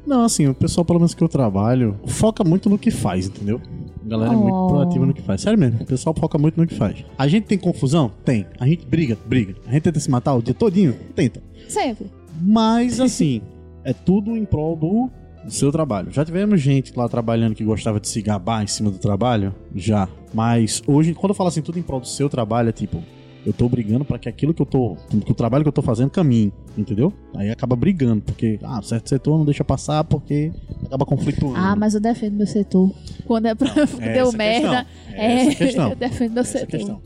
Não, 0.05 0.25
assim, 0.25 0.45
o 0.47 0.53
pessoal, 0.53 0.83
pelo 0.83 0.99
menos 0.99 1.13
que 1.15 1.23
eu 1.23 1.29
trabalho, 1.29 1.97
foca 2.05 2.43
muito 2.43 2.69
no 2.69 2.77
que 2.77 2.91
faz, 2.91 3.27
entendeu? 3.27 3.61
A 4.05 4.09
galera 4.09 4.33
é 4.33 4.35
muito 4.35 4.53
Oh. 4.53 4.67
proativa 4.67 5.05
no 5.05 5.13
que 5.13 5.21
faz. 5.21 5.39
Sério 5.41 5.57
mesmo, 5.57 5.81
o 5.81 5.85
pessoal 5.85 6.13
foca 6.13 6.37
muito 6.37 6.59
no 6.59 6.67
que 6.67 6.75
faz. 6.75 7.05
A 7.17 7.25
gente 7.27 7.45
tem 7.45 7.57
confusão? 7.57 8.11
Tem. 8.25 8.45
A 8.59 8.67
gente 8.67 8.85
briga? 8.85 9.17
Briga. 9.25 9.55
A 9.65 9.71
gente 9.71 9.83
tenta 9.83 9.99
se 10.01 10.11
matar 10.11 10.35
o 10.35 10.41
dia 10.41 10.53
todinho? 10.53 10.93
Tenta. 11.15 11.41
Sempre. 11.69 12.07
Mas, 12.41 12.99
assim, 12.99 13.41
é 13.85 13.93
tudo 13.93 14.35
em 14.35 14.43
prol 14.43 14.75
do, 14.75 15.09
do 15.43 15.51
seu 15.51 15.71
trabalho. 15.71 16.11
Já 16.11 16.23
tivemos 16.23 16.61
gente 16.61 16.97
lá 16.97 17.07
trabalhando 17.09 17.55
que 17.55 17.63
gostava 17.63 17.99
de 17.99 18.07
se 18.07 18.21
gabar 18.21 18.63
em 18.63 18.67
cima 18.67 18.89
do 18.89 18.97
trabalho? 18.97 19.53
Já. 19.75 20.07
Mas 20.33 20.81
hoje, 20.87 21.13
quando 21.13 21.31
eu 21.31 21.35
falo 21.35 21.49
assim, 21.49 21.61
tudo 21.61 21.77
em 21.77 21.81
prol 21.81 21.99
do 21.99 22.07
seu 22.07 22.29
trabalho, 22.29 22.69
é 22.69 22.71
tipo, 22.71 23.03
eu 23.45 23.51
tô 23.51 23.67
brigando 23.67 24.05
pra 24.05 24.17
que 24.17 24.29
aquilo 24.29 24.53
que 24.53 24.61
eu 24.61 24.65
tô. 24.65 24.95
que 25.25 25.31
o 25.31 25.35
trabalho 25.35 25.63
que 25.63 25.67
eu 25.67 25.73
tô 25.73 25.81
fazendo 25.81 26.09
caminhe, 26.09 26.51
entendeu? 26.77 27.11
Aí 27.35 27.51
acaba 27.51 27.75
brigando, 27.75 28.21
porque, 28.21 28.57
ah, 28.63 28.81
certo 28.81 29.09
setor 29.09 29.37
não 29.37 29.45
deixa 29.45 29.63
passar 29.63 30.03
porque 30.05 30.51
acaba 30.85 31.05
conflituando. 31.05 31.55
Ah, 31.57 31.75
mas 31.75 31.93
eu 31.93 31.99
defendo 31.99 32.35
meu 32.35 32.47
setor. 32.47 32.91
Quando 33.25 33.47
é 33.47 33.55
pra 33.55 33.69
É 33.99 34.13
deu 34.13 34.31
merda. 34.31 34.87
É 35.11 35.49
a 35.49 35.55
questão. 35.55 35.89
eu 35.89 35.95
defendo 35.95 36.31
meu 36.33 36.41
Essa 36.41 36.57
é 36.57 36.61
setor. 36.61 36.77
questão. 36.77 37.01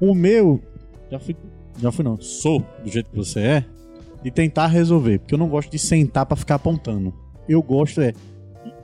O 0.00 0.14
meu, 0.14 0.60
já 1.10 1.18
fui, 1.20 1.36
já 1.80 1.92
fui 1.92 2.04
não, 2.04 2.20
sou 2.20 2.64
do 2.82 2.90
jeito 2.90 3.10
que 3.10 3.16
você 3.16 3.40
é, 3.40 3.64
de 4.22 4.30
tentar 4.30 4.66
resolver, 4.66 5.18
porque 5.18 5.34
eu 5.34 5.38
não 5.38 5.48
gosto 5.48 5.70
de 5.70 5.78
sentar 5.78 6.26
pra 6.26 6.36
ficar 6.36 6.56
apontando. 6.56 7.14
Eu 7.50 7.60
gosto 7.60 8.00
é 8.00 8.14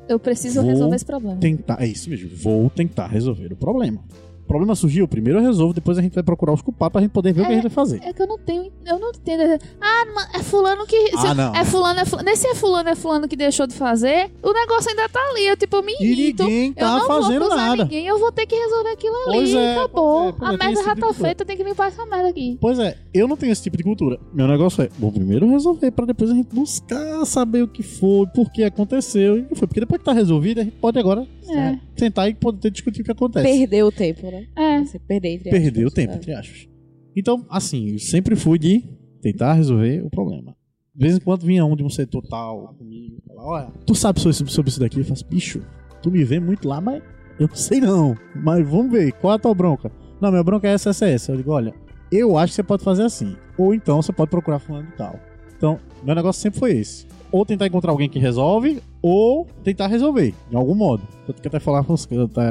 Eu 0.09 0.19
preciso 0.19 0.61
resolver 0.61 0.97
esse 0.97 1.05
problema. 1.05 1.37
tentar, 1.37 1.81
é 1.81 1.87
isso 1.87 2.11
mesmo, 2.11 2.29
vou 2.37 2.69
tentar 2.69 3.07
resolver 3.07 3.53
o 3.53 3.57
problema. 3.57 4.03
O 4.47 4.49
problema 4.49 4.77
surgiu, 4.77 5.09
primeiro 5.09 5.41
eu 5.41 5.43
resolvo, 5.43 5.75
depois 5.75 5.99
a 5.99 6.03
gente 6.03 6.15
vai 6.15 6.23
procurar 6.23 6.53
os 6.53 6.63
culpados 6.63 6.93
pra 6.93 7.01
gente 7.03 7.11
poder 7.11 7.33
ver 7.33 7.41
o 7.43 7.47
que 7.47 7.51
a 7.51 7.55
gente 7.57 7.63
vai 7.65 7.71
fazer. 7.73 8.01
É 8.05 8.13
que 8.13 8.23
eu 8.23 8.29
não 8.29 8.39
tenho. 8.39 8.71
Eu 8.87 8.97
não 8.97 9.11
entendo. 9.11 9.43
Ah, 9.81 10.07
mas 10.15 10.35
é 10.35 10.43
fulano 10.45 10.87
que. 10.87 10.97
Ah, 11.17 11.35
não. 11.35 11.53
É 11.55 11.65
fulano, 11.65 11.99
é 11.99 12.05
fulano. 12.05 12.29
Nesse 12.31 12.47
é 12.47 12.55
fulano, 12.55 12.89
é 12.89 12.95
fulano 12.95 13.27
que 13.27 13.35
deixou 13.37 13.67
de 13.67 13.75
fazer. 13.75 14.31
O 14.45 14.53
negócio 14.53 14.89
ainda 14.89 15.09
tá 15.09 15.19
ali. 15.31 15.47
Eu, 15.49 15.57
tipo, 15.57 15.75
eu 15.77 15.83
me 15.83 15.93
E 16.01 16.05
irrito. 16.13 16.45
ninguém 16.45 16.69
eu 16.69 16.75
tá 16.77 16.99
não 17.01 17.07
fazendo 17.09 17.47
vou 17.49 17.57
nada. 17.57 17.83
ninguém, 17.83 18.07
eu 18.07 18.19
vou 18.21 18.31
ter 18.31 18.47
que 18.47 18.55
resolver 18.55 18.91
aquilo 18.91 19.17
ali. 19.17 19.25
Pois 19.37 19.55
é, 19.55 19.75
acabou. 19.79 20.29
é, 20.29 20.35
a 20.41 20.53
é, 20.53 20.57
merda 20.57 20.83
já 20.85 20.95
tipo 20.95 21.07
tá 21.09 21.13
feita, 21.15 21.45
tem 21.45 21.57
que 21.57 21.65
limpar 21.65 21.89
essa 21.89 22.07
merda 22.07 22.29
aqui. 22.29 22.57
Pois 22.61 22.79
é, 22.79 22.97
eu 23.13 23.27
não 23.27 23.37
tenho 23.37 23.51
esse 23.51 23.65
tipo 23.65 23.77
de 23.77 23.83
cultura. 23.83 24.21
Meu 24.33 24.47
negócio 24.47 24.81
é, 24.85 24.89
vou 24.97 25.11
primeiro 25.11 25.51
resolver 25.51 25.91
pra 25.91 26.07
depois 26.07 26.31
a 26.31 26.35
gente 26.35 26.55
buscar 26.55 27.25
saber 27.27 27.63
o 27.63 27.69
que 27.69 27.83
foi, 27.83 28.27
por 28.29 28.51
que 28.53 28.63
aconteceu 28.63 29.39
e 29.39 29.41
o 29.41 29.47
que 29.49 29.55
foi. 29.57 29.67
Porque 29.67 29.81
depois 29.81 29.99
que 29.99 30.05
tá 30.05 30.13
resolvido, 30.13 30.61
a 30.61 30.65
gente 30.65 30.77
pode 30.77 30.99
agora 31.01 31.27
É. 31.49 31.77
sentar 31.97 32.29
e 32.31 32.35
poder 32.35 32.71
discutir 32.71 33.01
o 33.03 33.05
que 33.05 33.11
acontece. 33.11 33.45
Perdeu 33.45 33.87
o 33.89 33.93
tempo, 33.93 34.23
né? 34.31 34.36
É. 34.57 34.85
Você 34.85 34.99
perdeu 34.99 35.33
entre 35.33 35.51
Perdeu 35.51 35.85
o 35.85 35.87
aspas, 35.87 35.95
tempo, 35.95 36.13
né? 36.13 36.17
entre 36.19 36.33
aspas. 36.35 36.69
Então, 37.15 37.47
assim, 37.49 37.93
eu 37.93 37.99
sempre 37.99 38.37
fui 38.37 38.59
de 38.59 38.85
tentar 39.23 39.55
resolver 39.55 40.05
o 40.05 40.11
problema. 40.11 40.55
De 40.95 41.05
vez 41.05 41.17
em 41.17 41.21
quando 41.21 41.43
vinha 41.45 41.65
um 41.65 41.77
de 41.77 41.83
um 41.83 41.91
setor 41.91 42.23
tal 42.23 42.75
comigo, 42.75 43.23
falar, 43.27 43.45
olha, 43.45 43.73
tu 43.87 43.95
sabe 43.95 44.21
sobre, 44.21 44.51
sobre 44.51 44.71
isso 44.71 44.81
daqui? 44.81 44.99
Eu 44.99 45.05
faço, 45.05 45.27
bicho, 45.27 45.63
tu 46.03 46.11
me 46.11 46.25
vê 46.25 46.41
muito 46.41 46.67
lá, 46.69 46.81
mas 46.81 47.03
eu 47.39 47.49
não 47.49 47.57
sei 47.57 47.81
não. 47.81 48.15
Mas 48.35 48.67
vamos 48.67 48.91
ver, 48.91 49.13
qual 49.13 49.33
é 49.33 49.37
a 49.37 49.39
tua 49.39 49.55
bronca? 49.55 49.91
Não, 50.21 50.31
minha 50.31 50.43
bronca 50.43 50.67
é 50.67 50.73
essa, 50.73 50.91
essa, 50.91 51.07
essa. 51.07 51.33
Eu 51.33 51.37
digo, 51.37 51.53
olha, 51.53 51.75
eu 52.11 52.39
acho 52.39 52.53
que 52.53 52.57
você 52.57 52.63
pode 52.63 52.83
fazer 52.83 53.03
assim. 53.03 53.37
Ou 53.59 53.75
então 53.75 54.01
você 54.01 54.13
pode 54.13 54.31
procurar 54.31 54.59
fulano 54.59 54.87
de 54.87 54.97
tal. 54.97 55.19
Então, 55.57 55.79
meu 56.03 56.15
negócio 56.15 56.41
sempre 56.41 56.59
foi 56.59 56.73
esse. 56.73 57.07
Ou 57.33 57.45
tentar 57.45 57.67
encontrar 57.67 57.91
alguém 57.91 58.09
que 58.09 58.19
resolve, 58.19 58.81
ou 59.03 59.47
tentar 59.63 59.89
resolver, 59.89 60.35
de 60.49 60.57
algum 60.57 60.75
modo. 60.75 61.03
Tanto 61.27 61.43
que 61.43 61.49
até 61.49 61.59
falar 61.59 61.85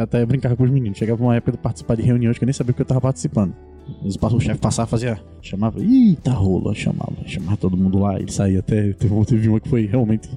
até, 0.01 0.25
brincar 0.25 0.55
com 0.55 0.63
os 0.63 0.69
meninos. 0.69 0.97
Chegava 0.97 1.23
uma 1.23 1.35
época 1.35 1.53
de 1.53 1.57
participar 1.57 1.95
de 1.95 2.01
reuniões 2.01 2.37
que 2.37 2.43
eu 2.43 2.47
nem 2.47 2.53
sabia 2.53 2.73
que 2.73 2.81
eu 2.81 2.85
tava 2.85 3.01
participando. 3.01 3.53
O 4.03 4.39
chefe 4.39 4.59
passava, 4.59 4.87
fazia. 4.87 5.19
Chamava, 5.41 5.79
eita 5.79 6.31
rola, 6.31 6.73
chamava, 6.73 7.15
chamava 7.25 7.55
todo 7.55 7.77
mundo 7.77 7.99
lá, 7.99 8.19
ele 8.19 8.31
saía 8.31 8.59
até. 8.59 8.93
Teve, 8.93 9.25
teve 9.25 9.47
uma 9.47 9.59
que 9.59 9.69
foi 9.69 9.85
realmente. 9.85 10.27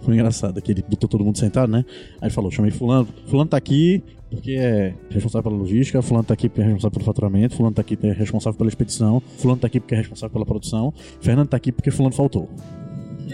Foi 0.00 0.14
engraçado, 0.14 0.60
que 0.62 0.72
ele 0.72 0.82
botou 0.88 1.08
todo 1.08 1.22
mundo 1.22 1.38
sentado, 1.38 1.70
né? 1.70 1.84
Aí 2.14 2.28
ele 2.28 2.30
falou: 2.30 2.50
chamei 2.50 2.70
Fulano, 2.70 3.06
Fulano 3.26 3.50
tá 3.50 3.58
aqui 3.58 4.02
porque 4.30 4.52
é 4.52 4.94
responsável 5.10 5.50
pela 5.50 5.56
logística, 5.62 6.02
Fulano 6.02 6.24
tá 6.24 6.34
aqui 6.34 6.48
porque 6.48 6.62
é 6.62 6.64
responsável 6.64 6.92
pelo 6.92 7.04
faturamento, 7.04 7.54
Fulano 7.54 7.74
tá 7.74 7.82
aqui 7.82 7.96
porque 7.96 8.08
é 8.08 8.12
responsável 8.12 8.56
pela 8.56 8.68
expedição, 8.68 9.20
Fulano 9.38 9.60
tá 9.60 9.66
aqui 9.66 9.78
porque 9.78 9.94
é 9.94 9.98
responsável 9.98 10.32
pela 10.32 10.46
produção, 10.46 10.92
Fernando 11.20 11.48
tá 11.48 11.56
aqui 11.56 11.70
porque 11.70 11.90
Fulano 11.90 12.14
faltou. 12.14 12.48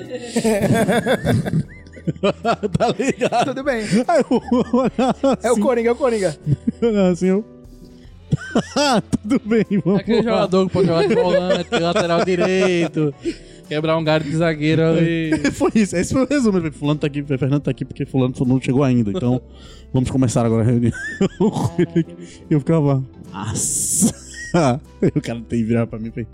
tá 2.78 2.88
ligado? 2.98 3.44
Tudo 3.46 3.64
bem. 3.64 3.82
Aí 4.08 4.24
eu 4.30 4.42
olhava 4.72 5.38
É 5.42 5.48
o 5.48 5.52
assim, 5.52 5.60
Coringa, 5.60 5.88
é 5.88 5.92
o 5.92 5.96
Coringa. 5.96 6.36
assim, 7.10 7.26
eu. 7.26 7.44
Tudo 9.22 9.40
bem, 9.44 9.64
vamos 9.84 10.00
Aquele 10.00 10.18
lá. 10.18 10.22
jogador 10.22 10.66
que 10.66 10.72
pode 10.72 10.86
jogar 10.86 11.08
de 11.08 11.14
volante, 11.14 11.78
lateral 11.78 12.24
direito, 12.24 13.14
quebrar 13.68 13.98
um 13.98 14.04
galho 14.04 14.24
de 14.24 14.36
zagueiro 14.36 14.82
ali. 14.82 15.30
Foi 15.52 15.70
isso, 15.74 15.96
esse 15.96 16.12
foi 16.12 16.22
o 16.24 16.28
resumo. 16.28 16.58
Ele 16.58 16.70
falou, 16.70 16.78
Fulano 16.78 17.00
tá 17.00 17.06
aqui, 17.08 17.22
Fernando 17.24 17.60
tá 17.62 17.70
aqui 17.72 17.84
porque 17.84 18.06
Fulano 18.06 18.32
não 18.46 18.60
chegou 18.60 18.84
ainda. 18.84 19.10
Então, 19.10 19.40
vamos 19.92 20.10
começar 20.10 20.46
agora 20.46 20.62
a 20.62 20.66
reunião. 20.66 20.92
eu 22.48 22.60
ficava. 22.60 23.02
Nossa! 23.32 24.14
Aí 25.02 25.10
o 25.14 25.20
cara 25.20 25.40
tem 25.48 25.58
que 25.60 25.64
virar 25.64 25.86
pra 25.88 25.98
mim 25.98 26.08
e 26.08 26.10
falei, 26.10 26.26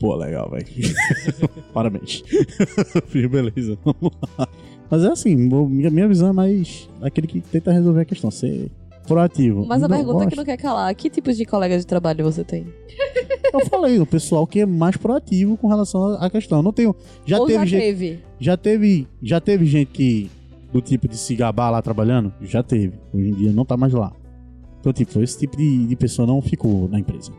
pô, 0.00 0.16
legal, 0.16 0.50
velho. 0.50 0.66
Parabéns. 1.72 2.24
Beleza, 3.30 3.78
vamos 3.84 4.10
lá. 4.36 4.48
Mas 4.90 5.04
é 5.04 5.08
assim, 5.08 5.36
minha, 5.36 5.90
minha 5.90 6.08
visão 6.08 6.30
é 6.30 6.32
mais 6.32 6.88
aquele 7.00 7.28
que 7.28 7.40
tenta 7.40 7.70
resolver 7.70 8.00
a 8.00 8.04
questão, 8.04 8.30
ser 8.30 8.68
proativo. 9.06 9.64
Mas 9.66 9.82
a 9.82 9.88
Não 9.88 9.96
pergunta 9.96 10.18
gosto. 10.18 10.30
que 10.30 10.36
não 10.36 10.44
quer 10.44 10.56
calar: 10.56 10.92
que 10.94 11.08
tipos 11.08 11.36
de 11.36 11.44
colegas 11.44 11.82
de 11.82 11.86
trabalho 11.86 12.24
você 12.24 12.42
tem? 12.42 12.66
Eu 13.52 13.66
falei, 13.66 13.98
o 14.00 14.06
pessoal 14.06 14.46
que 14.46 14.60
é 14.60 14.66
mais 14.66 14.96
proativo 14.96 15.56
com 15.56 15.68
relação 15.68 16.14
à 16.14 16.28
questão. 16.30 16.58
Eu 16.58 16.62
não 16.62 16.72
tenho. 16.72 16.94
Já 17.26 17.38
Ou 17.38 17.46
teve 17.46 17.58
já 17.58 17.64
gente. 17.66 17.80
teve? 17.80 18.18
Já 18.40 18.56
teve, 18.56 19.08
já 19.22 19.40
teve 19.40 19.66
gente 19.66 19.90
que 19.92 20.30
do 20.72 20.80
tipo 20.80 21.06
de 21.08 21.16
se 21.16 21.34
gabar 21.34 21.70
lá 21.70 21.82
trabalhando? 21.82 22.32
Já 22.42 22.62
teve. 22.62 22.94
Hoje 23.12 23.28
em 23.28 23.34
dia 23.34 23.52
não 23.52 23.64
tá 23.64 23.76
mais 23.76 23.92
lá. 23.92 24.12
Então, 24.80 24.92
tipo, 24.92 25.20
esse 25.20 25.38
tipo 25.38 25.56
de, 25.56 25.86
de 25.86 25.96
pessoa 25.96 26.26
não 26.26 26.40
ficou 26.40 26.88
na 26.88 26.98
empresa. 26.98 27.32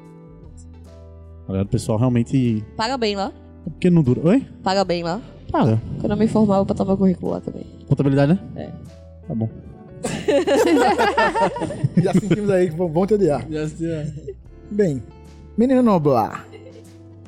Tá? 1.52 1.62
O 1.62 1.66
pessoal 1.66 1.98
realmente. 1.98 2.64
Paga 2.76 2.98
bem 2.98 3.16
lá? 3.16 3.32
Porque 3.64 3.90
não 3.90 4.02
dura. 4.02 4.22
Oi? 4.28 4.46
Paga 4.64 4.84
bem 4.84 5.04
lá? 5.04 5.22
Paga. 5.52 5.80
Quando 6.00 6.12
eu 6.12 6.18
me 6.18 6.28
formar, 6.28 6.58
eu 6.58 6.66
botava 6.66 6.98
currículo 6.98 7.34
lá 7.34 7.42
também. 7.42 7.66
Contabilidade, 7.88 8.34
né? 8.34 8.40
É. 8.56 8.70
Tá 9.28 9.36
bom. 9.36 9.50
Já 12.02 12.14
sentimos 12.14 12.50
aí 12.50 12.70
que 12.70 12.76
vão 12.76 13.06
te 13.06 13.14
odiar. 13.14 13.46
Já 13.50 13.68
sei, 13.68 14.36
Bem, 14.72 15.04
menino 15.58 15.84
Noblar. 15.84 16.48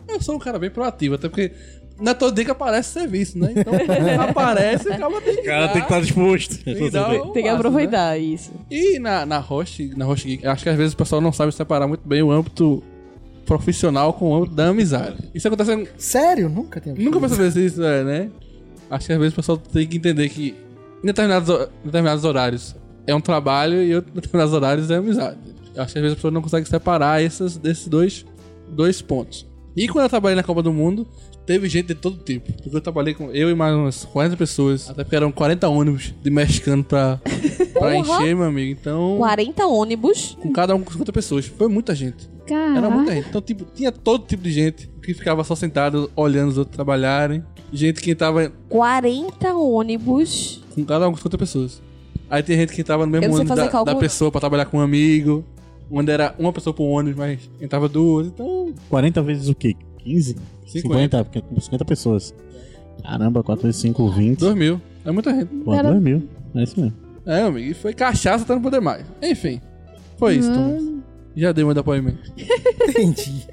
Eu 0.08 0.22
sou 0.22 0.36
um 0.36 0.40
cara 0.40 0.58
bem 0.58 0.70
proativo, 0.70 1.16
até 1.16 1.28
porque 1.28 1.52
não 2.00 2.12
é 2.12 2.16
todo 2.16 2.34
dia 2.34 2.46
que 2.46 2.52
aparece 2.52 2.94
serviço, 2.94 3.38
né? 3.38 3.54
Então, 3.56 3.74
aparece, 4.30 4.92
acaba 4.92 5.22
tem 5.22 5.36
que 5.36 5.42
Cara, 5.44 5.68
tem 5.68 5.82
que 5.82 5.88
estar 5.88 6.02
disposto. 6.02 6.64
tem 6.64 6.76
que 6.76 6.98
o 6.98 7.32
Tem 7.32 7.44
que 7.44 7.50
né? 7.50 7.56
aproveitar 7.56 8.18
isso. 8.18 8.52
E 8.72 8.98
na, 9.00 9.26
na 9.26 9.40
host, 9.40 9.94
na 9.96 10.06
host 10.06 10.28
geek, 10.28 10.48
acho 10.48 10.64
que 10.64 10.70
às 10.70 10.78
vezes 10.78 10.94
o 10.94 10.98
pessoal 10.98 11.22
não 11.22 11.32
sabe 11.32 11.52
separar 11.52 11.88
muito 11.88 12.08
bem 12.08 12.24
o 12.24 12.32
âmbito 12.32 12.82
profissional 13.46 14.14
com 14.14 14.30
o 14.32 14.36
âmbito 14.36 14.56
da 14.56 14.68
amizade. 14.70 15.18
Isso 15.34 15.48
acontece. 15.48 15.88
Sério? 15.98 16.50
Nunca 16.50 16.80
tinha 16.80 16.96
Nunca 16.96 17.20
percebi 17.20 17.66
isso, 17.66 17.84
é, 17.84 18.04
né? 18.04 18.30
Acho 18.90 19.08
que 19.08 19.14
às 19.14 19.20
vezes 19.20 19.34
o 19.34 19.36
pessoal 19.36 19.58
tem 19.58 19.88
que 19.88 19.98
entender 19.98 20.30
que 20.30 20.56
em 21.04 21.06
determinados, 21.08 21.50
ho- 21.50 21.68
determinados 21.84 22.24
horários 22.24 22.76
é 23.08 23.14
um 23.14 23.22
trabalho 23.22 23.82
e 23.82 23.92
em 23.92 23.96
outros 23.96 24.14
determinados 24.16 24.54
horários 24.54 24.90
é 24.92 24.96
amizade. 24.96 25.38
Acho 25.76 25.94
que 25.94 26.00
às 26.00 26.02
vezes 26.04 26.12
a 26.12 26.16
pessoa 26.16 26.32
não 26.32 26.42
consegue 26.42 26.68
separar 26.68 27.22
esses, 27.24 27.58
desses 27.58 27.88
dois, 27.88 28.26
dois 28.70 29.02
pontos. 29.02 29.46
E 29.76 29.88
quando 29.88 30.04
eu 30.06 30.10
trabalhei 30.10 30.36
na 30.36 30.44
Copa 30.44 30.62
do 30.62 30.72
Mundo, 30.72 31.08
teve 31.48 31.68
gente 31.68 31.88
de 31.88 31.96
todo 31.96 32.18
tipo. 32.24 32.54
Porque 32.54 32.76
eu 32.78 32.80
trabalhei 32.80 33.16
com 33.16 33.32
eu 33.32 33.50
e 33.50 33.56
mais 33.56 33.74
umas 33.76 34.06
40 34.06 34.38
pessoas. 34.38 34.88
Até 34.88 35.04
porque 35.04 35.16
eram 35.16 35.32
40 35.32 35.68
ônibus 35.68 36.14
de 36.22 36.30
mexicano 36.30 36.84
pra, 36.84 37.20
pra 37.74 37.96
encher, 37.98 38.36
meu 38.36 38.46
amigo. 38.46 38.72
Então, 38.80 39.16
40 39.18 39.66
ônibus. 39.66 40.38
com 40.40 40.54
cada 40.54 40.76
um 40.76 40.84
com 40.84 40.92
50 40.92 41.12
pessoas. 41.12 41.48
Foi 41.48 41.68
muita 41.68 41.96
gente. 41.96 42.30
Era 42.48 42.74
Caraca. 42.74 42.90
muita 42.90 43.14
gente. 43.16 43.30
Então, 43.30 43.42
tipo, 43.42 43.66
tinha 43.74 43.92
todo 43.92 44.26
tipo 44.26 44.44
de 44.44 44.52
gente 44.52 44.90
que 45.02 45.14
ficava 45.14 45.44
só 45.44 45.56
sentado 45.56 46.12
olhando 46.16 46.50
os 46.50 46.58
outros 46.58 46.76
trabalharem. 46.76 47.44
Gente 47.72 48.02
que 48.02 48.14
tava 48.14 48.52
40 48.70 49.54
ônibus. 49.56 50.64
com 50.76 50.84
cada 50.86 51.08
um 51.08 51.12
com 51.12 51.18
50 51.18 51.38
pessoas. 51.38 51.82
Aí 52.30 52.42
tem 52.44 52.58
gente 52.58 52.74
que 52.74 52.84
tava 52.84 53.06
no 53.06 53.12
mesmo 53.12 53.34
ônibus 53.34 53.56
da, 53.56 53.68
cálculo, 53.68 53.96
da 53.96 54.00
pessoa 54.00 54.32
pra 54.32 54.40
trabalhar 54.42 54.66
com 54.66 54.78
um 54.78 54.82
amigo. 54.82 55.44
Onde 55.92 56.12
era 56.12 56.34
uma 56.40 56.52
pessoa 56.52 56.74
por 56.74 56.86
ônibus, 56.86 57.18
mas 57.18 57.40
entrava 57.62 57.88
duas. 57.88 58.28
Então, 58.28 58.74
40 58.90 59.22
vezes 59.22 59.50
o 59.50 59.56
quê? 59.56 59.76
15? 60.00 60.36
50, 60.66 61.24
porque 61.26 61.42
com 61.42 61.60
50 61.60 61.86
pessoas. 61.86 62.34
Caramba, 63.04 63.44
4 63.44 63.64
vezes 63.64 63.82
5, 63.82 64.10
20. 64.10 64.40
2 64.40 64.56
mil. 64.56 64.82
É 65.06 65.12
muita 65.12 65.32
gente. 65.34 65.48
Pô, 65.48 65.74
Era- 65.74 65.90
2 65.92 66.02
mil. 66.02 66.28
É 66.56 66.64
isso 66.64 66.80
mesmo. 66.80 66.94
É, 67.26 67.42
amigo. 67.42 67.68
E 67.72 67.74
foi 67.74 67.94
cachaça 67.94 68.44
até 68.44 68.56
não 68.56 68.62
poder 68.62 68.80
mais. 68.82 69.06
Enfim. 69.22 69.62
Foi 70.18 70.36
isso, 70.36 70.52
Thomas. 70.52 70.84
Já 71.36 71.52
dei 71.52 71.64
meu 71.64 71.74
depoimento. 71.74 72.32
Entendi. 72.90 73.48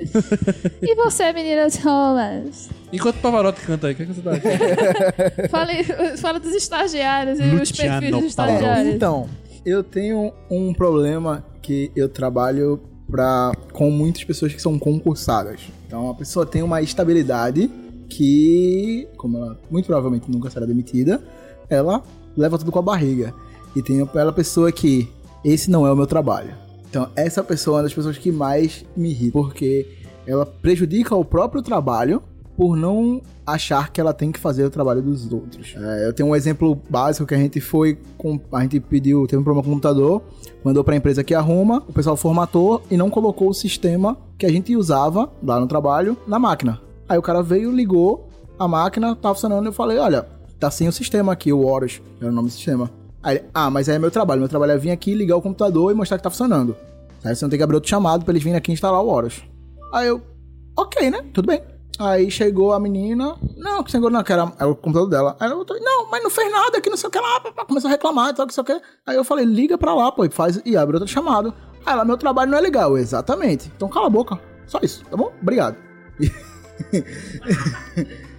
E 0.83 0.95
você, 0.95 1.33
meninas 1.33 1.77
Thomas? 1.79 2.69
Enquanto 2.93 3.17
o 3.17 3.21
Pavarotti 3.21 3.61
canta 3.63 3.87
aí, 3.87 3.95
o 3.95 3.97
que, 3.97 4.03
é 4.03 4.07
que 4.07 4.13
você 4.13 4.21
tá 4.21 4.33
achando? 4.33 5.49
Fale, 5.49 5.85
fala 6.19 6.41
dos 6.41 6.55
estagiários 6.55 7.39
e 7.39 7.43
os 7.43 7.61
Luciano 7.61 8.01
perfis 8.01 8.11
dos 8.11 8.25
estagiários. 8.25 8.95
Então, 8.95 9.29
eu 9.65 9.83
tenho 9.83 10.33
um 10.51 10.75
problema 10.75 11.45
que 11.63 11.91
eu 11.97 12.09
trabalho 12.09 12.81
pra, 13.11 13.53
com 13.73 13.91
muitas 13.91 14.25
pessoas 14.25 14.53
que 14.53 14.61
são 14.61 14.79
concursadas. 14.79 15.61
Então, 15.87 16.11
a 16.11 16.15
pessoa 16.15 16.45
tem 16.45 16.63
uma 16.63 16.83
estabilidade 16.83 17.71
que, 18.09 19.09
como 19.17 19.39
ela 19.39 19.61
muito 19.71 19.87
provavelmente 19.87 20.31
nunca 20.31 20.51
será 20.51 20.67
demitida, 20.67 21.23
ela 21.69 22.03
leva 22.37 22.59
tudo 22.59 22.71
com 22.71 22.79
a 22.79 22.83
barriga. 22.83 23.33
E 23.75 23.83
tem 23.83 24.03
aquela 24.03 24.33
pessoa 24.33 24.71
que 24.71 25.09
esse 25.45 25.71
não 25.71 25.87
é 25.87 25.93
o 25.93 25.97
meu 25.97 26.07
trabalho. 26.07 26.55
Então, 26.91 27.09
essa 27.15 27.43
pessoa 27.43 27.77
é 27.77 27.79
uma 27.79 27.83
das 27.85 27.95
pessoas 27.95 28.19
que 28.19 28.33
mais 28.33 28.85
me 28.97 29.11
irrita, 29.11 29.33
porque 29.33 29.87
ela 30.27 30.45
prejudica 30.45 31.15
o 31.15 31.25
próprio 31.25 31.63
trabalho 31.63 32.21
por 32.57 32.77
não 32.77 33.23
achar 33.47 33.91
que 33.91 34.01
ela 34.01 34.13
tem 34.13 34.31
que 34.31 34.39
fazer 34.39 34.65
o 34.65 34.71
trabalho 34.71 35.01
dos 35.01 35.33
outros. 35.33 35.75
É, 35.77 36.09
eu 36.09 36.13
tenho 36.13 36.29
um 36.29 36.37
exemplo 36.37 36.79
básico 36.91 37.27
que 37.27 37.35
a 37.35 37.39
gente 37.39 37.61
foi 37.61 37.97
com, 38.19 38.39
a 38.53 38.61
gente 38.63 38.79
pediu, 38.81 39.27
teve 39.27 39.41
um 39.41 39.45
problema 39.45 39.63
com 39.63 39.71
o 39.71 39.73
computador, 39.73 40.23
mandou 40.63 40.85
para 40.85 40.95
a 40.95 40.97
empresa 40.97 41.25
que 41.25 41.33
arruma, 41.33 41.83
o 41.89 41.93
pessoal 41.93 42.17
formatou 42.17 42.83
e 42.91 42.97
não 42.97 43.09
colocou 43.09 43.49
o 43.49 43.55
sistema 43.55 44.19
que 44.37 44.45
a 44.45 44.51
gente 44.51 44.77
usava 44.77 45.33
lá 45.43 45.59
no 45.59 45.67
trabalho 45.67 46.19
na 46.27 46.39
máquina. 46.39 46.81
Aí 47.09 47.17
o 47.17 47.23
cara 47.23 47.43
veio, 47.43 47.73
ligou, 47.73 48.29
a 48.59 48.69
máquina 48.69 49.17
tava 49.17 49.35
funcionando, 49.35 49.67
eu 49.67 49.73
falei, 49.73 49.99
olha, 49.99 50.27
tá 50.59 50.71
sem 50.71 50.87
o 50.87 50.93
sistema 50.93 51.33
aqui, 51.33 51.53
o 51.53 51.65
Horus, 51.65 52.03
era 52.21 52.31
o 52.31 52.35
nome 52.35 52.49
do 52.49 52.53
sistema. 52.53 52.91
Aí 53.23 53.43
ah, 53.53 53.71
mas 53.71 53.89
aí 53.89 53.97
é 53.97 53.99
meu 53.99 54.11
trabalho, 54.11 54.41
meu 54.41 54.49
trabalho 54.49 54.73
é 54.73 54.79
vir 54.79 54.91
aqui, 54.91 55.15
ligar 55.15 55.37
o 55.37 55.43
computador 55.43 55.93
e 55.93 55.95
mostrar 55.95 56.17
que 56.17 56.25
tá 56.25 56.31
funcionando. 56.31 56.77
Aí 57.25 57.35
você 57.35 57.45
não 57.45 57.51
tem 57.51 57.59
que 57.59 57.63
abrir 57.63 57.77
outro 57.77 57.91
chamado 57.91 58.25
pra 58.25 58.33
eles 58.33 58.43
virem 58.43 58.57
aqui 58.57 58.73
instalar 58.73 59.03
o 59.03 59.09
Horus. 59.09 59.43
Aí 59.93 60.09
eu, 60.09 60.23
ok, 60.77 61.11
né? 61.11 61.25
Tudo 61.35 61.47
bem. 61.47 61.63
Aí 61.99 62.31
chegou 62.31 62.73
a 62.73 62.81
menina, 62.81 63.37
não, 63.59 63.83
que 63.83 63.91
chegou 63.91 64.09
não, 64.09 64.23
que 64.23 64.33
era, 64.33 64.51
era 64.59 64.69
o 64.69 64.75
computador 64.75 65.11
dela. 65.11 65.37
Aí 65.39 65.51
botou, 65.51 65.79
não, 65.79 66.11
mas 66.11 66.23
não 66.23 66.31
fez 66.31 66.51
nada, 66.51 66.81
que 66.81 66.89
não 66.89 66.97
sei 66.97 67.09
o 67.09 67.11
que 67.11 67.19
lá, 67.19 67.41
começou 67.67 67.89
a 67.89 67.93
reclamar, 67.93 68.35
tal, 68.35 68.47
que 68.47 68.55
sei 68.55 68.63
o 68.63 68.65
que. 68.65 68.81
Aí 69.07 69.17
eu 69.17 69.25
falei, 69.25 69.45
liga 69.45 69.77
pra 69.77 69.95
lá, 69.95 70.11
pô, 70.11 70.25
e 70.25 70.31
faz, 70.31 70.63
e 70.65 70.79
abre 70.79 70.97
outro 70.97 71.11
chamado. 71.11 71.53
Aí 71.85 71.93
ela, 71.93 72.05
meu 72.05 72.17
trabalho 72.17 72.51
não 72.51 72.57
é 72.57 72.61
legal, 72.63 72.97
exatamente. 72.97 73.71
Então 73.77 73.87
cala 73.89 74.07
a 74.07 74.11
boca, 74.11 74.41
só 74.67 74.79
isso, 74.83 75.05
tá 75.05 75.17
bom? 75.17 75.31
Obrigado. 75.43 75.77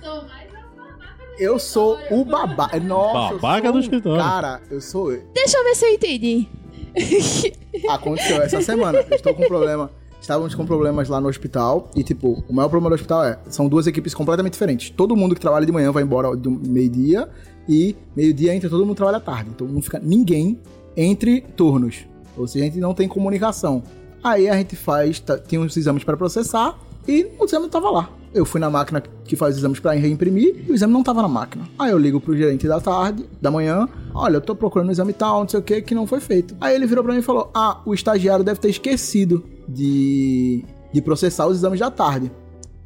Eu 1.42 1.58
sou 1.58 1.98
o 2.12 2.24
babá. 2.24 2.70
Nossa, 2.80 3.34
Babaca 3.34 3.72
do 3.72 3.80
um 3.80 3.82
escritório. 3.82 4.22
Cara, 4.22 4.62
eu 4.70 4.80
sou. 4.80 5.12
Deixa 5.34 5.58
eu 5.58 5.64
ver 5.64 5.76
se 5.76 5.86
eu 5.86 5.90
entendi. 5.90 6.48
Aconteceu 7.90 8.44
essa 8.44 8.62
semana. 8.62 9.00
Eu 9.10 9.16
estou 9.16 9.34
com 9.34 9.48
problema. 9.48 9.90
Estávamos 10.22 10.54
com 10.54 10.68
problemas 10.68 11.10
lá 11.10 11.20
no 11.20 11.28
hospital. 11.28 11.90
E, 11.96 12.04
tipo, 12.04 12.44
o 12.48 12.54
maior 12.54 12.70
problema 12.70 12.90
do 12.92 12.94
hospital 12.94 13.26
é: 13.26 13.40
são 13.50 13.68
duas 13.68 13.88
equipes 13.88 14.14
completamente 14.14 14.54
diferentes. 14.54 14.92
Todo 14.92 15.16
mundo 15.16 15.34
que 15.34 15.42
trabalha 15.42 15.66
de 15.66 15.72
manhã 15.72 15.92
vai 15.92 16.04
embora 16.04 16.36
do 16.36 16.52
meio-dia. 16.52 17.28
E 17.68 17.96
meio-dia 18.16 18.54
entra 18.54 18.70
todo 18.70 18.86
mundo 18.86 18.96
trabalha 18.96 19.18
à 19.18 19.22
tarde. 19.22 19.50
Então 19.56 19.66
não 19.68 19.82
fica 19.82 20.00
ninguém 20.00 20.60
entre 20.96 21.42
turnos. 21.42 22.06
Ou 22.38 22.46
seja, 22.46 22.66
a 22.66 22.68
gente 22.68 22.80
não 22.80 22.94
tem 22.94 23.08
comunicação. 23.08 23.82
Aí 24.24 24.48
a 24.48 24.54
gente 24.58 24.76
faz. 24.76 25.20
tá- 25.20 25.40
tem 25.40 25.58
uns 25.58 25.76
exames 25.76 26.04
para 26.04 26.16
processar. 26.16 26.78
E 27.08 27.28
o 27.40 27.46
exame 27.46 27.68
tava 27.68 27.90
lá. 27.90 28.10
Eu 28.34 28.46
fui 28.46 28.62
na 28.62 28.70
máquina 28.70 29.02
que 29.26 29.36
faz 29.36 29.56
os 29.56 29.60
exames 29.62 29.80
para 29.80 29.92
reimprimir 29.92 30.64
e 30.68 30.72
o 30.72 30.74
exame 30.76 30.94
não 30.94 31.04
tava 31.04 31.22
na 31.22 31.28
máquina. 31.28 31.68
Aí 31.78 31.92
eu 31.92 31.98
ligo 31.98 32.20
pro 32.22 32.36
gerente 32.36 32.66
da 32.68 32.80
tarde, 32.80 33.26
da 33.42 33.52
manhã, 33.52 33.90
olha, 34.14 34.38
eu 34.38 34.42
tô 34.42 34.56
procurando 34.56 34.88
um 34.88 34.92
exame 34.92 35.12
tal, 35.12 35.42
não 35.42 35.50
sei 35.50 35.60
o 35.60 35.64
que, 35.64 35.82
que 35.82 35.94
não 35.94 36.08
foi 36.08 36.20
feito. 36.22 36.56
Aí 36.62 36.74
ele 36.74 36.86
virou 36.86 37.04
pra 37.04 37.14
mim 37.14 37.20
e 37.20 37.24
falou: 37.24 37.52
Ah, 37.54 37.82
o 37.86 37.94
estagiário 37.94 38.44
deve 38.46 38.60
ter 38.60 38.70
esquecido 38.70 39.44
de, 39.68 40.64
de 40.94 41.02
processar 41.02 41.46
os 41.48 41.58
exames 41.58 41.80
da 41.80 41.92
tarde. 41.92 42.32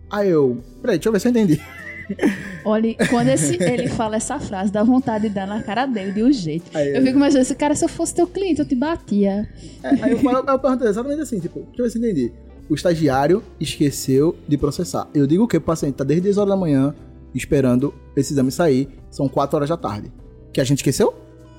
Aí 0.10 0.30
eu, 0.30 0.58
peraí, 0.82 0.98
deixa 0.98 1.10
eu 1.10 1.14
ver 1.14 1.20
se 1.20 1.28
eu 1.28 1.32
entendi. 1.32 1.62
Olha, 2.64 2.96
quando 3.10 3.30
esse- 3.30 3.62
ele 3.62 3.88
fala 3.90 4.16
essa 4.16 4.40
frase, 4.40 4.72
dá 4.72 4.84
vontade 4.84 5.28
de 5.28 5.34
dar 5.34 5.46
na 5.48 5.62
cara 5.62 5.86
dele 5.86 6.12
de 6.12 6.24
um 6.24 6.32
jeito. 6.32 6.66
Aí, 6.76 6.96
Eu 6.96 7.02
fico 7.04 7.18
imaginando, 7.18 7.42
esse 7.44 7.56
cara, 7.56 7.76
se 7.76 7.84
eu 7.86 7.90
fosse 7.90 8.14
teu 8.16 8.28
cliente, 8.28 8.60
eu 8.60 8.66
te 8.68 8.76
batia. 8.76 9.48
É, 9.84 9.90
aí 10.04 10.12
eu, 10.12 10.20
falo, 10.20 10.38
eu 10.48 10.60
pergunto 10.60 10.86
exatamente 10.86 11.22
assim, 11.22 11.40
tipo, 11.40 11.60
deixa 11.62 11.80
eu 11.82 11.84
ver 11.86 11.90
se 11.92 11.98
eu 12.00 12.04
entendi. 12.04 12.32
O 12.70 12.74
estagiário 12.76 13.44
esqueceu 13.60 14.36
de 14.48 14.58
processar. 14.58 15.08
Eu 15.14 15.28
digo 15.28 15.48
que 15.48 15.58
o 15.58 15.62
paciente 15.62 15.96
tá 15.96 16.04
desde 16.04 16.24
10 16.24 16.38
horas 16.38 16.50
da 16.50 16.58
manhã 16.58 16.96
esperando 17.34 17.94
esse 18.16 18.34
exame 18.34 18.52
sair, 18.52 18.90
são 19.12 19.28
4 19.28 19.56
horas 19.58 19.70
da 19.70 19.78
tarde. 19.78 20.12
Que 20.54 20.62
a 20.62 20.64
gente 20.64 20.80
esqueceu? 20.80 21.14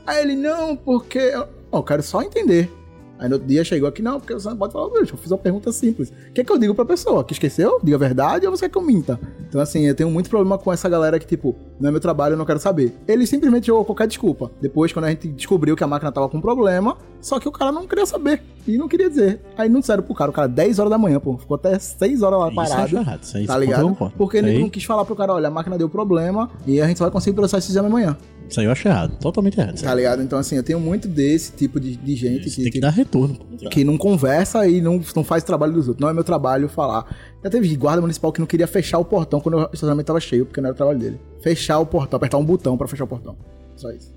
Aí 0.06 0.22
ele, 0.22 0.34
não, 0.34 0.74
porque. 0.76 1.18
Eu, 1.18 1.46
"Ó, 1.70 1.78
eu 1.78 1.82
quero 1.82 2.02
só 2.02 2.22
entender. 2.22 2.70
Aí 3.18 3.28
no 3.28 3.34
outro 3.36 3.48
dia 3.48 3.64
chegou 3.64 3.88
aqui, 3.88 4.02
não, 4.02 4.18
porque 4.20 4.34
você 4.34 4.48
não 4.48 4.56
pode 4.56 4.72
falar, 4.72 4.90
bicho, 4.90 5.14
eu 5.14 5.18
fiz 5.18 5.30
uma 5.30 5.38
pergunta 5.38 5.72
simples. 5.72 6.10
O 6.10 6.32
que 6.32 6.40
é 6.40 6.44
que 6.44 6.52
eu 6.52 6.58
digo 6.58 6.74
pra 6.74 6.84
pessoa? 6.84 7.24
Que 7.24 7.32
esqueceu? 7.32 7.78
Diga 7.82 7.96
a 7.96 7.98
verdade 7.98 8.46
ou 8.46 8.54
você 8.56 8.66
quer 8.66 8.72
que 8.72 8.78
eu 8.78 8.82
minta? 8.82 9.18
Então, 9.48 9.60
assim, 9.60 9.86
eu 9.86 9.94
tenho 9.94 10.10
muito 10.10 10.28
problema 10.28 10.58
com 10.58 10.72
essa 10.72 10.88
galera 10.88 11.18
que, 11.18 11.26
tipo, 11.26 11.54
não 11.80 11.88
é 11.88 11.92
meu 11.92 12.00
trabalho, 12.00 12.34
eu 12.34 12.36
não 12.38 12.44
quero 12.44 12.58
saber. 12.58 12.92
Ele 13.08 13.26
simplesmente 13.26 13.66
jogou 13.68 13.84
qualquer 13.84 14.06
desculpa. 14.06 14.50
Depois, 14.60 14.92
quando 14.92 15.06
a 15.06 15.10
gente 15.10 15.28
descobriu 15.28 15.76
que 15.76 15.84
a 15.84 15.86
máquina 15.86 16.12
tava 16.12 16.28
com 16.28 16.40
problema, 16.40 16.96
só 17.20 17.40
que 17.40 17.48
o 17.48 17.52
cara 17.52 17.72
não 17.72 17.86
queria 17.86 18.06
saber 18.06 18.42
e 18.66 18.76
não 18.76 18.88
queria 18.88 19.08
dizer. 19.08 19.40
Aí 19.56 19.68
não 19.68 19.80
disseram 19.80 20.02
pro 20.02 20.14
cara, 20.14 20.30
o 20.30 20.34
cara 20.34 20.48
10 20.48 20.78
horas 20.78 20.90
da 20.90 20.98
manhã, 20.98 21.18
pô, 21.18 21.36
ficou 21.38 21.54
até 21.54 21.78
6 21.78 22.22
horas 22.22 22.38
lá 22.38 22.46
Isso 22.48 22.56
parado. 22.56 22.96
errado. 22.96 23.22
Isso 23.22 23.32
Tá 23.32 23.40
isso 23.40 23.52
eu 23.52 23.58
ligado? 23.60 23.82
concordo. 23.88 24.14
Porque 24.16 24.36
ele 24.36 24.58
não 24.58 24.68
quis 24.68 24.84
falar 24.84 25.04
pro 25.04 25.16
cara, 25.16 25.32
olha, 25.32 25.48
a 25.48 25.50
máquina 25.50 25.78
deu 25.78 25.88
problema 25.88 26.50
e 26.66 26.80
a 26.80 26.86
gente 26.86 26.98
só 26.98 27.04
vai 27.04 27.12
conseguir 27.12 27.34
processar 27.34 27.58
esse 27.58 27.70
exame 27.70 27.86
amanhã. 27.88 28.16
Isso 28.48 28.60
aí 28.60 28.66
eu 28.66 28.72
acho 28.72 28.86
errado. 28.86 29.18
Totalmente 29.18 29.58
errado. 29.58 29.80
Tá 29.80 29.94
ligado? 29.94 30.22
Então, 30.22 30.38
assim, 30.38 30.56
eu 30.56 30.62
tenho 30.62 30.78
muito 30.80 31.08
desse 31.08 31.52
tipo 31.52 31.80
de, 31.80 31.96
de 31.96 32.14
gente 32.16 32.46
Isso 32.46 32.56
que, 32.56 32.62
tem 32.62 32.72
que 32.72 32.78
que- 32.78 32.80
dar 32.80 32.90
retorno. 32.90 33.34
pô. 33.34 33.68
que 33.68 33.84
não 33.84 33.96
conversa 33.98 34.66
e 34.68 34.80
não, 34.80 35.00
não 35.14 35.24
faz 35.24 35.42
o 35.42 35.46
trabalho 35.46 35.72
dos 35.72 35.88
outros. 35.88 36.00
Não 36.02 36.08
é 36.08 36.12
meu 36.12 36.24
trabalho 36.24 36.68
falar. 36.68 37.04
Já 37.42 37.50
teve 37.50 37.74
guarda 37.76 38.00
municipal 38.00 38.32
que 38.32 38.40
não 38.40 38.46
queria 38.46 38.66
fechar 38.66 38.98
o 38.98 39.04
portão 39.04 39.40
quando 39.40 39.56
o 39.58 39.62
estacionamento 39.64 40.06
tava 40.06 40.20
cheio, 40.20 40.46
porque 40.46 40.60
não 40.60 40.68
era 40.68 40.74
o 40.74 40.76
trabalho 40.76 40.98
dele. 40.98 41.20
Fechar 41.42 41.78
o 41.80 41.86
portão, 41.86 42.16
apertar 42.16 42.38
um 42.38 42.44
botão 42.44 42.76
pra 42.76 42.86
fechar 42.86 43.04
o 43.04 43.08
portão. 43.08 43.36
Só 43.76 43.90
isso. 43.90 44.14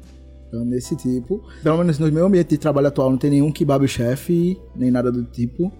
Então, 0.47 0.65
nesse 0.65 0.95
tipo, 0.95 1.43
pelo 1.63 1.77
menos 1.77 1.99
no 1.99 2.11
meu 2.11 2.25
ambiente 2.25 2.49
de 2.49 2.57
trabalho 2.57 2.87
atual, 2.87 3.09
não 3.11 3.17
tem 3.17 3.29
nenhum 3.29 3.51
que 3.51 3.63
babe 3.63 3.85
o 3.85 3.87
chefe, 3.87 4.59
nem 4.75 4.89
nada 4.89 5.11
do 5.11 5.23
tipo. 5.23 5.71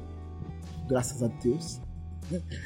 Graças 0.88 1.22
a 1.24 1.28
Deus. 1.44 1.80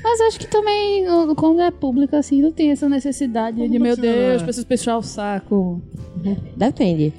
Mas 0.03 0.21
acho 0.21 0.39
que 0.39 0.47
também, 0.47 1.07
o- 1.09 1.35
quando 1.35 1.61
é 1.61 1.71
público, 1.71 2.15
assim, 2.15 2.41
não 2.41 2.51
tem 2.51 2.71
essa 2.71 2.87
necessidade 2.89 3.67
de, 3.67 3.79
meu 3.79 3.95
Deus, 3.95 4.41
preciso 4.43 4.65
fechar 4.67 4.97
o 4.97 5.01
saco. 5.03 5.81
Depende. 6.55 7.13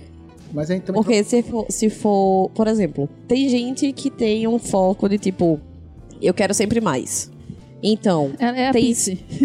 Mas 0.53 0.71
a 0.71 0.75
gente 0.75 0.85
também. 0.85 1.03
Porque 1.03 1.25
se 1.25 1.43
for, 1.43 1.67
se 1.69 1.91
for, 1.91 2.51
por 2.51 2.67
exemplo, 2.69 3.09
tem 3.27 3.49
gente 3.49 3.93
que 3.93 4.11
tem 4.11 4.47
um 4.47 4.59
foco 4.59 5.09
de 5.09 5.19
tipo, 5.19 5.61
eu 6.23 6.33
quero 6.33 6.55
sempre 6.55 6.81
mais. 6.81 7.31
Então, 7.83 8.33
É, 8.39 8.63
é 8.63 8.69
a 8.69 8.73
Tem-. 8.73 8.95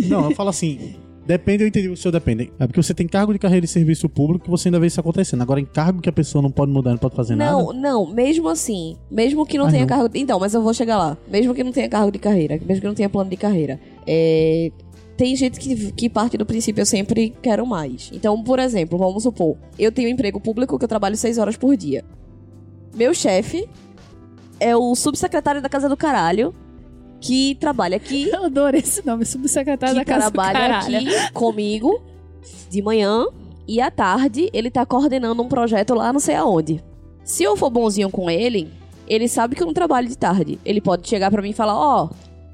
Não, 0.08 0.26
eu 0.30 0.36
falo 0.36 0.50
assim. 0.50 0.96
Depende, 1.30 1.64
eu 1.64 1.68
entendi 1.68 1.88
o 1.90 1.96
seu 1.96 2.12
depende. 2.12 2.52
É 2.58 2.66
porque 2.66 2.82
você 2.82 2.92
tem 2.92 3.08
cargo 3.08 3.32
de 3.32 3.38
carreira 3.38 3.64
e 3.64 3.68
serviço 3.70 4.10
público 4.10 4.46
que 4.46 4.50
você 4.50 4.68
ainda 4.68 4.80
vê 4.80 4.88
isso 4.88 5.00
acontecendo. 5.00 5.44
Agora, 5.44 5.60
em 5.60 5.66
cargo 5.66 6.02
que 6.02 6.10
a 6.10 6.12
pessoa 6.12 6.42
não 6.42 6.50
pode 6.50 6.72
mudar, 6.72 6.90
não 6.90 6.98
pode 6.98 7.16
fazer 7.16 7.36
não, 7.36 7.68
nada. 7.68 7.80
não, 7.80 8.08
mesmo 8.12 8.50
assim, 8.50 8.98
mesmo 9.12 9.46
que 9.46 9.56
não 9.56 9.68
Ah, 9.68 9.70
tenha 9.70 9.82
não. 9.82 9.88
cargo. 9.88 10.10
Então, 10.16 10.40
mas 10.40 10.56
eu 10.56 10.64
vou 10.64 10.74
chegar 10.74 10.98
lá. 10.98 11.16
Mesmo 11.28 11.54
que 11.54 11.64
não 11.64 11.72
tenha 11.72 11.88
cargo 11.88 12.12
de 12.12 12.18
carreira, 12.18 12.60
mesmo 12.66 12.82
que 12.82 12.88
não 12.88 12.96
tenha 12.96 13.08
plano 13.08 13.30
de 13.30 13.38
carreira. 13.38 13.80
É, 14.08 14.72
Tem 15.16 15.36
gente 15.36 15.60
que, 15.60 15.92
que 15.92 16.10
parte 16.10 16.36
do 16.36 16.48
princípio 16.48 16.82
eu 16.82 16.86
sempre 16.88 17.36
quero 17.44 17.64
mais. 17.64 18.10
Então, 18.12 18.42
por 18.44 18.58
exemplo, 18.58 18.98
vamos 18.98 19.22
supor, 19.22 19.56
eu 19.78 19.92
tenho 19.92 20.10
um 20.10 20.12
emprego 20.12 20.40
público 20.42 20.80
que 20.80 20.84
eu 20.86 20.90
trabalho 20.90 21.16
seis 21.16 21.38
horas 21.38 21.56
por 21.56 21.78
dia. 21.78 22.04
Meu 22.96 23.14
chefe 23.14 23.70
é 24.60 24.76
o 24.76 24.96
subsecretário 24.96 25.62
da 25.62 25.70
Casa 25.70 25.88
do 25.88 25.96
Caralho, 25.96 26.56
que 27.20 27.56
trabalha 27.56 27.98
aqui 27.98 28.30
Eu 28.34 28.46
adoro 28.46 28.78
esse 28.78 29.06
nome, 29.06 29.26
subsecretário 29.26 29.96
que 29.96 30.06
da 30.06 30.06
Casa 30.06 30.30
do 30.30 30.34
trabalha 30.34 30.78
aqui 30.78 31.32
comigo 31.34 32.02
de 32.70 32.82
manhã 32.82 33.26
e 33.68 33.80
à 33.82 33.92
tarde 33.92 34.50
ele 34.54 34.72
tá 34.72 34.86
coordenando 34.86 35.42
um 35.42 35.48
projeto 35.48 35.94
lá 35.94 36.12
não 36.12 36.20
sei 36.20 36.36
aonde. 36.36 36.84
Se 37.24 37.44
eu 37.44 37.56
for 37.56 37.70
bonzinho 37.70 38.10
com 38.10 38.30
ele, 38.30 38.72
ele 39.08 39.28
sabe 39.28 39.56
que 39.56 39.62
eu 39.62 39.68
não 39.68 39.74
trabalho 39.74 40.08
de 40.08 40.18
tarde. 40.18 40.60
Ele 40.66 40.82
pode 40.82 41.08
chegar 41.08 41.30
pra 41.30 41.42
mim 41.42 41.50
e 41.50 41.54
falar: 41.54 41.76
Ó, 41.76 42.10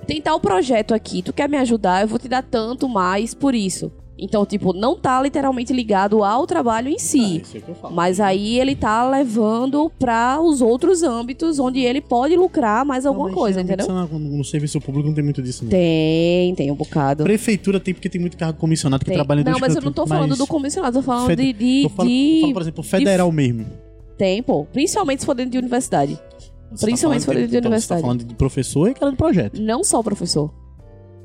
tem 0.05 0.21
tal 0.21 0.39
projeto 0.39 0.93
aqui, 0.93 1.21
tu 1.21 1.31
quer 1.31 1.47
me 1.47 1.57
ajudar? 1.57 2.01
Eu 2.01 2.07
vou 2.07 2.19
te 2.19 2.27
dar 2.27 2.43
tanto 2.43 2.89
mais 2.89 3.33
por 3.33 3.55
isso. 3.55 3.91
Então, 4.17 4.45
tipo, 4.45 4.71
não 4.71 4.95
tá 4.95 5.21
literalmente 5.21 5.73
ligado 5.73 6.23
ao 6.23 6.47
trabalho 6.47 6.87
em 6.87 6.97
si. 6.97 7.41
isso 7.41 7.57
é 7.57 7.59
que 7.59 7.67
eu 7.69 7.75
falo. 7.75 7.93
Mas 7.93 8.21
aí 8.21 8.57
ele 8.59 8.73
tá 8.73 9.05
levando 9.09 9.91
pra 9.99 10.39
os 10.39 10.61
outros 10.61 11.03
âmbitos 11.03 11.59
onde 11.59 11.79
ele 11.81 11.99
pode 11.99 12.33
lucrar 12.37 12.85
mais 12.85 13.05
alguma 13.05 13.27
Não, 13.27 13.35
coisa, 13.35 13.59
entendeu? 13.59 13.85
isso 13.85 13.93
No, 13.93 14.19
no 14.37 14.43
serviço 14.45 14.79
público 14.79 15.09
não 15.09 15.13
tem 15.15 15.23
muito 15.23 15.41
disso, 15.41 15.65
não. 15.65 15.69
Tem, 15.71 16.55
tem 16.55 16.71
um 16.71 16.75
bocado. 16.75 17.23
Prefeitura 17.25 17.77
tem 17.77 17.93
porque 17.93 18.07
tem 18.07 18.21
muito 18.21 18.37
cargo 18.37 18.57
comissionado 18.57 19.03
que 19.03 19.09
Tem. 19.11 19.15
trabalha 19.17 19.43
Não, 19.43 19.59
mas 19.59 19.75
eu 19.75 19.81
não 19.81 19.91
tô 19.91 20.07
falando 20.07 20.35
do 20.37 20.47
comissionado, 20.47 20.97
tô 20.97 21.03
falando 21.03 21.27
fed- 21.27 21.41
de. 21.41 21.53
de, 21.53 21.83
Eu 21.83 21.89
falo, 21.89 22.07
de- 22.09 22.35
eu 22.35 22.41
falo, 22.41 22.53
por 22.53 22.61
exemplo, 22.61 22.83
federal 22.83 23.31
mesmo. 23.33 23.65
Tem, 24.17 24.41
pô. 24.41 24.63
Principalmente 24.71 25.19
se 25.19 25.25
for 25.25 25.35
dentro 25.35 25.51
de 25.51 25.57
universidade. 25.57 26.17
Você 26.71 26.85
Principalmente 26.85 27.19
se 27.19 27.25
for 27.25 27.35
dentro 27.35 27.49
de 27.51 27.57
então, 27.57 27.67
universidade. 27.69 27.99
Você 27.99 28.03
tá 28.03 28.07
falando 28.07 28.23
de 28.25 28.33
professor 28.35 28.89
e 28.89 28.93
cara 28.93 29.11
de 29.11 29.17
projeto. 29.17 29.61
Não 29.61 29.83
só 29.83 29.99
o 29.99 30.03
professor. 30.03 30.51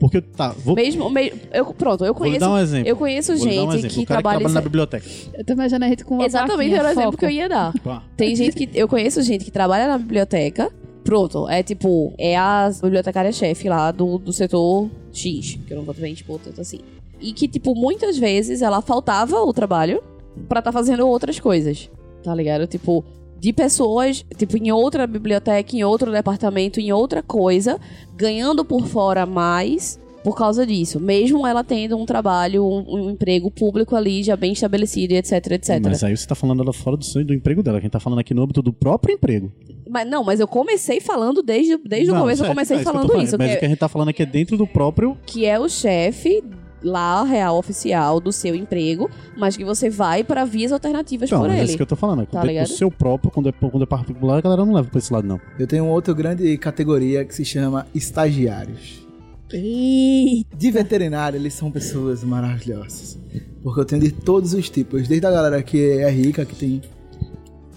Porque, 0.01 0.21
tá, 0.23 0.55
vou, 0.65 0.75
Mesmo. 0.75 1.11
me- 1.11 1.31
eu, 1.53 1.67
pronto, 1.75 2.03
eu 2.05 2.15
vou 2.15 2.23
conheço. 2.23 2.41
dar 2.41 2.51
um 2.51 2.59
exemplo. 2.59 2.89
Eu 2.89 2.97
conheço 2.97 3.33
Vou 3.37 3.41
um 3.47 3.51
gente 3.51 3.59
exemplo. 3.77 3.89
que 3.91 4.01
o 4.01 4.07
cara 4.07 4.21
trabalha. 4.23 4.39
que 4.39 4.45
trabalha 4.45 4.55
na 4.55 4.61
biblioteca. 4.63 5.07
Eu 5.35 5.45
tô 5.45 5.53
imaginando 5.53 5.85
a 5.85 5.89
gente 5.89 6.05
com 6.07 6.15
uma 6.15 6.25
Exatamente 6.25 6.75
era 6.75 6.89
o 6.89 6.91
exemplo 6.91 7.19
que 7.19 7.25
eu 7.27 7.31
ia 7.31 7.49
dar. 7.49 7.73
Pá. 7.81 8.03
Tem 8.17 8.35
gente 8.35 8.57
que. 8.57 8.69
Eu 8.75 8.89
conheço 8.89 9.21
gente 9.23 9.45
que 9.45 9.51
trabalha 9.51 9.87
na 9.87 9.99
biblioteca. 9.99 10.73
Pronto, 11.05 11.49
é 11.49 11.63
tipo, 11.63 12.13
é 12.19 12.37
a 12.37 12.71
bibliotecária-chefe 12.83 13.69
lá 13.69 13.91
do, 13.91 14.19
do 14.19 14.33
setor 14.33 14.89
X, 15.13 15.59
que 15.67 15.73
eu 15.73 15.77
não 15.79 15.85
vou 15.85 15.95
também, 15.95 16.15
tipo, 16.15 16.39
tanto 16.39 16.61
assim. 16.61 16.81
E 17.21 17.33
que, 17.33 17.47
tipo, 17.47 17.75
muitas 17.75 18.17
vezes 18.19 18.63
ela 18.63 18.81
faltava 18.81 19.37
o 19.41 19.53
trabalho 19.53 20.03
pra 20.49 20.63
tá 20.63 20.73
fazendo 20.73 21.07
outras 21.07 21.39
coisas. 21.39 21.91
Tá 22.23 22.35
ligado? 22.35 22.67
Tipo, 22.67 23.05
de 23.41 23.53
pessoas, 23.53 24.25
tipo, 24.37 24.57
em 24.59 24.71
outra 24.71 25.07
biblioteca, 25.07 25.75
em 25.75 25.83
outro 25.83 26.13
departamento, 26.13 26.79
em 26.79 26.93
outra 26.93 27.23
coisa, 27.23 27.81
ganhando 28.17 28.65
por 28.65 28.87
fora 28.87 29.25
mais 29.25 29.99
por 30.23 30.37
causa 30.37 30.67
disso. 30.67 31.01
Mesmo 31.01 31.47
ela 31.47 31.65
tendo 31.65 31.97
um 31.97 32.05
trabalho, 32.05 32.63
um, 32.63 32.85
um 33.07 33.11
emprego 33.11 33.51
público 33.51 33.97
ali 33.97 34.23
já 34.23 34.37
bem 34.37 34.53
estabelecido, 34.53 35.15
e 35.15 35.17
etc, 35.17 35.33
etc. 35.53 35.81
Mas 35.83 36.05
aí 36.05 36.15
você 36.15 36.27
tá 36.27 36.35
falando 36.35 36.63
ela 36.63 36.75
fora 36.75 36.95
do, 36.99 37.05
seu- 37.07 37.25
do 37.25 37.33
emprego 37.33 37.63
dela. 37.63 37.81
Quem 37.81 37.89
tá 37.89 37.99
falando 37.99 38.19
aqui 38.19 38.35
no 38.35 38.43
âmbito 38.43 38.61
do 38.61 38.71
próprio 38.73 39.15
emprego. 39.15 39.51
Mas 39.89 40.07
não, 40.07 40.23
mas 40.23 40.39
eu 40.39 40.47
comecei 40.47 41.01
falando 41.01 41.43
desde, 41.43 41.79
desde 41.79 42.11
o 42.11 42.15
Não, 42.15 42.21
começo, 42.21 42.43
eu 42.43 42.45
certo, 42.47 42.55
comecei 42.55 42.77
é 42.77 42.81
eu 42.81 42.85
falando 42.85 43.09
falando. 43.09 43.25
isso, 43.25 43.37
Mas 43.39 43.51
que, 43.53 43.57
o 43.57 43.59
que 43.61 43.65
a 43.65 43.69
gente 43.71 43.79
tá 43.79 43.89
falando 43.89 44.09
aqui 44.11 44.23
é 44.23 44.27
dentro 44.27 44.57
do 44.59 44.67
próprio. 44.67 45.17
que 45.27 45.47
é 45.47 45.59
o 45.59 45.69
chefe 45.71 46.45
lá, 46.83 47.23
real 47.25 47.59
oficial 47.59 48.21
do 48.21 48.33
seu 48.33 48.55
emprego, 48.55 49.11
mas 49.37 49.57
que 49.57 49.65
você 49.65 49.91
vai 49.91 50.25
para 50.25 50.45
vias 50.45 50.73
alternativas 50.73 51.31
Não, 51.31 51.41
por 51.41 51.51
é 51.51 51.57
ele. 51.57 51.65
isso 51.65 51.77
que 51.77 51.83
eu 51.83 51.87
tô 51.87 51.97
falando. 51.97 52.23
É 52.23 52.27
Tá 52.27 52.43
o 52.43 52.67
seu 52.67 52.91
próprio, 52.91 53.31
quando 53.31 53.49
é, 53.49 53.53
quando 53.53 53.83
é 53.83 53.87
particular, 53.87 54.39
a 54.39 54.41
galera 54.41 54.65
não 54.65 54.73
leva 54.73 54.89
pra 54.89 54.99
esse 54.99 55.13
lado, 55.13 55.27
não. 55.27 55.41
Eu 55.59 55.67
tenho 55.67 55.87
outra 55.87 56.15
grande 56.15 56.57
categoria 56.59 57.25
que 57.25 57.35
se 57.35 57.45
chama 57.45 57.87
estagiários. 57.95 59.07
Eita. 59.53 60.57
De 60.57 60.71
veterinário, 60.71 61.37
eles 61.37 61.55
são 61.55 61.71
pessoas 61.71 62.23
maravilhosas. 62.23 63.19
Porque 63.63 63.81
eu 63.81 63.85
tenho 63.85 64.01
de 64.03 64.13
todos 64.13 64.55
os 64.55 64.71
tipos. 64.71 65.09
Desde 65.09 65.27
a 65.27 65.31
galera 65.31 65.63
que 65.63 65.99
é 65.99 66.11
rica, 66.11 66.45
que 66.45 66.55
tem. 66.55 66.81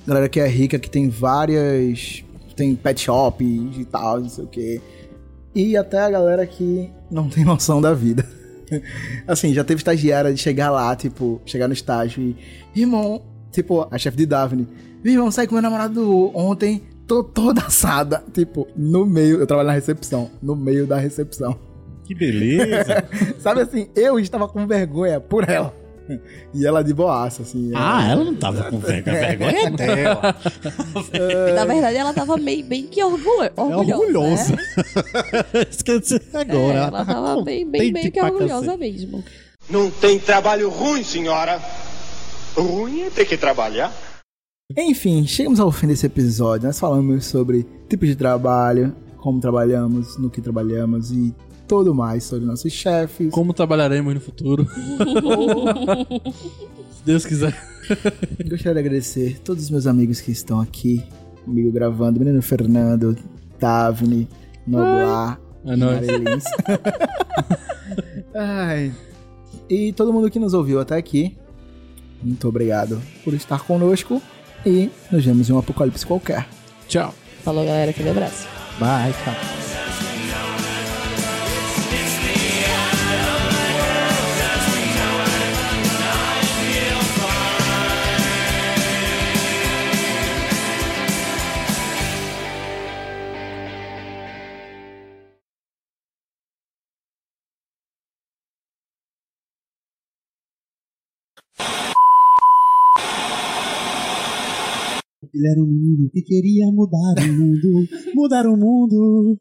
Galera 0.05 0.29
que 0.29 0.39
é 0.39 0.47
rica, 0.47 0.77
que 0.77 0.89
tem 0.89 1.09
várias. 1.09 2.23
Tem 2.55 2.75
pet 2.75 3.01
shop 3.01 3.43
e 3.43 3.83
tal, 3.85 4.19
não 4.19 4.29
sei 4.29 4.43
o 4.43 4.47
quê. 4.47 4.81
E 5.55 5.75
até 5.75 5.99
a 5.99 6.09
galera 6.09 6.45
que 6.45 6.89
não 7.09 7.27
tem 7.27 7.43
noção 7.43 7.81
da 7.81 7.93
vida. 7.93 8.25
Assim, 9.27 9.53
já 9.53 9.63
teve 9.63 9.79
estagiária 9.79 10.33
de 10.33 10.39
chegar 10.39 10.71
lá, 10.71 10.95
tipo, 10.95 11.41
chegar 11.45 11.67
no 11.67 11.73
estágio 11.73 12.21
e. 12.21 12.35
Irmão, 12.79 13.21
tipo, 13.51 13.87
a 13.89 13.97
chefe 13.97 14.17
de 14.17 14.25
Daphne. 14.25 14.67
Meu 15.03 15.13
irmão, 15.13 15.31
saí 15.31 15.47
com 15.47 15.55
meu 15.55 15.61
namorado 15.61 16.31
ontem, 16.35 16.81
tô 17.07 17.23
toda 17.23 17.61
assada. 17.61 18.23
Tipo, 18.33 18.67
no 18.75 19.05
meio, 19.05 19.39
eu 19.39 19.45
trabalho 19.47 19.67
na 19.67 19.73
recepção, 19.73 20.31
no 20.41 20.55
meio 20.55 20.87
da 20.87 20.97
recepção. 20.97 21.59
Que 22.03 22.15
beleza. 22.15 23.03
Sabe 23.39 23.61
assim, 23.61 23.89
eu 23.95 24.19
estava 24.19 24.47
com 24.47 24.65
vergonha 24.65 25.19
por 25.19 25.47
ela. 25.47 25.73
E 26.53 26.65
ela 26.65 26.83
de 26.83 26.93
boaça, 26.93 27.41
assim. 27.43 27.71
ah, 27.75 28.07
ela 28.11 28.23
não 28.23 28.35
tava 28.35 28.63
com 28.69 28.79
vergonha. 28.79 29.17
A 29.17 29.19
vergonha 29.27 29.59
é 29.67 29.69
dela. 29.71 30.35
Na 31.55 31.65
verdade, 31.65 31.97
ela 31.97 32.13
tava 32.13 32.37
meio, 32.37 32.63
bem 32.65 32.87
que 32.87 33.03
orgulho, 33.03 33.43
É 33.55 33.61
orgulhosa. 33.61 33.95
orgulhosa. 33.95 34.55
né? 35.53 35.65
Eu 35.87 35.99
disse 35.99 36.15
É, 36.15 36.37
agora. 36.41 36.77
ela 36.79 37.05
tava 37.05 37.41
bem, 37.43 37.69
bem, 37.69 37.91
bem 37.93 38.11
que 38.11 38.21
orgulhosa 38.21 38.65
cacete. 38.77 38.79
mesmo. 38.79 39.23
Não 39.69 39.89
tem 39.89 40.19
trabalho 40.19 40.69
ruim, 40.69 41.03
senhora. 41.03 41.61
Ruim 42.55 43.01
é 43.03 43.09
ter 43.09 43.25
que 43.25 43.37
trabalhar. 43.37 43.91
Enfim, 44.77 45.25
chegamos 45.27 45.59
ao 45.59 45.71
fim 45.71 45.87
desse 45.87 46.05
episódio. 46.05 46.67
Nós 46.67 46.79
falamos 46.79 47.25
sobre 47.25 47.65
tipos 47.89 48.07
de 48.07 48.15
trabalho, 48.15 48.95
como 49.17 49.39
trabalhamos, 49.39 50.17
no 50.17 50.29
que 50.29 50.41
trabalhamos 50.41 51.11
e 51.11 51.33
tudo 51.77 51.95
mais 51.95 52.23
sobre 52.23 52.45
nossos 52.45 52.71
chefes. 52.71 53.31
Como 53.31 53.53
trabalharemos 53.53 54.13
no 54.13 54.21
futuro. 54.21 54.67
Se 56.91 57.03
Deus 57.03 57.25
quiser. 57.25 57.55
Gostaria 58.47 58.73
de 58.73 58.79
agradecer 58.79 59.39
todos 59.39 59.63
os 59.63 59.69
meus 59.69 59.87
amigos 59.87 60.21
que 60.21 60.31
estão 60.31 60.61
aqui 60.61 61.03
comigo 61.43 61.71
gravando. 61.71 62.19
Menino 62.19 62.41
Fernando, 62.41 63.17
Davne, 63.59 64.27
Noblar, 64.67 65.39
É 65.65 65.75
nóis. 65.75 66.05
Marilins. 66.07 66.43
Ai. 68.35 68.93
E 69.69 69.91
todo 69.93 70.13
mundo 70.13 70.29
que 70.29 70.39
nos 70.39 70.53
ouviu 70.53 70.79
até 70.79 70.95
aqui, 70.95 71.35
muito 72.21 72.47
obrigado 72.47 73.01
por 73.23 73.33
estar 73.33 73.63
conosco 73.65 74.21
e 74.65 74.89
nos 75.11 75.25
vemos 75.25 75.49
em 75.49 75.53
um 75.53 75.57
apocalipse 75.57 76.05
qualquer. 76.05 76.47
Tchau. 76.87 77.13
Falou, 77.43 77.65
galera. 77.65 77.91
Aquele 77.91 78.09
abraço. 78.09 78.47
Bye, 78.79 79.13
tchau. 79.23 79.62
Ele 105.33 105.47
era 105.47 105.59
um 105.59 105.65
menino 105.65 106.09
que 106.11 106.21
queria 106.21 106.71
mudar 106.71 107.15
o 107.17 107.33
mundo. 107.33 107.87
Mudar 108.13 108.45
o 108.45 108.55
mundo. 108.55 109.39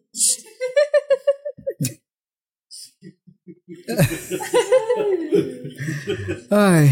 Ai. 6.50 6.88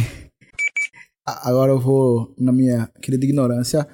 Agora 1.25 1.73
eu 1.73 1.81
vou, 1.81 2.35
na 2.39 2.53
minha 2.53 2.89
querida 3.01 3.25
ignorância, 3.25 3.89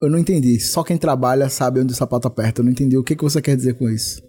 eu 0.00 0.08
não 0.08 0.18
entendi. 0.18 0.60
Só 0.60 0.84
quem 0.84 0.96
trabalha 0.98 1.48
sabe 1.48 1.80
onde 1.80 1.92
o 1.92 1.96
sapato 1.96 2.28
aperta. 2.28 2.60
Eu 2.60 2.64
não 2.64 2.72
entendi 2.72 2.96
o 2.96 3.02
que, 3.02 3.16
que 3.16 3.24
você 3.24 3.42
quer 3.42 3.56
dizer 3.56 3.74
com 3.74 3.88
isso. 3.88 4.22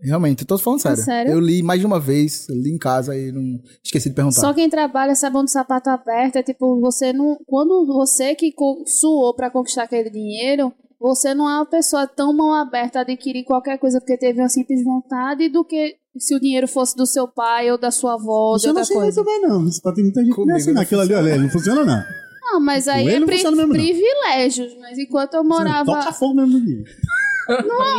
Realmente, 0.00 0.42
eu 0.42 0.46
tô 0.46 0.58
falando 0.58 0.80
sério. 0.80 0.98
sério? 1.02 1.32
Eu 1.32 1.40
li 1.40 1.62
mais 1.62 1.80
de 1.80 1.86
uma 1.86 1.98
vez, 2.00 2.46
eu 2.48 2.56
li 2.56 2.70
em 2.70 2.78
casa 2.78 3.16
e 3.16 3.32
não 3.32 3.60
esqueci 3.82 4.08
de 4.10 4.14
perguntar. 4.14 4.40
Só 4.40 4.52
quem 4.52 4.68
trabalha 4.68 5.14
sabe 5.14 5.36
onde 5.36 5.46
o 5.50 5.52
sapato 5.52 5.88
aperta. 5.88 6.40
É 6.40 6.42
tipo, 6.42 6.80
você 6.80 7.12
não. 7.12 7.38
Quando 7.46 7.86
você 7.86 8.34
que 8.34 8.52
suou 8.86 9.34
pra 9.34 9.50
conquistar 9.50 9.84
aquele 9.84 10.10
dinheiro, 10.10 10.72
você 11.00 11.32
não 11.34 11.48
é 11.48 11.56
uma 11.56 11.66
pessoa 11.66 12.06
tão 12.06 12.32
mão 12.36 12.52
aberta 12.52 12.98
a 12.98 13.02
adquirir 13.02 13.44
qualquer 13.44 13.78
coisa 13.78 14.00
porque 14.00 14.18
teve 14.18 14.40
uma 14.40 14.48
simples 14.48 14.82
vontade 14.84 15.48
do 15.48 15.64
que 15.64 15.96
se 16.18 16.34
o 16.34 16.40
dinheiro 16.40 16.68
fosse 16.68 16.94
do 16.96 17.06
seu 17.06 17.26
pai 17.26 17.70
ou 17.70 17.78
da 17.78 17.90
sua 17.90 18.14
avó 18.14 18.56
de 18.56 18.62
Funciona 18.68 18.80
outra 18.80 18.82
assim 18.82 18.94
coisa. 18.94 19.22
muito 19.22 19.40
bem, 19.40 19.48
não. 19.48 19.66
Isso 19.68 19.80
pode 19.82 19.96
ter 19.96 20.02
muita 20.02 20.20
gente 20.20 20.30
que 20.30 20.34
Comigo 20.36 20.50
não 20.50 20.56
é 20.56 20.60
assim. 20.60 20.72
não 20.72 20.82
Aquilo 20.82 21.00
ali, 21.00 21.14
olha, 21.14 21.38
não 21.38 21.48
funciona, 21.50 21.84
não. 21.84 22.02
Não, 22.42 22.60
mas 22.60 22.86
aí 22.88 23.08
é 23.08 23.18
não 23.18 23.26
pri- 23.26 23.36
mesmo, 23.42 23.56
não. 23.56 23.68
privilégios. 23.70 24.76
Mas 24.80 24.98
enquanto 24.98 25.34
eu 25.34 25.42
morava. 25.44 25.84
Toca 25.86 26.12
fogo 26.12 26.34
mesmo 26.34 26.58
no 26.58 26.64
dia. 26.64 26.84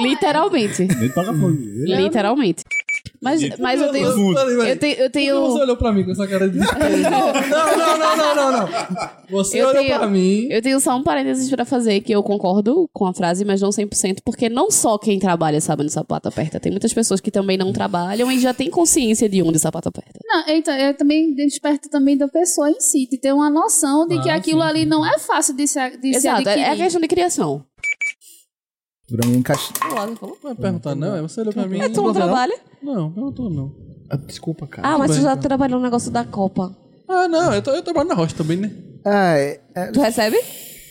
Literalmente. 0.01 0.83
Ele 0.83 1.09
toca 1.09 1.33
fogo. 1.33 1.51
Ele 1.53 1.95
Literalmente. 1.95 2.63
Mas, 3.21 3.41
mas 3.59 3.81
eu 3.81 3.91
tenho. 3.91 4.05
Eu 4.07 4.77
tenho. 4.77 4.93
Eu 4.93 4.97
Por 4.97 5.03
que 5.03 5.09
tenho. 5.09 5.41
você 5.41 5.61
olhou 5.61 5.77
pra 5.77 5.91
mim 5.91 6.03
com 6.03 6.11
essa 6.11 6.27
cara 6.27 6.47
de 6.47 6.57
não, 6.59 6.67
não, 6.67 7.97
não, 7.97 7.97
não, 8.17 8.35
não, 8.35 8.51
não. 8.51 8.69
Você 9.29 9.57
Eu 9.59 9.69
olhou 9.69 9.81
tenho- 9.81 9.97
pra 9.97 10.07
mim. 10.07 10.47
Eu 10.51 10.61
tenho 10.61 10.79
só 10.79 10.95
um 10.95 11.01
parênteses 11.01 11.49
pra 11.49 11.65
fazer, 11.65 12.01
que 12.01 12.11
eu 12.13 12.21
concordo 12.21 12.87
com 12.93 13.05
a 13.07 13.13
frase, 13.13 13.43
mas 13.43 13.61
não 13.61 13.69
100%, 13.69 14.17
porque 14.23 14.47
não 14.47 14.69
só 14.69 14.97
quem 14.99 15.17
trabalha 15.17 15.59
sabe 15.59 15.81
onde 15.81 15.89
o 15.89 15.93
sapato 15.93 16.27
aperta. 16.29 16.59
Tem 16.59 16.71
muitas 16.71 16.93
pessoas 16.93 17.19
que 17.19 17.31
também 17.31 17.57
não 17.57 17.73
trabalham 17.73 18.31
e 18.31 18.37
já 18.39 18.53
tem 18.53 18.69
consciência 18.69 19.27
de 19.27 19.41
onde 19.41 19.57
o 19.57 19.59
sapato 19.59 19.89
aperta. 19.89 20.19
Não, 20.23 20.43
então, 20.49 20.75
eu 20.75 20.93
também 20.93 21.33
desperto 21.33 21.89
também 21.89 22.15
da 22.17 22.27
pessoa 22.27 22.69
em 22.69 22.79
si, 22.79 23.07
de 23.09 23.17
ter 23.17 23.33
uma 23.33 23.49
noção 23.49 24.07
de 24.07 24.21
que 24.21 24.29
Ah, 24.29 24.35
aquilo 24.35 24.61
sim, 24.61 24.67
ali 24.67 24.85
não 24.85 25.03
é 25.05 25.17
fácil 25.17 25.55
de 25.55 25.67
se, 25.67 25.79
de 25.97 26.11
se 26.11 26.17
Exato, 26.17 26.47
é 26.47 26.51
adquirir. 26.51 26.61
é 26.67 26.69
a 26.71 26.75
questão 26.75 27.01
de 27.01 27.07
criação. 27.07 27.63
Pra 29.07 29.27
mim, 29.27 29.37
encaixa... 29.37 29.71
Não 30.21 30.35
vai 30.41 30.55
perguntar, 30.55 30.95
não. 30.95 31.15
é 31.15 31.21
Você 31.21 31.41
olhou 31.41 31.53
pra 31.53 31.67
mim. 31.67 31.77
Mas 31.77 31.91
tu 31.91 32.01
não 32.01 32.13
trabalha? 32.13 32.57
Não, 32.81 33.11
perguntou 33.11 33.49
não. 33.49 33.71
Ah, 34.09 34.17
Desculpa, 34.17 34.65
cara. 34.67 34.87
Ah, 34.87 34.97
mas 34.97 35.11
tu 35.11 35.21
já 35.21 35.31
então. 35.31 35.37
trabalhou 35.41 35.77
no 35.79 35.85
negócio 35.85 36.11
da 36.11 36.23
Copa. 36.23 36.75
Ah, 37.07 37.27
não. 37.27 37.53
Eu, 37.53 37.61
tô, 37.61 37.71
eu 37.71 37.83
trabalho 37.83 38.09
na 38.09 38.15
rocha 38.15 38.35
também, 38.35 38.57
né? 38.57 38.71
É, 39.05 39.59
é, 39.75 39.91
Tu 39.91 39.99
recebe? 40.01 40.37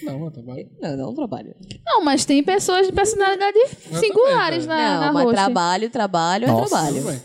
Não, 0.03 0.25
eu 0.25 0.31
trabalho. 0.31 0.69
Não, 0.81 0.97
não 0.97 1.15
trabalho. 1.15 1.55
Não, 1.85 2.05
mas 2.05 2.25
tem 2.25 2.43
pessoas 2.43 2.87
de 2.87 2.93
personalidade 2.93 3.59
singulares 3.99 4.67
na, 4.67 4.77
Não, 4.95 5.01
na 5.01 5.13
mas 5.13 5.25
roxa. 5.25 5.37
trabalho, 5.37 5.91
trabalho 5.91 6.47
Nossa. 6.47 6.63
é 6.65 6.69
trabalho. 6.69 6.97
Tudo 6.97 7.11
bem. 7.11 7.23